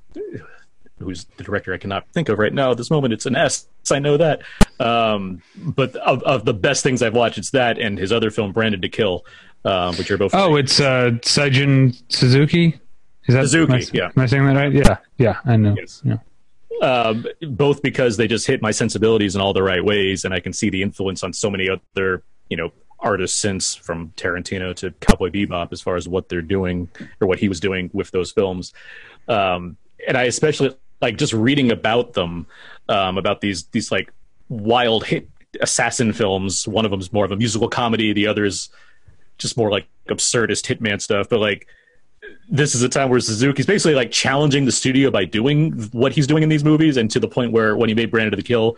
who's 0.99 1.25
the 1.37 1.43
director 1.43 1.73
I 1.73 1.77
cannot 1.77 2.07
think 2.13 2.29
of 2.29 2.37
right 2.37 2.53
now 2.53 2.71
at 2.71 2.77
this 2.77 2.91
moment. 2.91 3.13
It's 3.13 3.25
an 3.25 3.35
S. 3.35 3.67
I 3.91 3.99
know 3.99 4.17
that. 4.17 4.41
Um, 4.79 5.41
but 5.55 5.95
of, 5.95 6.21
of 6.23 6.45
the 6.45 6.53
best 6.53 6.83
things 6.83 7.01
I've 7.01 7.15
watched, 7.15 7.39
it's 7.39 7.49
that 7.51 7.79
and 7.79 7.97
his 7.97 8.11
other 8.11 8.29
film, 8.29 8.51
Branded 8.51 8.83
to 8.83 8.89
Kill, 8.89 9.25
um, 9.65 9.95
which 9.95 10.11
are 10.11 10.17
both. 10.17 10.35
Oh, 10.35 10.57
it's 10.57 10.79
uh, 10.79 11.11
Seijun 11.21 11.99
Suzuki. 12.09 12.79
Is 13.27 13.35
that 13.35 13.43
Suzuki, 13.43 13.73
I, 13.73 13.83
yeah. 13.93 14.05
Am 14.05 14.23
I 14.23 14.25
saying 14.27 14.45
that 14.45 14.55
right? 14.55 14.71
Yeah, 14.71 14.97
yeah, 15.17 15.37
I 15.45 15.55
know. 15.55 15.75
Yes. 15.77 16.03
Yeah. 16.05 16.17
um, 16.81 17.25
both 17.41 17.81
because 17.81 18.17
they 18.17 18.27
just 18.27 18.47
hit 18.47 18.61
my 18.61 18.71
sensibilities 18.71 19.35
in 19.35 19.41
all 19.41 19.53
the 19.53 19.63
right 19.63 19.83
ways, 19.83 20.25
and 20.25 20.33
I 20.33 20.39
can 20.39 20.53
see 20.53 20.69
the 20.69 20.81
influence 20.81 21.23
on 21.23 21.33
so 21.33 21.49
many 21.49 21.67
other, 21.69 22.23
you 22.49 22.57
know, 22.57 22.71
artists 22.99 23.37
since 23.37 23.75
from 23.75 24.09
Tarantino 24.17 24.75
to 24.75 24.91
Cowboy 24.99 25.29
Bebop 25.29 25.71
as 25.71 25.81
far 25.81 25.95
as 25.95 26.07
what 26.07 26.29
they're 26.29 26.41
doing 26.41 26.89
or 27.21 27.27
what 27.27 27.39
he 27.39 27.47
was 27.47 27.59
doing 27.59 27.89
with 27.93 28.11
those 28.11 28.31
films. 28.31 28.73
Um, 29.27 29.77
and 30.07 30.17
I 30.17 30.23
especially 30.23 30.75
like 31.01 31.17
just 31.17 31.33
reading 31.33 31.71
about 31.71 32.13
them, 32.13 32.47
um, 32.87 33.17
about 33.17 33.41
these 33.41 33.65
these 33.65 33.91
like 33.91 34.11
wild 34.49 35.05
hit 35.05 35.29
assassin 35.61 36.13
films. 36.13 36.67
One 36.67 36.85
of 36.85 36.91
them 36.91 36.99
is 36.99 37.13
more 37.13 37.25
of 37.25 37.31
a 37.31 37.37
musical 37.37 37.69
comedy. 37.69 38.13
The 38.13 38.27
other 38.27 38.45
is 38.45 38.69
just 39.37 39.57
more 39.57 39.71
like 39.71 39.87
absurdist 40.07 40.65
hitman 40.65 41.01
stuff. 41.01 41.29
But 41.29 41.39
like 41.39 41.67
this 42.49 42.75
is 42.75 42.81
a 42.81 42.89
time 42.89 43.09
where 43.09 43.19
Suzuki's 43.19 43.65
basically 43.65 43.95
like 43.95 44.11
challenging 44.11 44.65
the 44.65 44.71
studio 44.71 45.11
by 45.11 45.25
doing 45.25 45.71
what 45.91 46.11
he's 46.11 46.27
doing 46.27 46.43
in 46.43 46.49
these 46.49 46.63
movies, 46.63 46.97
and 46.97 47.09
to 47.11 47.19
the 47.19 47.27
point 47.27 47.51
where 47.51 47.75
when 47.75 47.89
he 47.89 47.95
made 47.95 48.11
Branded 48.11 48.31
to 48.31 48.37
the 48.37 48.43
Kill, 48.43 48.77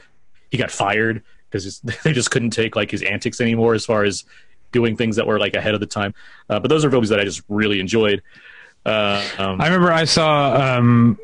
he 0.49 0.57
got 0.57 0.71
fired 0.71 1.23
because 1.49 1.79
they 2.03 2.13
just 2.13 2.31
couldn't 2.31 2.51
take 2.51 2.75
like 2.75 2.91
his 2.91 3.01
antics 3.03 3.41
anymore 3.41 3.73
as 3.73 3.85
far 3.85 4.03
as 4.03 4.23
doing 4.71 4.95
things 4.95 5.17
that 5.17 5.27
were 5.27 5.39
like 5.39 5.53
ahead 5.53 5.73
of 5.73 5.79
the 5.79 5.85
time. 5.85 6.13
Uh, 6.49 6.59
but 6.59 6.69
those 6.69 6.85
are 6.85 6.91
films 6.91 7.09
that 7.09 7.19
I 7.19 7.23
just 7.23 7.41
really 7.49 7.79
enjoyed. 7.79 8.21
Uh, 8.85 9.23
um, 9.37 9.61
I 9.61 9.65
remember 9.65 9.91
I 9.91 10.05
saw 10.05 10.77
um, 10.77 11.19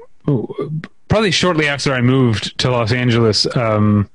probably 1.07 1.31
shortly 1.31 1.67
after 1.67 1.93
I 1.93 2.01
moved 2.01 2.57
to 2.59 2.71
Los 2.71 2.91
Angeles. 2.91 3.47
Um, 3.55 4.09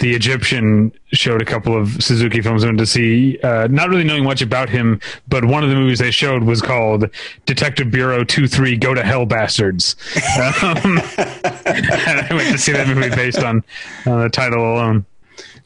the 0.00 0.14
Egyptian 0.14 0.92
showed 1.12 1.42
a 1.42 1.44
couple 1.44 1.78
of 1.78 2.02
Suzuki 2.02 2.40
films 2.40 2.64
I 2.64 2.68
went 2.68 2.78
to 2.78 2.86
see, 2.86 3.38
uh, 3.40 3.68
not 3.70 3.90
really 3.90 4.02
knowing 4.02 4.24
much 4.24 4.40
about 4.40 4.70
him, 4.70 4.98
but 5.28 5.44
one 5.44 5.62
of 5.62 5.68
the 5.68 5.76
movies 5.76 5.98
they 5.98 6.10
showed 6.10 6.42
was 6.42 6.62
called 6.62 7.10
Detective 7.44 7.90
Bureau 7.90 8.24
2 8.24 8.48
3 8.48 8.76
Go 8.78 8.94
to 8.94 9.04
Hell 9.04 9.26
Bastards. 9.26 9.96
Um, 10.38 10.98
and 11.18 12.20
I 12.20 12.28
went 12.30 12.50
to 12.50 12.58
see 12.58 12.72
that 12.72 12.88
movie 12.88 13.10
based 13.10 13.40
on 13.40 13.62
uh, 14.06 14.22
the 14.22 14.30
title 14.30 14.72
alone. 14.72 15.04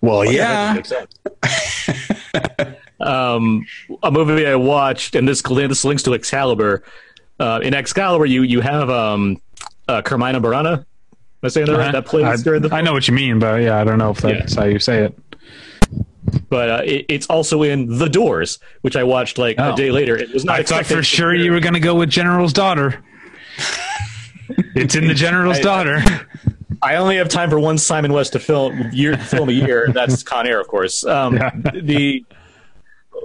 Well, 0.01 0.24
yeah. 0.24 0.82
um, 3.01 3.64
a 4.03 4.11
movie 4.11 4.47
I 4.47 4.57
watched, 4.57 5.14
and 5.14 5.28
this 5.28 5.43
this 5.43 5.85
links 5.85 6.03
to 6.03 6.12
Excalibur. 6.12 6.82
Uh, 7.39 7.61
in 7.62 7.74
Excalibur, 7.74 8.26
you 8.26 8.43
you 8.43 8.61
have 8.61 8.89
um, 8.91 9.41
uh, 9.89 10.03
Carmina 10.03 10.41
Burana. 10.41 10.78
Am 10.78 10.87
I 11.43 11.49
saying 11.49 11.66
that 11.66 11.76
right? 11.76 11.93
That 11.93 12.07
plays 12.07 12.24
I, 12.24 12.37
during 12.43 12.62
the 12.62 12.74
I 12.74 12.80
know 12.80 12.93
what 12.93 13.07
you 13.09 13.14
mean, 13.14 13.39
but 13.39 13.61
yeah, 13.62 13.78
I 13.80 13.85
don't 13.85 13.99
know 13.99 14.11
if 14.11 14.18
that's 14.18 14.55
how 14.55 14.64
you 14.64 14.78
say 14.78 15.05
it. 15.05 15.18
but 16.49 16.70
uh, 16.70 16.82
it, 16.85 17.07
it's 17.09 17.26
also 17.26 17.62
in 17.62 17.99
The 17.99 18.09
Doors, 18.09 18.59
which 18.80 18.97
I 18.97 19.03
watched 19.05 19.37
like 19.39 19.57
Oh. 19.59 19.72
a 19.74 19.76
day 19.76 19.91
later. 19.91 20.16
It 20.16 20.32
was 20.32 20.45
not 20.45 20.61
I 20.61 20.62
thought 20.62 20.87
for 20.87 21.03
sure 21.03 21.35
you 21.35 21.53
were 21.53 21.61
going 21.61 21.74
to 21.74 21.80
go 21.80 21.95
with 21.97 22.09
General's 22.09 22.53
Daughter. 22.53 23.03
it's 24.74 24.95
in 24.95 25.07
the 25.09 25.14
General's 25.14 25.59
I- 25.59 25.62
Daughter. 25.62 26.03
I 26.82 26.97
only 26.97 27.16
have 27.16 27.28
time 27.30 27.49
for 27.51 27.59
one 27.59 27.78
Simon 27.78 28.12
West 28.12 28.35
to 28.35 28.39
film 28.39 28.91
year 28.93 29.16
film 29.16 29.49
a 29.49 29.53
year. 29.53 29.89
That's 29.93 30.22
Con 30.22 30.47
Air, 30.47 30.61
of 30.61 30.68
course. 30.68 31.05
Um, 31.05 31.35
The 31.72 32.24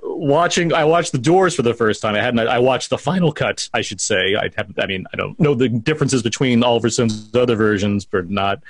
watching, 0.03 0.73
I 0.73 0.83
watched 0.85 1.11
The 1.11 1.17
Doors 1.17 1.55
for 1.55 1.61
the 1.61 1.73
first 1.73 2.01
time. 2.01 2.15
I 2.15 2.21
hadn't. 2.21 2.39
I 2.39 2.59
watched 2.59 2.89
the 2.89 2.97
final 2.97 3.31
cut. 3.31 3.69
I 3.73 3.81
should 3.81 4.01
say. 4.01 4.35
I 4.35 4.49
have. 4.55 4.71
I 4.77 4.85
mean, 4.85 5.05
I 5.13 5.17
don't 5.17 5.39
know 5.39 5.55
the 5.55 5.69
differences 5.69 6.23
between 6.23 6.63
Oliver 6.63 6.89
Stone's 6.89 7.33
other 7.35 7.55
versions, 7.55 8.05
but 8.05 8.29
not. 8.29 8.61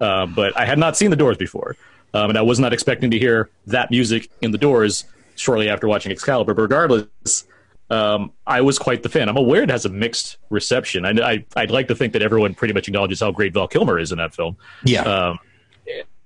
Uh, 0.00 0.26
but 0.26 0.56
I 0.56 0.64
had 0.64 0.78
not 0.78 0.96
seen 0.96 1.10
The 1.10 1.16
Doors 1.16 1.36
before, 1.36 1.76
um, 2.14 2.30
and 2.30 2.38
I 2.38 2.42
was 2.42 2.60
not 2.60 2.72
expecting 2.72 3.10
to 3.10 3.18
hear 3.18 3.50
that 3.66 3.90
music 3.90 4.30
in 4.40 4.52
The 4.52 4.58
Doors 4.58 5.04
shortly 5.34 5.68
after 5.68 5.88
watching 5.88 6.12
Excalibur. 6.12 6.54
But 6.54 6.62
regardless, 6.62 7.44
um, 7.90 8.32
I 8.46 8.60
was 8.60 8.78
quite 8.78 9.02
the 9.02 9.08
fan. 9.08 9.28
I'm 9.28 9.36
aware 9.36 9.62
it 9.62 9.70
has 9.70 9.86
a 9.86 9.88
mixed 9.88 10.36
reception. 10.50 11.04
I, 11.04 11.10
I, 11.10 11.44
I'd 11.56 11.70
like 11.70 11.88
to 11.88 11.94
think 11.94 12.12
that 12.12 12.22
everyone 12.22 12.54
pretty 12.54 12.74
much 12.74 12.86
acknowledges 12.86 13.20
how 13.20 13.32
great 13.32 13.54
Val 13.54 13.66
Kilmer 13.66 13.98
is 13.98 14.12
in 14.12 14.18
that 14.18 14.34
film. 14.34 14.56
Yeah. 14.84 15.02
Um, 15.02 15.38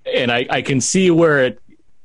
and 0.05 0.31
I, 0.31 0.45
I 0.49 0.61
can 0.61 0.81
see 0.81 1.09
where 1.09 1.45
it, 1.45 1.61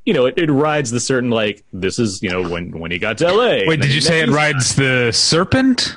you 0.08 0.14
know, 0.14 0.24
it, 0.24 0.38
it 0.38 0.50
rides 0.50 0.90
the 0.90 1.00
certain 1.00 1.28
like 1.28 1.62
this 1.70 1.98
is 1.98 2.22
you 2.22 2.30
know 2.30 2.48
when 2.48 2.70
when 2.78 2.90
he 2.90 2.98
got 2.98 3.18
to 3.18 3.26
L.A. 3.26 3.66
Wait, 3.68 3.78
did 3.82 3.92
you 3.92 4.00
say 4.00 4.20
it 4.20 4.30
rides 4.30 4.74
the 4.74 5.12
serpent? 5.12 5.96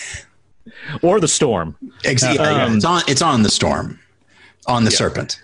or 1.02 1.18
the 1.18 1.26
storm? 1.26 1.74
Ex- 2.04 2.22
yeah, 2.22 2.34
yeah, 2.34 2.64
um, 2.66 2.76
it's 2.76 2.84
on. 2.84 3.02
It's 3.08 3.22
on 3.22 3.42
the 3.42 3.48
storm, 3.48 3.98
on 4.66 4.84
the 4.84 4.90
serpent. 4.90 5.40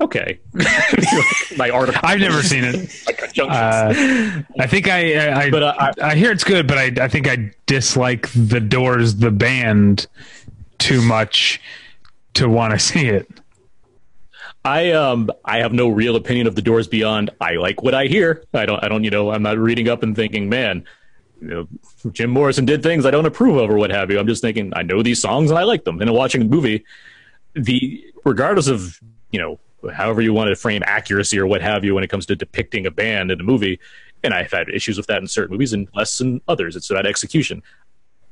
Okay, 0.00 0.38
my 1.58 1.68
article. 1.68 2.00
I've 2.02 2.20
never 2.20 2.42
seen 2.42 2.64
it. 2.64 2.90
my. 3.36 3.44
Uh, 3.44 4.42
I 4.58 4.66
think 4.66 4.88
I 4.88 5.16
I, 5.16 5.40
I, 5.42 5.50
But, 5.50 5.62
uh, 5.64 5.74
I- 5.78 5.92
I 6.12 6.14
hear 6.14 6.32
it's 6.32 6.44
good, 6.44 6.66
but 6.66 6.78
I 6.78 6.92
I 6.98 7.08
think 7.08 7.28
I 7.28 7.52
dislike 7.66 8.30
the 8.32 8.60
Doors 8.60 9.16
the 9.16 9.30
band 9.30 10.06
too 10.78 11.02
much 11.02 11.60
to 12.34 12.48
want 12.48 12.72
to 12.72 12.78
see 12.78 13.06
it. 13.06 13.28
I 14.66 14.90
um 14.90 15.30
I 15.44 15.58
have 15.58 15.72
no 15.72 15.88
real 15.88 16.16
opinion 16.16 16.48
of 16.48 16.56
the 16.56 16.60
Doors 16.60 16.88
beyond 16.88 17.30
I 17.40 17.54
like 17.54 17.82
what 17.82 17.94
I 17.94 18.06
hear. 18.06 18.42
I 18.52 18.66
don't 18.66 18.82
I 18.82 18.88
don't 18.88 19.04
you 19.04 19.10
know 19.10 19.30
I'm 19.30 19.42
not 19.42 19.58
reading 19.58 19.88
up 19.88 20.02
and 20.02 20.16
thinking 20.16 20.48
man, 20.48 20.84
you 21.40 21.48
know 21.48 21.68
Jim 22.10 22.30
Morrison 22.30 22.64
did 22.64 22.82
things 22.82 23.06
I 23.06 23.12
don't 23.12 23.26
approve 23.26 23.56
of 23.58 23.70
or 23.70 23.78
what 23.78 23.90
have 23.90 24.10
you. 24.10 24.18
I'm 24.18 24.26
just 24.26 24.42
thinking 24.42 24.72
I 24.74 24.82
know 24.82 25.04
these 25.04 25.22
songs 25.22 25.50
and 25.50 25.58
I 25.58 25.62
like 25.62 25.84
them. 25.84 26.00
And 26.00 26.12
watching 26.12 26.40
the 26.40 26.48
movie, 26.48 26.84
the 27.54 28.04
regardless 28.24 28.66
of 28.66 28.98
you 29.30 29.40
know 29.40 29.60
however 29.92 30.20
you 30.20 30.32
want 30.32 30.48
to 30.48 30.56
frame 30.56 30.82
accuracy 30.84 31.38
or 31.38 31.46
what 31.46 31.62
have 31.62 31.84
you 31.84 31.94
when 31.94 32.02
it 32.02 32.10
comes 32.10 32.26
to 32.26 32.34
depicting 32.34 32.86
a 32.86 32.90
band 32.90 33.30
in 33.30 33.40
a 33.40 33.44
movie, 33.44 33.78
and 34.24 34.34
I've 34.34 34.50
had 34.50 34.68
issues 34.68 34.96
with 34.96 35.06
that 35.06 35.18
in 35.18 35.28
certain 35.28 35.52
movies 35.52 35.74
and 35.74 35.86
less 35.94 36.20
in 36.20 36.40
others. 36.48 36.74
It's 36.74 36.90
about 36.90 37.06
execution. 37.06 37.62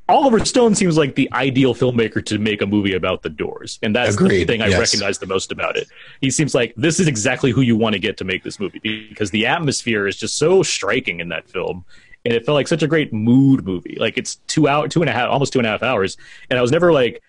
Oliver 0.09 0.45
Stone 0.45 0.75
seems 0.75 0.99
like 0.99 1.15
the 1.15 1.33
ideal 1.33 1.75
filmmaker 1.75 2.25
to 2.27 2.39
make 2.39 2.61
a 2.61 2.67
movie 2.67 2.95
about 2.95 3.23
the 3.23 3.31
Doors, 3.31 3.79
and 3.83 3.97
that's 3.97 4.17
the 4.17 4.45
thing 4.45 4.61
I 4.61 4.67
yes. 4.67 4.79
recognize 4.79 5.19
the 5.19 5.27
most 5.27 5.51
about 5.51 5.77
it. 5.77 5.89
He 6.21 6.31
seems 6.31 6.55
like 6.55 6.75
this 6.77 7.01
is 7.01 7.09
exactly 7.09 7.53
who 7.53 7.63
you 7.63 7.75
want 7.77 7.95
to 7.95 7.99
get 7.99 8.19
to 8.19 8.25
make 8.25 8.43
this 8.43 8.61
movie 8.61 8.81
because 8.81 9.31
the 9.31 9.47
atmosphere 9.47 10.07
is 10.07 10.17
just 10.17 10.37
so 10.37 10.63
striking 10.63 11.21
in 11.21 11.31
that 11.31 11.49
film, 11.49 11.87
and 12.27 12.35
it 12.35 12.45
felt 12.45 12.55
like 12.55 12.69
such 12.69 12.83
a 12.83 12.87
great 12.87 13.15
mood 13.15 13.65
movie. 13.65 13.97
Like 13.99 14.19
it's 14.19 14.37
two 14.47 14.69
hour, 14.69 14.89
two 14.89 15.01
and 15.01 15.09
a 15.09 15.13
half, 15.13 15.31
almost 15.31 15.55
two 15.55 15.59
and 15.59 15.67
a 15.67 15.71
half 15.71 15.83
hours, 15.83 16.19
and 16.51 16.59
I 16.59 16.63
was 16.63 16.71
never 16.71 16.93
like, 16.93 17.23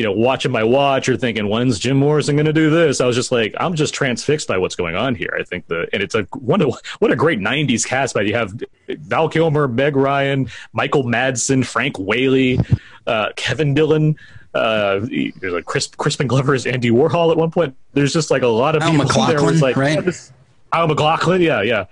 you 0.00 0.06
know, 0.06 0.12
watching 0.12 0.50
my 0.50 0.64
watch 0.64 1.10
or 1.10 1.16
thinking, 1.18 1.46
when's 1.46 1.78
Jim 1.78 1.98
Morrison 1.98 2.34
going 2.34 2.46
to 2.46 2.54
do 2.54 2.70
this? 2.70 3.02
I 3.02 3.06
was 3.06 3.14
just 3.14 3.30
like, 3.30 3.54
I'm 3.60 3.74
just 3.74 3.92
transfixed 3.92 4.48
by 4.48 4.56
what's 4.56 4.74
going 4.74 4.96
on 4.96 5.14
here. 5.14 5.36
I 5.38 5.44
think 5.44 5.66
the 5.66 5.86
and 5.92 6.02
it's 6.02 6.14
a 6.14 6.22
what 6.38 6.62
a 6.62 6.72
what 7.00 7.12
a 7.12 7.16
great 7.16 7.38
'90s 7.38 7.86
cast. 7.86 8.14
But 8.14 8.24
you 8.24 8.34
have 8.34 8.58
Val 8.88 9.28
Kilmer, 9.28 9.68
Meg 9.68 9.96
Ryan, 9.96 10.48
Michael 10.72 11.04
Madsen, 11.04 11.66
Frank 11.66 11.98
Whaley, 11.98 12.58
uh, 13.06 13.32
Kevin 13.36 13.74
Dillon. 13.74 14.16
Uh, 14.54 15.00
there's 15.02 15.52
like 15.52 15.66
Chris, 15.66 15.88
Crispin 15.88 16.26
Glover's 16.28 16.66
Andy 16.66 16.90
Warhol 16.90 17.30
at 17.30 17.36
one 17.36 17.50
point. 17.50 17.76
There's 17.92 18.14
just 18.14 18.30
like 18.30 18.40
a 18.40 18.46
lot 18.48 18.74
of 18.76 18.80
Al 18.82 18.92
people 18.92 19.26
there. 19.26 19.50
it's 19.52 19.60
like, 19.60 19.76
right? 19.76 19.96
yeah, 19.96 20.00
this- 20.00 20.32
Al 20.72 20.86
MacLachlan, 20.88 21.42
yeah, 21.42 21.60
yeah. 21.60 21.84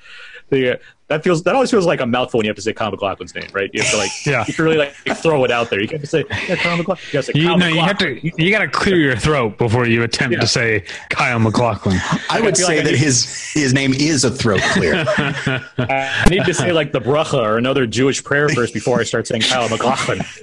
The, 0.51 0.75
uh, 0.75 0.77
that 1.09 1.25
feels 1.25 1.43
that 1.45 1.55
always 1.55 1.71
feels 1.71 1.87
like 1.87 2.01
a 2.01 2.07
mouthful 2.07 2.39
when 2.39 2.45
you 2.45 2.51
have 2.51 2.57
to 2.57 2.63
say 2.63 2.73
Kyle 2.75 2.91
MacLachlan's 2.91 3.35
name, 3.35 3.49
right? 3.53 3.71
You 3.73 3.83
have 3.83 3.91
to 3.93 3.97
like, 3.97 4.11
Yeah. 4.27 4.33
you 4.41 4.45
have 4.45 4.57
to 4.57 4.63
really 4.63 4.77
like 4.77 4.95
throw 5.19 5.43
it 5.45 5.51
out 5.51 5.71
there. 5.71 5.81
You 5.81 5.89
can't 5.89 6.01
just 6.03 6.11
say 6.13 6.25
yeah, 6.49 6.57
Kyle 6.57 6.77
MacLachlan. 6.77 7.07
You, 7.07 7.13
gotta 7.13 7.23
say, 7.23 7.33
You, 7.35 7.47
Kyle 7.49 7.59
no, 7.59 7.67
you 7.67 7.81
have 7.81 7.99
to. 7.99 8.43
You 8.43 8.51
got 8.51 8.59
to 8.61 8.69
clear 8.69 8.97
your 8.97 9.17
throat 9.17 9.57
before 9.59 9.87
you 9.87 10.03
attempt 10.03 10.35
Yeah. 10.35 10.41
to 10.41 10.47
say 10.47 10.85
Kyle 11.11 11.39
MacLachlan. 11.39 11.99
I 12.31 12.41
would 12.41 12.57
feel 12.57 12.67
say 12.67 12.77
like 12.77 12.85
that 12.85 12.93
need- 12.93 12.99
his 13.01 13.53
his 13.53 13.73
name 13.75 13.93
is 13.95 14.25
a 14.25 14.31
throat 14.31 14.61
clear. 14.73 15.05
I 15.79 16.27
need 16.31 16.45
to 16.45 16.55
say 16.55 16.73
like 16.73 16.93
the 16.93 17.01
bracha 17.01 17.43
or 17.43 17.57
another 17.59 17.87
Jewish 17.87 18.23
prayer 18.23 18.49
first 18.51 18.75
before 18.75 19.01
I 19.01 19.05
start 19.05 19.27
saying 19.27 19.43
Kyle 19.43 19.69
MacLachlan. 19.69 20.21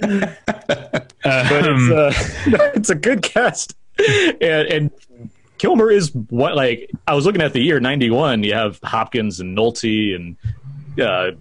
but 0.66 1.12
Um, 1.24 1.90
it's, 1.92 2.48
uh, 2.48 2.70
it's 2.74 2.90
a 2.90 2.94
good 2.94 3.22
cast, 3.22 3.74
and, 3.98 4.42
and 4.68 4.90
Kilmer 5.58 5.90
is 5.90 6.14
what 6.14 6.54
like 6.54 6.90
I 7.06 7.14
was 7.14 7.26
looking 7.26 7.42
at 7.42 7.52
the 7.52 7.60
year 7.60 7.80
'91. 7.80 8.42
You 8.42 8.54
have 8.54 8.78
Hopkins 8.82 9.40
and 9.40 9.56
Nolte 9.56 10.14
and 10.14 10.36
uh, 11.00 11.32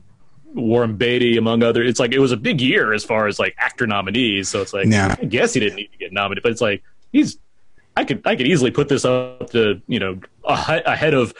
Warren 0.53 0.95
Beatty 0.95 1.37
among 1.37 1.63
others. 1.63 1.89
It's 1.89 1.99
like 1.99 2.13
it 2.13 2.19
was 2.19 2.31
a 2.31 2.37
big 2.37 2.61
year 2.61 2.93
as 2.93 3.03
far 3.03 3.27
as 3.27 3.39
like 3.39 3.55
actor 3.57 3.87
nominees. 3.87 4.49
So 4.49 4.61
it's 4.61 4.73
like 4.73 4.87
Yeah. 4.87 5.15
I 5.19 5.25
guess 5.25 5.53
he 5.53 5.59
didn't 5.59 5.75
need 5.75 5.91
to 5.91 5.97
get 5.97 6.13
nominated, 6.13 6.43
but 6.43 6.51
it's 6.51 6.61
like 6.61 6.83
he's. 7.11 7.37
I 7.97 8.03
could 8.03 8.21
I 8.25 8.35
could 8.35 8.47
easily 8.47 8.71
put 8.71 8.89
this 8.89 9.05
up 9.05 9.51
to 9.51 9.81
you 9.87 9.99
know 9.99 10.19
ahead 10.45 11.13
of 11.13 11.33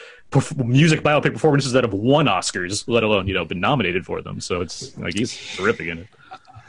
music 0.64 1.02
biopic 1.02 1.34
performances 1.34 1.72
that 1.74 1.84
have 1.84 1.94
won 1.94 2.28
Oscars, 2.28 2.86
let 2.88 3.04
alone 3.04 3.28
you 3.28 3.34
know 3.34 3.46
been 3.46 3.60
nominated 3.60 4.06
for 4.06 4.22
them. 4.22 4.40
So 4.40 4.62
it's 4.62 4.98
like 4.98 5.16
he's 5.16 5.36
terrific 5.56 5.88
in 5.88 6.00
it. 6.00 6.08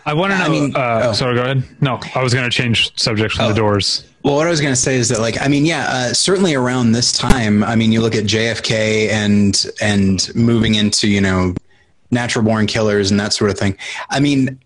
I 0.07 0.15
want 0.15 0.33
to 0.33 0.39
know. 0.39 0.45
I 0.45 0.49
mean- 0.49 0.77
uh, 0.77 1.03
oh. 1.07 1.13
Sorry, 1.13 1.35
go 1.35 1.43
ahead. 1.43 1.65
No, 1.81 2.01
I 2.15 2.23
was 2.23 2.33
going 2.33 2.49
to 2.49 2.57
change 2.57 2.97
subject 2.99 3.35
from 3.35 3.49
the 3.49 3.55
doors. 3.55 4.05
Well, 4.23 4.37
what 4.37 4.47
I 4.47 4.51
was 4.51 4.61
going 4.61 4.73
to 4.73 4.81
say 4.81 4.97
is 4.97 5.09
that, 5.11 5.21
like, 5.21 5.41
I 5.41 5.49
mean, 5.49 5.67
yeah, 5.67 5.87
uh, 5.89 6.13
certainly 6.13 6.55
around 6.55 6.93
this 6.93 7.13
time, 7.13 7.63
I 7.63 7.77
mean, 7.77 7.93
you 7.93 8.01
look 8.01 8.15
at 8.15 8.25
JFK 8.25 9.09
and 9.11 9.67
and 9.81 10.35
moving 10.35 10.75
into 10.77 11.09
you 11.09 11.21
know 11.21 11.55
natural 12.11 12.45
born 12.45 12.67
killers 12.67 13.11
and 13.11 13.21
that 13.21 13.33
sort 13.33 13.51
of 13.51 13.59
thing. 13.59 13.77
I 14.11 14.21
mean, 14.21 14.59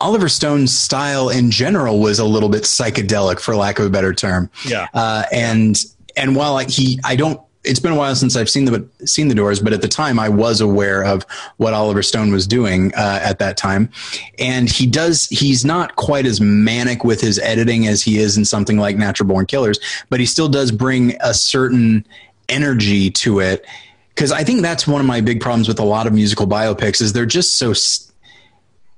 Oliver 0.00 0.28
Stone's 0.28 0.76
style 0.76 1.28
in 1.30 1.50
general 1.50 2.00
was 2.00 2.18
a 2.18 2.24
little 2.24 2.48
bit 2.48 2.62
psychedelic, 2.62 3.40
for 3.40 3.56
lack 3.56 3.78
of 3.78 3.86
a 3.86 3.90
better 3.90 4.12
term. 4.14 4.50
Yeah. 4.66 4.88
Uh, 4.94 5.24
and 5.32 5.82
and 6.16 6.36
while 6.36 6.56
I, 6.56 6.64
he, 6.64 6.98
I 7.04 7.16
don't. 7.16 7.40
It's 7.66 7.80
been 7.80 7.92
a 7.92 7.96
while 7.96 8.14
since 8.14 8.36
I've 8.36 8.48
seen 8.48 8.64
the 8.64 8.88
seen 9.04 9.28
the 9.28 9.34
Doors, 9.34 9.60
but 9.60 9.72
at 9.72 9.82
the 9.82 9.88
time 9.88 10.18
I 10.18 10.28
was 10.28 10.60
aware 10.60 11.04
of 11.04 11.24
what 11.56 11.74
Oliver 11.74 12.02
Stone 12.02 12.30
was 12.32 12.46
doing 12.46 12.94
uh, 12.94 13.20
at 13.22 13.38
that 13.40 13.56
time, 13.56 13.90
and 14.38 14.70
he 14.70 14.86
does. 14.86 15.26
He's 15.26 15.64
not 15.64 15.96
quite 15.96 16.26
as 16.26 16.40
manic 16.40 17.04
with 17.04 17.20
his 17.20 17.38
editing 17.40 17.86
as 17.86 18.02
he 18.02 18.18
is 18.18 18.36
in 18.36 18.44
something 18.44 18.78
like 18.78 18.96
Natural 18.96 19.28
Born 19.28 19.46
Killers, 19.46 19.78
but 20.10 20.20
he 20.20 20.26
still 20.26 20.48
does 20.48 20.70
bring 20.70 21.16
a 21.20 21.34
certain 21.34 22.06
energy 22.48 23.10
to 23.10 23.40
it. 23.40 23.66
Because 24.14 24.32
I 24.32 24.44
think 24.44 24.62
that's 24.62 24.86
one 24.86 25.00
of 25.00 25.06
my 25.06 25.20
big 25.20 25.40
problems 25.42 25.68
with 25.68 25.78
a 25.78 25.84
lot 25.84 26.06
of 26.06 26.14
musical 26.14 26.46
biopics 26.46 27.02
is 27.02 27.12
they're 27.12 27.26
just 27.26 27.58
so 27.58 27.72
s- 27.72 28.10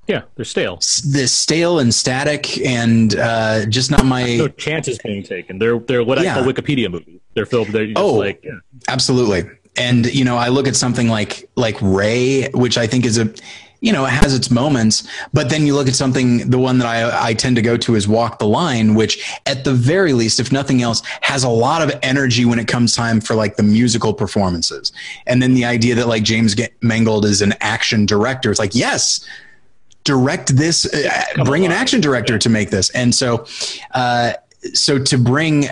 Yeah, 0.06 0.22
they're 0.36 0.44
stale. 0.44 0.76
this 0.76 1.32
stale 1.32 1.80
and 1.80 1.92
static 1.92 2.60
and 2.64 3.16
uh, 3.18 3.66
just 3.66 3.90
not 3.90 4.04
my 4.04 4.36
No 4.36 4.46
chances 4.48 4.98
being 4.98 5.24
taken. 5.24 5.58
They're 5.58 5.78
they're 5.80 6.04
what 6.04 6.20
Yeah. 6.22 6.36
I 6.38 6.42
call 6.42 6.52
Wikipedia 6.52 6.88
movies. 6.90 7.17
They're 7.38 7.46
filmed. 7.46 7.72
They're 7.72 7.86
just 7.86 7.96
Oh. 7.98 8.14
like 8.14 8.42
yeah. 8.42 8.58
Absolutely. 8.88 9.48
And 9.76 10.12
you 10.12 10.24
know, 10.24 10.36
I 10.36 10.48
look 10.48 10.66
at 10.66 10.74
something 10.74 11.06
like 11.08 11.48
like 11.54 11.76
Ray, 11.80 12.48
which 12.50 12.76
I 12.76 12.88
think 12.88 13.06
is 13.06 13.16
a 13.16 13.32
you 13.80 13.92
know, 13.92 14.04
it 14.06 14.10
has 14.10 14.34
its 14.34 14.50
moments, 14.50 15.06
but 15.32 15.50
then 15.50 15.64
you 15.64 15.72
look 15.76 15.86
at 15.86 15.94
something 15.94 16.50
the 16.50 16.58
one 16.58 16.78
that 16.78 16.88
I 16.88 17.28
I 17.28 17.34
tend 17.34 17.54
to 17.54 17.62
go 17.62 17.76
to 17.76 17.94
is 17.94 18.08
Walk 18.08 18.40
the 18.40 18.48
Line, 18.48 18.96
which 18.96 19.38
at 19.46 19.62
the 19.62 19.72
very 19.72 20.14
least, 20.14 20.40
if 20.40 20.50
nothing 20.50 20.82
else, 20.82 21.00
has 21.20 21.44
a 21.44 21.48
lot 21.48 21.80
of 21.80 21.96
energy 22.02 22.44
when 22.44 22.58
it 22.58 22.66
comes 22.66 22.96
time 22.96 23.20
for 23.20 23.36
like 23.36 23.54
the 23.54 23.62
musical 23.62 24.12
performances. 24.12 24.90
And 25.28 25.40
then 25.40 25.54
the 25.54 25.64
idea 25.64 25.94
that 25.94 26.08
like 26.08 26.24
James 26.24 26.56
Mangold 26.82 27.24
is 27.24 27.40
an 27.40 27.54
action 27.60 28.04
director, 28.04 28.50
it's 28.50 28.58
like, 28.58 28.74
yes, 28.74 29.24
direct 30.02 30.56
this 30.56 30.92
uh, 30.92 31.44
bring 31.44 31.64
an 31.64 31.70
action 31.70 32.00
director 32.00 32.38
to 32.38 32.48
make 32.48 32.70
this 32.70 32.88
and 32.90 33.14
so 33.14 33.44
uh, 33.94 34.32
so 34.72 34.98
to 34.98 35.18
bring 35.18 35.68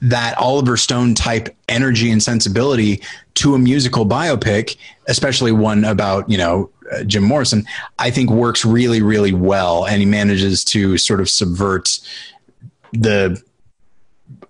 that 0.00 0.36
oliver 0.38 0.76
stone 0.76 1.14
type 1.14 1.54
energy 1.68 2.10
and 2.10 2.22
sensibility 2.22 3.02
to 3.34 3.54
a 3.54 3.58
musical 3.58 4.06
biopic 4.06 4.76
especially 5.08 5.52
one 5.52 5.84
about 5.84 6.28
you 6.30 6.38
know 6.38 6.70
uh, 6.92 7.04
jim 7.04 7.22
morrison 7.22 7.64
i 7.98 8.10
think 8.10 8.30
works 8.30 8.64
really 8.64 9.00
really 9.02 9.32
well. 9.32 9.86
And 9.86 10.00
he 10.00 10.06
manages 10.06 10.64
to 10.66 10.96
sort 10.96 11.20
of 11.20 11.28
subvert 11.28 11.98
the 12.92 13.42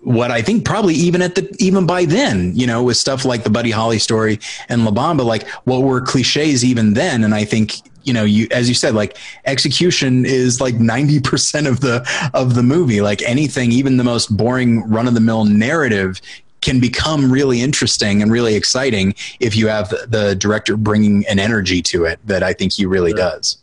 what 0.03 0.31
I 0.31 0.41
think 0.41 0.65
probably 0.65 0.95
even 0.95 1.21
at 1.21 1.35
the 1.35 1.55
even 1.59 1.87
by 1.87 2.05
then, 2.05 2.53
you 2.55 2.67
know, 2.67 2.83
with 2.83 2.97
stuff 2.97 3.25
like 3.25 3.43
the 3.43 3.51
Buddy 3.51 3.71
Holly 3.71 3.99
story 3.99 4.39
and 4.69 4.85
La 4.85 4.91
Bamba, 4.91 5.25
like 5.25 5.47
what 5.65 5.83
were 5.83 6.01
cliches 6.01 6.65
even 6.65 6.95
then, 6.95 7.25
and 7.25 7.35
I 7.35 7.45
think 7.45 7.75
you 8.03 8.13
know, 8.13 8.25
you 8.25 8.47
as 8.51 8.69
you 8.69 8.75
said, 8.75 8.95
like 8.95 9.17
execution 9.45 10.25
is 10.25 10.61
like 10.61 10.75
ninety 10.77 11.21
percent 11.21 11.67
of 11.67 11.81
the 11.81 12.07
of 12.35 12.55
the 12.55 12.63
movie. 12.63 13.01
Like 13.01 13.23
anything, 13.23 13.73
even 13.73 13.97
the 13.97 14.05
most 14.05 14.37
boring 14.37 14.89
run 14.89 15.07
of 15.07 15.15
the 15.15 15.21
mill 15.21 15.45
narrative 15.45 16.21
can 16.61 16.79
become 16.81 17.33
really 17.33 17.63
interesting 17.63 18.21
and 18.23 18.31
really 18.31 18.55
exciting 18.55 19.15
if 19.41 19.57
you 19.57 19.69
have 19.69 19.89
the, 19.89 20.07
the 20.09 20.35
director 20.35 20.77
bringing 20.77 21.27
an 21.27 21.39
energy 21.39 21.81
to 21.81 22.05
it 22.05 22.19
that 22.27 22.43
I 22.43 22.53
think 22.53 22.73
he 22.75 22.85
really 22.85 23.15
does. 23.15 23.57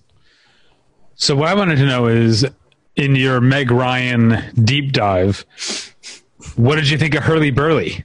So 1.15 1.35
what 1.35 1.47
I 1.49 1.53
wanted 1.53 1.75
to 1.77 1.85
know 1.85 2.07
is, 2.07 2.45
in 2.95 3.15
your 3.15 3.39
Meg 3.39 3.69
Ryan 3.69 4.43
deep 4.63 4.93
dive, 4.93 5.45
what 6.55 6.75
did 6.75 6.89
you 6.89 6.97
think 6.97 7.13
of 7.15 7.23
Hurlyburly? 7.23 8.03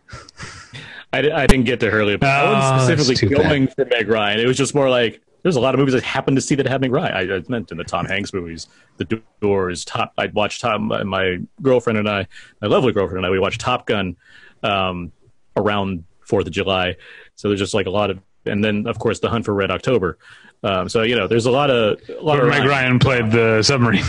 I, 1.14 1.18
I 1.30 1.46
didn't 1.46 1.64
get 1.64 1.80
to 1.80 1.90
Hurley. 1.90 2.16
But 2.16 2.28
I 2.28 2.40
Oh, 2.42 2.52
wasn't 2.52 2.64
ah, 2.64 2.84
specifically 2.84 3.16
too 3.16 3.34
bad. 3.34 3.42
going 3.48 3.68
for 3.68 3.84
Meg 3.86 4.08
Ryan. 4.08 4.40
It 4.40 4.46
was 4.46 4.56
just 4.56 4.74
more 4.74 4.88
like 4.90 5.20
there's 5.42 5.56
a 5.56 5.60
lot 5.60 5.74
of 5.74 5.80
movies 5.80 5.94
I 5.94 6.00
happen 6.00 6.34
to 6.34 6.40
see 6.40 6.54
that 6.54 6.66
have 6.66 6.80
Meg 6.80 6.92
Ryan. 6.92 7.30
I, 7.30 7.36
I 7.36 7.42
meant 7.48 7.70
in 7.70 7.78
the 7.78 7.84
Tom 7.84 8.06
Hanks 8.06 8.32
movies, 8.32 8.68
The 8.96 9.22
Doors, 9.40 9.84
Top. 9.84 10.12
I'd 10.16 10.34
watch 10.34 10.60
Top. 10.60 10.80
My, 10.80 11.02
my 11.02 11.38
girlfriend 11.60 11.98
and 11.98 12.08
I, 12.08 12.26
my 12.60 12.68
lovely 12.68 12.92
girlfriend 12.92 13.18
and 13.18 13.26
I, 13.26 13.30
we 13.30 13.38
watched 13.38 13.60
Top 13.60 13.86
Gun 13.86 14.16
um, 14.62 15.12
around 15.56 16.04
Fourth 16.20 16.46
of 16.46 16.52
July. 16.52 16.96
So 17.34 17.48
there's 17.48 17.60
just 17.60 17.74
like 17.74 17.86
a 17.86 17.90
lot 17.90 18.10
of, 18.10 18.20
and 18.46 18.64
then 18.64 18.86
of 18.86 18.98
course 18.98 19.20
The 19.20 19.28
Hunt 19.28 19.44
for 19.44 19.54
Red 19.54 19.70
October. 19.70 20.18
Um, 20.62 20.88
so 20.88 21.02
you 21.02 21.16
know, 21.16 21.26
there's 21.26 21.46
a 21.46 21.50
lot 21.50 21.70
of 21.70 21.98
a 22.08 22.22
lot 22.22 22.38
Where 22.38 22.42
of 22.42 22.48
Meg 22.48 22.64
Ryan 22.64 22.98
played 23.00 23.32
the 23.32 23.62
submarine. 23.62 24.04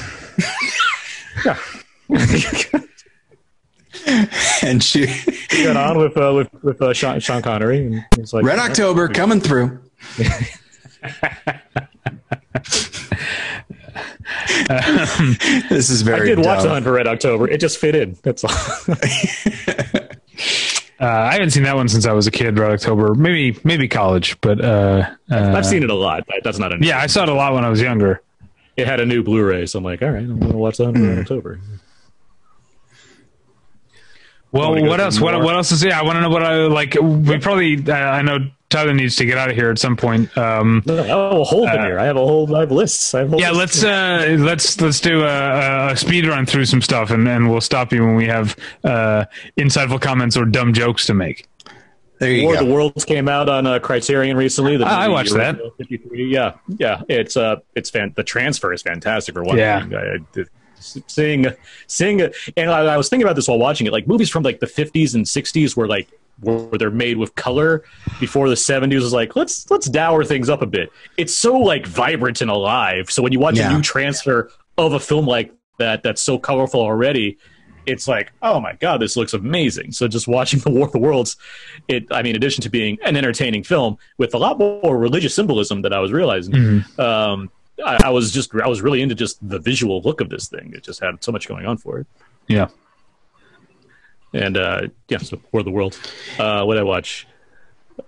yeah. 1.46 1.58
And 4.62 4.84
she, 4.84 5.08
got 5.64 5.78
on 5.78 5.98
with 5.98 6.18
uh, 6.18 6.34
with 6.34 6.64
with 6.64 6.82
uh, 6.82 6.94
Sean, 6.94 7.20
Sean 7.20 7.42
Connery, 7.42 7.86
and 7.86 8.06
it's 8.18 8.34
like 8.34 8.44
Red 8.44 8.60
October 8.60 9.08
coming 9.08 9.40
through. 9.40 9.80
this 15.70 15.90
is 15.90 16.02
very. 16.02 16.32
I 16.32 16.36
did 16.36 16.46
watch. 16.46 16.64
The 16.64 16.70
Hunt 16.70 16.86
for 16.86 16.94
Red 16.94 17.08
October. 17.08 17.50
It 17.50 17.60
just 17.60 17.78
fit 17.78 17.96
in. 17.96 18.18
That's 18.24 18.44
all. 18.44 18.52
Uh, 21.00 21.08
I 21.08 21.34
haven't 21.34 21.50
seen 21.50 21.64
that 21.64 21.76
one 21.76 21.90
since 21.90 22.06
I 22.06 22.14
was 22.14 22.28
a 22.28 22.32
kid. 22.32 22.58
Red 22.58 22.72
October, 22.72 23.14
maybe 23.14 23.60
maybe 23.66 23.90
college, 23.90 24.40
but 24.40 24.64
uh, 24.64 25.10
uh, 25.30 25.54
I've 25.54 25.66
seen 25.66 25.84
it 25.84 25.90
a 25.90 25.94
lot. 25.94 26.24
But 26.28 26.38
that's 26.46 26.60
not 26.60 26.72
an 26.72 26.82
yeah, 26.82 26.98
I 26.98 27.08
saw 27.08 27.24
it 27.24 27.30
a 27.30 27.34
lot 27.34 27.54
when 27.54 27.66
I 27.66 27.70
was 27.70 27.82
younger. 27.82 28.22
it 28.78 28.88
had 28.88 29.02
a 29.02 29.06
new 29.06 29.22
Blu-ray, 29.22 29.66
so 29.66 29.80
I'm 29.80 29.84
like, 29.84 30.02
all 30.02 30.12
right, 30.12 30.24
I'm 30.24 30.40
gonna 30.40 30.56
watch 30.56 30.78
the 30.78 30.86
that 30.86 30.96
in 30.96 31.20
October. 31.20 31.60
Well, 34.54 34.82
what 34.86 35.02
else? 35.02 35.20
What, 35.20 35.38
what 35.42 35.56
else 35.56 35.74
is? 35.74 35.84
Yeah, 35.84 36.00
I 36.00 36.04
want 36.04 36.16
to 36.18 36.22
know 36.22 36.30
what 36.30 36.44
I 36.44 36.68
like. 36.68 36.94
We 36.94 37.38
probably. 37.40 37.84
Uh, 37.86 37.94
I 37.94 38.22
know 38.22 38.38
Tyler 38.74 38.94
needs 38.94 39.16
to 39.18 39.26
get 39.26 39.38
out 39.38 39.50
of 39.50 39.56
here 39.56 39.70
at 39.70 39.78
some 39.80 39.96
point. 39.96 40.36
Um, 40.38 40.82
No, 40.86 40.96
I 41.02 41.08
have 41.08 41.40
a 41.42 41.44
whole 41.44 41.68
thing 41.68 41.82
here. 41.82 42.00
I 42.00 42.06
have 42.06 42.18
a 42.18 42.26
whole. 42.26 42.54
I 42.56 42.62
have 42.62 42.72
lists. 42.72 43.14
I 43.14 43.20
have 43.20 43.30
whole 43.30 43.40
yeah, 43.40 43.52
list. 43.52 43.84
let's 43.84 43.84
uh, 43.84 44.36
let's 44.40 44.82
let's 44.82 45.00
do 45.00 45.24
a, 45.24 45.92
a 45.92 45.96
speed 45.98 46.26
run 46.28 46.46
through 46.46 46.66
some 46.66 46.82
stuff, 46.82 47.12
and, 47.12 47.28
and 47.28 47.50
we'll 47.50 47.62
stop 47.62 47.94
you 47.94 48.04
when 48.06 48.16
we 48.16 48.26
have 48.26 48.56
uh, 48.84 49.26
insightful 49.58 50.02
comments 50.02 50.36
or 50.36 50.46
dumb 50.46 50.74
jokes 50.74 51.06
to 51.06 51.14
make. 51.14 51.48
There 52.20 52.32
you 52.32 52.44
War 52.46 52.54
go. 52.56 52.60
of 52.62 52.68
the 52.68 52.74
Worlds 52.74 53.06
came 53.06 53.28
out 53.28 53.50
on 53.50 53.68
uh, 53.68 53.80
Criterion 53.80 54.38
recently. 54.38 54.78
The 54.78 54.86
I- 54.86 55.06
I 55.06 55.08
watched 55.10 55.34
that. 55.34 55.58
53. 55.78 56.32
Yeah, 56.32 56.54
yeah. 56.68 57.02
It's 57.10 57.36
uh, 57.38 57.58
it's 57.76 57.90
fan. 57.90 58.14
The 58.16 58.24
transfer 58.24 58.72
is 58.74 58.82
fantastic 58.82 59.36
for 59.36 59.44
one 59.44 59.58
Yeah. 59.58 59.82
thing. 59.82 59.94
I, 59.96 60.16
I, 60.42 60.44
seeing, 61.08 61.48
seeing, 61.88 62.22
and 62.58 62.70
I, 62.72 62.94
I 62.94 62.98
was 62.98 63.10
thinking 63.10 63.26
about 63.26 63.36
this 63.36 63.48
while 63.48 63.58
watching 63.60 63.88
it. 63.88 63.94
Like 63.94 64.08
movies 64.08 64.30
from 64.30 64.44
like 64.44 64.60
the 64.60 64.66
50s 64.68 65.16
and 65.16 65.26
60s 65.26 65.76
were 65.76 65.88
like 65.88 66.08
where 66.40 66.78
they're 66.78 66.92
made 66.92 67.18
with 67.18 67.36
color. 67.36 67.84
Before 68.20 68.50
the 68.50 68.56
70s 68.56 68.96
was 69.02 69.14
like 69.14 69.36
let's 69.36 69.70
let's 69.72 69.88
dour 69.88 70.24
things 70.24 70.50
up 70.50 70.62
a 70.62 70.66
bit. 70.68 70.92
It's 71.18 71.34
so 71.34 71.58
like 71.58 71.86
vibrant 71.88 72.42
and 72.42 72.50
alive. 72.52 73.10
So 73.12 73.22
when 73.24 73.32
you 73.32 73.40
watch 73.40 73.58
Yeah. 73.58 73.70
a 73.72 73.74
new 73.76 73.82
transfer 73.82 74.52
of 74.78 74.94
a 74.94 75.00
film 75.00 75.26
like 75.26 75.54
that, 75.78 76.04
that's 76.04 76.22
so 76.22 76.38
colorful 76.38 76.82
already. 76.82 77.38
It's 77.86 78.08
like, 78.08 78.32
oh 78.42 78.62
my 78.62 78.74
god, 78.74 79.02
this 79.02 79.18
looks 79.18 79.34
amazing. 79.34 79.92
So 79.92 80.08
just 80.08 80.28
watching 80.28 80.60
the 80.64 80.70
War 80.72 80.86
of 80.86 80.92
the 80.94 81.00
Worlds, 81.00 81.36
it 81.88 82.06
I 82.12 82.22
mean, 82.24 82.32
in 82.32 82.36
addition 82.38 82.62
to 82.64 82.70
being 82.70 82.98
an 83.04 83.16
entertaining 83.18 83.64
film 83.64 83.98
with 84.18 84.34
a 84.34 84.38
lot 84.38 84.58
more 84.58 84.98
religious 84.98 85.36
symbolism 85.36 85.82
that 85.82 85.92
I 85.94 86.00
was 86.00 86.12
realizing, 86.12 86.84
um, 86.98 87.52
I, 87.86 87.98
I 88.06 88.10
was 88.12 88.32
just 88.32 88.54
I 88.56 88.68
was 88.68 88.82
really 88.82 89.02
into 89.02 89.16
just 89.16 89.38
the 89.48 89.60
visual 89.60 90.02
look 90.02 90.22
of 90.22 90.30
this 90.30 90.48
thing. 90.48 90.72
It 90.76 90.84
just 90.84 91.02
had 91.02 91.22
so 91.24 91.32
much 91.32 91.48
going 91.48 91.66
on 91.66 91.78
for 91.78 92.00
it. 92.00 92.08
Yeah. 92.48 92.68
And 94.34 94.58
uh, 94.58 94.82
yeah, 95.08 95.20
so 95.20 95.40
War 95.52 95.60
of 95.60 95.66
the 95.66 95.72
Worlds. 95.72 96.00
Uh, 96.40 96.64
what 96.64 96.74
did 96.76 96.82
I 96.82 96.84
watch? 96.84 97.28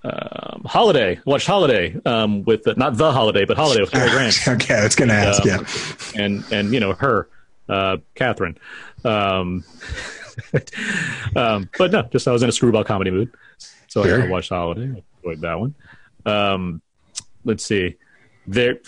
um, 0.03 0.63
Holiday. 0.65 1.19
Watched 1.25 1.47
Holiday 1.47 1.95
um, 2.05 2.43
with 2.43 2.63
the, 2.63 2.75
not 2.75 2.97
the 2.97 3.11
Holiday, 3.11 3.45
but 3.45 3.57
Holiday 3.57 3.81
with 3.81 3.91
Cary 3.91 4.09
Grant. 4.09 4.35
okay, 4.47 4.75
I 4.75 4.83
was 4.83 4.95
going 4.95 5.09
to 5.09 5.15
ask. 5.15 5.41
Um, 5.43 5.47
yeah, 5.47 6.23
and 6.23 6.43
and 6.51 6.73
you 6.73 6.79
know 6.79 6.93
her, 6.93 7.27
uh, 7.69 7.97
Catherine. 8.15 8.57
Um, 9.03 9.63
um, 11.35 11.69
but 11.77 11.91
no, 11.91 12.03
just 12.03 12.27
I 12.27 12.31
was 12.31 12.43
in 12.43 12.49
a 12.49 12.51
screwball 12.51 12.83
comedy 12.83 13.11
mood, 13.11 13.31
so 13.87 14.03
Sure. 14.03 14.23
I 14.23 14.27
watched 14.27 14.49
Holiday. 14.49 14.83
I 14.83 15.03
enjoyed 15.23 15.41
that 15.41 15.59
one. 15.59 15.75
Um, 16.25 16.81
let's 17.43 17.63
see. 17.63 17.95
There, 18.47 18.79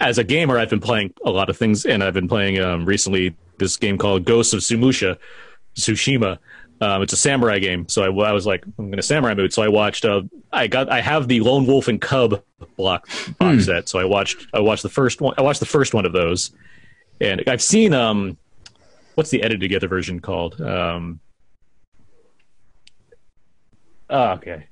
as 0.00 0.18
a 0.18 0.24
gamer, 0.24 0.58
I've 0.58 0.70
been 0.70 0.80
playing 0.80 1.14
a 1.24 1.30
lot 1.30 1.50
of 1.50 1.56
things, 1.56 1.84
and 1.86 2.02
I've 2.02 2.14
been 2.14 2.28
playing 2.28 2.58
um, 2.60 2.84
recently 2.84 3.36
this 3.58 3.76
game 3.76 3.98
called 3.98 4.24
Ghosts 4.24 4.52
of 4.52 4.60
Sumusha, 4.60 5.18
Tsushima. 5.76 6.38
Um, 6.80 7.02
it's 7.02 7.12
a 7.12 7.16
samurai 7.16 7.58
game, 7.58 7.88
so 7.88 8.02
I, 8.02 8.28
I 8.28 8.32
was 8.32 8.46
like, 8.46 8.64
I'm 8.78 8.92
in 8.92 8.98
a 8.98 9.02
samurai 9.02 9.34
mood. 9.34 9.52
So 9.52 9.62
I 9.62 9.68
watched. 9.68 10.04
Uh, 10.04 10.22
I 10.52 10.68
got. 10.68 10.90
I 10.90 11.00
have 11.00 11.26
the 11.26 11.40
Lone 11.40 11.66
Wolf 11.66 11.88
and 11.88 12.00
Cub 12.00 12.42
block 12.76 13.08
box 13.38 13.64
set. 13.64 13.88
So 13.88 13.98
I 13.98 14.04
watched. 14.04 14.46
I 14.54 14.60
watched 14.60 14.84
the 14.84 14.88
first 14.88 15.20
one. 15.20 15.34
I 15.36 15.42
watched 15.42 15.60
the 15.60 15.66
first 15.66 15.92
one 15.92 16.06
of 16.06 16.12
those, 16.12 16.52
and 17.20 17.42
I've 17.46 17.62
seen. 17.62 17.94
Um, 17.94 18.36
what's 19.16 19.30
the 19.30 19.42
edited 19.42 19.60
together 19.60 19.88
version 19.88 20.20
called? 20.20 20.60
Um, 20.60 21.18
oh, 24.08 24.30
okay. 24.32 24.66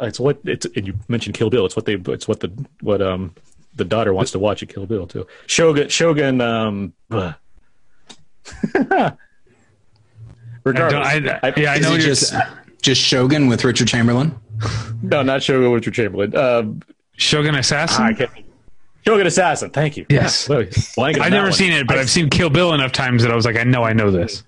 It's 0.00 0.20
what 0.20 0.38
it's. 0.44 0.66
And 0.76 0.86
you 0.86 0.94
mentioned 1.08 1.34
Kill 1.34 1.50
Bill. 1.50 1.66
It's 1.66 1.74
what 1.74 1.84
they. 1.84 1.94
It's 1.94 2.28
what 2.28 2.40
the 2.40 2.66
what 2.80 3.02
um 3.02 3.34
the 3.74 3.84
daughter 3.84 4.14
wants 4.14 4.30
to 4.32 4.38
watch 4.38 4.62
at 4.62 4.68
Kill 4.68 4.86
Bill 4.86 5.08
too. 5.08 5.26
Shogun. 5.46 5.88
Shogun. 5.88 6.40
Um. 6.40 6.92
ugh. 10.66 10.74
Regardless, 10.74 11.06
I 11.06 11.18
don't- 11.20 11.38
I- 11.44 11.52
yeah, 11.56 11.72
I 11.72 11.78
know 11.78 11.90
you're 11.92 12.00
just 12.00 12.32
s- 12.34 12.42
just 12.82 13.00
Shogun 13.00 13.46
with 13.48 13.64
Richard 13.64 13.88
Chamberlain. 13.88 14.34
no, 15.02 15.22
not 15.22 15.42
Shogun 15.42 15.70
with 15.70 15.80
Richard 15.86 15.94
Chamberlain. 15.94 16.36
Um, 16.36 16.80
Shogun 17.16 17.54
Assassin. 17.54 18.04
I 18.04 18.12
can't. 18.12 18.30
Shogun 19.06 19.26
Assassin. 19.26 19.70
Thank 19.70 19.96
you. 19.98 20.06
Yes. 20.08 20.48
Yeah, 20.48 20.56
I've 20.98 21.30
never 21.30 21.44
one. 21.48 21.52
seen 21.52 21.72
it, 21.72 21.86
but 21.86 21.98
I've 21.98 22.08
seen 22.08 22.30
Kill 22.30 22.48
Bill 22.50 22.72
enough 22.72 22.92
times 22.92 23.22
that 23.22 23.30
I 23.30 23.34
was 23.34 23.44
like, 23.44 23.56
I 23.56 23.62
know, 23.64 23.84
I 23.84 23.92
know 23.92 24.10
this. 24.10 24.42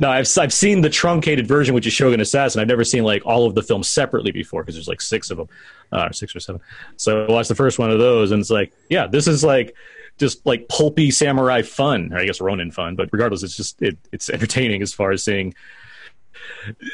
No, 0.00 0.08
I've 0.10 0.26
I've 0.38 0.52
seen 0.52 0.80
the 0.80 0.88
truncated 0.88 1.46
version, 1.46 1.74
which 1.74 1.86
is 1.86 1.92
Shogun 1.92 2.20
Assassin. 2.20 2.60
I've 2.62 2.68
never 2.68 2.84
seen 2.84 3.02
like 3.02 3.26
all 3.26 3.46
of 3.46 3.54
the 3.54 3.62
films 3.62 3.88
separately 3.88 4.30
before 4.32 4.62
because 4.62 4.74
there's 4.76 4.88
like 4.88 5.00
six 5.02 5.30
of 5.30 5.36
them, 5.38 5.48
uh, 5.92 6.06
or 6.08 6.12
six 6.14 6.34
or 6.34 6.40
seven. 6.40 6.60
So 6.96 7.26
I 7.26 7.30
watched 7.30 7.48
the 7.50 7.54
first 7.54 7.78
one 7.78 7.90
of 7.90 7.98
those, 7.98 8.30
and 8.30 8.40
it's 8.40 8.48
like, 8.50 8.72
yeah, 8.88 9.06
this 9.06 9.26
is 9.26 9.44
like 9.44 9.74
just 10.20 10.44
like 10.46 10.68
pulpy 10.68 11.10
samurai 11.10 11.62
fun, 11.62 12.12
I 12.14 12.26
guess 12.26 12.40
Ronin 12.40 12.70
fun. 12.70 12.94
But 12.94 13.08
regardless, 13.10 13.42
it's 13.42 13.56
just 13.56 13.82
it, 13.82 13.98
it's 14.12 14.30
entertaining 14.30 14.82
as 14.82 14.92
far 14.92 15.10
as 15.10 15.24
seeing 15.24 15.54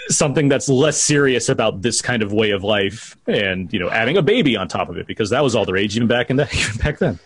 something 0.08 0.48
that's 0.48 0.68
less 0.68 1.00
serious 1.00 1.48
about 1.48 1.82
this 1.82 2.00
kind 2.00 2.22
of 2.22 2.32
way 2.32 2.52
of 2.52 2.64
life, 2.64 3.16
and 3.26 3.70
you 3.72 3.78
know, 3.78 3.90
adding 3.90 4.16
a 4.16 4.22
baby 4.22 4.56
on 4.56 4.68
top 4.68 4.88
of 4.88 4.96
it 4.96 5.06
because 5.06 5.30
that 5.30 5.42
was 5.42 5.54
all 5.54 5.64
the 5.64 5.72
rage 5.72 5.96
even 5.96 6.08
back 6.08 6.30
in 6.30 6.36
that 6.36 6.54
even 6.54 6.76
back 6.78 6.98
then. 6.98 7.18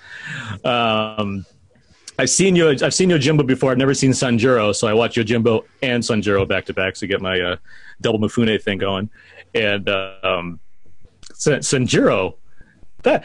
Um, 0.65 1.47
I've 2.19 2.31
seen 2.31 2.57
you. 2.57 2.69
I've 2.69 2.95
seen 2.95 3.11
Yojimbo 3.11 3.47
before. 3.47 3.71
I've 3.71 3.79
never 3.79 3.95
seen 3.95 4.13
Sanjuro, 4.13 4.75
so 4.75 4.89
I 4.89 4.95
watch 4.95 5.17
Yojimbo 5.17 5.65
and 5.83 6.03
Sanjuro 6.03 6.49
back 6.49 6.67
to 6.67 6.75
back 6.75 6.95
to 6.95 7.07
get 7.07 7.21
my 7.21 7.41
uh, 7.41 7.57
double 8.01 8.19
Mifune 8.19 8.63
thing 8.63 8.79
going. 8.79 9.11
And 9.55 9.89
uh, 9.89 10.15
um, 10.23 10.61
Sanjuro, 11.33 12.35
that, 13.03 13.25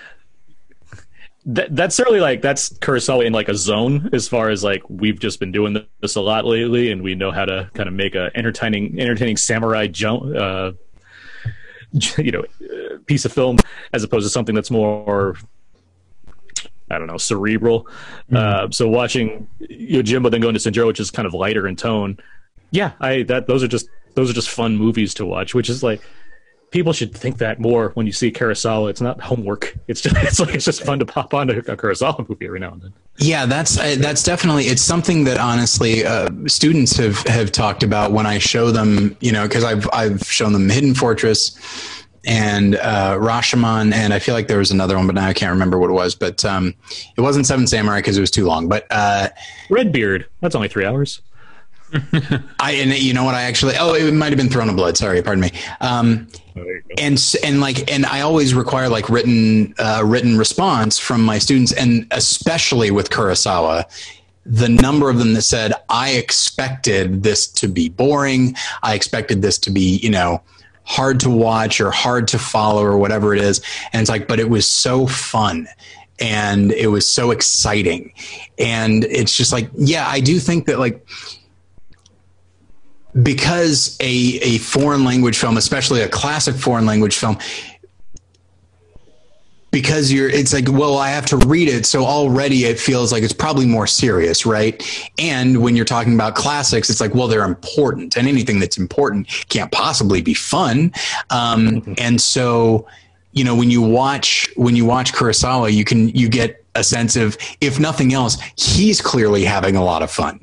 that 1.46 1.76
that's 1.76 1.96
certainly 1.96 2.20
like 2.20 2.42
that's 2.42 2.70
Kurosawa 2.70 3.26
in 3.26 3.34
like 3.34 3.50
a 3.50 3.56
zone 3.56 4.10
as 4.14 4.28
far 4.28 4.50
as 4.50 4.64
like 4.64 4.82
we've 4.90 5.20
just 5.20 5.40
been 5.40 5.52
doing 5.52 5.78
this 6.02 6.16
a 6.16 6.22
lot 6.22 6.46
lately, 6.46 6.92
and 6.92 7.04
we 7.04 7.16
know 7.16 7.32
how 7.32 7.46
to 7.46 7.70
kind 7.74 7.88
of 7.88 7.94
make 7.94 8.16
a 8.16 8.32
entertaining 8.36 9.00
entertaining 9.00 9.38
samurai 9.38 9.88
jump. 9.88 10.24
Uh, 10.36 10.72
you 12.18 12.32
know, 12.32 12.44
piece 13.06 13.26
of 13.26 13.32
film 13.32 13.58
as 13.94 14.04
opposed 14.04 14.26
to 14.26 14.30
something 14.30 14.56
that's 14.56 14.72
more 14.72 15.36
I 16.90 16.98
don't 17.00 17.08
know, 17.08 17.18
cerebral. 17.18 17.88
Uh, 18.32 18.70
so 18.70 18.88
watching 18.88 19.48
Yojimbo 19.62 20.30
then 20.30 20.42
going 20.42 20.54
to 20.54 20.60
Sanjuro, 20.60 20.88
which 20.88 21.00
is 21.00 21.10
kind 21.10 21.26
of 21.26 21.34
lighter 21.34 21.68
in 21.68 21.76
tone. 21.76 22.18
Yeah, 22.72 22.92
I 23.00 23.24
that 23.24 23.48
those 23.48 23.64
are 23.64 23.68
just 23.68 23.90
those 24.16 24.30
are 24.30 24.34
just 24.34 24.50
fun 24.50 24.78
movies 24.78 25.14
to 25.16 25.26
watch. 25.26 25.56
Which 25.56 25.70
is 25.70 25.82
like 25.82 26.02
people 26.76 26.92
should 26.92 27.16
think 27.16 27.38
that 27.38 27.58
more 27.58 27.92
when 27.94 28.06
you 28.06 28.12
see 28.12 28.30
Kurosawa. 28.30 28.90
It's 28.90 29.00
not 29.00 29.22
homework. 29.22 29.78
It's 29.88 30.02
just 30.02 30.16
it's 30.20 30.40
like 30.40 30.54
it's 30.54 30.66
just 30.66 30.84
fun 30.84 31.00
to 31.00 31.06
pop 31.06 31.34
on 31.34 31.50
a 31.50 31.54
Kurosawa 31.54 32.28
movie 32.28 32.46
every 32.46 32.60
now 32.60 32.74
and 32.74 32.82
then. 32.82 32.94
Yeah, 33.18 33.46
that's 33.46 33.80
uh, 33.80 33.96
that's 33.98 34.24
definitely 34.24 34.66
it's 34.66 34.82
something 34.82 35.24
that 35.24 35.38
honestly 35.38 36.06
uh, 36.06 36.30
students 36.48 36.98
have 36.98 37.20
have 37.24 37.52
talked 37.52 37.82
about 37.82 38.12
when 38.12 38.26
I 38.26 38.40
show 38.40 38.72
them, 38.72 39.16
you 39.22 39.32
know, 39.32 39.48
because 39.48 39.64
I've 39.64 39.90
I've 39.94 40.22
shown 40.24 40.52
them 40.52 40.70
Hidden 40.70 40.96
Fortress 40.96 41.58
and 42.28 42.76
uh, 42.76 43.18
Rashomon, 43.20 43.94
and 43.94 44.14
I 44.14 44.20
feel 44.20 44.34
like 44.34 44.48
there 44.48 44.58
was 44.58 44.72
another 44.72 44.98
one, 44.98 45.06
but 45.06 45.16
now 45.16 45.28
I 45.28 45.34
can't 45.34 45.52
remember 45.52 45.78
what 45.80 45.90
it 45.90 45.94
was. 45.94 46.14
But 46.14 46.44
um, 46.44 46.74
it 47.16 47.22
wasn't 47.22 47.46
Seven 47.46 47.68
Samurai 47.68 48.00
because 48.00 48.18
it 48.18 48.22
was 48.22 48.32
too 48.32 48.46
long. 48.46 48.68
But 48.68 48.86
uh, 48.92 49.30
Redbeard. 49.70 50.28
That's 50.42 50.56
only 50.56 50.68
three 50.68 50.86
hours. 50.86 51.22
I 52.60 52.72
and 52.74 52.92
you 52.98 53.14
know 53.14 53.24
what 53.24 53.36
I 53.36 53.44
actually 53.44 53.76
oh 53.80 53.94
it 53.94 54.12
might 54.12 54.30
have 54.30 54.38
been 54.38 54.50
Throne 54.50 54.68
of 54.68 54.76
Blood. 54.76 54.98
Sorry, 54.98 55.22
pardon 55.22 55.42
me. 55.42 55.52
Um, 55.80 56.28
and 56.98 57.36
and 57.44 57.60
like 57.60 57.92
and 57.92 58.06
I 58.06 58.22
always 58.22 58.54
require 58.54 58.90
like 58.90 59.10
written 59.10 59.74
uh, 59.78 60.02
written 60.06 60.38
response 60.38 60.98
from 61.00 61.22
my 61.22 61.38
students, 61.38 61.72
and 61.74 62.08
especially 62.12 62.92
with 62.92 63.10
Kurosawa. 63.10 63.86
The 64.48 64.70
number 64.70 65.10
of 65.10 65.18
them 65.18 65.34
that 65.34 65.42
said, 65.42 65.74
"I 65.90 66.12
expected 66.12 67.24
this 67.24 67.48
to 67.48 67.68
be 67.68 67.90
boring. 67.90 68.56
I 68.84 68.94
expected 68.94 69.42
this 69.42 69.58
to 69.60 69.72
be, 69.72 69.98
you 69.98 70.12
know, 70.12 70.42
hard 70.84 71.20
to 71.22 71.30
watch 71.30 71.82
or 71.82 71.90
hard 71.92 72.28
to 72.30 72.40
follow 72.40 72.84
or 72.84 72.98
whatever 72.98 73.34
it 73.34 73.42
is." 73.42 73.62
And 73.92 74.02
it's 74.02 74.10
like, 74.10 74.28
but 74.28 74.40
it 74.40 74.50
was 74.50 74.68
so 74.68 75.08
fun 75.08 75.68
and 76.20 76.72
it 76.72 76.88
was 76.88 77.08
so 77.08 77.32
exciting. 77.32 78.14
And 78.58 79.04
it's 79.06 79.36
just 79.36 79.52
like, 79.52 79.70
yeah, 79.76 80.08
I 80.08 80.20
do 80.20 80.40
think 80.40 80.66
that 80.68 80.80
like 80.80 81.06
because 83.24 83.98
a 84.02 84.40
a 84.42 84.58
foreign 84.60 85.04
language 85.04 85.38
film, 85.38 85.58
especially 85.58 86.02
a 86.02 86.10
classic 86.10 86.56
foreign 86.56 86.86
language 86.86 87.16
film, 87.16 87.38
because 89.76 90.10
you're 90.10 90.30
it's 90.30 90.54
like 90.54 90.70
well 90.70 90.98
i 90.98 91.10
have 91.10 91.26
to 91.26 91.36
read 91.36 91.68
it 91.68 91.86
so 91.86 92.06
already 92.06 92.64
it 92.64 92.80
feels 92.80 93.12
like 93.12 93.24
it's 93.24 93.34
probably 93.34 93.66
more 93.66 93.86
serious 93.86 94.46
right? 94.46 94.82
And 95.20 95.62
when 95.62 95.76
you're 95.76 95.84
talking 95.84 96.14
about 96.14 96.34
classics 96.34 96.90
it's 96.90 97.02
like 97.02 97.14
well 97.14 97.28
they're 97.28 97.44
important 97.44 98.16
and 98.16 98.26
anything 98.26 98.60
that's 98.60 98.78
important 98.78 99.28
can't 99.50 99.70
possibly 99.74 100.22
be 100.22 100.34
fun. 100.34 100.94
Um, 101.30 101.96
and 101.98 102.22
so 102.22 102.88
you 103.34 103.44
know 103.44 103.54
when 103.54 103.70
you 103.70 103.82
watch 103.82 104.50
when 104.56 104.78
you 104.78 104.86
watch 104.86 105.12
kurosawa 105.12 105.74
you 105.74 105.84
can 105.84 106.08
you 106.10 106.30
get 106.30 106.64
a 106.76 106.84
sense 106.84 107.18
of 107.18 107.38
if 107.60 107.78
nothing 107.78 108.14
else 108.14 108.38
he's 108.58 109.02
clearly 109.02 109.44
having 109.44 109.76
a 109.76 109.84
lot 109.84 110.02
of 110.02 110.10
fun 110.10 110.40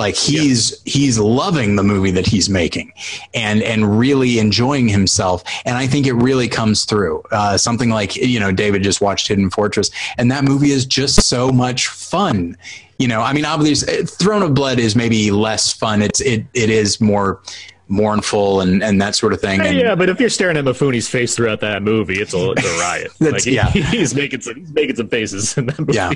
like 0.00 0.16
he's 0.16 0.82
he's 0.84 1.18
loving 1.18 1.76
the 1.76 1.82
movie 1.84 2.10
that 2.10 2.26
he's 2.26 2.48
making 2.50 2.92
and 3.34 3.62
and 3.62 3.98
really 3.98 4.38
enjoying 4.40 4.88
himself. 4.88 5.44
And 5.64 5.76
i 5.76 5.86
think 5.86 6.06
it 6.06 6.14
really 6.14 6.48
comes 6.48 6.84
through. 6.84 7.22
Uh, 7.30 7.56
something 7.56 7.90
like 7.90 8.16
you 8.16 8.40
know 8.40 8.50
david 8.50 8.82
just 8.82 9.00
watched 9.00 9.28
hidden 9.28 9.50
fortress 9.50 9.90
and 10.18 10.30
that 10.32 10.42
movie 10.42 10.72
is 10.72 10.84
just 10.86 11.22
so 11.28 11.50
much 11.52 11.86
fun. 11.86 12.56
You 12.98 13.08
know 13.08 13.20
i 13.22 13.32
mean 13.32 13.44
obviously 13.44 14.04
throne 14.04 14.42
of 14.42 14.52
blood 14.54 14.78
is 14.80 14.96
maybe 14.96 15.30
less 15.30 15.72
fun. 15.72 16.02
It's 16.02 16.20
it 16.20 16.44
it 16.54 16.70
is 16.70 17.00
more 17.00 17.40
mournful 17.88 18.60
and 18.60 18.82
and 18.82 19.00
that 19.02 19.14
sort 19.14 19.32
of 19.32 19.40
thing. 19.40 19.60
And, 19.60 19.76
yeah, 19.76 19.94
but 19.94 20.08
if 20.08 20.20
you're 20.20 20.30
staring 20.30 20.56
at 20.56 20.64
Mifune's 20.64 21.08
face 21.08 21.34
throughout 21.34 21.60
that 21.60 21.82
movie, 21.82 22.20
it's 22.20 22.34
a, 22.34 22.52
it's 22.52 22.64
a 22.66 22.78
riot. 22.78 23.10
Like, 23.20 23.42
he- 23.42 23.54
yeah. 23.56 23.68
he's 23.70 24.14
making 24.14 24.40
some 24.42 24.54
he's 24.56 24.72
making 24.72 24.96
some 24.96 25.08
faces 25.08 25.56
in 25.58 25.66
that 25.66 25.78
movie. 25.78 25.94
yeah 25.94 26.12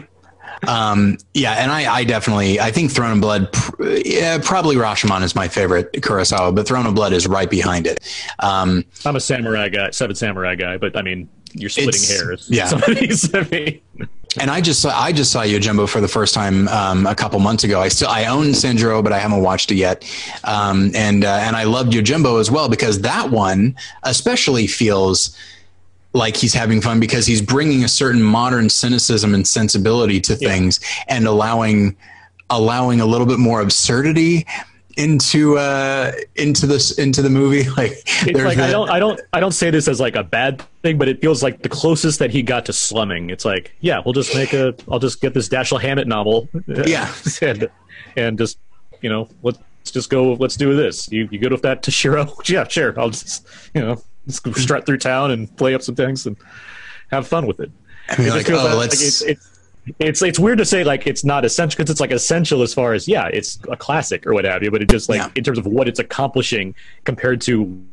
um 0.67 1.17
yeah 1.35 1.53
and 1.55 1.71
i 1.71 1.93
i 1.93 2.05
definitely 2.05 2.61
i 2.61 2.71
think 2.71 2.91
throne 2.91 3.13
of 3.13 3.21
blood 3.21 3.53
pr- 3.53 3.85
yeah 4.05 4.39
probably 4.43 4.77
rashomon 4.77 5.23
is 5.23 5.35
my 5.35 5.49
favorite 5.49 5.93
kurosawa 5.95 6.55
but 6.55 6.67
throne 6.67 6.87
of 6.87 6.95
blood 6.95 7.13
is 7.13 7.27
right 7.27 7.51
behind 7.51 7.87
it 7.87 8.01
um 8.41 8.85
I'm 9.05 9.17
a 9.17 9.21
samurai 9.21 9.69
guy, 9.69 9.91
seven 9.91 10.17
samurai 10.17 10.55
guy, 10.55 10.77
but 10.79 10.97
I 10.97 11.03
mean, 11.03 11.29
you're 11.53 11.71
splitting 11.71 12.03
hairs. 12.03 12.49
yeah. 12.51 12.67
Some 12.67 12.83
I 12.87 13.49
mean, 13.51 13.81
and 14.41 14.51
I 14.51 14.61
just 14.61 14.81
saw 14.81 14.91
I 14.91 15.13
just 15.13 15.31
saw 15.31 15.43
Yojimbo 15.43 15.89
for 15.89 16.01
the 16.01 16.09
first 16.09 16.35
time 16.35 16.67
um, 16.69 17.07
a 17.07 17.15
couple 17.15 17.39
months 17.41 17.65
ago. 17.65 17.81
I 17.81 17.89
still 17.89 18.09
I 18.09 18.25
own 18.27 18.47
Sanjuro, 18.47 19.03
but 19.05 19.13
I 19.13 19.19
haven't 19.19 19.43
watched 19.43 19.71
it 19.71 19.77
yet. 19.77 20.05
Um, 20.45 20.91
and 20.95 21.25
uh, 21.25 21.39
and 21.43 21.55
I 21.55 21.65
loved 21.65 21.93
Yojimbo 21.93 22.41
as 22.41 22.51
well 22.51 22.69
because 22.69 23.01
that 23.03 23.31
one 23.31 23.77
especially 24.03 24.67
feels 24.67 25.37
like 26.15 26.37
he's 26.37 26.55
having 26.55 26.81
fun 26.81 27.01
because 27.01 27.27
he's 27.27 27.43
bringing 27.43 27.85
a 27.85 27.89
certain 27.89 28.23
modern 28.23 28.71
cynicism 28.71 29.35
and 29.35 29.47
sensibility 29.47 30.21
to 30.21 30.37
things 30.37 30.81
and 31.09 31.27
allowing 31.27 31.97
allowing 32.51 33.01
a 33.01 33.07
little 33.07 33.27
bit 33.27 33.39
more 33.39 33.61
absurdity 33.61 34.47
into 34.97 35.59
uh 35.59 36.13
into 36.37 36.67
this 36.67 36.99
into 36.99 37.21
the 37.21 37.29
movie 37.29 37.69
like 37.77 37.91
it's 38.27 38.39
like 38.39 38.59
I 38.59 38.71
don't, 38.71 38.89
I 38.89 39.01
don't, 39.01 39.21
I 39.33 39.41
don't 39.41 39.53
say 39.53 39.71
this 39.71 39.89
as 39.89 39.99
like 40.01 40.15
a 40.15 40.23
bad 40.23 40.63
thing, 40.83 40.99
but 40.99 41.09
it 41.09 41.21
feels 41.21 41.43
like 41.43 41.63
the 41.63 41.69
closest 41.69 42.21
that 42.21 42.31
he 42.31 42.43
got 42.43 42.65
to 42.67 42.73
slumming. 42.73 43.31
It's 43.31 43.45
like, 43.45 43.75
yeah, 43.81 44.01
we'll 44.05 44.13
just 44.13 44.35
make 44.37 44.53
a, 44.53 44.73
I'll 44.89 45.01
just 45.01 45.21
get 45.21 45.35
this 45.35 45.49
Dashiell 45.49 45.81
Hammett 45.81 46.07
novel, 46.07 46.49
Yeah. 46.87 47.13
and 47.43 47.69
and 48.17 48.39
just 48.39 48.59
you 49.01 49.11
know, 49.11 49.29
let's 49.43 49.59
just 49.91 50.11
go, 50.11 50.35
let's 50.35 50.57
do 50.57 50.77
this. 50.77 51.11
You 51.11 51.29
you 51.31 51.39
good 51.41 51.51
with 51.53 51.63
that, 51.63 51.83
Toshiro? 51.83 52.33
yeah, 52.49 52.67
sure. 52.69 52.99
I'll 52.99 53.11
just, 53.11 53.47
you 53.75 53.81
know, 53.81 54.01
Just 54.27 54.55
strut 54.57 54.87
through 54.87 54.99
town 54.99 55.31
and 55.31 55.55
play 55.57 55.75
up 55.75 55.83
some 55.83 55.95
things 55.95 56.27
and 56.27 56.37
have 57.11 57.27
fun 57.27 57.47
with 57.47 57.61
it. 57.61 57.71
I 58.09 58.19
mean, 58.19 58.29
It 58.29 58.33
like, 58.33 58.51
oh, 58.51 58.77
like 58.77 58.87
it's, 58.93 59.23
it's 59.23 59.51
it's 59.99 60.23
it's 60.23 60.39
weird 60.39 60.57
to 60.59 60.65
say 60.65 60.83
like 60.83 61.07
it's 61.07 61.25
not 61.25 61.45
essential 61.45 61.77
because 61.77 61.91
it's 61.91 62.01
like 62.01 62.11
essential 62.11 62.63
as 62.63 62.73
far 62.73 62.95
as 62.95 63.07
yeah 63.07 63.27
it's 63.27 63.59
a 63.71 63.77
classic 63.77 64.27
or 64.27 64.33
what 64.33 64.47
have 64.47 64.63
you 64.63 64.71
but 64.71 64.81
it 64.81 64.89
just 64.89 65.11
like 65.11 65.19
Yeah. 65.19 65.29
in 65.35 65.45
terms 65.45 65.59
of 65.59 65.67
what 65.67 65.89
it's 65.89 65.99
accomplishing 65.99 66.75
compared 67.05 67.43
to 67.43 67.65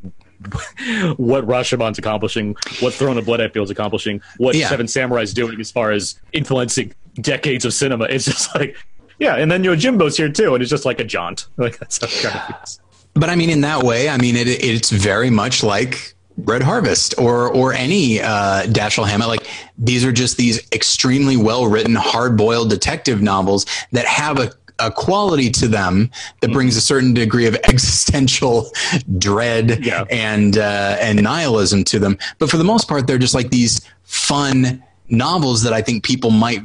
what 1.17 1.45
Rashomon's 1.45 1.99
accomplishing 1.99 2.55
what 2.79 2.93
Throne 2.93 3.17
of 3.17 3.25
Blood 3.25 3.41
I 3.41 3.49
feel 3.49 3.63
is 3.63 3.69
accomplishing 3.69 4.21
what 4.37 4.55
Yeah. 4.55 4.69
Seven 4.69 4.87
Samurai's 4.87 5.33
doing 5.33 5.59
as 5.59 5.69
far 5.69 5.91
as 5.91 6.19
influencing 6.33 6.93
decades 7.15 7.65
of 7.65 7.73
cinema 7.73 8.05
it's 8.05 8.23
just 8.25 8.55
like 8.55 8.77
yeah 9.19 9.35
and 9.35 9.51
then 9.51 9.61
Yojimbo's 9.63 10.15
here 10.17 10.29
too 10.29 10.53
and 10.53 10.61
it's 10.61 10.69
just 10.71 10.85
like 10.85 10.99
a 11.01 11.03
jaunt 11.03 11.47
like 11.57 11.77
that's 11.77 11.99
how 11.99 12.07
it 12.07 12.21
kind 12.23 12.35
of 12.51 12.55
feels. 12.57 12.79
But 13.13 13.29
I 13.29 13.35
mean, 13.35 13.49
in 13.49 13.59
that 13.61 13.83
way, 13.83 14.07
I 14.07 14.15
mean, 14.17 14.37
it, 14.37 14.47
it's 14.47 14.89
very 14.89 15.29
much 15.29 15.63
like 15.63 16.15
Red 16.45 16.63
Harvest 16.63 17.15
or 17.18 17.49
or 17.53 17.73
any 17.73 18.22
uh, 18.22 18.63
Dashiell 18.63 19.07
Hammett. 19.07 19.27
Like 19.27 19.47
these 19.77 20.03
are 20.05 20.11
just 20.11 20.38
these 20.38 20.59
extremely 20.72 21.38
well 21.38 21.68
written, 21.68 21.95
hard 21.95 22.38
boiled 22.38 22.69
detective 22.69 23.22
novels 23.22 23.65
that 23.91 24.05
have 24.05 24.39
a 24.39 24.51
a 24.80 24.89
quality 24.91 25.51
to 25.51 25.68
them 25.68 26.09
that 26.39 26.51
brings 26.51 26.76
a 26.76 26.81
certain 26.81 27.13
degree 27.13 27.45
of 27.45 27.55
existential 27.65 28.72
dread 29.19 29.85
Yeah. 29.85 30.05
and 30.09 30.57
uh, 30.57 30.97
and 30.99 31.22
nihilism 31.22 31.84
to 31.85 31.99
them. 31.99 32.18
But 32.39 32.49
for 32.49 32.57
the 32.57 32.63
most 32.63 32.88
part, 32.88 33.05
they're 33.05 33.19
just 33.19 33.35
like 33.35 33.49
these 33.51 33.81
fun 34.03 34.84
novels 35.09 35.61
that 35.63 35.73
I 35.73 35.81
think 35.81 36.03
people 36.03 36.31
might 36.31 36.63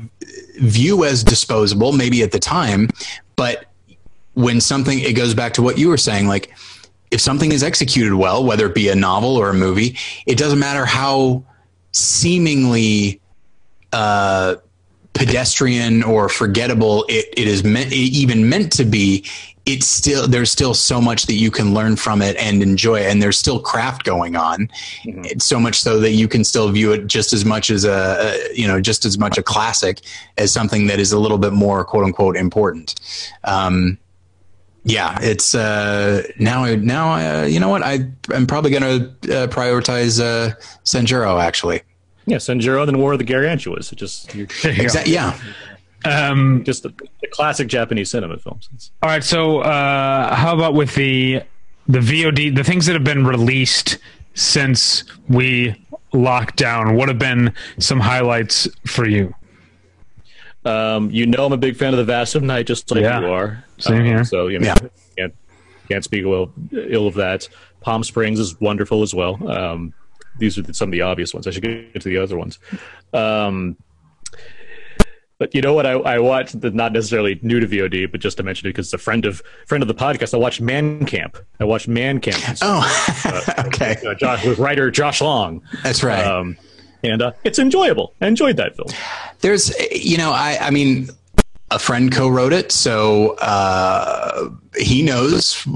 view 0.60 1.04
as 1.04 1.22
disposable, 1.22 1.92
maybe 1.92 2.22
at 2.22 2.32
the 2.32 2.38
time, 2.38 2.88
but 3.34 3.66
when 4.34 4.60
something 4.60 4.98
it 5.00 5.14
goes 5.14 5.34
back 5.34 5.52
to 5.54 5.62
what 5.62 5.78
you 5.78 5.88
were 5.88 5.96
saying 5.96 6.26
like 6.28 6.52
if 7.10 7.20
something 7.20 7.52
is 7.52 7.62
executed 7.62 8.14
well 8.14 8.44
whether 8.44 8.66
it 8.66 8.74
be 8.74 8.88
a 8.88 8.94
novel 8.94 9.36
or 9.36 9.50
a 9.50 9.54
movie 9.54 9.96
it 10.26 10.36
doesn't 10.38 10.58
matter 10.58 10.84
how 10.84 11.44
seemingly 11.92 13.20
uh, 13.92 14.56
pedestrian 15.14 16.02
or 16.02 16.28
forgettable 16.28 17.04
it, 17.08 17.26
it 17.36 17.48
is 17.48 17.64
meant 17.64 17.92
it 17.92 17.96
even 17.96 18.48
meant 18.48 18.72
to 18.72 18.84
be 18.84 19.24
it's 19.66 19.88
still 19.88 20.28
there's 20.28 20.50
still 20.50 20.74
so 20.74 21.00
much 21.00 21.26
that 21.26 21.34
you 21.34 21.50
can 21.50 21.74
learn 21.74 21.96
from 21.96 22.22
it 22.22 22.36
and 22.36 22.62
enjoy 22.62 23.00
and 23.00 23.20
there's 23.20 23.38
still 23.38 23.58
craft 23.58 24.04
going 24.04 24.36
on. 24.36 24.70
It's 25.04 25.44
so 25.44 25.58
much 25.58 25.80
so 25.80 25.98
that 25.98 26.12
you 26.12 26.28
can 26.28 26.44
still 26.44 26.70
view 26.70 26.92
it 26.92 27.08
just 27.08 27.32
as 27.32 27.44
much 27.44 27.68
as 27.70 27.84
a, 27.84 27.90
a 27.90 28.54
you 28.54 28.66
know 28.66 28.80
just 28.80 29.04
as 29.04 29.18
much 29.18 29.36
a 29.36 29.42
classic 29.42 30.00
as 30.38 30.52
something 30.52 30.86
that 30.86 31.00
is 31.00 31.10
a 31.10 31.18
little 31.18 31.36
bit 31.36 31.52
more 31.52 31.84
quote 31.84 32.04
unquote 32.04 32.36
important. 32.36 32.94
Um, 33.42 33.98
yeah, 34.88 35.18
it's 35.20 35.54
uh, 35.54 36.22
now. 36.38 36.64
Now, 36.76 37.14
uh, 37.42 37.44
you 37.44 37.58
know 37.58 37.68
what? 37.68 37.82
I 37.82 38.08
I'm 38.32 38.46
probably 38.46 38.70
going 38.70 38.82
to 38.82 39.42
uh, 39.42 39.46
prioritize 39.48 40.20
uh, 40.20 40.54
Sanjuro. 40.84 41.42
Actually, 41.42 41.82
yeah 42.26 42.36
Sanjuro 42.38 42.86
then 42.86 42.98
War 42.98 43.12
of 43.14 43.18
the 43.18 43.24
Gargantuas 43.24 43.92
it 43.92 43.96
just 43.96 44.32
you're 44.34 44.46
exactly. 44.64 45.12
Yeah, 45.12 45.36
Um, 46.04 46.62
just 46.64 46.84
the, 46.84 46.90
the 47.20 47.26
classic 47.32 47.66
Japanese 47.68 48.10
cinema 48.10 48.38
films 48.38 48.68
all 49.02 49.10
right. 49.10 49.24
So, 49.24 49.58
uh, 49.60 50.34
how 50.34 50.54
about 50.54 50.74
with 50.74 50.94
the 50.94 51.42
the 51.88 51.98
VOD, 51.98 52.54
the 52.54 52.64
things 52.64 52.86
that 52.86 52.92
have 52.94 53.04
been 53.04 53.26
released 53.26 53.98
since 54.34 55.02
we 55.28 55.74
locked 56.12 56.56
down? 56.56 56.94
What 56.94 57.08
have 57.08 57.18
been 57.18 57.52
some 57.78 57.98
highlights 57.98 58.68
for 58.86 59.06
you? 59.08 59.34
Um, 60.64 61.10
you 61.10 61.26
know, 61.26 61.46
I'm 61.46 61.52
a 61.52 61.56
big 61.56 61.76
fan 61.76 61.92
of 61.92 61.98
the 61.98 62.04
Vast 62.04 62.34
of 62.34 62.42
Night, 62.42 62.66
just 62.66 62.90
like 62.90 63.02
Yeah. 63.02 63.20
you 63.20 63.26
are. 63.26 63.64
Same 63.78 63.98
Um, 64.00 64.04
here. 64.04 64.24
So 64.24 64.48
you 64.48 64.58
know, 64.58 64.66
Yeah. 64.66 64.74
can't 65.16 65.34
can't 65.88 66.04
speak 66.04 66.24
well 66.26 66.52
ill 66.72 67.06
of 67.06 67.14
that. 67.14 67.48
Palm 67.80 68.02
Springs 68.04 68.40
is 68.40 68.60
wonderful 68.60 69.02
as 69.02 69.14
well. 69.14 69.38
Um, 69.48 69.92
these 70.38 70.58
are 70.58 70.72
some 70.72 70.88
of 70.88 70.92
the 70.92 71.02
obvious 71.02 71.32
ones. 71.32 71.46
I 71.46 71.50
should 71.50 71.62
get 71.62 72.00
to 72.00 72.08
the 72.08 72.18
other 72.18 72.36
ones. 72.36 72.58
Um, 73.14 73.76
but 75.38 75.54
you 75.54 75.60
know 75.60 75.74
what? 75.74 75.84
I, 75.86 75.92
I 75.92 76.18
watched 76.18 76.58
the 76.60 76.70
not 76.70 76.92
necessarily 76.92 77.38
new 77.42 77.60
to 77.60 77.66
VOD, 77.66 78.10
but 78.10 78.20
just 78.20 78.38
to 78.38 78.42
mention 78.42 78.66
it 78.66 78.70
because 78.70 78.86
it's 78.86 78.94
a 78.94 78.98
friend 78.98 79.26
of 79.26 79.42
friend 79.66 79.82
of 79.82 79.88
the 79.88 79.94
podcast. 79.94 80.32
I 80.32 80.38
watched 80.38 80.62
Man 80.62 81.04
Camp. 81.04 81.36
I 81.60 81.64
watched 81.64 81.88
Man 81.88 82.20
Camp. 82.20 82.58
Oh, 82.62 83.42
okay. 83.66 83.96
Uh, 84.06 84.14
Josh, 84.14 84.44
with 84.46 84.58
writer 84.58 84.90
Josh 84.90 85.20
Long. 85.20 85.62
That's 85.82 86.02
right. 86.02 86.24
Um, 86.24 86.56
and 87.04 87.20
uh, 87.20 87.32
it's 87.44 87.58
enjoyable. 87.58 88.14
I 88.22 88.26
enjoyed 88.28 88.56
that 88.56 88.76
film. 88.76 88.88
There's, 89.40 89.70
you 89.92 90.16
know, 90.16 90.32
I 90.32 90.56
I 90.60 90.70
mean, 90.70 91.10
a 91.70 91.78
friend 91.78 92.12
co-wrote 92.12 92.52
it, 92.52 92.72
so 92.72 93.36
uh, 93.40 94.50
he 94.78 95.02
knows 95.02 95.66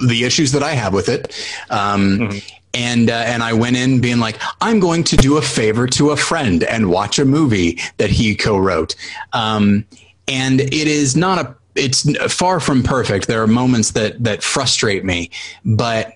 the 0.00 0.24
issues 0.24 0.52
that 0.52 0.62
I 0.62 0.72
have 0.74 0.92
with 0.92 1.08
it. 1.08 1.34
Um, 1.70 2.40
And 2.74 3.10
uh, 3.10 3.24
and 3.26 3.42
I 3.42 3.52
went 3.52 3.76
in 3.76 4.00
being 4.00 4.18
like, 4.18 4.40
I'm 4.62 4.80
going 4.80 5.04
to 5.04 5.16
do 5.16 5.36
a 5.36 5.42
favor 5.42 5.86
to 5.88 6.10
a 6.10 6.16
friend 6.16 6.64
and 6.64 6.88
watch 6.88 7.18
a 7.18 7.26
movie 7.26 7.78
that 7.98 8.08
he 8.08 8.34
co-wrote. 8.34 8.94
Um, 9.34 9.84
and 10.26 10.60
it 10.62 10.72
is 10.88 11.14
not 11.14 11.38
a. 11.38 11.54
It's 11.74 12.10
far 12.32 12.60
from 12.60 12.82
perfect. 12.82 13.26
There 13.26 13.42
are 13.42 13.46
moments 13.46 13.90
that 13.90 14.24
that 14.24 14.42
frustrate 14.42 15.04
me, 15.04 15.28
but 15.66 16.14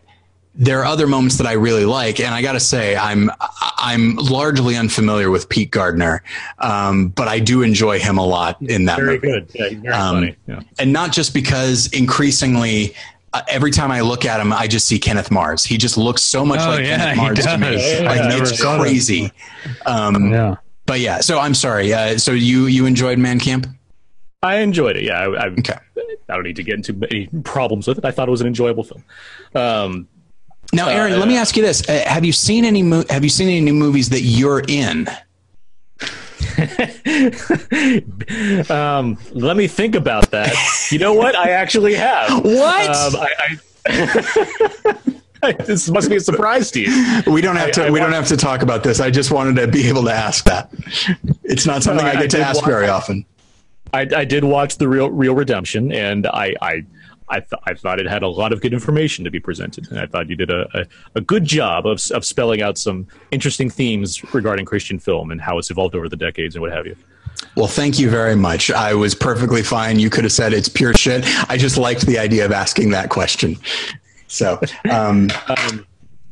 there 0.58 0.80
are 0.80 0.84
other 0.86 1.06
moments 1.06 1.36
that 1.38 1.46
I 1.46 1.52
really 1.52 1.84
like, 1.84 2.18
and 2.20 2.34
I 2.34 2.42
got 2.42 2.52
to 2.52 2.60
say, 2.60 2.96
I'm 2.96 3.30
I'm 3.78 4.16
largely 4.16 4.76
unfamiliar 4.76 5.30
with 5.30 5.48
Pete 5.48 5.70
Gardner, 5.70 6.22
um, 6.58 7.08
but 7.08 7.28
I 7.28 7.38
do 7.38 7.62
enjoy 7.62 7.98
him 7.98 8.18
a 8.18 8.26
lot 8.26 8.60
in 8.62 8.86
that 8.86 8.96
Very 8.98 9.14
movie. 9.16 9.26
good. 9.28 9.50
Yeah, 9.54 9.68
he's 9.68 9.78
very 9.80 9.94
Um, 9.94 10.14
funny. 10.16 10.36
Yeah. 10.46 10.60
and 10.78 10.92
not 10.92 11.12
just 11.12 11.34
because 11.34 11.88
increasingly. 11.92 12.94
Uh, 13.32 13.42
every 13.48 13.70
time 13.70 13.90
I 13.90 14.00
look 14.00 14.24
at 14.24 14.40
him, 14.40 14.50
I 14.50 14.66
just 14.66 14.86
see 14.86 14.98
Kenneth 14.98 15.30
Mars. 15.30 15.62
He 15.62 15.76
just 15.76 15.98
looks 15.98 16.22
so 16.22 16.42
much 16.46 16.60
Oh, 16.62 16.70
like 16.70 16.84
yeah, 16.86 16.96
Kenneth 17.14 17.16
Mars 17.18 17.38
to 17.44 17.58
me. 17.58 17.70
does. 17.72 18.00
Like 18.00 18.16
Yeah, 18.16 18.26
it's 18.28 18.34
never 18.34 18.46
saw 18.46 18.72
that. 18.76 18.80
crazy. 18.80 19.30
Um, 19.84 20.32
Yeah. 20.32 20.54
But 20.86 21.00
yeah, 21.00 21.20
so 21.20 21.38
I'm 21.38 21.52
sorry. 21.52 21.92
Uh, 21.92 22.16
so 22.16 22.30
you 22.32 22.64
you 22.66 22.86
enjoyed 22.86 23.18
Man 23.18 23.38
Camp? 23.40 23.66
I 24.42 24.58
enjoyed 24.58 24.96
it. 24.96 25.02
Yeah, 25.02 25.18
I, 25.18 25.24
I, 25.24 25.46
Okay. 25.48 25.74
I 26.30 26.34
don't 26.34 26.44
need 26.44 26.56
to 26.56 26.62
get 26.62 26.76
into 26.76 26.96
any 27.10 27.26
problems 27.42 27.86
with 27.88 27.98
it. 27.98 28.04
I 28.06 28.10
thought 28.10 28.26
it 28.28 28.30
was 28.30 28.40
an 28.40 28.46
enjoyable 28.46 28.84
film. 28.84 29.04
Um, 29.54 30.08
Now, 30.72 30.88
Aaron, 30.88 31.18
let 31.18 31.28
me 31.28 31.36
ask 31.36 31.56
you 31.56 31.62
this: 31.62 31.88
uh, 31.88 32.05
Have 32.06 32.24
you 32.24 32.32
seen 32.32 32.64
any 32.64 32.82
mo- 32.82 33.05
Have 33.10 33.24
you 33.24 33.30
seen 33.30 33.48
any 33.48 33.60
new 33.60 33.74
movies 33.74 34.09
that 34.10 34.22
you're 34.22 34.62
in? 34.68 35.09
um, 38.70 39.18
let 39.32 39.56
me 39.56 39.66
think 39.68 39.94
about 39.94 40.30
that. 40.30 40.52
You 40.90 40.98
know 40.98 41.12
what? 41.14 41.34
I 41.36 41.51
actually 41.51 41.94
have. 41.94 42.44
What? 42.44 42.90
Um, 42.90 43.16
I, 43.16 43.56
I, 45.43 45.52
this 45.64 45.88
must 45.88 46.09
be 46.10 46.16
a 46.16 46.20
surprise 46.20 46.70
to 46.72 46.80
you. 46.80 47.22
We 47.32 47.40
don't 47.40 47.56
have 47.56 47.70
to. 47.72 47.86
I 47.86 47.90
we 47.90 48.01
don't 48.01 48.12
have 48.12 48.28
to 48.28 48.36
talk 48.36 48.62
about 48.62 48.82
this. 48.82 49.01
I 49.01 49.10
just 49.10 49.30
wanted 49.30 49.56
to 49.60 49.68
be 49.68 49.88
able 49.88 50.05
to 50.05 50.12
ask 50.12 50.44
that. 50.47 50.70
It's 51.44 51.66
not 51.66 51.82
something 51.82 52.05
No, 52.05 52.10
I, 52.10 52.14
I- 52.14 52.18
I 52.18 52.22
get 52.22 52.30
to 52.32 52.40
ask 52.40 52.62
wa- 52.62 52.68
very 52.68 52.88
often. 52.88 53.24
I, 53.94 54.01
I 54.14 54.24
did 54.24 54.43
watch 54.44 54.78
the 54.78 54.88
real 54.88 55.10
Real 55.10 55.34
Redemption, 55.34 55.93
and 55.93 56.26
I 56.26 56.55
I 57.28 57.40
th- 57.40 57.60
I 57.64 57.74
thought 57.74 57.98
it 57.98 58.06
had 58.06 58.22
a 58.22 58.28
lot 58.28 58.52
of 58.52 58.60
good 58.60 58.72
information 58.72 59.24
to 59.24 59.30
be 59.30 59.40
presented, 59.40 59.90
and 59.90 59.98
I 59.98 60.06
thought 60.06 60.28
you 60.28 60.36
did 60.36 60.50
a, 60.50 60.66
a, 60.78 60.86
a 61.16 61.20
good 61.20 61.44
job 61.44 61.86
of 61.86 62.00
of 62.12 62.24
spelling 62.24 62.62
out 62.62 62.78
some 62.78 63.06
interesting 63.30 63.70
themes 63.70 64.22
regarding 64.34 64.64
Christian 64.64 64.98
film 64.98 65.30
and 65.30 65.40
how 65.40 65.58
it's 65.58 65.70
evolved 65.70 65.94
over 65.94 66.08
the 66.08 66.16
decades 66.16 66.54
and 66.54 66.62
what 66.62 66.72
have 66.72 66.86
you. 66.86 66.96
Well, 67.56 67.66
thank 67.66 67.98
you 67.98 68.08
very 68.10 68.36
much. 68.36 68.70
I 68.70 68.94
was 68.94 69.14
perfectly 69.14 69.62
fine. 69.62 69.98
You 69.98 70.10
could 70.10 70.24
have 70.24 70.32
said 70.32 70.52
it's 70.52 70.68
pure 70.68 70.94
shit. 70.94 71.24
I 71.50 71.56
just 71.56 71.76
liked 71.76 72.06
the 72.06 72.18
idea 72.18 72.44
of 72.44 72.52
asking 72.52 72.90
that 72.90 73.10
question. 73.10 73.56
So, 74.28 74.60
um, 74.90 75.28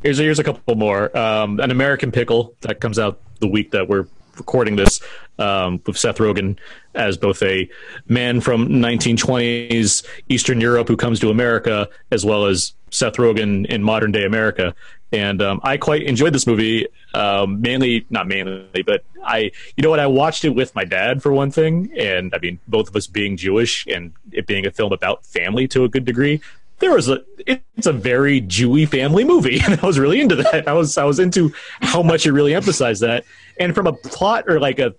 Here's 0.04 0.18
here's 0.18 0.38
a 0.38 0.44
couple 0.44 0.74
more. 0.74 1.16
Um, 1.16 1.58
An 1.60 1.70
American 1.70 2.12
Pickle 2.12 2.54
that 2.60 2.78
comes 2.78 2.98
out 2.98 3.20
the 3.40 3.48
week 3.48 3.70
that 3.70 3.88
we're 3.88 4.06
recording 4.36 4.77
this 4.77 5.01
um, 5.39 5.81
with 5.86 5.97
Seth 5.97 6.19
Rogen 6.19 6.56
as 6.94 7.16
both 7.16 7.43
a 7.43 7.69
man 8.06 8.40
from 8.40 8.69
1920s 8.69 10.06
Eastern 10.28 10.61
Europe 10.61 10.89
who 10.89 10.97
comes 10.97 11.20
to 11.20 11.31
America, 11.31 11.89
as 12.11 12.24
well 12.24 12.47
as 12.47 12.73
Seth 12.90 13.15
Rogen 13.15 13.66
in 13.66 13.82
modern 13.82 14.12
day 14.12 14.24
America. 14.24 14.74
And 15.12 15.40
um, 15.43 15.61
I 15.62 15.77
quite 15.77 16.02
enjoyed 16.02 16.32
this 16.32 16.47
movie, 16.47 16.89
um, 17.15 17.61
mainly 17.61 18.05
not 18.11 18.27
mainly, 18.27 18.82
but 18.85 19.05
I 19.24 19.52
you 19.77 19.82
know 19.82 19.90
what 19.90 20.01
I 20.01 20.06
watched 20.06 20.44
it 20.44 20.51
with 20.51 20.74
my 20.74 20.85
dad 20.85 21.23
for 21.23 21.32
one 21.32 21.51
thing, 21.51 21.93
and 21.97 22.35
I 22.35 22.39
mean 22.39 22.59
both 22.66 22.89
of 22.89 22.97
us 22.97 23.06
being 23.06 23.36
Jewish 23.36 23.86
and 23.86 24.12
it 24.32 24.47
being 24.47 24.66
a 24.66 24.73
film 24.73 24.93
about 24.93 25.24
family 25.24 25.69
to 25.69 25.85
a 25.85 25.89
good 25.89 26.05
degree 26.05 26.40
there 26.85 26.94
was 26.94 27.09
a 27.09 27.24
it's 27.47 27.86
a 27.86 27.93
very 27.93 28.43
Jewy 28.43 28.86
family 28.86 29.24
movie, 29.24 29.59
and 29.65 29.81
I 29.81 29.86
was 29.86 29.98
really 29.98 30.20
into 30.20 30.36
that. 30.36 30.69
I 30.69 30.74
was 30.74 30.97
I 30.98 31.05
was 31.05 31.19
into 31.19 31.52
how 31.81 32.02
much 32.02 32.27
it 32.27 32.32
really 32.32 32.55
emphasized 32.55 33.02
that, 33.02 33.24
and 33.59 33.74
from 33.74 33.86
a 33.86 33.93
plot 33.93 34.44
or 34.47 34.61
like 34.61 34.78
a 34.78 34.94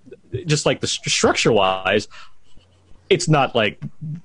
just 0.45 0.65
like 0.65 0.81
the 0.81 0.87
st- 0.87 1.11
structure 1.11 1.51
wise, 1.51 2.07
it's 3.09 3.29
not 3.29 3.55
like 3.55 3.79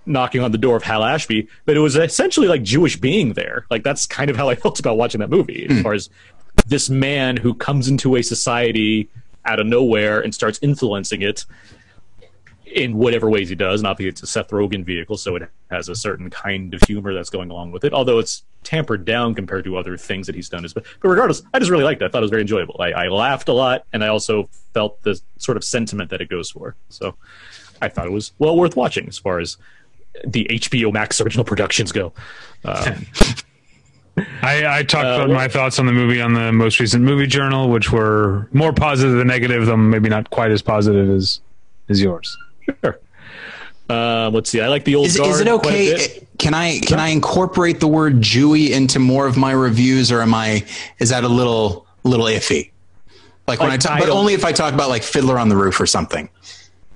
knocking 0.07 0.43
on 0.43 0.53
the 0.53 0.59
door 0.59 0.75
of 0.75 0.83
Hal 0.83 1.05
Ashby, 1.05 1.49
but 1.67 1.77
it 1.77 1.81
was 1.81 1.97
essentially 1.97 2.49
like 2.49 2.63
Jewish 2.63 2.97
being 2.97 3.35
there. 3.35 3.67
Like 3.71 3.85
that's 3.85 4.07
kind 4.07 4.31
of 4.31 4.37
how 4.37 4.49
I 4.49 4.55
felt 4.63 4.81
about 4.81 4.97
watching 4.97 5.21
that 5.21 5.31
movie, 5.31 5.67
as 5.69 5.77
hmm. 5.77 5.83
far 5.83 5.93
as 5.93 6.09
this 6.67 6.89
man 6.89 7.37
who 7.37 7.55
comes 7.55 7.89
into 7.89 8.17
a 8.17 8.23
society 8.23 9.09
out 9.45 9.61
of 9.61 9.67
nowhere 9.67 10.21
and 10.21 10.35
starts 10.35 10.59
influencing 10.63 11.23
it 11.23 11.45
in 12.75 12.97
whatever 12.97 13.29
ways 13.29 13.49
he 13.49 13.55
does. 13.55 13.81
And 13.81 13.87
obviously, 13.87 14.09
it's 14.11 14.23
a 14.23 14.27
Seth 14.27 14.49
Rogen 14.49 14.85
vehicle, 14.85 15.17
so 15.17 15.37
it 15.37 15.49
has 15.71 15.89
a 15.89 15.95
certain 15.95 16.31
kind 16.31 16.73
of 16.75 16.83
humor 16.83 17.13
that's 17.15 17.31
going 17.31 17.51
along 17.51 17.73
with 17.73 17.85
it. 17.85 17.93
Although 17.93 18.19
it's 18.19 18.43
tampered 18.63 19.05
down 19.05 19.35
compared 19.35 19.65
to 19.65 19.77
other 19.77 19.97
things 19.97 20.27
that 20.27 20.35
he's 20.37 20.49
done. 20.49 20.63
But, 20.75 20.85
but 21.01 21.09
regardless, 21.09 21.43
I 21.55 21.59
just 21.59 21.71
really 21.71 21.85
liked 21.85 22.03
it. 22.03 22.05
I 22.07 22.09
thought 22.09 22.19
it 22.19 22.23
was 22.23 22.31
very 22.31 22.43
enjoyable. 22.43 22.77
I, 22.79 22.93
I 22.93 23.09
laughed 23.09 23.49
a 23.49 23.53
lot, 23.53 23.85
and 23.93 24.05
I 24.05 24.09
also 24.09 24.49
felt 24.75 25.03
the 25.03 25.21
sort 25.39 25.57
of 25.57 25.65
sentiment 25.65 26.11
that 26.11 26.21
it 26.21 26.29
goes 26.29 26.51
for. 26.51 26.77
So 26.91 27.15
I 27.83 27.89
thought 27.89 28.07
it 28.07 28.13
was 28.13 28.33
well 28.39 28.57
worth 28.57 28.77
watching 28.77 29.09
as 29.09 29.19
far 29.19 29.39
as 29.41 29.57
the 30.27 30.47
HBO 30.51 30.93
Max 30.93 31.21
original 31.21 31.45
productions 31.45 31.93
go. 31.93 32.13
Um, 32.65 33.07
I, 34.43 34.79
I 34.81 34.83
talked 34.83 35.07
Uh, 35.07 35.25
about 35.25 35.31
my 35.31 35.49
thoughts 35.49 35.79
on 35.79 35.87
the 35.87 35.93
movie 35.93 36.21
on 36.21 36.35
the 36.35 36.53
most 36.53 36.79
recent 36.79 37.03
movie 37.03 37.27
journal, 37.27 37.71
which 37.71 37.91
were 37.91 38.49
more 38.53 38.73
positive 38.73 39.17
than 39.17 39.29
negative, 39.29 39.67
though 39.67 39.77
maybe 39.77 40.09
not 40.09 40.29
quite 40.31 40.51
as 40.51 40.61
positive 40.63 41.09
as 41.09 41.41
as 41.89 42.03
yours. 42.03 42.37
Sure. 42.83 43.01
Uh, 43.89 44.31
let's 44.33 44.51
see. 44.51 44.61
I 44.61 44.69
like 44.69 44.85
the 44.85 44.95
old 44.95 45.09
Is, 45.09 45.17
guard. 45.17 45.31
is 45.31 45.41
it 45.41 45.49
okay? 45.49 45.95
bit. 45.95 46.29
Can 46.39 46.55
I 46.55 46.79
can 46.79 47.01
I 47.01 47.09
incorporate 47.09 47.81
the 47.81 47.89
word 47.89 48.21
Jewy 48.21 48.71
into 48.71 48.99
more 48.99 49.27
of 49.27 49.37
my 49.37 49.53
reviews, 49.53 50.13
or 50.13 50.23
am 50.23 50.33
I 50.33 50.65
is 50.99 51.11
that 51.11 51.25
a 51.25 51.29
little 51.29 51.87
little 52.05 52.27
iffy? 52.27 52.71
Like 53.47 53.59
when 53.59 53.71
I 53.71 53.77
talk, 53.77 53.99
but 53.99 54.09
only 54.09 54.35
if 54.35 54.45
I 54.45 54.53
talk 54.53 54.73
about 54.75 54.91
like 54.91 55.03
Fiddler 55.03 55.39
on 55.39 55.49
the 55.49 55.57
Roof 55.57 55.81
or 55.81 55.87
something. 55.87 56.31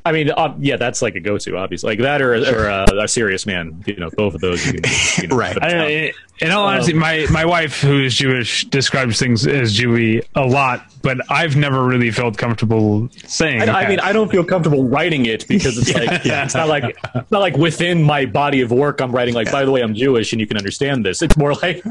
I 0.06 0.12
mean, 0.12 0.30
uh, 0.30 0.54
yeah, 0.58 0.76
that's 0.76 1.00
like 1.00 1.14
a 1.14 1.20
go-to, 1.20 1.56
obviously. 1.56 1.88
Like 1.92 2.00
that 2.00 2.20
or, 2.20 2.34
or 2.34 2.68
uh, 2.68 2.86
a 3.02 3.08
serious 3.08 3.46
man. 3.46 3.82
You 3.86 3.96
know, 3.96 4.10
both 4.10 4.34
of 4.34 4.42
those. 4.42 4.64
You 4.66 4.74
can, 4.80 4.92
you 5.22 5.28
know, 5.28 5.36
Right. 5.36 5.54
put. 5.54 5.62
I, 5.62 6.12
in 6.40 6.50
all 6.50 6.66
honesty, 6.66 6.92
my, 6.92 7.26
my 7.30 7.44
wife, 7.46 7.80
who 7.80 8.04
is 8.04 8.14
Jewish, 8.14 8.66
describes 8.66 9.18
things 9.18 9.46
as 9.46 9.78
Jewy 9.78 10.22
a 10.34 10.44
lot, 10.44 10.84
but 11.00 11.18
I've 11.30 11.56
never 11.56 11.84
really 11.84 12.10
felt 12.10 12.36
comfortable 12.36 13.08
saying. 13.26 13.62
I, 13.68 13.84
I 13.84 13.88
mean, 13.88 14.00
I 14.00 14.12
don't 14.12 14.30
feel 14.30 14.44
comfortable 14.44 14.84
writing 14.84 15.24
it 15.26 15.46
because 15.48 15.78
it's 15.78 15.94
like 15.94 16.26
it's 16.26 16.54
not 16.54 16.68
like 16.68 16.96
it's 17.14 17.30
not 17.30 17.40
like 17.40 17.56
within 17.56 18.02
my 18.02 18.26
body 18.26 18.60
of 18.60 18.72
work. 18.72 19.00
I'm 19.00 19.12
writing 19.12 19.32
like, 19.34 19.50
by 19.50 19.64
the 19.64 19.70
way, 19.70 19.80
I'm 19.80 19.94
Jewish, 19.94 20.32
and 20.32 20.40
you 20.40 20.46
can 20.46 20.58
understand 20.58 21.06
this. 21.06 21.22
It's 21.22 21.36
more 21.36 21.54
like, 21.54 21.82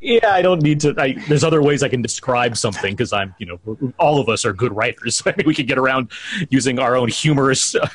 yeah, 0.00 0.32
I 0.32 0.40
don't 0.40 0.62
need 0.62 0.80
to. 0.80 0.94
I, 0.96 1.12
there's 1.28 1.44
other 1.44 1.62
ways 1.62 1.82
I 1.82 1.88
can 1.88 2.00
describe 2.00 2.56
something 2.56 2.94
because 2.94 3.12
I'm, 3.12 3.34
you 3.38 3.46
know, 3.46 3.92
all 3.98 4.18
of 4.18 4.28
us 4.30 4.46
are 4.46 4.52
good 4.52 4.74
writers. 4.74 5.22
I 5.26 5.34
mean, 5.36 5.46
we 5.46 5.54
can 5.54 5.66
get 5.66 5.78
around 5.78 6.10
using 6.48 6.78
our 6.78 6.96
own 6.96 7.08
humorous 7.08 7.74
uh, 7.74 7.86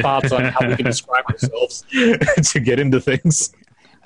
thoughts 0.00 0.30
on 0.30 0.44
how 0.44 0.68
we 0.68 0.76
can 0.76 0.84
describe 0.84 1.24
ourselves 1.28 1.84
to 1.90 2.60
get 2.60 2.78
into 2.78 3.00
things. 3.00 3.52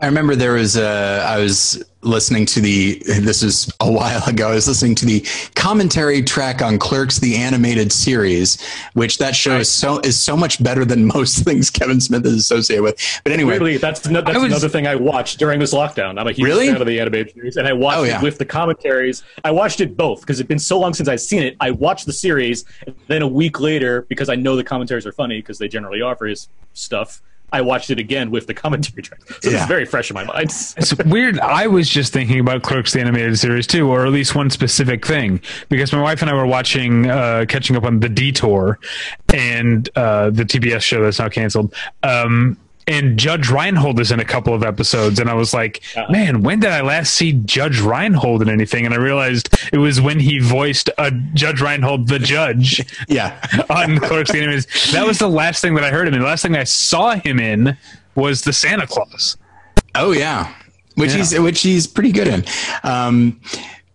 I 0.00 0.06
remember 0.06 0.36
there 0.36 0.52
was 0.52 0.76
a, 0.76 1.24
I 1.26 1.38
was 1.38 1.82
listening 2.02 2.46
to 2.46 2.60
the, 2.60 3.02
this 3.04 3.42
is 3.42 3.68
a 3.80 3.90
while 3.90 4.22
ago, 4.28 4.50
I 4.50 4.54
was 4.54 4.68
listening 4.68 4.94
to 4.94 5.04
the 5.06 5.26
commentary 5.56 6.22
track 6.22 6.62
on 6.62 6.78
Clerks, 6.78 7.18
the 7.18 7.34
animated 7.34 7.90
series, 7.90 8.62
which 8.92 9.18
that 9.18 9.34
show 9.34 9.56
is 9.58 9.68
so, 9.68 9.98
is 10.00 10.16
so 10.16 10.36
much 10.36 10.62
better 10.62 10.84
than 10.84 11.04
most 11.04 11.38
things 11.44 11.68
Kevin 11.68 12.00
Smith 12.00 12.24
is 12.26 12.34
associated 12.34 12.84
with. 12.84 13.20
But 13.24 13.32
anyway, 13.32 13.54
Weirdly, 13.54 13.76
that's, 13.78 14.06
no, 14.08 14.20
that's 14.20 14.36
was- 14.38 14.44
another 14.52 14.68
thing 14.68 14.86
I 14.86 14.94
watched 14.94 15.40
during 15.40 15.58
this 15.58 15.74
lockdown. 15.74 16.20
I'm 16.20 16.28
a 16.28 16.32
huge 16.32 16.46
Really? 16.46 16.68
fan 16.68 16.80
of 16.80 16.86
the 16.86 17.00
animated 17.00 17.34
series, 17.34 17.56
and 17.56 17.66
I 17.66 17.72
watched 17.72 17.98
Oh, 17.98 18.04
yeah. 18.04 18.18
it 18.18 18.22
with 18.22 18.38
the 18.38 18.44
commentaries. 18.44 19.24
I 19.44 19.50
watched 19.50 19.80
it 19.80 19.96
both 19.96 20.20
because 20.20 20.38
it's 20.38 20.46
been 20.48 20.60
so 20.60 20.78
long 20.78 20.94
since 20.94 21.08
I've 21.08 21.20
seen 21.20 21.42
it. 21.42 21.56
I 21.60 21.72
watched 21.72 22.06
the 22.06 22.12
series, 22.12 22.64
and 22.86 22.94
then 23.08 23.22
a 23.22 23.28
week 23.28 23.58
later, 23.58 24.02
because 24.02 24.28
I 24.28 24.36
know 24.36 24.54
the 24.54 24.62
commentaries 24.64 25.06
are 25.06 25.12
funny 25.12 25.40
because 25.40 25.58
they 25.58 25.66
generally 25.66 26.00
are 26.02 26.14
for 26.14 26.26
his 26.26 26.48
stuff. 26.74 27.20
I 27.52 27.60
watched 27.62 27.90
it 27.90 27.98
again 27.98 28.30
with 28.30 28.46
the 28.46 28.54
commentary 28.54 29.02
track, 29.02 29.20
so 29.40 29.48
Yeah. 29.50 29.58
it's 29.58 29.66
very 29.66 29.84
fresh 29.86 30.10
in 30.10 30.14
my 30.14 30.24
mind. 30.24 30.50
It's 30.76 30.94
weird. 31.06 31.38
I 31.40 31.66
was 31.66 31.88
just 31.88 32.12
thinking 32.12 32.40
about 32.40 32.62
Clerks, 32.62 32.92
the 32.92 33.00
animated 33.00 33.38
series 33.38 33.66
too, 33.66 33.88
or 33.88 34.04
at 34.06 34.12
least 34.12 34.34
one 34.34 34.50
specific 34.50 35.06
thing, 35.06 35.40
because 35.68 35.92
my 35.92 36.00
wife 36.02 36.20
and 36.20 36.30
I 36.30 36.34
were 36.34 36.46
watching, 36.46 37.08
uh, 37.10 37.46
catching 37.48 37.74
up 37.76 37.84
on 37.84 38.00
The 38.00 38.08
Detour, 38.08 38.78
and 39.32 39.88
uh, 39.96 40.30
the 40.30 40.44
TBS 40.44 40.82
show 40.82 41.02
that's 41.02 41.18
now 41.18 41.28
canceled. 41.28 41.74
Um, 42.02 42.58
and 42.88 43.16
Judge 43.18 43.48
Reinhold 43.50 44.00
is 44.00 44.10
in 44.10 44.18
a 44.18 44.24
couple 44.24 44.52
of 44.54 44.64
episodes, 44.64 45.20
and 45.20 45.30
I 45.30 45.34
was 45.34 45.54
like, 45.54 45.80
"Man, 46.10 46.42
when 46.42 46.58
did 46.58 46.70
I 46.70 46.80
last 46.80 47.14
see 47.14 47.32
Judge 47.32 47.80
Reinhold 47.80 48.42
in 48.42 48.48
anything?" 48.48 48.84
And 48.86 48.92
I 48.94 48.96
realized 48.96 49.54
it 49.72 49.78
was 49.78 50.00
when 50.00 50.18
he 50.18 50.38
voiced 50.40 50.90
a 50.98 51.10
Judge 51.34 51.60
Reinhold, 51.60 52.08
the 52.08 52.18
judge, 52.18 52.84
yeah. 53.08 53.40
on 53.70 53.98
Clerks, 53.98 54.32
the 54.32 54.38
animated. 54.38 54.66
That 54.92 55.06
was 55.06 55.18
the 55.18 55.28
last 55.28 55.60
thing 55.62 55.74
that 55.76 55.84
I 55.84 55.90
heard 55.90 56.08
him 56.08 56.14
in. 56.14 56.20
The 56.20 56.26
last 56.26 56.42
thing 56.42 56.56
I 56.56 56.64
saw 56.64 57.14
him 57.14 57.38
in 57.38 57.76
was 58.14 58.42
the 58.42 58.52
Santa 58.52 58.86
Claus. 58.86 59.36
Oh 59.94 60.12
yeah. 60.12 60.52
Which 60.96 61.10
Yeah. 61.12 61.16
he's, 61.18 61.38
which 61.38 61.60
he's 61.62 61.86
pretty 61.86 62.10
good 62.10 62.26
in. 62.26 62.44
Um, 62.82 63.40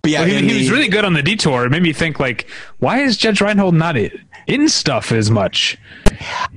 but 0.02 0.12
yeah, 0.12 0.22
Well, 0.22 0.30
he, 0.30 0.48
he 0.50 0.58
was 0.60 0.72
really 0.72 0.88
good 0.88 1.04
on 1.04 1.14
the 1.14 1.22
detour. 1.22 1.66
It 1.66 1.70
made 1.70 1.82
me 1.84 1.92
think, 1.94 2.20
like, 2.20 2.48
why 2.80 3.00
is 3.00 3.18
Judge 3.18 3.42
Reinhold 3.42 3.74
not 3.76 3.98
in, 3.98 4.12
in 4.48 4.68
stuff 4.70 5.12
as 5.12 5.30
much? 5.32 5.78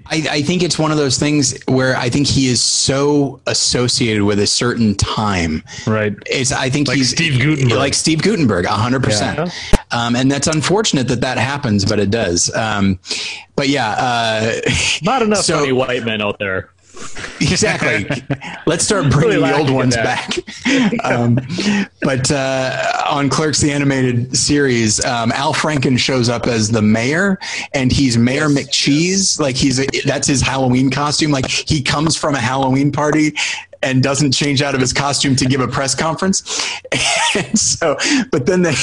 I, 0.07 0.27
I 0.31 0.43
think 0.43 0.63
it's 0.63 0.79
one 0.79 0.91
of 0.91 0.97
those 0.99 1.19
things 1.19 1.57
where 1.67 1.97
I 1.97 2.09
think 2.11 2.27
he 2.27 2.49
is 2.49 2.61
so 2.63 3.41
associated 3.47 4.23
with 4.23 4.39
a 4.39 4.47
certain 4.47 4.95
time. 4.95 5.63
Right. 5.87 6.15
It's 6.27 6.53
I 6.53 6.69
think 6.71 6.89
Like 6.89 6.99
he's 6.99 7.11
Steve 7.11 7.41
Guttenberg. 7.41 7.79
like 7.79 7.95
Steve 7.95 8.23
Guttenberg, 8.23 8.67
hundred 8.67 9.03
percent. 9.03 9.51
Um, 9.91 10.15
and 10.17 10.31
that's 10.31 10.47
unfortunate 10.47 11.09
that 11.09 11.21
that 11.23 11.39
happens, 11.39 11.85
but 11.85 11.99
it 11.99 12.11
does. 12.11 12.55
Um, 12.55 12.99
but 13.57 13.69
yeah, 13.69 13.91
uh, 13.99 14.61
Not 15.03 15.23
enough 15.23 15.39
So- 15.45 15.59
funny 15.61 15.73
white 15.73 16.05
men 16.05 16.21
out 16.21 16.39
there. 16.39 16.71
Exactly. 17.41 18.07
Let's 18.67 18.85
start 18.85 19.11
bringing 19.11 19.41
Really 19.41 19.51
the 19.51 19.57
old 19.57 19.71
ones 19.71 19.97
back. 19.97 20.37
um, 21.05 21.39
but 22.03 22.31
uh, 22.31 23.03
on 23.09 23.29
Clerks, 23.29 23.61
the 23.61 23.73
animated 23.73 24.37
series, 24.37 25.05
um, 25.05 25.33
Al 25.33 25.55
Franken 25.55 25.99
shows 25.99 26.29
up 26.29 26.47
as 26.47 26.71
the 26.71 26.83
mayor, 26.83 27.39
and 27.75 27.93
he's 27.93 28.17
Mayor 28.17 28.49
McCheese. 28.49 29.41
Like 29.41 29.57
he's 29.57 29.81
a, 29.81 29.87
that's 30.05 30.27
his 30.27 30.41
Halloween 30.41 30.91
costume. 30.91 31.31
Like 31.31 31.49
he 31.49 31.83
comes 31.83 32.17
from 32.17 32.35
a 32.35 32.41
Halloween 32.41 32.93
party. 32.93 33.35
And 33.83 34.03
doesn't 34.03 34.33
change 34.33 34.63
out 34.63 34.75
of 34.75 34.81
his 34.81 34.93
costume 34.93 35.37
to 35.37 35.45
give 35.45 35.61
a 35.61 35.69
press 35.69 35.95
conference, 35.95 36.43
and 37.37 37.57
so, 37.57 37.97
but 38.33 38.47
then 38.47 38.63
they, 38.63 38.75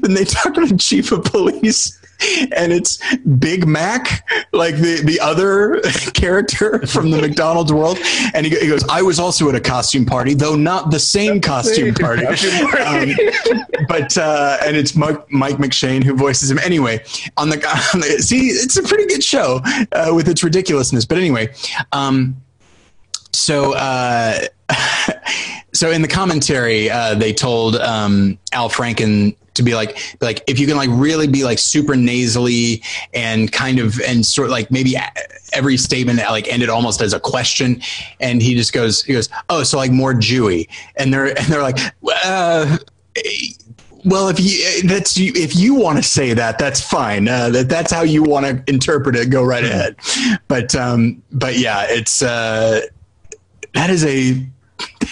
then 0.00 0.14
they 0.14 0.24
talk 0.24 0.54
to 0.54 0.66
the 0.66 0.76
chief 0.76 1.12
of 1.12 1.22
police 1.24 1.97
and 2.20 2.72
it's 2.72 2.98
Big 3.38 3.66
Mac, 3.66 4.26
like 4.52 4.76
the, 4.76 5.02
the 5.04 5.20
other 5.20 5.80
character 6.14 6.84
from 6.86 7.10
the 7.10 7.20
McDonald's 7.20 7.72
world. 7.72 7.98
And 8.34 8.44
he, 8.44 8.58
he 8.58 8.68
goes, 8.68 8.84
I 8.88 9.02
was 9.02 9.18
also 9.18 9.48
at 9.48 9.54
a 9.54 9.60
costume 9.60 10.04
party, 10.04 10.34
though 10.34 10.56
not 10.56 10.90
the 10.90 10.98
same 10.98 11.40
costume 11.40 11.94
party. 11.94 12.26
Um, 12.78 13.12
but, 13.88 14.16
uh, 14.16 14.58
and 14.64 14.76
it's 14.76 14.94
Mike, 14.94 15.30
Mike 15.30 15.56
McShane 15.56 16.02
who 16.02 16.14
voices 16.14 16.50
him. 16.50 16.58
Anyway, 16.58 17.02
on 17.36 17.48
the, 17.48 17.56
on 17.94 18.00
the 18.00 18.06
see, 18.22 18.48
it's 18.48 18.76
a 18.76 18.82
pretty 18.82 19.06
good 19.06 19.22
show 19.22 19.60
uh, 19.92 20.12
with 20.14 20.28
its 20.28 20.42
ridiculousness. 20.42 21.04
But 21.04 21.18
anyway, 21.18 21.52
um, 21.92 22.36
so, 23.32 23.74
uh, 23.74 24.40
so 25.72 25.90
in 25.90 26.02
the 26.02 26.08
commentary, 26.08 26.90
uh, 26.90 27.14
they 27.14 27.32
told 27.32 27.76
um, 27.76 28.38
Al 28.52 28.68
Franken 28.68 29.36
to 29.58 29.62
be 29.62 29.74
like, 29.74 29.98
like 30.20 30.42
if 30.48 30.58
you 30.58 30.66
can 30.66 30.76
like 30.76 30.90
really 30.90 31.28
be 31.28 31.44
like 31.44 31.58
super 31.58 31.94
nasally 31.94 32.82
and 33.12 33.52
kind 33.52 33.78
of 33.78 34.00
and 34.00 34.24
sort 34.24 34.46
of 34.46 34.52
like 34.52 34.70
maybe 34.70 34.96
every 35.52 35.76
statement 35.76 36.18
like 36.18 36.48
ended 36.48 36.70
almost 36.70 37.02
as 37.02 37.12
a 37.12 37.20
question, 37.20 37.82
and 38.20 38.40
he 38.40 38.54
just 38.54 38.72
goes, 38.72 39.02
he 39.02 39.12
goes, 39.12 39.28
oh, 39.50 39.62
so 39.62 39.76
like 39.76 39.92
more 39.92 40.14
Jewy, 40.14 40.68
and 40.96 41.12
they're 41.12 41.26
and 41.38 41.46
they're 41.46 41.62
like, 41.62 41.78
uh, 42.24 42.78
well, 44.04 44.28
if 44.28 44.40
you 44.40 44.88
that's 44.88 45.18
you, 45.18 45.32
if 45.34 45.56
you 45.56 45.74
want 45.74 45.98
to 45.98 46.02
say 46.02 46.32
that, 46.32 46.58
that's 46.58 46.80
fine. 46.80 47.28
Uh, 47.28 47.50
that 47.50 47.68
that's 47.68 47.92
how 47.92 48.02
you 48.02 48.22
want 48.22 48.46
to 48.46 48.72
interpret 48.72 49.16
it. 49.16 49.30
Go 49.30 49.42
right 49.42 49.64
ahead. 49.64 49.96
But 50.48 50.74
um, 50.74 51.22
but 51.32 51.58
yeah, 51.58 51.86
it's 51.88 52.22
uh, 52.22 52.82
that 53.74 53.90
is 53.90 54.04
a 54.04 54.46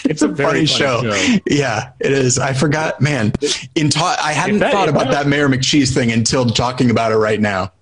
It's 0.05 0.22
a 0.22 0.28
very 0.28 0.66
funny, 0.66 0.66
show. 0.66 1.40
Yeah, 1.47 1.90
it 2.01 2.12
is. 2.12 2.38
I 2.38 2.52
forgot, 2.52 3.01
man. 3.01 3.32
In 3.74 3.90
ta- 3.90 4.16
I 4.22 4.32
hadn't 4.32 4.59
that- 4.60 4.72
thought 4.72 4.88
about 4.88 5.05
that- 5.06 5.24
that 5.24 5.26
Mayor 5.26 5.48
McCheese 5.48 5.93
thing 5.93 6.12
until 6.12 6.47
talking 6.47 6.90
about 6.90 7.12
it 7.12 7.16
right 7.16 7.40
now. 7.40 7.72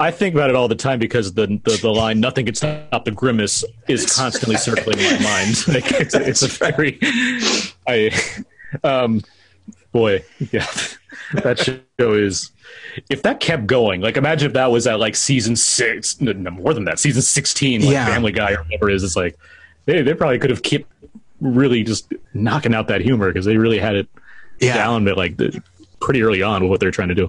I 0.00 0.10
think 0.10 0.34
about 0.34 0.50
it 0.50 0.56
all 0.56 0.66
the 0.66 0.74
time 0.74 0.98
because 0.98 1.34
the 1.34 1.46
the, 1.64 1.78
the 1.80 1.90
line 1.90 2.20
"nothing 2.20 2.46
can 2.46 2.54
stop 2.54 3.04
the 3.04 3.10
grimace" 3.10 3.64
is 3.88 4.12
constantly 4.14 4.56
circling 4.68 4.98
in 4.98 5.12
my 5.14 5.18
mind. 5.22 5.64
Like 5.68 5.92
it's, 5.92 6.14
it's 6.14 6.42
a 6.42 6.48
very, 6.48 6.98
I, 7.86 8.10
um, 8.82 9.22
boy, 9.92 10.24
yeah, 10.52 10.66
that 11.42 11.58
show 12.00 12.12
is. 12.14 12.50
If 13.10 13.22
that 13.22 13.40
kept 13.40 13.66
going, 13.66 14.00
like 14.00 14.16
imagine 14.16 14.46
if 14.48 14.52
that 14.54 14.70
was 14.70 14.86
at 14.86 14.98
like 14.98 15.14
season 15.16 15.54
six, 15.54 16.20
no, 16.20 16.32
no, 16.32 16.50
more 16.50 16.74
than 16.74 16.84
that, 16.86 16.98
season 16.98 17.22
sixteen, 17.22 17.82
like 17.82 17.92
Yeah. 17.92 18.06
Family 18.06 18.32
Guy 18.32 18.52
or 18.52 18.62
whatever 18.64 18.90
it 18.90 18.94
is. 18.96 19.04
It's 19.04 19.16
like 19.16 19.36
they 19.86 20.02
they 20.02 20.14
probably 20.14 20.38
could 20.38 20.50
have 20.50 20.62
kept 20.62 20.86
really 21.44 21.82
just 21.84 22.12
knocking 22.32 22.74
out 22.74 22.88
that 22.88 23.00
humor 23.00 23.28
because 23.32 23.44
they 23.46 23.56
really 23.56 23.78
had 23.78 23.94
it 23.96 24.08
Yeah. 24.60 24.74
down 24.74 25.06
at 25.08 25.16
like 25.16 25.36
the, 25.36 25.62
pretty 26.00 26.22
early 26.22 26.42
on 26.42 26.62
with 26.62 26.70
what 26.70 26.80
they're 26.80 26.90
trying 26.90 27.08
to 27.10 27.14
do. 27.14 27.28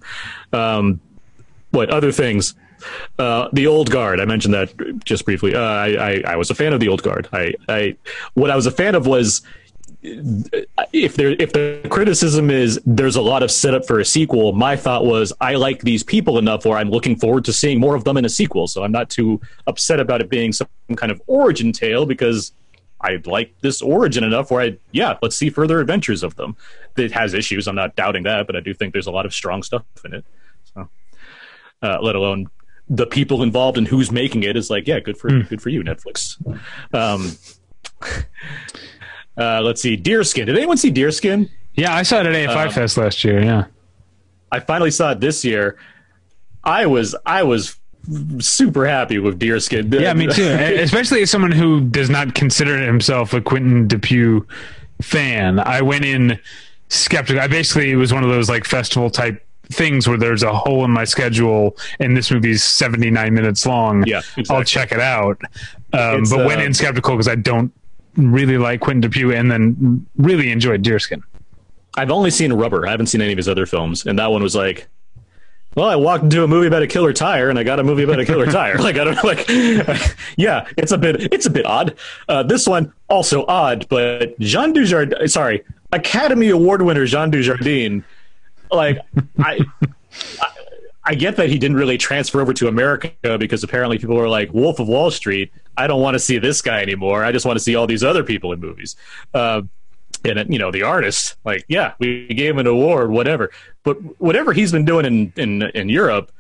Um, 0.54 1.00
what 1.72 1.90
other 1.90 2.12
things? 2.12 2.56
Uh, 3.18 3.48
the 3.54 3.68
old 3.68 3.90
guard. 3.90 4.20
I 4.20 4.26
mentioned 4.26 4.54
that 4.54 4.74
just 5.06 5.26
briefly. 5.26 5.56
Uh, 5.56 5.60
I, 5.62 5.88
I 6.12 6.24
I 6.28 6.36
was 6.36 6.50
a 6.52 6.56
fan 6.56 6.72
of 6.74 6.80
the 6.80 6.88
old 6.90 7.02
guard. 7.04 7.28
I 7.34 7.54
I 7.68 7.96
what 8.34 8.52
I 8.52 8.56
was 8.56 8.66
a 8.66 8.72
fan 8.72 8.96
of 8.96 9.08
was 9.08 9.42
if 10.94 11.16
there 11.16 11.32
if 11.40 11.52
the 11.54 11.82
criticism 11.90 12.52
is 12.52 12.80
there's 12.86 13.16
a 13.16 13.22
lot 13.22 13.44
of 13.44 13.50
setup 13.52 13.86
for 13.88 14.00
a 14.00 14.06
sequel. 14.06 14.54
My 14.54 14.76
thought 14.76 15.06
was 15.06 15.34
I 15.42 15.56
like 15.56 15.82
these 15.82 16.04
people 16.04 16.38
enough 16.38 16.66
where 16.66 16.78
I'm 16.78 16.90
looking 16.90 17.16
forward 17.16 17.46
to 17.46 17.54
seeing 17.54 17.80
more 17.80 17.96
of 17.96 18.04
them 18.04 18.18
in 18.18 18.26
a 18.26 18.30
sequel. 18.30 18.68
So 18.68 18.84
I'm 18.84 18.92
not 18.92 19.10
too 19.10 19.42
upset 19.68 20.00
about 20.00 20.22
it 20.22 20.30
being 20.30 20.54
some 20.54 20.68
kind 20.96 21.12
of 21.12 21.22
origin 21.28 21.72
tale 21.72 22.06
because 22.06 22.52
I 23.06 23.22
like 23.26 23.54
this 23.62 23.82
origin 23.82 24.24
enough 24.24 24.50
where 24.50 24.62
I 24.62 24.78
yeah, 24.92 25.18
let's 25.22 25.36
see 25.36 25.50
further 25.50 25.80
adventures 25.80 26.24
of 26.24 26.36
them. 26.36 26.58
It 26.98 27.12
has 27.12 27.34
issues. 27.34 27.68
I'm 27.68 27.76
not 27.76 27.96
doubting 27.96 28.24
that, 28.24 28.48
but 28.48 28.56
I 28.56 28.62
do 28.62 28.74
think 28.74 28.94
there's 28.94 29.08
a 29.08 29.12
lot 29.12 29.26
of 29.26 29.34
strong 29.34 29.62
stuff 29.64 29.84
in 30.04 30.14
it. 30.16 30.26
So, 30.74 30.90
uh, 31.82 32.00
let 32.02 32.16
alone 32.16 32.48
the 32.90 33.06
people 33.06 33.44
involved 33.44 33.78
and 33.78 33.88
who's 33.88 34.12
making 34.12 34.44
it 34.44 34.56
is 34.58 34.70
like 34.70 34.88
yeah, 34.88 35.00
good 35.00 35.18
for 35.18 35.30
good 35.44 35.62
for 35.62 35.70
you, 35.70 35.84
Netflix. 35.84 36.38
Um, 36.94 37.38
uh, 39.38 39.62
let's 39.62 39.82
see, 39.82 39.96
Deerskin. 39.98 40.48
Did 40.48 40.58
anyone 40.58 40.78
see 40.78 40.92
Deerskin? 40.92 41.50
Yeah, 41.76 41.94
I 41.94 42.04
saw 42.04 42.22
it 42.22 42.26
at 42.26 42.34
AFI 42.34 42.68
Um, 42.68 42.72
Fest 42.72 42.98
last 42.98 43.24
year. 43.24 43.42
Yeah. 43.44 43.66
I 44.52 44.60
finally 44.60 44.92
saw 44.92 45.12
it 45.12 45.20
this 45.20 45.44
year. 45.44 45.78
I 46.64 46.86
was 46.86 47.16
I 47.26 47.44
was 47.44 47.78
super 48.40 48.86
happy 48.86 49.20
with 49.20 49.40
Deerskin. 49.40 49.92
Yeah, 50.00 50.14
me 50.14 50.28
too. 50.28 50.48
Especially 50.50 51.22
as 51.22 51.32
someone 51.32 51.52
who 51.52 51.82
does 51.82 52.10
not 52.10 52.36
consider 52.36 52.78
himself 52.78 53.34
a 53.34 53.42
Quentin 53.42 53.88
Dupieux 53.88 54.46
fan. 55.02 55.60
I 55.60 55.82
went 55.82 56.06
in 56.06 56.40
skeptical. 56.90 57.42
I 57.42 57.48
basically 57.48 57.92
it 57.92 57.96
was 57.96 58.14
one 58.14 58.24
of 58.24 58.30
those 58.30 58.50
like 58.50 58.66
festival 58.66 59.10
type 59.10 59.42
things 59.68 60.08
where 60.08 60.18
there's 60.18 60.44
a 60.44 60.54
hole 60.54 60.86
in 60.86 60.92
my 60.92 61.04
schedule 61.04 61.76
and 62.00 62.16
this 62.16 62.30
movie's 62.30 62.64
79 62.64 63.34
minutes 63.34 63.66
long. 63.66 64.04
Yeah, 64.06 64.20
exactly. 64.38 64.56
I'll 64.56 64.64
check 64.64 64.92
it 64.92 65.00
out. 65.00 65.42
Um, 65.94 66.24
but 66.30 66.46
went 66.46 66.62
uh, 66.62 66.66
in 66.66 66.74
skeptical 66.74 67.16
because 67.16 67.28
I 67.28 67.36
don't 67.36 67.72
really 68.16 68.58
like 68.58 68.82
Quentin 68.82 69.10
Dupieux 69.10 69.38
and 69.38 69.50
then 69.50 70.06
really 70.18 70.52
enjoyed 70.52 70.84
Deerskin. 70.84 71.22
I've 71.98 72.12
only 72.12 72.30
seen 72.30 72.52
Rubber. 72.54 72.86
I 72.88 72.92
haven't 72.92 73.08
seen 73.08 73.22
any 73.22 73.32
of 73.32 73.38
his 73.38 73.48
other 73.48 73.66
films, 73.66 74.06
and 74.06 74.20
that 74.20 74.30
one 74.30 74.44
was 74.44 74.56
like, 74.56 74.88
well, 75.76 75.88
I 75.88 75.96
walked 75.96 76.24
into 76.24 76.44
a 76.44 76.48
movie 76.48 76.68
about 76.68 76.84
a 76.84 76.88
killer 76.88 77.14
tire, 77.14 77.50
and 77.50 77.60
I 77.60 77.64
got 77.64 77.80
a 77.80 77.84
movie 77.84 78.04
about 78.04 78.20
a 78.20 78.26
killer 78.26 78.46
tire. 78.46 78.78
Like 78.86 78.98
I 78.98 79.04
don't 79.04 79.24
like, 79.24 79.48
yeah, 80.38 80.68
it's 80.78 80.92
a 80.92 80.98
bit, 80.98 81.34
it's 81.34 81.48
a 81.48 81.50
bit 81.50 81.66
odd. 81.66 81.98
Uh, 82.30 82.44
this 82.44 82.68
one 82.68 82.94
also 83.10 83.46
odd, 83.48 83.88
but 83.90 84.38
Jean 84.40 84.74
Dujardin, 84.74 85.30
sorry, 85.30 85.64
Academy 85.92 86.50
Award 86.50 86.84
winner 86.84 87.06
Jean 87.06 87.32
Dujardin, 87.32 88.04
like 88.72 89.00
I. 89.40 89.60
I 90.42 90.48
I 91.08 91.14
get 91.14 91.36
that 91.36 91.50
he 91.50 91.60
didn't 91.60 91.78
really 91.78 91.98
transfer 92.00 92.42
over 92.42 92.52
to 92.54 92.68
America 92.68 93.38
because 93.38 93.64
apparently 93.64 94.00
people 94.00 94.16
were 94.16 94.28
like 94.28 94.52
Wolf 94.54 94.80
of 94.80 94.88
Wall 94.88 95.12
Street. 95.12 95.52
I 95.78 95.86
don't 95.86 96.02
want 96.02 96.16
to 96.16 96.20
see 96.20 96.40
this 96.40 96.62
guy 96.64 96.82
anymore. 96.82 97.24
I 97.24 97.32
just 97.32 97.46
want 97.46 97.58
to 97.58 97.64
see 97.64 97.76
all 97.76 97.86
these 97.86 98.04
other 98.04 98.24
people 98.24 98.52
in 98.54 98.60
movies. 98.60 98.96
Uh, 99.34 99.62
and 100.26 100.52
you 100.52 100.60
know 100.60 100.72
the 100.72 100.84
artist 100.84 101.36
like 101.46 101.64
yeah 101.68 101.94
we 102.00 102.28
gave 102.28 102.52
him 102.52 102.60
an 102.60 102.68
award 102.68 103.10
whatever. 103.12 103.52
But 103.84 103.98
whatever 104.20 104.54
he's 104.54 104.72
been 104.72 104.86
doing 104.86 105.06
in 105.06 105.34
in 105.36 105.62
in 105.62 105.90
europe 105.90 106.32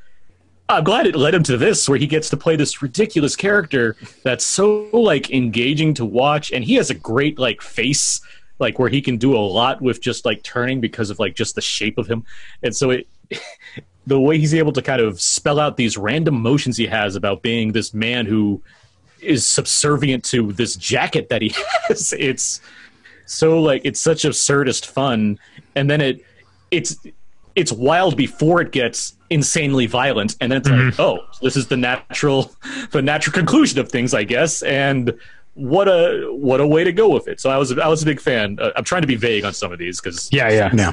i'm 0.68 0.84
glad 0.84 1.06
it 1.06 1.16
led 1.16 1.36
him 1.36 1.44
to 1.44 1.58
this 1.58 1.88
where 1.88 1.98
he 1.98 2.08
gets 2.08 2.30
to 2.32 2.38
play 2.38 2.56
this 2.56 2.82
ridiculous 2.82 3.36
character 3.36 3.96
that's 4.24 4.44
so 4.44 4.90
like 4.94 5.30
engaging 5.30 5.94
to 5.94 6.04
watch 6.04 6.52
and 6.52 6.64
he 6.64 6.74
has 6.74 6.90
a 6.90 6.96
great 6.96 7.38
like 7.38 7.62
face 7.62 8.20
like 8.60 8.80
where 8.80 8.90
he 8.90 9.02
can 9.02 9.18
do 9.18 9.36
a 9.36 9.40
lot 9.40 9.82
with 9.82 10.02
just 10.02 10.26
like 10.26 10.44
turning 10.44 10.80
because 10.80 11.10
of 11.10 11.20
like 11.20 11.36
just 11.36 11.56
the 11.56 11.62
shape 11.62 11.98
of 11.98 12.08
him. 12.08 12.24
And 12.64 12.76
so 12.76 12.92
it 12.92 13.08
the 14.08 14.20
way 14.20 14.38
he's 14.38 14.54
able 14.54 14.72
to 14.74 14.82
kind 14.82 15.02
of 15.02 15.20
spell 15.20 15.60
out 15.60 15.78
these 15.78 15.98
random 15.98 16.40
motions 16.40 16.78
he 16.78 16.86
has 16.86 17.16
about 17.16 17.42
being 17.42 17.72
this 17.72 17.94
man 17.94 18.26
who 18.26 18.62
is 19.20 19.48
subservient 19.48 20.24
to 20.24 20.52
this 20.54 20.76
jacket 20.76 21.30
that 21.30 21.42
he 21.42 21.50
has 21.88 22.14
it's 22.14 22.62
so 23.26 23.62
like 23.62 23.82
it's 23.84 24.00
such 24.00 24.24
absurdist 24.24 24.86
fun 24.86 25.38
and 25.76 25.90
then 25.90 26.02
it 26.02 26.24
it's 26.72 26.96
it's 27.56 27.72
wild 27.72 28.16
before 28.18 28.62
it 28.62 28.72
gets 28.72 29.14
insanely 29.30 29.86
violent 29.88 30.36
and 30.42 30.52
then 30.52 30.58
it's 30.60 30.70
like 30.70 31.00
oh 31.00 31.20
this 31.42 31.56
is 31.56 31.68
the 31.68 31.78
natural 31.78 32.52
the 32.92 33.02
natural 33.02 33.34
conclusion 33.34 33.80
of 33.80 33.90
things 33.90 34.14
i 34.14 34.24
guess 34.24 34.62
and 34.64 35.14
what 35.56 35.88
a 35.88 36.28
what 36.32 36.60
a 36.60 36.68
way 36.68 36.84
to 36.84 36.92
go 36.92 37.10
with 37.10 37.28
it 37.28 37.40
so 37.40 37.50
i 37.50 37.58
was 37.58 37.78
i 37.80 37.88
was 37.88 38.04
a 38.04 38.06
big 38.06 38.20
fan 38.20 38.58
uh, 38.62 38.72
i'm 38.76 38.84
trying 38.84 39.02
to 39.02 39.08
be 39.08 39.16
vague 39.16 39.44
on 39.46 39.54
some 39.54 39.72
of 39.72 39.80
these 39.80 40.00
because 40.02 40.30
Yeah, 40.32 40.50
yeah. 40.50 40.70
No. 40.74 40.92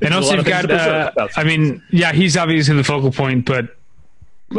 And 0.00 0.14
also, 0.14 0.36
you've 0.36 0.44
got. 0.44 0.62
to 0.62 0.68
be 0.68 0.78
said 0.78 1.18
Uh, 1.18 1.26
I 1.36 1.42
mean, 1.42 1.82
yeah, 1.90 2.12
he's 2.12 2.36
obviously 2.36 2.70
in 2.70 2.76
the 2.76 2.84
focal 2.84 3.10
point, 3.10 3.44
but 3.44 3.76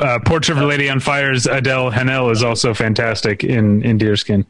uh, 0.02 0.20
Portrait 0.26 0.58
of 0.58 0.64
a 0.64 0.68
Lady 0.68 0.90
on 0.90 1.00
Fire's 1.00 1.46
Adele 1.46 1.92
Haenel 1.92 2.30
is 2.32 2.44
also 2.44 2.74
fantastic 2.74 3.44
in 3.46 3.82
in 3.84 3.98
Deerskin. 3.98 4.46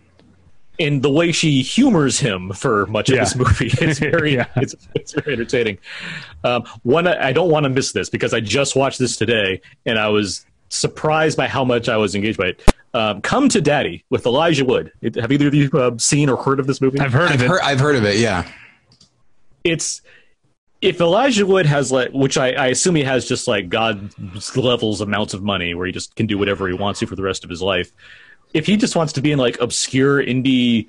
In 0.79 1.01
the 1.01 1.09
way 1.09 1.31
she 1.31 1.61
humors 1.61 2.19
him 2.19 2.51
for 2.53 2.85
much 2.87 3.09
of 3.09 3.15
Yeah. 3.15 3.23
this 3.25 3.35
movie. 3.35 3.69
It's 3.81 3.99
very, 3.99 4.33
Yeah. 4.35 4.45
it's, 4.55 4.75
it's 4.95 5.13
very 5.13 5.33
entertaining. 5.33 5.77
Um, 6.43 6.63
one, 6.83 7.05
I 7.05 7.31
don't 7.33 7.49
want 7.51 7.65
to 7.65 7.69
miss 7.69 7.91
this 7.91 8.09
because 8.09 8.33
I 8.33 8.39
just 8.39 8.75
watched 8.75 8.97
this 8.97 9.15
today 9.17 9.61
and 9.85 9.99
I 9.99 10.07
was 10.07 10.45
surprised 10.69 11.35
by 11.37 11.47
how 11.47 11.63
much 11.65 11.89
I 11.89 11.97
was 11.97 12.15
engaged 12.15 12.37
by 12.39 12.47
it. 12.47 12.73
Um, 12.93 13.21
Come 13.21 13.49
to 13.49 13.61
Daddy 13.61 14.03
with 14.09 14.25
Elijah 14.25 14.65
Wood. 14.65 14.91
It, 15.01 15.15
have 15.15 15.31
either 15.31 15.47
of 15.47 15.53
you 15.53 15.69
uh, 15.73 15.97
seen 15.97 16.29
or 16.29 16.37
heard 16.41 16.59
of 16.59 16.65
this 16.65 16.79
movie? 16.81 16.99
I've 16.99 17.13
heard 17.13 17.29
I've 17.29 17.35
of 17.35 17.41
it. 17.43 17.47
heard, 17.49 17.59
I've 17.61 17.79
heard 17.79 17.95
of 17.97 18.05
it. 18.05 18.17
Yeah. 18.17 18.49
it's 19.63 20.01
if 20.81 21.01
Elijah 21.01 21.45
Wood 21.45 21.65
has 21.65 21.91
like, 21.91 22.11
which 22.13 22.37
I, 22.37 22.51
I 22.53 22.67
assume 22.67 22.95
he 22.95 23.03
has 23.03 23.27
just 23.27 23.47
like 23.49 23.67
God 23.67 24.11
levels 24.55 25.01
amounts 25.01 25.33
of 25.33 25.43
money 25.43 25.73
where 25.73 25.85
he 25.85 25.91
just 25.91 26.15
can 26.15 26.25
do 26.25 26.37
whatever 26.37 26.67
he 26.69 26.73
wants 26.73 27.01
to 27.01 27.05
for 27.05 27.17
the 27.17 27.21
rest 27.23 27.43
of 27.43 27.49
his 27.49 27.61
life. 27.61 27.91
If 28.53 28.65
he 28.65 28.77
just 28.77 28.95
wants 28.95 29.13
to 29.13 29.21
be 29.21 29.31
in 29.31 29.39
like 29.39 29.59
obscure 29.59 30.23
indie, 30.23 30.87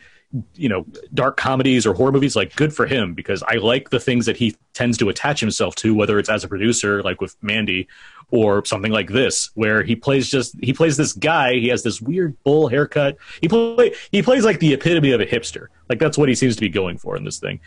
you 0.55 0.69
know, 0.69 0.87
dark 1.12 1.37
comedies 1.37 1.87
or 1.87 1.95
horror 1.95 2.12
movies, 2.12 2.37
like 2.37 2.55
good 2.57 2.74
for 2.74 2.87
him 2.87 3.15
because 3.15 3.43
I 3.43 3.57
like 3.57 3.91
the 3.91 4.01
things 4.01 4.27
that 4.27 4.37
he 4.37 4.57
tends 4.74 4.97
to 4.99 5.09
attach 5.09 5.41
himself 5.41 5.74
to, 5.77 5.95
whether 5.95 6.19
it's 6.19 6.31
as 6.31 6.45
a 6.45 6.49
producer, 6.49 7.03
like 7.03 7.20
with 7.20 7.37
Mandy, 7.43 7.89
or 8.31 8.65
something 8.65 8.93
like 8.93 9.09
this, 9.09 9.51
where 9.55 9.82
he 9.82 9.97
plays 9.97 10.31
just 10.31 10.55
he 10.62 10.73
plays 10.73 10.97
this 10.97 11.12
guy. 11.12 11.55
He 11.55 11.69
has 11.69 11.82
this 11.82 12.01
weird 12.01 12.43
bull 12.45 12.69
haircut. 12.69 13.16
He 13.41 13.49
play 13.49 13.95
he 14.12 14.23
plays 14.23 14.45
like 14.45 14.61
the 14.61 14.73
epitome 14.73 15.11
of 15.12 15.20
a 15.20 15.27
hipster. 15.27 15.66
Like 15.89 15.99
that's 15.99 16.16
what 16.16 16.28
he 16.28 16.35
seems 16.35 16.55
to 16.55 16.61
be 16.61 16.69
going 16.69 16.97
for 16.97 17.16
in 17.16 17.24
this 17.24 17.39
thing 17.39 17.61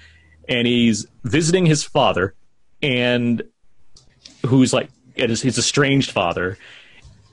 and 0.48 0.68
he's 0.68 1.07
visiting 1.24 1.65
his 1.65 1.84
father 1.84 2.36
and 2.82 3.44
who's 4.45 4.74
like 4.74 4.90
it 5.15 5.32
is 5.32 5.41
his 5.41 5.57
estranged 5.57 6.11
father 6.11 6.57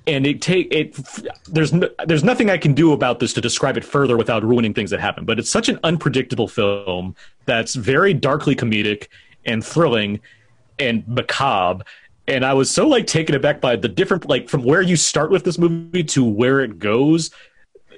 and 0.07 0.27
it 0.27 0.41
take 0.41 0.73
it 0.73 0.99
there's 1.47 1.73
no, 1.73 1.89
there's 2.07 2.25
nothing 2.25 2.51
I 2.51 2.59
can 2.59 2.75
do 2.75 2.93
about 2.93 3.21
this 3.21 3.33
to 3.35 3.41
describe 3.41 3.77
it 3.77 3.85
further 3.85 4.17
without 4.17 4.43
ruining 4.43 4.75
things 4.75 4.91
that 4.91 5.01
happen 5.01 5.25
but 5.25 5.39
it's 5.39 5.51
such 5.51 5.69
an 5.69 5.79
unpredictable 5.85 6.49
film 6.49 7.15
that's 7.47 7.75
very 7.75 8.15
darkly 8.15 8.57
comedic 8.57 9.09
and 9.45 9.65
thrilling 9.65 10.21
and 10.79 11.07
macabre 11.07 11.85
and 12.27 12.45
I 12.45 12.55
was 12.55 12.71
so 12.71 12.87
like 12.87 13.07
taken 13.07 13.35
aback 13.35 13.61
by 13.61 13.77
the 13.77 13.89
different 13.89 14.29
like 14.29 14.49
from 14.49 14.65
where 14.65 14.83
you 14.83 14.97
start 14.97 15.31
with 15.31 15.45
this 15.45 15.59
movie 15.59 16.05
to 16.05 16.25
where 16.25 16.61
it 16.61 16.79
goes 16.79 17.31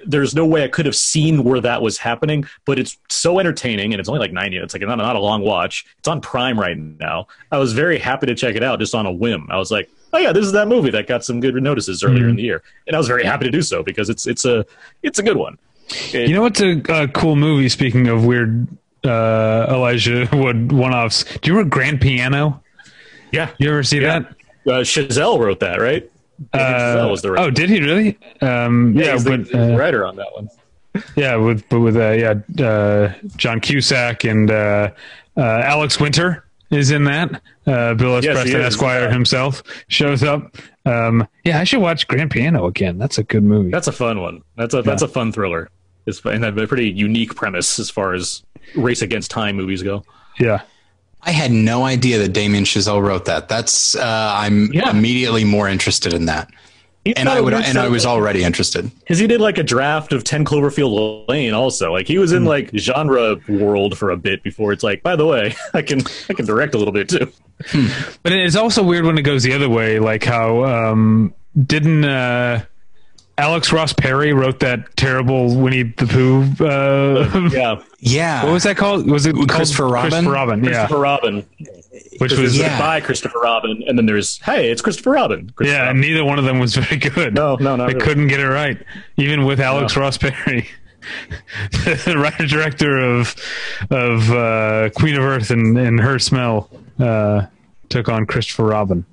there's 0.05 0.35
no 0.35 0.45
way 0.45 0.63
I 0.63 0.67
could 0.67 0.85
have 0.85 0.95
seen 0.95 1.45
where 1.45 1.61
that 1.61 1.81
was 1.81 1.97
happening, 1.97 2.45
but 2.65 2.77
it's 2.77 2.97
so 3.09 3.39
entertaining 3.39 3.93
and 3.93 4.01
it's 4.01 4.09
only 4.09 4.19
like 4.19 4.33
90 4.33 4.57
minutes. 4.57 4.73
Like 4.73 4.83
not, 4.83 4.97
not 4.97 5.15
a 5.15 5.19
long 5.19 5.41
watch. 5.41 5.85
It's 5.97 6.07
on 6.07 6.21
Prime 6.21 6.59
right 6.59 6.77
now. 6.77 7.27
I 7.51 7.57
was 7.57 7.73
very 7.73 7.97
happy 7.97 8.27
to 8.27 8.35
check 8.35 8.55
it 8.55 8.63
out 8.63 8.79
just 8.79 8.93
on 8.93 9.05
a 9.05 9.11
whim. 9.11 9.47
I 9.49 9.57
was 9.57 9.71
like, 9.71 9.89
oh 10.13 10.17
yeah, 10.19 10.31
this 10.31 10.45
is 10.45 10.51
that 10.53 10.67
movie 10.67 10.91
that 10.91 11.07
got 11.07 11.25
some 11.25 11.39
good 11.39 11.55
notices 11.55 12.03
earlier 12.03 12.29
in 12.29 12.35
the 12.35 12.43
year. 12.43 12.61
And 12.87 12.95
I 12.95 12.99
was 12.99 13.07
very 13.07 13.23
happy 13.25 13.45
to 13.45 13.51
do 13.51 13.61
so 13.61 13.83
because 13.83 14.09
it's, 14.09 14.25
it's 14.27 14.45
a, 14.45 14.65
it's 15.01 15.19
a 15.19 15.23
good 15.23 15.37
one. 15.37 15.57
It- 16.13 16.29
You 16.29 16.35
know 16.35 16.41
what's 16.43 16.61
a, 16.61 16.81
a 16.89 17.07
cool 17.07 17.35
movie? 17.35 17.67
Speaking 17.69 18.07
of 18.07 18.25
weird 18.25 18.67
uh, 19.03 19.65
Elijah 19.69 20.29
Wood 20.31 20.71
one-offs, 20.71 21.23
do 21.39 21.51
you 21.51 21.57
remember 21.57 21.75
Grand 21.75 21.99
Piano? 22.01 22.61
yeah. 23.31 23.49
You 23.57 23.69
ever 23.69 23.83
see 23.83 23.99
Yeah. 23.99 24.19
that? 24.19 24.29
Uh, 24.65 24.79
Chazelle 24.81 25.39
wrote 25.39 25.59
that, 25.59 25.81
right? 25.81 26.09
David 26.53 26.65
Chazelle 26.77 27.11
was 27.11 27.21
the 27.21 27.35
oh, 27.39 27.49
did 27.49 27.69
he 27.69 27.79
really? 27.81 28.17
Um, 28.41 28.93
yeah, 28.95 29.11
he's 29.13 29.23
the, 29.23 29.29
but 29.31 29.39
he's 29.41 29.49
the 29.49 29.73
uh, 29.73 29.77
writer 29.77 30.05
on 30.05 30.15
that 30.15 30.27
one. 30.33 30.49
yeah, 31.15 31.35
with 31.35 31.67
but 31.69 31.79
with 31.81 31.97
uh, 31.97 32.11
yeah, 32.11 32.65
uh, 32.65 33.13
John 33.35 33.59
Cusack 33.59 34.23
and 34.23 34.49
uh, 34.49 34.91
uh, 35.35 35.41
Alex 35.41 35.99
Winter 35.99 36.45
is 36.73 36.91
in 36.91 37.03
that. 37.05 37.41
Uh, 37.65 37.93
Bill 37.93 38.17
S. 38.17 38.23
Yes, 38.25 38.35
Preston. 38.35 38.61
Esquire 38.61 39.11
himself 39.11 39.63
shows 39.87 40.23
up. 40.23 40.57
Um, 40.85 41.27
yeah, 41.45 41.59
I 41.59 41.63
should 41.63 41.81
watch 41.81 42.07
Grand 42.07 42.31
Piano 42.31 42.65
again. 42.65 42.97
That's 42.97 43.17
a 43.17 43.23
good 43.23 43.43
movie. 43.43 43.69
That's 43.71 43.87
a 43.87 43.91
fun 43.93 44.19
one. 44.19 44.41
That's 44.57 44.73
a 44.73 44.81
that's 44.81 45.01
a 45.01 45.07
fun 45.07 45.31
thriller. 45.31 45.69
It's 46.05 46.19
fun- 46.19 46.43
and 46.43 46.59
a 46.59 46.67
pretty 46.67 46.89
unique 46.89 47.35
premise 47.35 47.79
as 47.79 47.89
far 47.89 48.13
as 48.13 48.43
race 48.75 49.01
against 49.01 49.31
time 49.31 49.55
movies 49.55 49.81
go. 49.83 50.03
yeah. 50.39 50.61
I 51.25 51.31
had 51.31 51.51
no 51.53 51.85
idea 51.85 52.17
that 52.19 52.33
Damien 52.33 52.65
Chazelle 52.65 53.01
wrote 53.01 53.23
that. 53.25 53.47
That's 53.47 53.95
uh, 53.95 54.33
I'm 54.35 54.73
Yeah. 54.73 54.89
immediately 54.89 55.45
more 55.45 55.69
interested 55.69 56.11
in 56.13 56.25
that, 56.25 56.49
He's 57.05 57.15
and 57.15 57.27
got 57.27 57.35
I 57.35 57.39
a 57.39 57.43
would 57.43 57.53
and 57.53 57.77
I 57.77 57.89
was 57.89 58.05
already 58.05 58.43
interested. 58.43 58.89
because 58.99 59.19
he 59.19 59.27
did 59.27 59.41
like 59.41 59.57
a 59.57 59.63
draft 59.63 60.13
of 60.13 60.23
10 60.23 60.45
cloverfield 60.45 61.27
lane 61.27 61.53
also 61.53 61.91
like 61.91 62.07
he 62.07 62.17
was 62.17 62.31
Hmm. 62.31 62.37
in 62.37 62.45
like 62.45 62.71
genre 62.77 63.35
world 63.49 63.97
for 63.97 64.09
a 64.11 64.17
bit 64.17 64.41
before 64.41 64.71
it's 64.71 64.83
like 64.83 65.03
by 65.03 65.15
the 65.17 65.25
way 65.25 65.53
i 65.73 65.81
can 65.81 66.01
i 66.29 66.33
can 66.33 66.45
direct 66.45 66.73
a 66.75 66.77
little 66.77 66.93
bit 66.93 67.09
too 67.09 67.29
But 68.23 68.31
it's 68.31 68.55
also 68.55 68.83
weird 68.83 69.05
when 69.05 69.17
it 69.17 69.21
goes 69.23 69.43
the 69.43 69.53
other 69.53 69.69
way, 69.69 69.99
like 69.99 70.23
how 70.23 70.63
um, 70.65 71.33
didn't 71.61 72.03
uh, 72.03 72.63
Alex 73.37 73.71
Ross 73.71 73.93
Perry 73.93 74.33
wrote 74.33 74.59
that 74.61 74.95
terrible 74.97 75.55
Winnie 75.55 75.83
the 75.83 76.05
Pooh? 76.05 76.65
Uh, 76.65 77.49
yeah 77.53 77.81
Yeah, 77.99 78.43
what 78.43 78.53
was 78.53 78.63
that 78.63 78.75
called? 78.75 79.09
Was 79.09 79.25
it 79.25 79.33
called 79.35 79.49
Christopher 79.49 79.87
Robin? 79.87 80.09
Christopher 80.11 80.31
Robin, 80.31 80.63
yeah. 80.63 80.69
christopher 80.71 80.99
robin 80.99 81.45
Which 82.17 82.33
was 82.33 82.57
Yeah. 82.57 82.79
by 82.79 83.01
christopher 83.01 83.39
robin 83.39 83.83
and 83.87 83.97
then 83.97 84.05
there's 84.07 84.39
hey 84.39 84.71
it's 84.71 84.81
christopher 84.81 85.11
robin 85.11 85.51
Christopher 85.55 85.77
yeah, 85.77 85.89
and 85.89 85.99
Robin. 85.99 86.01
neither 86.01 86.25
one 86.25 86.39
of 86.39 86.45
them 86.45 86.59
was 86.59 86.75
very 86.75 86.97
good. 86.97 87.35
No, 87.35 87.55
no, 87.55 87.75
no. 87.75 87.85
they 87.85 87.93
really. 87.93 88.05
couldn't 88.05 88.27
get 88.27 88.39
it 88.39 88.47
right, 88.47 88.77
even 89.17 89.45
with 89.45 89.59
Alex 89.59 89.95
Ross 89.95 90.17
Perry. 90.17 90.67
the 91.71 92.15
writer 92.17 92.47
director 92.47 92.97
of 92.97 93.35
of 93.91 94.31
uh, 94.31 94.89
Queen 94.95 95.15
of 95.15 95.23
Earth 95.23 95.49
and, 95.51 95.77
and 95.77 95.99
Her 95.99 96.17
Smell 96.17 96.69
uh, 96.99 97.45
took 97.89 98.09
on 98.09 98.25
Christopher 98.25 98.65
Robin. 98.65 99.05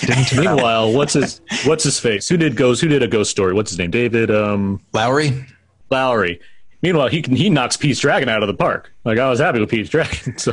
Didn't 0.00 0.36
Meanwhile, 0.36 0.92
what's 0.92 1.14
his 1.14 1.40
what's 1.64 1.84
his 1.84 1.98
face? 1.98 2.28
Who 2.28 2.36
did 2.36 2.56
ghost? 2.56 2.80
Who 2.80 2.88
did 2.88 3.02
a 3.02 3.08
ghost 3.08 3.30
story? 3.30 3.52
What's 3.52 3.70
his 3.70 3.78
name? 3.78 3.90
David 3.90 4.30
um, 4.30 4.80
Lowery. 4.92 5.46
Lowery. 5.90 6.40
Meanwhile, 6.82 7.08
he 7.08 7.22
can 7.22 7.36
he 7.36 7.48
knocks 7.50 7.76
Pete's 7.76 8.00
Dragon 8.00 8.28
out 8.28 8.42
of 8.42 8.48
the 8.48 8.54
park. 8.54 8.92
Like 9.04 9.18
I 9.18 9.30
was 9.30 9.38
happy 9.40 9.60
with 9.60 9.70
Pete's 9.70 9.90
Dragon. 9.90 10.34
So 10.38 10.52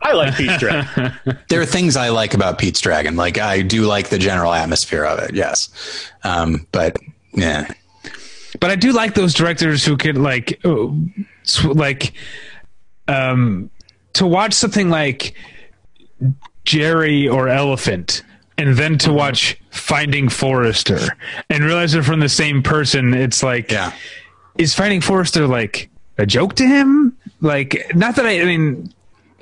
I 0.00 0.12
like 0.12 0.36
Pete's 0.36 0.58
Dragon. 0.58 1.12
There 1.48 1.60
are 1.60 1.66
things 1.66 1.96
I 1.96 2.10
like 2.10 2.34
about 2.34 2.58
Pete's 2.58 2.80
Dragon. 2.80 3.16
Like 3.16 3.38
I 3.38 3.62
do 3.62 3.86
like 3.86 4.08
the 4.08 4.18
general 4.18 4.52
atmosphere 4.52 5.04
of 5.04 5.18
it. 5.20 5.34
Yes, 5.34 6.10
um, 6.24 6.66
but 6.72 6.96
yeah, 7.32 7.72
but 8.60 8.70
I 8.70 8.76
do 8.76 8.92
like 8.92 9.14
those 9.14 9.34
directors 9.34 9.84
who 9.84 9.96
could 9.96 10.18
like 10.18 10.60
like 11.64 12.12
um 13.08 13.70
to 14.14 14.26
watch 14.26 14.52
something 14.52 14.90
like 14.90 15.34
Gerry 16.64 17.28
or 17.28 17.48
Elephant 17.48 18.22
and 18.56 18.76
then 18.76 18.98
to 18.98 19.12
watch 19.12 19.58
Finding 19.70 20.28
Forrester 20.28 21.16
and 21.50 21.64
realize 21.64 21.92
they're 21.92 22.02
from 22.02 22.20
the 22.20 22.28
same 22.28 22.62
person 22.62 23.12
it's 23.12 23.42
like 23.42 23.70
yeah. 23.70 23.92
is 24.56 24.74
Finding 24.74 25.00
Forrester 25.00 25.46
like 25.46 25.90
a 26.18 26.26
joke 26.26 26.54
to 26.54 26.66
him 26.66 27.16
like 27.40 27.90
not 27.94 28.16
that 28.16 28.26
I 28.26 28.40
I 28.40 28.44
mean 28.44 28.92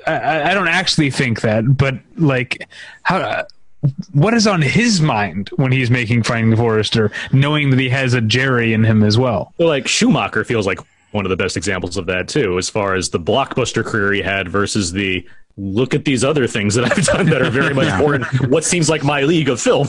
I, 0.07 0.51
I 0.51 0.53
don't 0.53 0.67
actually 0.67 1.09
think 1.09 1.41
that 1.41 1.77
but 1.77 1.95
like 2.17 2.67
how 3.03 3.45
what 4.13 4.33
is 4.33 4.47
on 4.47 4.61
his 4.61 5.01
mind 5.01 5.49
when 5.55 5.71
he's 5.71 5.91
making 5.91 6.23
Finding 6.23 6.55
Forrester, 6.55 7.11
knowing 7.31 7.69
that 7.71 7.79
he 7.79 7.89
has 7.89 8.13
a 8.13 8.21
Gerry 8.21 8.73
in 8.73 8.83
him 8.83 9.03
as 9.03 9.17
well? 9.17 9.53
Well, 9.57 9.67
like 9.67 9.87
Schumacher 9.87 10.43
feels 10.45 10.65
like 10.65 10.79
one 11.11 11.25
of 11.25 11.29
the 11.29 11.35
best 11.35 11.57
examples 11.57 11.97
of 11.97 12.05
that 12.07 12.27
too, 12.27 12.57
as 12.57 12.69
far 12.69 12.95
as 12.95 13.09
the 13.09 13.19
blockbuster 13.19 13.83
career 13.83 14.13
he 14.13 14.21
had 14.21 14.47
versus 14.47 14.91
the 14.93 15.27
look 15.57 15.93
at 15.93 16.05
these 16.05 16.23
other 16.23 16.47
things 16.47 16.75
that 16.75 16.85
I've 16.85 17.05
done 17.05 17.27
that 17.27 17.41
are 17.41 17.51
very 17.51 17.73
much 17.73 17.97
more 17.99 18.15
in 18.15 18.23
what 18.49 18.63
seems 18.63 18.89
like 18.89 19.03
my 19.03 19.21
league 19.21 19.49
of 19.49 19.61
film. 19.61 19.87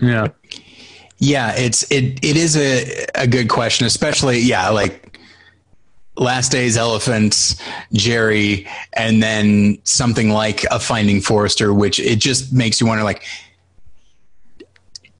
Yeah, 0.00 0.28
yeah. 1.18 1.54
It's 1.56 1.82
it 1.90 2.24
it 2.24 2.36
is 2.36 2.56
a 2.56 3.06
a 3.14 3.26
good 3.26 3.48
question, 3.48 3.86
especially 3.86 4.38
yeah, 4.38 4.68
like 4.70 5.11
Last 6.16 6.52
Days 6.52 6.76
Elephants, 6.76 7.60
Gerry, 7.92 8.66
and 8.92 9.22
then 9.22 9.78
something 9.84 10.30
like 10.30 10.64
a 10.70 10.78
Finding 10.78 11.20
Forrester, 11.20 11.72
which 11.72 11.98
it 11.98 12.18
just 12.20 12.52
makes 12.52 12.80
you 12.80 12.86
wonder, 12.86 13.04
like. 13.04 13.24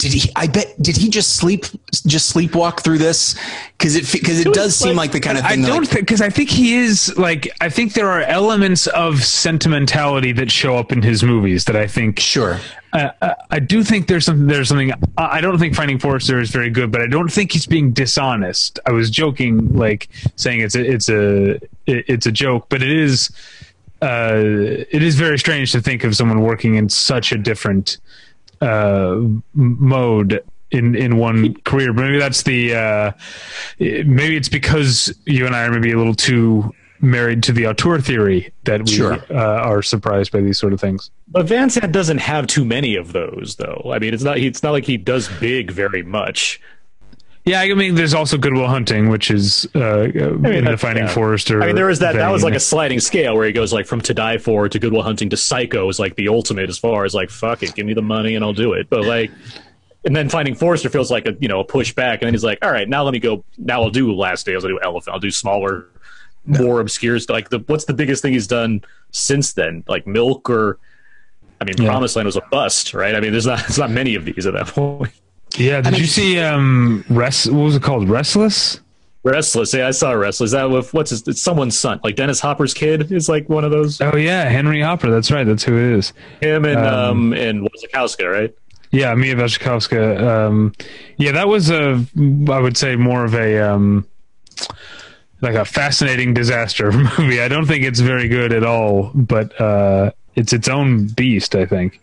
Did 0.03 0.13
he? 0.15 0.31
I 0.35 0.49
bet. 0.49 0.75
Did 0.83 0.97
he 0.97 1.09
just 1.09 1.37
sleep? 1.37 1.65
Just 2.07 2.35
sleepwalk 2.35 2.81
through 2.81 2.99
this? 2.99 3.37
Because 3.79 3.95
it 3.95 4.11
because 4.11 4.41
it, 4.41 4.49
was 4.49 4.57
does 4.57 4.77
seem 4.77 4.97
like- 4.97 5.03
like 5.03 5.13
the 5.13 5.21
kind 5.21 5.39
of 5.39 5.47
thing. 5.47 5.65
i 5.65 5.69
don't 5.69 5.83
like, 5.83 5.89
think 5.89 6.01
because 6.01 6.21
I 6.21 6.29
think 6.29 6.51
he 6.51 6.75
is 6.75 7.17
like 7.17 7.49
I 7.61 7.69
think 7.69 7.95
there 7.95 8.09
are 8.09 8.23
elements 8.23 8.89
of 8.89 9.23
sentimentality 9.25 10.33
that 10.33 10.51
show 10.51 10.77
up 10.77 10.91
in 10.91 11.03
his 11.03 11.23
movies 11.23 11.67
that 11.67 11.77
I 11.77 11.87
think 11.87 12.19
sure. 12.19 12.59
uh, 12.93 13.11
I 13.51 13.61
do 13.61 13.85
think 13.85 14.09
there's 14.09 14.25
something. 14.27 14.49
There's 14.49 14.69
something. 14.69 14.93
I 15.17 15.39
I 15.39 15.41
don't 15.41 15.59
think 15.59 15.77
Finding 15.77 16.01
Forrester 16.01 16.41
is 16.41 16.51
very 16.51 16.69
good, 16.69 16.91
but 16.91 17.01
I 17.01 17.07
don't 17.07 17.31
think 17.33 17.53
he's 17.53 17.67
being 17.67 17.93
dishonest. 17.93 18.81
I 18.87 18.91
was 18.91 19.09
joking, 19.09 19.73
like 19.73 20.09
saying 20.35 20.61
it's 20.61 20.75
a 20.75 20.85
it's 20.85 21.09
a 21.09 21.61
it's 21.87 22.27
a 22.27 22.33
joke, 22.33 22.67
but 22.69 22.83
it 22.83 22.91
is. 22.91 23.31
Uh, 24.03 24.43
it 24.91 25.01
is 25.01 25.15
very 25.15 25.39
strange 25.39 25.71
to 25.71 25.81
think 25.81 26.03
of 26.03 26.17
someone 26.17 26.41
working 26.41 26.75
in 26.75 26.89
such 26.89 27.31
a 27.31 27.39
different 27.39 27.99
uh, 28.63 29.21
mode 29.55 30.43
in 30.71 30.95
in 30.95 31.19
one 31.19 31.55
career. 31.65 31.93
Maybe 31.93 32.19
that's 32.19 32.43
the. 32.45 32.75
Uh, 32.75 33.13
maybe 33.79 34.37
it's 34.37 34.49
because 34.49 35.13
you 35.27 35.47
and 35.47 35.55
I 35.55 35.65
are 35.65 35.71
maybe 35.73 35.93
a 35.93 35.99
little 35.99 36.15
too 36.15 36.73
married 37.01 37.43
to 37.43 37.53
the 37.53 37.67
auteur 37.67 38.01
theory 38.01 38.53
that 38.63 38.83
we 38.87 38.93
Sure. 38.93 39.15
uh, 39.31 39.35
are 39.35 39.83
surprised 39.83 40.31
by 40.31 40.41
these 40.41 40.57
sort 40.59 40.73
of 40.73 40.81
things. 40.81 41.11
But 41.27 41.47
Van 41.47 41.69
Sant 41.69 41.91
doesn't 41.91 42.19
have 42.19 42.47
too 42.47 42.65
many 42.65 42.95
of 42.95 43.13
those, 43.13 43.57
though. 43.59 43.91
I 43.93 43.99
mean, 43.99 44.15
it's 44.15 44.23
not 44.23 44.39
it's 44.39 44.63
not 44.63 44.71
like 44.71 44.85
he 44.85 44.97
does 44.97 45.29
big 45.41 45.71
very 45.71 46.03
much. 46.03 46.61
Yeah, 47.45 47.61
I 47.61 47.75
mean, 47.75 47.97
there's 47.97 48.15
also 48.15 48.39
Good 48.39 48.53
Will 48.55 48.69
Hunting, 48.69 49.09
which 49.09 49.29
is 49.29 49.67
uh, 49.75 50.03
in 50.03 50.43
the 50.43 50.61
that's- 50.61 50.81
Finding 50.81 51.05
yeah. 51.05 51.11
Forrester. 51.13 51.61
I 51.61 51.67
mean, 51.67 51.75
there 51.75 51.87
was 51.87 51.99
that. 51.99 52.15
That 52.15 52.31
was 52.31 52.45
like 52.45 52.55
a 52.55 52.61
sliding 52.61 53.01
scale 53.01 53.35
where 53.35 53.45
he 53.47 53.53
goes 53.53 53.73
like 53.73 53.87
from 53.87 54.01
To 54.03 54.15
Die 54.15 54.39
For 54.39 54.69
to 54.69 54.79
Good 54.79 54.93
Will 54.93 55.03
Hunting 55.03 55.29
to 55.31 55.37
Psycho 55.37 55.89
is 55.89 55.99
like 55.99 56.15
the 56.15 56.29
ultimate 56.29 56.69
as 56.71 56.79
far 56.79 57.05
as 57.05 57.15
like 57.15 57.31
fuck 57.31 57.65
it, 57.65 57.75
give 57.75 57.85
me 57.85 57.95
the 57.95 58.03
money 58.03 58.37
and 58.37 58.45
I'll 58.45 58.53
do 58.53 58.75
it. 58.75 58.89
But 58.89 59.05
like, 59.07 59.33
and 60.05 60.15
then 60.15 60.29
Finding 60.29 60.55
Forrester 60.55 60.89
feels 60.89 61.11
like 61.11 61.27
a 61.27 61.35
you 61.41 61.49
know 61.49 61.59
a 61.59 61.67
pushback, 61.67 62.15
and 62.15 62.23
then 62.23 62.35
he's 62.35 62.45
like, 62.45 62.59
all 62.63 62.71
right, 62.71 62.89
now 62.89 63.03
let 63.03 63.13
me 63.13 63.19
go. 63.19 63.45
Now 63.59 63.83
I'll 63.83 63.91
do 63.91 64.13
Last 64.15 64.47
Days. 64.47 64.65
I'll 64.65 64.71
do 64.71 64.79
Elephant. 64.81 65.13
I'll 65.13 65.21
do 65.21 65.33
smaller, 65.33 65.89
more 66.47 66.79
obscure. 66.79 67.19
stuff. 67.19 67.35
Like 67.35 67.51
the 67.51 67.59
what's 67.67 67.87
the 67.87 67.95
biggest 67.95 68.23
thing 68.23 68.35
he's 68.35 68.47
done 68.47 68.83
since 69.11 69.53
then? 69.55 69.83
Like 69.89 70.07
Milk 70.07 70.49
or. 70.49 70.79
I 71.61 71.65
mean, 71.65 71.75
Yeah. 71.79 71.89
Promised 71.91 72.15
Land 72.17 72.27
was 72.27 72.35
a 72.37 72.43
bust, 72.51 72.93
right? 72.93 73.15
I 73.15 73.21
mean, 73.21 73.31
there's 73.33 73.47
not 73.47 73.59
there's 73.61 73.79
not 73.79 73.91
many 73.91 74.15
of 74.17 74.25
these 74.25 74.47
at 74.47 74.55
that 74.55 74.67
point. 74.69 75.13
Yeah. 75.57 75.81
Did 75.81 75.99
you 75.99 76.07
see 76.07 76.39
um, 76.41 77.05
Rest? 77.09 77.51
What 77.51 77.63
was 77.65 77.77
it 77.77 77.83
called? 77.83 78.09
Restless. 78.09 78.81
Restless, 79.25 79.73
yeah, 79.73 79.87
I 79.87 79.93
saw 79.93 80.11
Restless. 80.13 80.51
That 80.51 80.69
with 80.69 80.93
what's 80.93 81.11
his? 81.11 81.27
It's 81.29 81.41
someone's 81.41 81.79
son, 81.79 82.01
like 82.03 82.17
Dennis 82.17 82.41
Hopper's 82.41 82.75
kid 82.75 83.13
is 83.13 83.29
like 83.29 83.49
one 83.49 83.63
of 83.63 83.71
those. 83.71 84.01
Oh 84.01 84.17
yeah, 84.17 84.49
Henry 84.49 84.81
Hopper. 84.81 85.11
That's 85.11 85.31
right. 85.31 85.45
That's 85.45 85.63
who 85.63 85.77
it 85.77 85.99
is. 85.99 86.13
Him 86.41 86.65
and 86.65 86.79
Um, 86.79 86.87
um, 86.89 87.33
and 87.33 87.63
Wasikowska, 87.69 88.29
right? 88.33 88.53
Yeah, 88.91 89.15
Mia 89.15 89.37
Wasikowska. 89.37 90.21
Um, 90.21 90.73
yeah, 91.19 91.31
that 91.33 91.47
was 91.47 91.71
a. 91.71 92.05
I 92.51 92.59
would 92.59 92.77
say 92.77 92.97
more 92.97 93.25
of 93.25 93.35
a. 93.35 93.61
Um, 93.61 94.07
like 95.41 95.55
a 95.55 95.65
fascinating 95.65 96.35
disaster 96.35 96.91
movie. 97.19 97.41
I 97.41 97.49
don't 97.49 97.67
think 97.67 97.85
it's 97.85 98.01
very 98.01 98.29
good 98.29 98.53
at 98.53 98.65
all, 98.65 99.11
but 99.15 99.61
uh, 99.61 100.11
it's 100.35 100.53
its 100.53 100.69
own 100.69 101.07
beast. 101.07 101.55
I 101.55 101.65
think. 101.67 102.01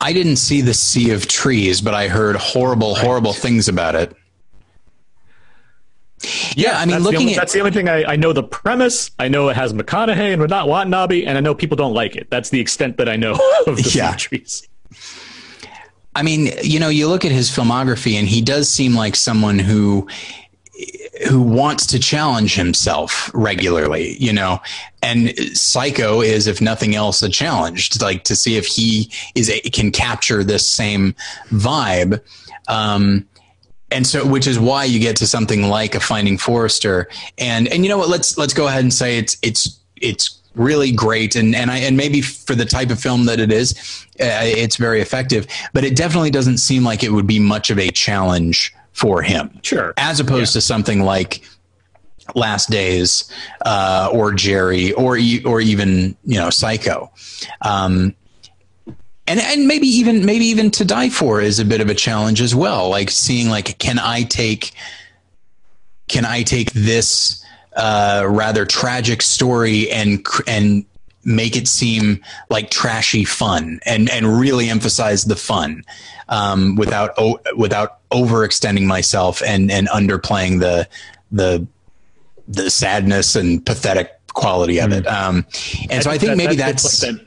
I 0.00 0.12
didn't 0.12 0.36
see 0.36 0.60
the 0.60 0.74
Sea 0.74 1.10
of 1.10 1.26
Trees, 1.26 1.80
but 1.80 1.94
I 1.94 2.08
heard 2.08 2.36
horrible, 2.36 2.94
horrible 2.94 3.32
things 3.32 3.68
about 3.68 3.94
it. 3.94 4.14
Yeah, 6.56 6.78
I 6.78 6.84
mean, 6.86 6.98
looking 7.00 7.20
only, 7.20 7.32
at 7.34 7.38
that's 7.38 7.52
the 7.52 7.60
only 7.60 7.70
thing 7.70 7.88
I, 7.88 8.04
I 8.04 8.16
know. 8.16 8.32
The 8.32 8.42
premise, 8.42 9.10
I 9.18 9.28
know 9.28 9.48
it 9.48 9.56
has 9.56 9.72
McConaughey 9.72 10.32
and 10.32 10.48
not 10.48 10.68
Watanabe, 10.68 11.24
and 11.24 11.38
I 11.38 11.40
know 11.40 11.54
people 11.54 11.76
don't 11.76 11.94
like 11.94 12.16
it. 12.16 12.28
That's 12.30 12.50
the 12.50 12.58
extent 12.60 12.96
that 12.96 13.08
I 13.08 13.16
know 13.16 13.32
of 13.66 13.76
the 13.76 13.90
Yeah. 13.94 14.10
yeah. 14.10 14.16
trees. 14.16 14.68
I 16.14 16.22
mean, 16.24 16.50
you 16.64 16.80
know, 16.80 16.88
you 16.88 17.06
look 17.06 17.24
at 17.24 17.30
his 17.30 17.50
filmography, 17.50 18.14
and 18.14 18.26
he 18.28 18.40
does 18.40 18.68
seem 18.68 18.94
like 18.94 19.14
someone 19.14 19.60
who 19.60 20.08
who 21.28 21.40
wants 21.40 21.86
to 21.86 21.98
challenge 21.98 22.54
himself 22.54 23.30
regularly. 23.34 24.16
You 24.18 24.32
know, 24.32 24.60
and 25.02 25.36
Psycho 25.56 26.20
is, 26.20 26.46
if 26.46 26.60
nothing 26.60 26.94
else, 26.94 27.22
a 27.22 27.28
challenge, 27.28 27.90
to, 27.90 28.04
like 28.04 28.24
to 28.24 28.36
see 28.36 28.56
if 28.56 28.66
he 28.66 29.10
is 29.34 29.50
a, 29.50 29.60
can 29.70 29.90
capture 29.90 30.44
this 30.44 30.66
same 30.66 31.14
vibe. 31.50 32.20
Um, 32.68 33.26
and 33.90 34.06
so, 34.06 34.26
which 34.26 34.46
is 34.46 34.58
why 34.58 34.84
you 34.84 35.00
get 35.00 35.16
to 35.16 35.26
something 35.26 35.68
like 35.68 35.94
a 35.94 36.00
Finding 36.00 36.36
Forrester, 36.36 37.08
and 37.38 37.68
and 37.68 37.84
you 37.84 37.88
know 37.88 37.98
what? 37.98 38.08
Let's 38.08 38.36
let's 38.36 38.52
go 38.52 38.66
ahead 38.66 38.82
and 38.82 38.92
say 38.92 39.18
it's 39.18 39.38
it's 39.42 39.80
it's 39.96 40.38
really 40.54 40.92
great, 40.92 41.36
and 41.36 41.54
and 41.54 41.70
I 41.70 41.78
and 41.78 41.96
maybe 41.96 42.20
for 42.20 42.54
the 42.54 42.66
type 42.66 42.90
of 42.90 43.00
film 43.00 43.24
that 43.26 43.40
it 43.40 43.50
is, 43.50 43.72
uh, 44.20 44.44
it's 44.44 44.76
very 44.76 45.00
effective. 45.00 45.46
But 45.72 45.84
it 45.84 45.96
definitely 45.96 46.30
doesn't 46.30 46.58
seem 46.58 46.84
like 46.84 47.02
it 47.02 47.12
would 47.12 47.26
be 47.26 47.38
much 47.38 47.70
of 47.70 47.78
a 47.78 47.90
challenge 47.90 48.74
for 48.98 49.22
him, 49.22 49.50
Sure. 49.62 49.94
as 49.96 50.18
opposed 50.18 50.52
to 50.54 50.60
something 50.60 51.02
like 51.02 51.42
Last 52.34 52.68
Days 52.68 53.30
uh, 53.64 54.10
or 54.12 54.32
Gerry 54.32 54.92
or 54.94 55.16
e- 55.16 55.42
or 55.44 55.60
even 55.60 56.16
you 56.24 56.38
know 56.38 56.50
Psycho. 56.50 57.10
Um, 57.62 58.14
and 59.28 59.38
and 59.40 59.68
maybe 59.68 59.86
even 59.86 60.26
maybe 60.26 60.46
even 60.46 60.70
to 60.72 60.84
die 60.84 61.10
for 61.10 61.40
is 61.40 61.60
a 61.60 61.64
bit 61.64 61.80
of 61.80 61.88
a 61.88 61.94
challenge 61.94 62.40
as 62.40 62.54
well 62.54 62.88
like 62.88 63.10
seeing 63.10 63.50
like 63.50 63.78
can 63.78 63.98
i 63.98 64.22
take 64.22 64.72
can 66.08 66.24
i 66.24 66.42
take 66.42 66.72
this 66.72 67.44
uh, 67.76 68.24
rather 68.26 68.64
tragic 68.64 69.20
story 69.20 69.90
and 69.90 70.26
and 70.46 70.84
make 71.28 71.54
it 71.56 71.68
seem 71.68 72.20
like 72.48 72.70
trashy 72.70 73.22
fun 73.24 73.78
and 73.84 74.08
and 74.10 74.40
really 74.40 74.70
emphasize 74.70 75.24
the 75.26 75.36
fun 75.36 75.84
um, 76.30 76.74
without 76.76 77.10
o- 77.18 77.38
without 77.56 78.08
overextending 78.10 78.86
myself 78.86 79.42
and 79.42 79.70
and 79.70 79.88
underplaying 79.88 80.58
the 80.60 80.88
the 81.30 81.66
the 82.48 82.70
sadness 82.70 83.36
and 83.36 83.64
pathetic 83.66 84.10
quality 84.32 84.78
of 84.80 84.92
it 84.92 85.06
um, 85.06 85.44
and 85.90 86.02
so 86.02 86.10
i 86.10 86.16
think 86.16 86.30
that- 86.30 86.36
maybe 86.36 86.56
that 86.56 86.66
that's 86.76 87.02
like 87.02 87.16
that, 87.16 87.26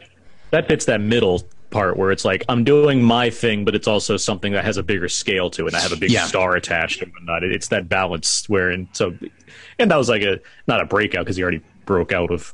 that 0.51 0.67
fits 0.67 0.85
that 0.85 0.99
middle 0.99 1.43
part 1.69 1.95
where 1.95 2.11
it's 2.11 2.25
like 2.25 2.43
I'm 2.49 2.65
doing 2.65 3.01
my 3.01 3.29
thing, 3.29 3.63
but 3.63 3.75
it's 3.75 3.87
also 3.87 4.17
something 4.17 4.51
that 4.51 4.65
has 4.65 4.75
a 4.75 4.83
bigger 4.83 5.07
scale 5.07 5.49
to 5.51 5.67
it. 5.67 5.67
And 5.67 5.77
I 5.77 5.79
have 5.79 5.93
a 5.93 5.95
big 5.95 6.11
Yeah. 6.11 6.25
star 6.25 6.57
attached 6.57 7.01
and 7.01 7.13
whatnot. 7.13 7.45
It- 7.45 7.53
It's 7.53 7.69
that 7.69 7.87
balance 7.87 8.43
where, 8.49 8.69
and 8.71 8.89
so, 8.91 9.15
and 9.79 9.89
that 9.89 9.95
was 9.95 10.09
like 10.09 10.21
a 10.21 10.39
not 10.67 10.81
a 10.81 10.85
breakout 10.85 11.23
because 11.23 11.37
he 11.37 11.43
already 11.43 11.61
broke 11.85 12.11
out 12.11 12.29
of. 12.29 12.53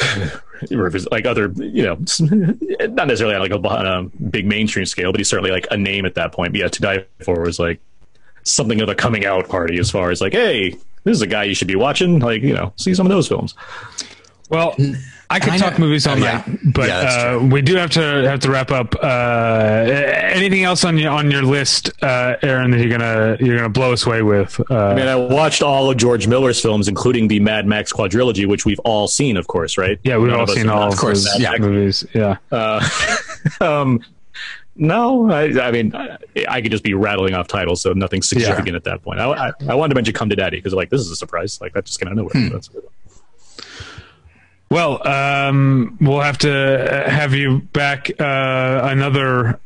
like 1.10 1.26
other, 1.26 1.52
you 1.56 1.82
know, 1.82 1.94
not 2.88 3.06
necessarily 3.06 3.34
on 3.34 3.40
like 3.40 3.50
a, 3.50 3.58
on 3.58 3.86
a 3.86 4.22
big 4.22 4.46
mainstream 4.46 4.86
scale, 4.86 5.12
but 5.12 5.20
he's 5.20 5.28
certainly 5.28 5.50
like 5.50 5.66
a 5.70 5.76
name 5.76 6.04
at 6.04 6.14
that 6.14 6.32
point. 6.32 6.52
But 6.52 6.60
yeah, 6.60 6.68
to 6.68 6.80
die 6.80 7.04
for 7.24 7.40
was 7.40 7.58
like 7.58 7.80
something 8.42 8.80
of 8.80 8.88
a 8.88 8.94
coming 8.94 9.24
out 9.24 9.48
party 9.48 9.78
as 9.78 9.90
far 9.90 10.10
as 10.10 10.20
like, 10.20 10.32
hey, 10.32 10.70
this 11.04 11.16
is 11.16 11.22
a 11.22 11.26
guy 11.26 11.44
you 11.44 11.54
should 11.54 11.68
be 11.68 11.76
watching. 11.76 12.18
Like 12.18 12.42
you 12.42 12.54
know, 12.54 12.72
see 12.76 12.94
some 12.94 13.06
of 13.06 13.10
those 13.10 13.28
films. 13.28 13.54
Well, 14.48 14.74
I 15.32 15.38
could 15.38 15.50
Kinda- 15.52 15.70
talk 15.70 15.78
movies 15.78 16.08
all 16.08 16.14
oh, 16.14 16.18
yeah. 16.18 16.42
night, 16.44 16.58
but 16.74 16.88
Yeah, 16.88 17.36
uh, 17.36 17.38
we 17.38 17.62
do 17.62 17.76
have 17.76 17.90
to 17.90 18.00
have 18.00 18.40
to 18.40 18.50
wrap 18.50 18.72
up. 18.72 18.96
Uh, 19.00 19.06
anything 19.86 20.64
else 20.64 20.84
on 20.84 20.98
your 20.98 21.12
on 21.12 21.30
your 21.30 21.42
list, 21.42 21.92
uh, 22.02 22.34
Aaron, 22.42 22.72
that 22.72 22.80
you're 22.80 22.90
gonna 22.98 23.36
you're 23.38 23.56
gonna 23.56 23.68
blow 23.68 23.92
us 23.92 24.04
away 24.06 24.22
with? 24.22 24.60
Uh, 24.68 24.74
I 24.88 24.94
mean, 24.94 25.06
I 25.06 25.14
watched 25.14 25.62
all 25.62 25.88
of 25.88 25.96
George 25.96 26.26
Miller's 26.26 26.60
films, 26.60 26.88
including 26.88 27.28
the 27.28 27.38
Mad 27.38 27.64
Max 27.64 27.92
quadrilogy, 27.92 28.44
which 28.48 28.64
we've 28.64 28.80
all 28.80 29.06
seen, 29.06 29.36
of 29.36 29.46
course, 29.46 29.78
right? 29.78 30.00
yeah, 30.02 30.16
we've 30.16 30.30
None 30.30 30.38
all 30.40 30.44
of 30.44 30.50
seen 30.50 30.68
all 30.68 30.88
of 30.92 30.98
course, 30.98 31.24
those 31.24 31.40
yeah. 31.40 31.56
movies. 31.58 32.04
Yeah, 32.12 32.36
Uh, 32.50 32.84
um, 33.60 34.00
no, 34.76 35.30
I, 35.30 35.44
I 35.60 35.70
mean, 35.70 35.94
I, 35.94 36.16
I 36.48 36.62
could 36.62 36.70
just 36.72 36.82
be 36.84 36.94
rattling 36.94 37.34
off 37.34 37.46
titles, 37.48 37.82
so 37.82 37.92
nothing 37.92 38.22
significant 38.22 38.74
at 38.76 38.84
that 38.84 39.02
point. 39.02 39.20
I, 39.20 39.26
I, 39.30 39.52
I 39.68 39.74
wanted 39.74 39.90
to 39.90 39.94
mention 39.96 40.14
Come 40.14 40.30
to 40.30 40.36
Daddy 40.36 40.56
because, 40.56 40.72
like, 40.72 40.90
this 40.90 41.00
is 41.02 41.10
a 41.10 41.16
surprise. 41.16 41.60
Like, 41.60 41.74
that 41.74 41.84
just 41.84 42.00
came 42.00 42.08
out 42.08 42.12
of 42.12 42.16
nowhere. 42.18 42.32
So 42.48 42.52
that's 42.54 42.68
good. 42.68 42.82
Well, 44.70 45.06
um, 45.06 45.98
we'll 46.00 46.20
have 46.20 46.38
to 46.38 47.06
uh, 47.06 47.10
have 47.10 47.34
you 47.34 47.58
back 47.72 48.08
uh, 48.20 48.80
another 48.84 49.58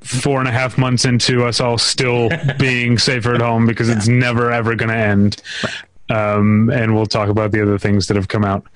four 0.00 0.40
and 0.40 0.48
a 0.48 0.52
half 0.52 0.76
months 0.76 1.04
into 1.04 1.44
us 1.44 1.60
all 1.60 1.78
still 1.78 2.28
being 2.58 2.98
safer 2.98 3.34
at 3.34 3.40
home 3.40 3.66
because 3.66 3.88
it's 3.88 4.08
never 4.08 4.50
ever 4.50 4.74
going 4.74 4.88
to 4.88 4.96
end. 4.96 5.40
Um, 6.10 6.70
and 6.70 6.94
we'll 6.94 7.06
talk 7.06 7.28
about 7.28 7.52
the 7.52 7.62
other 7.62 7.78
things 7.78 8.08
that 8.08 8.16
have 8.16 8.26
come 8.26 8.44
out. 8.44 8.66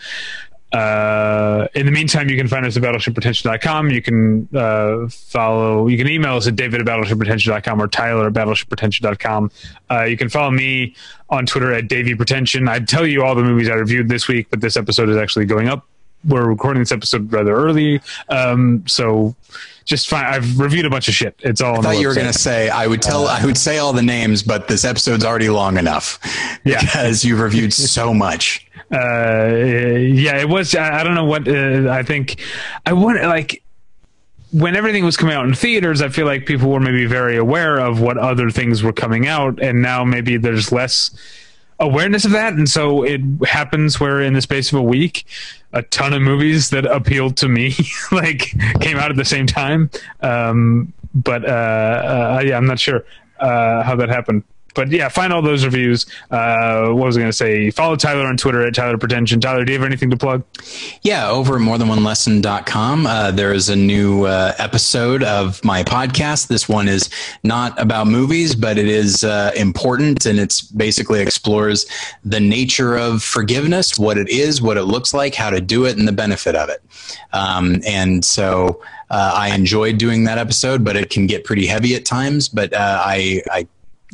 Uh, 0.72 1.68
in 1.74 1.86
the 1.86 1.92
meantime, 1.92 2.28
you 2.28 2.36
can 2.36 2.48
find 2.48 2.66
us 2.66 2.76
at 2.76 2.82
battleshippretension.com. 2.82 3.90
You 3.90 4.02
can 4.02 4.48
uh, 4.54 5.08
follow, 5.08 5.86
you 5.88 5.96
can 5.96 6.08
email 6.08 6.36
us 6.36 6.46
at 6.46 6.56
david 6.56 6.80
at 6.80 6.86
battleshippretension.com 6.86 7.80
or 7.80 7.88
tyler 7.88 8.26
at 8.26 8.32
battleshippretension.com. 8.32 9.50
Uh, 9.90 10.02
you 10.02 10.16
can 10.16 10.28
follow 10.28 10.50
me 10.50 10.94
on 11.30 11.46
Twitter 11.46 11.72
at 11.72 11.88
Davey 11.88 12.14
Pretension. 12.14 12.68
I'd 12.68 12.88
tell 12.88 13.06
you 13.06 13.24
all 13.24 13.34
the 13.34 13.42
movies 13.42 13.68
I 13.68 13.74
reviewed 13.74 14.08
this 14.08 14.28
week, 14.28 14.48
but 14.50 14.60
this 14.60 14.76
episode 14.76 15.08
is 15.08 15.16
actually 15.16 15.46
going 15.46 15.68
up. 15.68 15.86
We're 16.26 16.46
recording 16.46 16.82
this 16.82 16.92
episode 16.92 17.32
rather 17.32 17.54
early. 17.54 18.00
Um, 18.28 18.82
so 18.88 19.36
just 19.84 20.08
fine. 20.08 20.24
I've 20.24 20.58
reviewed 20.58 20.84
a 20.84 20.90
bunch 20.90 21.06
of 21.06 21.14
shit. 21.14 21.36
It's 21.40 21.60
all 21.60 21.74
on 21.78 21.86
I 21.86 21.92
thought 21.94 22.00
you 22.00 22.08
were 22.08 22.14
going 22.14 22.26
to 22.26 22.32
say 22.32 22.68
I 22.68 22.88
would 22.88 23.00
tell 23.00 23.28
I 23.28 23.44
would 23.44 23.56
say 23.56 23.78
all 23.78 23.92
the 23.92 24.02
names, 24.02 24.42
but 24.42 24.66
this 24.66 24.84
episode's 24.84 25.24
already 25.24 25.48
long 25.48 25.78
enough 25.78 26.18
Yeah. 26.64 26.80
because 26.84 27.24
you've 27.24 27.38
reviewed 27.40 27.72
so 27.72 28.12
much. 28.12 28.65
Uh 28.92 29.48
yeah 29.96 30.36
it 30.36 30.48
was 30.48 30.74
i, 30.74 31.00
I 31.00 31.02
don't 31.02 31.14
know 31.14 31.24
what 31.24 31.48
uh, 31.48 31.90
i 31.90 32.02
think 32.02 32.40
i 32.84 32.92
want 32.92 33.20
like 33.22 33.62
when 34.52 34.76
everything 34.76 35.04
was 35.04 35.16
coming 35.16 35.34
out 35.34 35.44
in 35.44 35.54
theaters 35.54 36.00
i 36.00 36.08
feel 36.08 36.26
like 36.26 36.46
people 36.46 36.70
were 36.70 36.80
maybe 36.80 37.04
very 37.04 37.36
aware 37.36 37.78
of 37.78 38.00
what 38.00 38.16
other 38.16 38.50
things 38.50 38.82
were 38.82 38.92
coming 38.92 39.26
out 39.26 39.60
and 39.60 39.82
now 39.82 40.04
maybe 40.04 40.36
there's 40.36 40.70
less 40.70 41.10
awareness 41.80 42.24
of 42.24 42.30
that 42.30 42.52
and 42.52 42.68
so 42.68 43.02
it 43.02 43.20
happens 43.46 43.98
where 43.98 44.20
in 44.20 44.32
the 44.34 44.40
space 44.40 44.72
of 44.72 44.78
a 44.78 44.82
week 44.82 45.26
a 45.72 45.82
ton 45.82 46.12
of 46.12 46.22
movies 46.22 46.70
that 46.70 46.86
appealed 46.86 47.36
to 47.36 47.48
me 47.48 47.74
like 48.12 48.54
came 48.80 48.96
out 48.96 49.10
at 49.10 49.16
the 49.16 49.24
same 49.24 49.46
time. 49.46 49.90
Um 50.20 50.92
but 51.14 51.44
uh, 51.48 51.48
uh 51.48 52.42
yeah 52.44 52.56
i'm 52.58 52.66
not 52.66 52.78
sure 52.78 53.04
uh 53.40 53.82
how 53.82 53.96
that 53.96 54.10
happened 54.10 54.44
but 54.76 54.90
yeah, 54.92 55.08
find 55.08 55.32
all 55.32 55.42
those 55.42 55.64
reviews. 55.64 56.06
Uh, 56.30 56.90
what 56.90 57.06
was 57.06 57.16
I 57.16 57.20
going 57.20 57.30
to 57.30 57.36
say? 57.36 57.70
Follow 57.70 57.96
Tyler 57.96 58.26
on 58.26 58.36
Twitter 58.36 58.64
at 58.64 58.74
Tyler 58.74 58.98
Pretension. 58.98 59.40
Tyler, 59.40 59.64
do 59.64 59.72
you 59.72 59.78
have 59.78 59.86
anything 59.86 60.10
to 60.10 60.16
plug? 60.16 60.44
Yeah, 61.02 61.28
over 61.28 61.56
at 61.56 61.62
morethanonelesson.com, 61.62 63.06
uh, 63.06 63.30
there 63.32 63.52
is 63.52 63.70
a 63.70 63.74
new 63.74 64.26
uh, 64.26 64.52
episode 64.58 65.22
of 65.24 65.64
my 65.64 65.82
podcast. 65.82 66.48
This 66.48 66.68
one 66.68 66.86
is 66.86 67.08
not 67.42 67.80
about 67.80 68.06
movies, 68.06 68.54
but 68.54 68.76
it 68.76 68.86
is 68.86 69.24
uh, 69.24 69.50
important 69.56 70.26
and 70.26 70.38
it's 70.38 70.60
basically 70.60 71.20
explores 71.20 71.86
the 72.24 72.38
nature 72.38 72.96
of 72.96 73.22
forgiveness, 73.22 73.98
what 73.98 74.18
it 74.18 74.28
is, 74.28 74.60
what 74.60 74.76
it 74.76 74.84
looks 74.84 75.14
like, 75.14 75.34
how 75.34 75.48
to 75.48 75.60
do 75.60 75.86
it, 75.86 75.96
and 75.96 76.06
the 76.06 76.12
benefit 76.12 76.54
of 76.54 76.68
it. 76.68 76.82
Um, 77.32 77.80
and 77.86 78.24
so 78.24 78.82
uh, 79.08 79.32
I 79.34 79.54
enjoyed 79.54 79.98
doing 79.98 80.24
that 80.24 80.36
episode, 80.36 80.84
but 80.84 80.96
it 80.96 81.08
can 81.10 81.26
get 81.26 81.44
pretty 81.44 81.66
heavy 81.66 81.94
at 81.94 82.04
times. 82.04 82.48
But 82.48 82.74
uh, 82.74 83.02
I, 83.04 83.42
I 83.50 83.66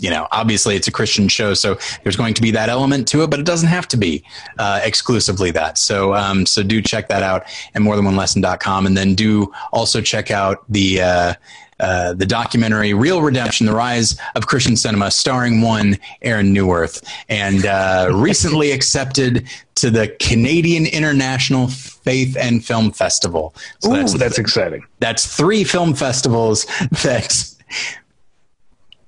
you 0.03 0.11
know, 0.11 0.27
obviously 0.33 0.75
it's 0.75 0.89
a 0.89 0.93
Christian 0.93 1.29
show, 1.29 1.55
so 1.55 1.79
there's 2.03 2.17
going 2.17 2.35
to 2.35 2.43
be 2.43 2.51
that 2.51 2.69
element 2.69 3.07
to 3.09 3.23
it, 3.23 3.31
but 3.31 3.39
it 3.39 3.47
doesn't 3.47 3.69
have 3.69 3.87
to 3.89 3.97
be 3.97 4.25
uh, 4.59 4.81
exclusively 4.83 5.53
that. 5.53 5.79
So, 5.79 6.15
um, 6.15 6.45
so 6.45 6.65
do 6.65 6.83
check 6.83 7.07
that 7.09 7.23
out 7.23 7.45
at 7.75 7.83
morethanonelesson.com, 7.83 8.87
and 8.87 8.97
then 8.97 9.15
do 9.15 9.53
also 9.73 10.01
check 10.01 10.33
out 10.33 10.65
the 10.69 11.01
uh, 11.01 11.35
uh, 11.79 12.15
the 12.15 12.27
documentary 12.27 12.95
"Real 12.95 13.23
Redemption: 13.23 13.67
The 13.67 13.75
Rise 13.75 14.19
of 14.35 14.49
Christian 14.49 14.77
Cinema," 14.77 15.13
starring 15.13 15.61
one 15.61 15.97
Aaron 16.23 16.53
Neuwirth, 16.53 17.05
and 17.29 17.65
uh, 17.65 18.09
recently 18.13 18.73
accepted 18.73 19.49
to 19.77 19.89
the 19.89 20.09
Canadian 20.19 20.87
International 20.87 21.69
Faith 21.69 22.37
and 22.37 22.65
Film 22.65 22.91
Festival. 22.91 23.55
So 23.79 23.95
Ooh, 23.95 24.19
that's 24.19 24.39
exciting. 24.39 24.85
that's 24.99 25.37
three 25.37 25.63
film 25.63 25.95
festivals 25.95 26.65
that 27.05 27.53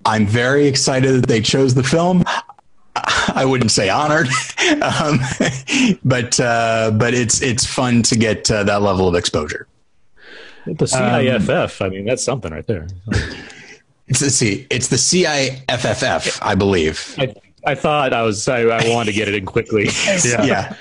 I'm 0.06 0.26
very 0.26 0.66
excited 0.66 1.12
that 1.22 1.26
they 1.28 1.40
chose 1.40 1.74
the 1.74 1.82
film. 1.82 2.24
I 2.97 3.44
wouldn't 3.44 3.70
say 3.72 3.89
honored, 3.89 4.28
um, 4.82 5.18
but 6.05 6.39
uh, 6.39 6.93
but 6.94 7.12
it's 7.14 7.43
it's 7.43 7.64
fun 7.66 8.02
to 8.05 8.16
get 8.16 8.51
uh, 8.51 8.62
that 8.64 8.82
level 8.82 9.09
of 9.09 9.14
exposure. 9.14 9.66
The 10.66 10.72
CIFF, 10.86 11.85
I 11.85 11.89
mean, 11.90 12.05
that's 12.05 12.22
something 12.22 12.52
right 12.52 12.66
there. 12.66 12.86
It's 14.06 14.22
let's 14.22 14.35
see, 14.35 14.66
it's 14.70 14.89
the 14.89 14.97
CIFFF, 14.97 16.39
I 16.40 16.55
believe. 16.55 17.14
I, 17.18 17.35
I 17.66 17.74
thought 17.74 18.12
I 18.12 18.22
was, 18.22 18.47
I, 18.48 18.60
I 18.62 18.89
wanted 18.89 19.12
to 19.12 19.16
get 19.16 19.28
it 19.28 19.35
in 19.35 19.44
quickly. 19.47 19.89
Yeah. 20.24 20.44
Yeah, 20.44 20.76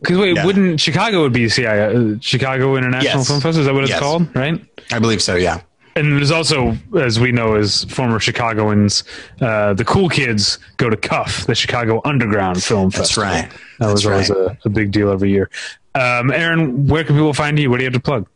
Because 0.00 0.18
wait, 0.18 0.36
Yeah. 0.36 0.44
wouldn't 0.46 0.80
Chicago 0.80 1.22
would 1.22 1.32
be 1.32 1.48
CI, 1.48 1.66
uh, 1.66 2.14
Chicago 2.20 2.76
International 2.76 3.18
Yes. 3.18 3.26
Film 3.28 3.40
Festival? 3.40 3.60
Is 3.60 3.66
that 3.66 3.74
what 3.74 3.82
it's 3.84 3.90
Yes. 3.90 4.00
called? 4.00 4.34
Right. 4.36 4.60
I 4.92 4.98
believe 4.98 5.22
so. 5.22 5.34
Yeah, 5.36 5.60
And 5.96 6.12
there's 6.16 6.30
also, 6.32 6.76
as 6.98 7.20
we 7.20 7.30
know, 7.30 7.54
as 7.54 7.84
former 7.84 8.18
Chicagoans, 8.18 9.04
uh, 9.40 9.74
the 9.74 9.84
cool 9.84 10.08
kids 10.08 10.58
go 10.76 10.90
to 10.90 10.96
CUFF, 10.96 11.46
the 11.46 11.54
Chicago 11.54 12.00
Underground 12.04 12.62
Film 12.62 12.90
fest. 12.90 13.14
that's 13.14 13.14
Festival. 13.14 13.30
right. 13.30 13.50
That 13.78 13.92
was 13.92 14.02
That's 14.02 14.30
always 14.30 14.48
right. 14.48 14.58
a, 14.64 14.66
a 14.66 14.68
big 14.70 14.90
deal 14.90 15.10
every 15.10 15.30
year. 15.30 15.50
Um, 15.94 16.32
Aaron, 16.32 16.86
where 16.88 17.04
can 17.04 17.14
people 17.14 17.32
find 17.32 17.56
you? 17.58 17.70
What 17.70 17.76
do 17.76 17.84
you 17.84 17.86
have 17.86 17.94
to 17.94 18.00
plug? 18.00 18.28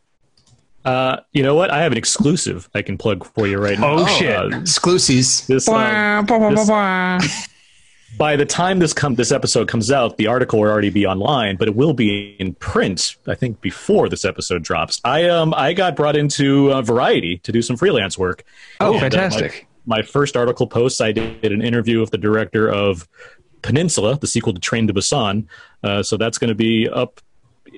Uh, 0.85 1.17
you 1.33 1.43
know 1.43 1.57
what? 1.57 1.71
I 1.71 1.83
have 1.83 1.91
an 1.93 1.99
exclusive 1.99 2.69
I 2.75 2.83
can 2.83 2.97
plug 2.97 3.25
for 3.25 3.47
you 3.49 3.59
right 3.59 3.79
now. 3.79 3.91
Oh, 3.99 4.07
shit. 4.07 4.37
Uh, 4.37 4.57
Exclusives. 4.61 5.47
this, 5.49 5.69
uh, 5.69 5.73
this- 6.51 6.69
by 8.17 8.37
the 8.37 8.47
time 8.47 8.79
this 8.79 8.93
come 8.93 9.15
this 9.15 9.31
episode 9.31 9.69
comes 9.69 9.91
out, 9.91 10.17
the 10.17 10.27
article 10.27 10.61
will 10.61 10.69
already 10.69 10.91
be 10.91 11.07
online, 11.07 11.57
but 11.57 11.69
it 11.69 11.75
will 11.77 11.93
be 11.93 12.37
in 12.39 12.55
print. 12.55 13.17
I 13.27 13.35
think 13.35 13.61
before 13.61 14.09
this 14.09 14.25
episode 14.25 14.63
drops. 14.63 15.01
I 15.05 15.29
um 15.29 15.53
I 15.55 15.73
got 15.73 15.95
brought 15.97 16.17
into 16.17 16.73
uh, 16.73 16.83
Variety 16.83 17.39
to 17.39 17.53
do 17.53 17.63
some 17.63 17.77
freelance 17.77 18.17
work. 18.17 18.45
Oh, 18.81 18.95
And, 18.95 18.97
uh, 18.97 19.01
fantastic. 19.01 19.67
my, 19.85 19.99
my 19.99 20.03
first 20.03 20.37
article 20.37 20.67
post, 20.67 21.01
I 21.01 21.13
did 21.13 21.53
an 21.53 21.63
interview 21.63 22.01
with 22.01 22.11
the 22.11 22.19
director 22.19 22.69
of 22.71 23.09
Peninsula, 23.63 24.19
the 24.19 24.27
sequel 24.27 24.55
to 24.55 24.61
Train 24.61 24.87
to 24.87 24.95
Busan. 24.95 25.47
Uh, 25.83 26.03
so 26.03 26.17
that's 26.17 26.39
going 26.39 26.49
to 26.49 26.55
be 26.55 26.89
up 26.89 27.21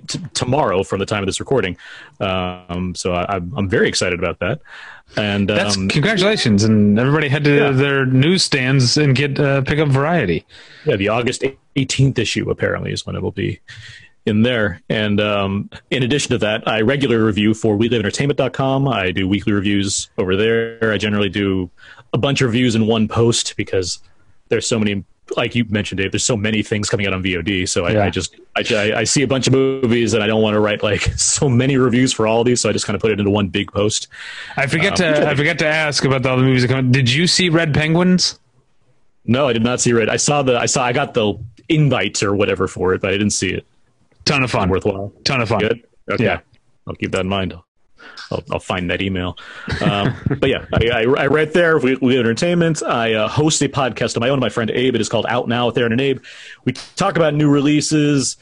t- 0.06 0.18
tomorrow 0.35 0.82
from 0.82 0.98
the 0.98 1.06
time 1.06 1.22
of 1.22 1.27
this 1.27 1.40
recording. 1.40 1.77
Um, 2.20 2.94
so 2.94 3.12
I, 3.14 3.36
I'm, 3.36 3.52
I'm 3.56 3.68
very 3.68 3.89
excited 3.89 4.18
about 4.18 4.39
that. 4.40 4.60
And 5.16 5.48
That's 5.48 5.77
um, 5.77 5.89
congratulations, 5.89 6.62
and 6.64 6.98
everybody 6.98 7.28
head 7.28 7.44
to 7.44 7.55
Yeah. 7.56 7.70
their 7.72 8.06
newsstands 8.06 8.97
and 8.97 9.14
get 9.16 9.39
uh, 9.40 9.62
pick 9.62 9.78
up 9.78 9.89
Variety. 9.89 10.47
yeah, 10.85 10.97
the 10.97 11.09
August 11.09 11.43
18th 11.77 12.18
issue 12.18 12.48
apparently 12.51 12.93
is 12.93 13.05
when 13.05 13.16
it 13.16 13.22
will 13.22 13.32
be 13.32 13.59
in 14.27 14.43
there. 14.43 14.81
And 14.89 15.20
um, 15.20 15.70
in 15.90 16.02
addition 16.05 16.31
to 16.31 16.39
that, 16.39 16.68
I 16.68 16.82
regularly 16.82 17.20
review 17.24 17.55
for 17.55 17.77
WeLiveEntertainment.com. 17.77 18.86
I 18.86 19.10
do 19.10 19.27
weekly 19.27 19.52
reviews 19.52 20.10
over 20.18 20.36
there. 20.36 20.93
I 20.93 20.98
generally 20.98 21.28
do 21.31 21.70
a 22.12 22.18
bunch 22.18 22.40
of 22.40 22.47
reviews 22.47 22.74
in 22.74 22.86
one 22.86 23.09
post 23.09 23.56
because 23.56 23.98
there's 24.48 24.66
so 24.66 24.78
many, 24.78 25.05
like 25.36 25.55
you 25.55 25.65
mentioned, 25.69 25.98
Dave. 25.98 26.12
There's 26.12 26.24
so 26.24 26.36
many 26.36 26.62
things 26.62 26.89
coming 26.90 27.07
out 27.07 27.12
on 27.12 27.23
VOD. 27.23 27.69
So 27.69 27.86
I, 27.86 27.90
Yeah. 27.93 28.05
I 28.05 28.11
just 28.11 28.36
I, 28.57 28.65
I 28.74 28.98
I 29.01 29.05
see 29.05 29.23
a 29.23 29.27
bunch 29.27 29.47
of 29.47 29.52
movies 29.52 30.15
and 30.15 30.23
I 30.23 30.27
don't 30.27 30.43
want 30.43 30.55
to 30.55 30.61
write 30.61 30.82
like 30.82 31.02
so 31.16 31.48
many 31.48 31.77
reviews 31.77 32.12
for 32.12 32.27
all 32.27 32.40
of 32.40 32.47
these. 32.47 32.61
So 32.61 32.69
I 32.69 32.73
just 32.73 32.86
kind 32.86 32.94
of 32.97 33.01
put 33.02 33.11
it 33.12 33.19
into 33.19 33.31
one 33.31 33.48
big 33.48 33.70
post. 33.73 34.09
I 34.57 34.66
forget 34.66 35.01
Um, 35.01 35.15
to 35.15 35.28
I 35.28 35.35
forget 35.35 35.59
to 35.61 35.66
ask 35.66 36.05
about 36.05 36.23
the 36.23 36.31
other 36.31 36.43
movies 36.43 36.62
that 36.62 36.69
come. 36.69 36.86
out. 36.86 36.93
Did 36.93 37.11
you 37.12 37.27
see 37.27 37.48
Red 37.48 37.73
Penguins? 37.74 38.39
No, 39.24 39.47
I 39.48 39.52
did 39.52 39.62
not 39.62 39.81
see 39.81 39.93
Red. 39.93 40.09
I 40.09 40.16
saw 40.16 40.43
the 40.43 40.59
I 40.59 40.66
saw 40.66 40.85
I 40.85 40.93
got 40.93 41.15
the 41.15 41.35
invite 41.69 42.23
or 42.23 42.35
whatever 42.35 42.66
for 42.66 42.94
it, 42.94 43.01
but 43.02 43.11
I 43.11 43.12
didn't 43.12 43.31
see 43.31 43.51
it. 43.51 43.65
Ton 44.24 44.43
of 44.43 44.51
fun. 44.51 44.69
Worthwhile. 44.69 45.12
Ton 45.24 45.40
of 45.40 45.48
fun. 45.48 45.61
Good. 45.61 45.85
Okay. 46.11 46.24
Yeah. 46.24 46.40
I'll 46.89 46.94
keep 46.94 47.12
that 47.12 47.20
in 47.20 47.28
mind. 47.28 47.55
I'll, 48.31 48.43
I'll 48.52 48.61
find 48.61 48.90
that 48.90 49.02
email. 49.02 49.36
Um, 49.82 50.15
but 50.39 50.48
yeah, 50.48 50.66
I, 50.73 50.89
I, 50.89 51.01
I 51.02 51.27
read 51.27 51.52
there. 51.52 51.78
We, 51.78 51.97
we 51.97 52.19
entertainment. 52.19 52.82
I 52.82 53.15
uh, 53.15 53.28
host 53.28 53.62
a 53.62 53.69
podcast 53.69 54.16
of 54.16 54.20
my 54.20 54.28
own. 54.28 54.40
My 54.40 54.48
friend 54.48 54.70
Abe. 54.70 54.94
It 54.94 55.01
is 55.01 55.09
called 55.09 55.27
Out 55.28 55.48
Now 55.48 55.66
with 55.66 55.78
Aaron 55.78 55.93
and 55.93 56.01
Abe. 56.01 56.23
We 56.65 56.73
talk 56.73 57.16
about 57.16 57.35
new 57.35 57.51
releases 57.51 58.36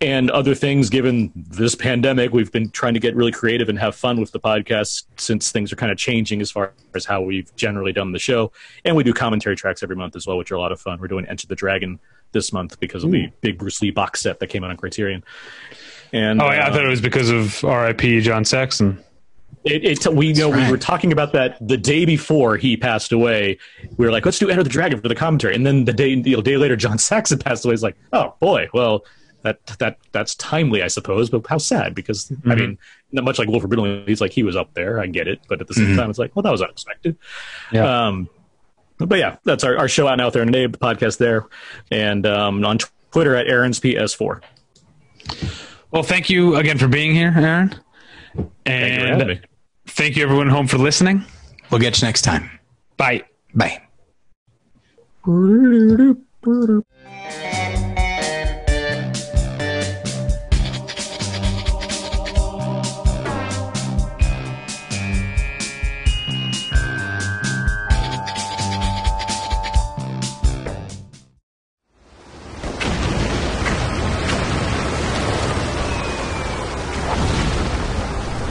and 0.00 0.30
other 0.30 0.54
things. 0.54 0.90
Given 0.90 1.32
this 1.34 1.74
pandemic, 1.74 2.32
we've 2.32 2.52
been 2.52 2.70
trying 2.70 2.94
to 2.94 3.00
get 3.00 3.14
really 3.14 3.32
creative 3.32 3.68
and 3.68 3.78
have 3.78 3.94
fun 3.94 4.20
with 4.20 4.32
the 4.32 4.40
podcast 4.40 5.04
since 5.16 5.50
things 5.52 5.72
are 5.72 5.76
kind 5.76 5.92
of 5.92 5.98
changing 5.98 6.40
as 6.40 6.50
far 6.50 6.72
as 6.94 7.04
how 7.04 7.22
we've 7.22 7.54
generally 7.56 7.92
done 7.92 8.12
the 8.12 8.18
show. 8.18 8.52
And 8.84 8.96
we 8.96 9.04
do 9.04 9.12
commentary 9.14 9.56
tracks 9.56 9.82
every 9.82 9.96
month 9.96 10.16
as 10.16 10.26
well, 10.26 10.36
which 10.36 10.50
are 10.50 10.56
a 10.56 10.60
lot 10.60 10.72
of 10.72 10.80
fun. 10.80 11.00
We're 11.00 11.08
doing 11.08 11.26
Enter 11.26 11.46
the 11.46 11.54
Dragon 11.54 12.00
this 12.32 12.52
month 12.52 12.80
because 12.80 13.04
of 13.04 13.12
the 13.12 13.30
big 13.42 13.58
Bruce 13.58 13.80
Lee 13.80 13.92
box 13.92 14.20
set 14.20 14.40
that 14.40 14.48
came 14.48 14.64
out 14.64 14.70
on 14.70 14.76
Criterion. 14.76 15.22
And 16.12 16.42
Oh, 16.42 16.46
yeah, 16.46 16.66
I 16.66 16.68
uh, 16.68 16.72
thought 16.72 16.84
it 16.84 16.88
was 16.88 17.00
because 17.00 17.30
of 17.30 17.64
R.I.P. 17.64 18.20
John 18.22 18.44
Saxon. 18.44 19.02
It, 19.64 20.06
it 20.06 20.14
we 20.14 20.28
you 20.28 20.34
know 20.34 20.50
right. 20.50 20.66
we 20.66 20.70
were 20.70 20.78
talking 20.78 21.10
about 21.10 21.32
that 21.32 21.56
the 21.66 21.76
day 21.76 22.04
before 22.04 22.56
he 22.56 22.76
passed 22.76 23.12
away. 23.12 23.58
We 23.96 24.04
were 24.04 24.12
like, 24.12 24.24
let's 24.24 24.38
do 24.38 24.50
Enter 24.50 24.62
the 24.62 24.68
Dragon 24.68 25.00
for 25.00 25.08
the 25.08 25.14
commentary, 25.14 25.54
and 25.54 25.66
then 25.66 25.84
the 25.84 25.92
day 25.92 26.20
the 26.20 26.40
day 26.42 26.56
later, 26.56 26.76
John 26.76 26.98
Saxon 26.98 27.38
passed 27.38 27.64
away. 27.64 27.74
It's 27.74 27.82
like, 27.82 27.96
oh 28.12 28.34
boy, 28.40 28.68
well 28.74 29.04
that 29.44 29.64
that 29.78 29.98
that's 30.10 30.34
timely, 30.36 30.82
I 30.82 30.88
suppose, 30.88 31.28
but 31.30 31.46
how 31.46 31.58
sad 31.58 31.94
because 31.94 32.32
I 32.46 32.54
mean, 32.54 32.78
not 33.12 33.24
much 33.24 33.38
like 33.38 33.46
Wilford 33.46 33.70
Brimley. 33.70 34.02
He's 34.06 34.20
like 34.20 34.32
he 34.32 34.42
was 34.42 34.56
up 34.56 34.72
there, 34.72 34.98
I 34.98 35.06
get 35.06 35.28
it, 35.28 35.40
but 35.48 35.60
at 35.60 35.68
the 35.68 35.74
same 35.74 35.96
time, 35.96 36.08
it's 36.08 36.18
like, 36.18 36.34
well, 36.34 36.42
that 36.42 36.50
was 36.50 36.62
unexpected. 36.62 37.16
Yeah. 37.70 38.06
Um, 38.06 38.28
but 38.98 39.18
yeah, 39.18 39.36
that's 39.44 39.62
our, 39.62 39.76
our 39.76 39.86
show 39.88 40.08
out 40.08 40.18
out 40.18 40.32
there 40.32 40.44
today. 40.46 40.66
The 40.66 40.78
podcast 40.78 41.18
there, 41.18 41.46
and 41.90 42.26
um, 42.26 42.64
on 42.64 42.78
Twitter 43.12 43.36
at 43.36 43.46
Aaron's 43.46 43.78
PS4. 43.80 44.42
Well, 45.90 46.02
thank 46.02 46.30
you 46.30 46.56
again 46.56 46.78
for 46.78 46.88
being 46.88 47.14
here, 47.14 47.32
Aaron. 47.36 47.74
Thank 48.64 48.92
you 48.94 49.00
for 49.00 49.06
having 49.06 49.30
And. 49.30 49.46
Thank 49.94 50.16
you, 50.16 50.22
everyone 50.22 50.48
home, 50.48 50.66
for 50.66 50.78
listening. 50.78 51.24
We'll 51.70 51.80
get 51.80 52.00
you 52.00 52.06
next 52.06 52.22
time. 52.22 52.50
Bye. 52.96 53.24
Bye. 53.54 53.80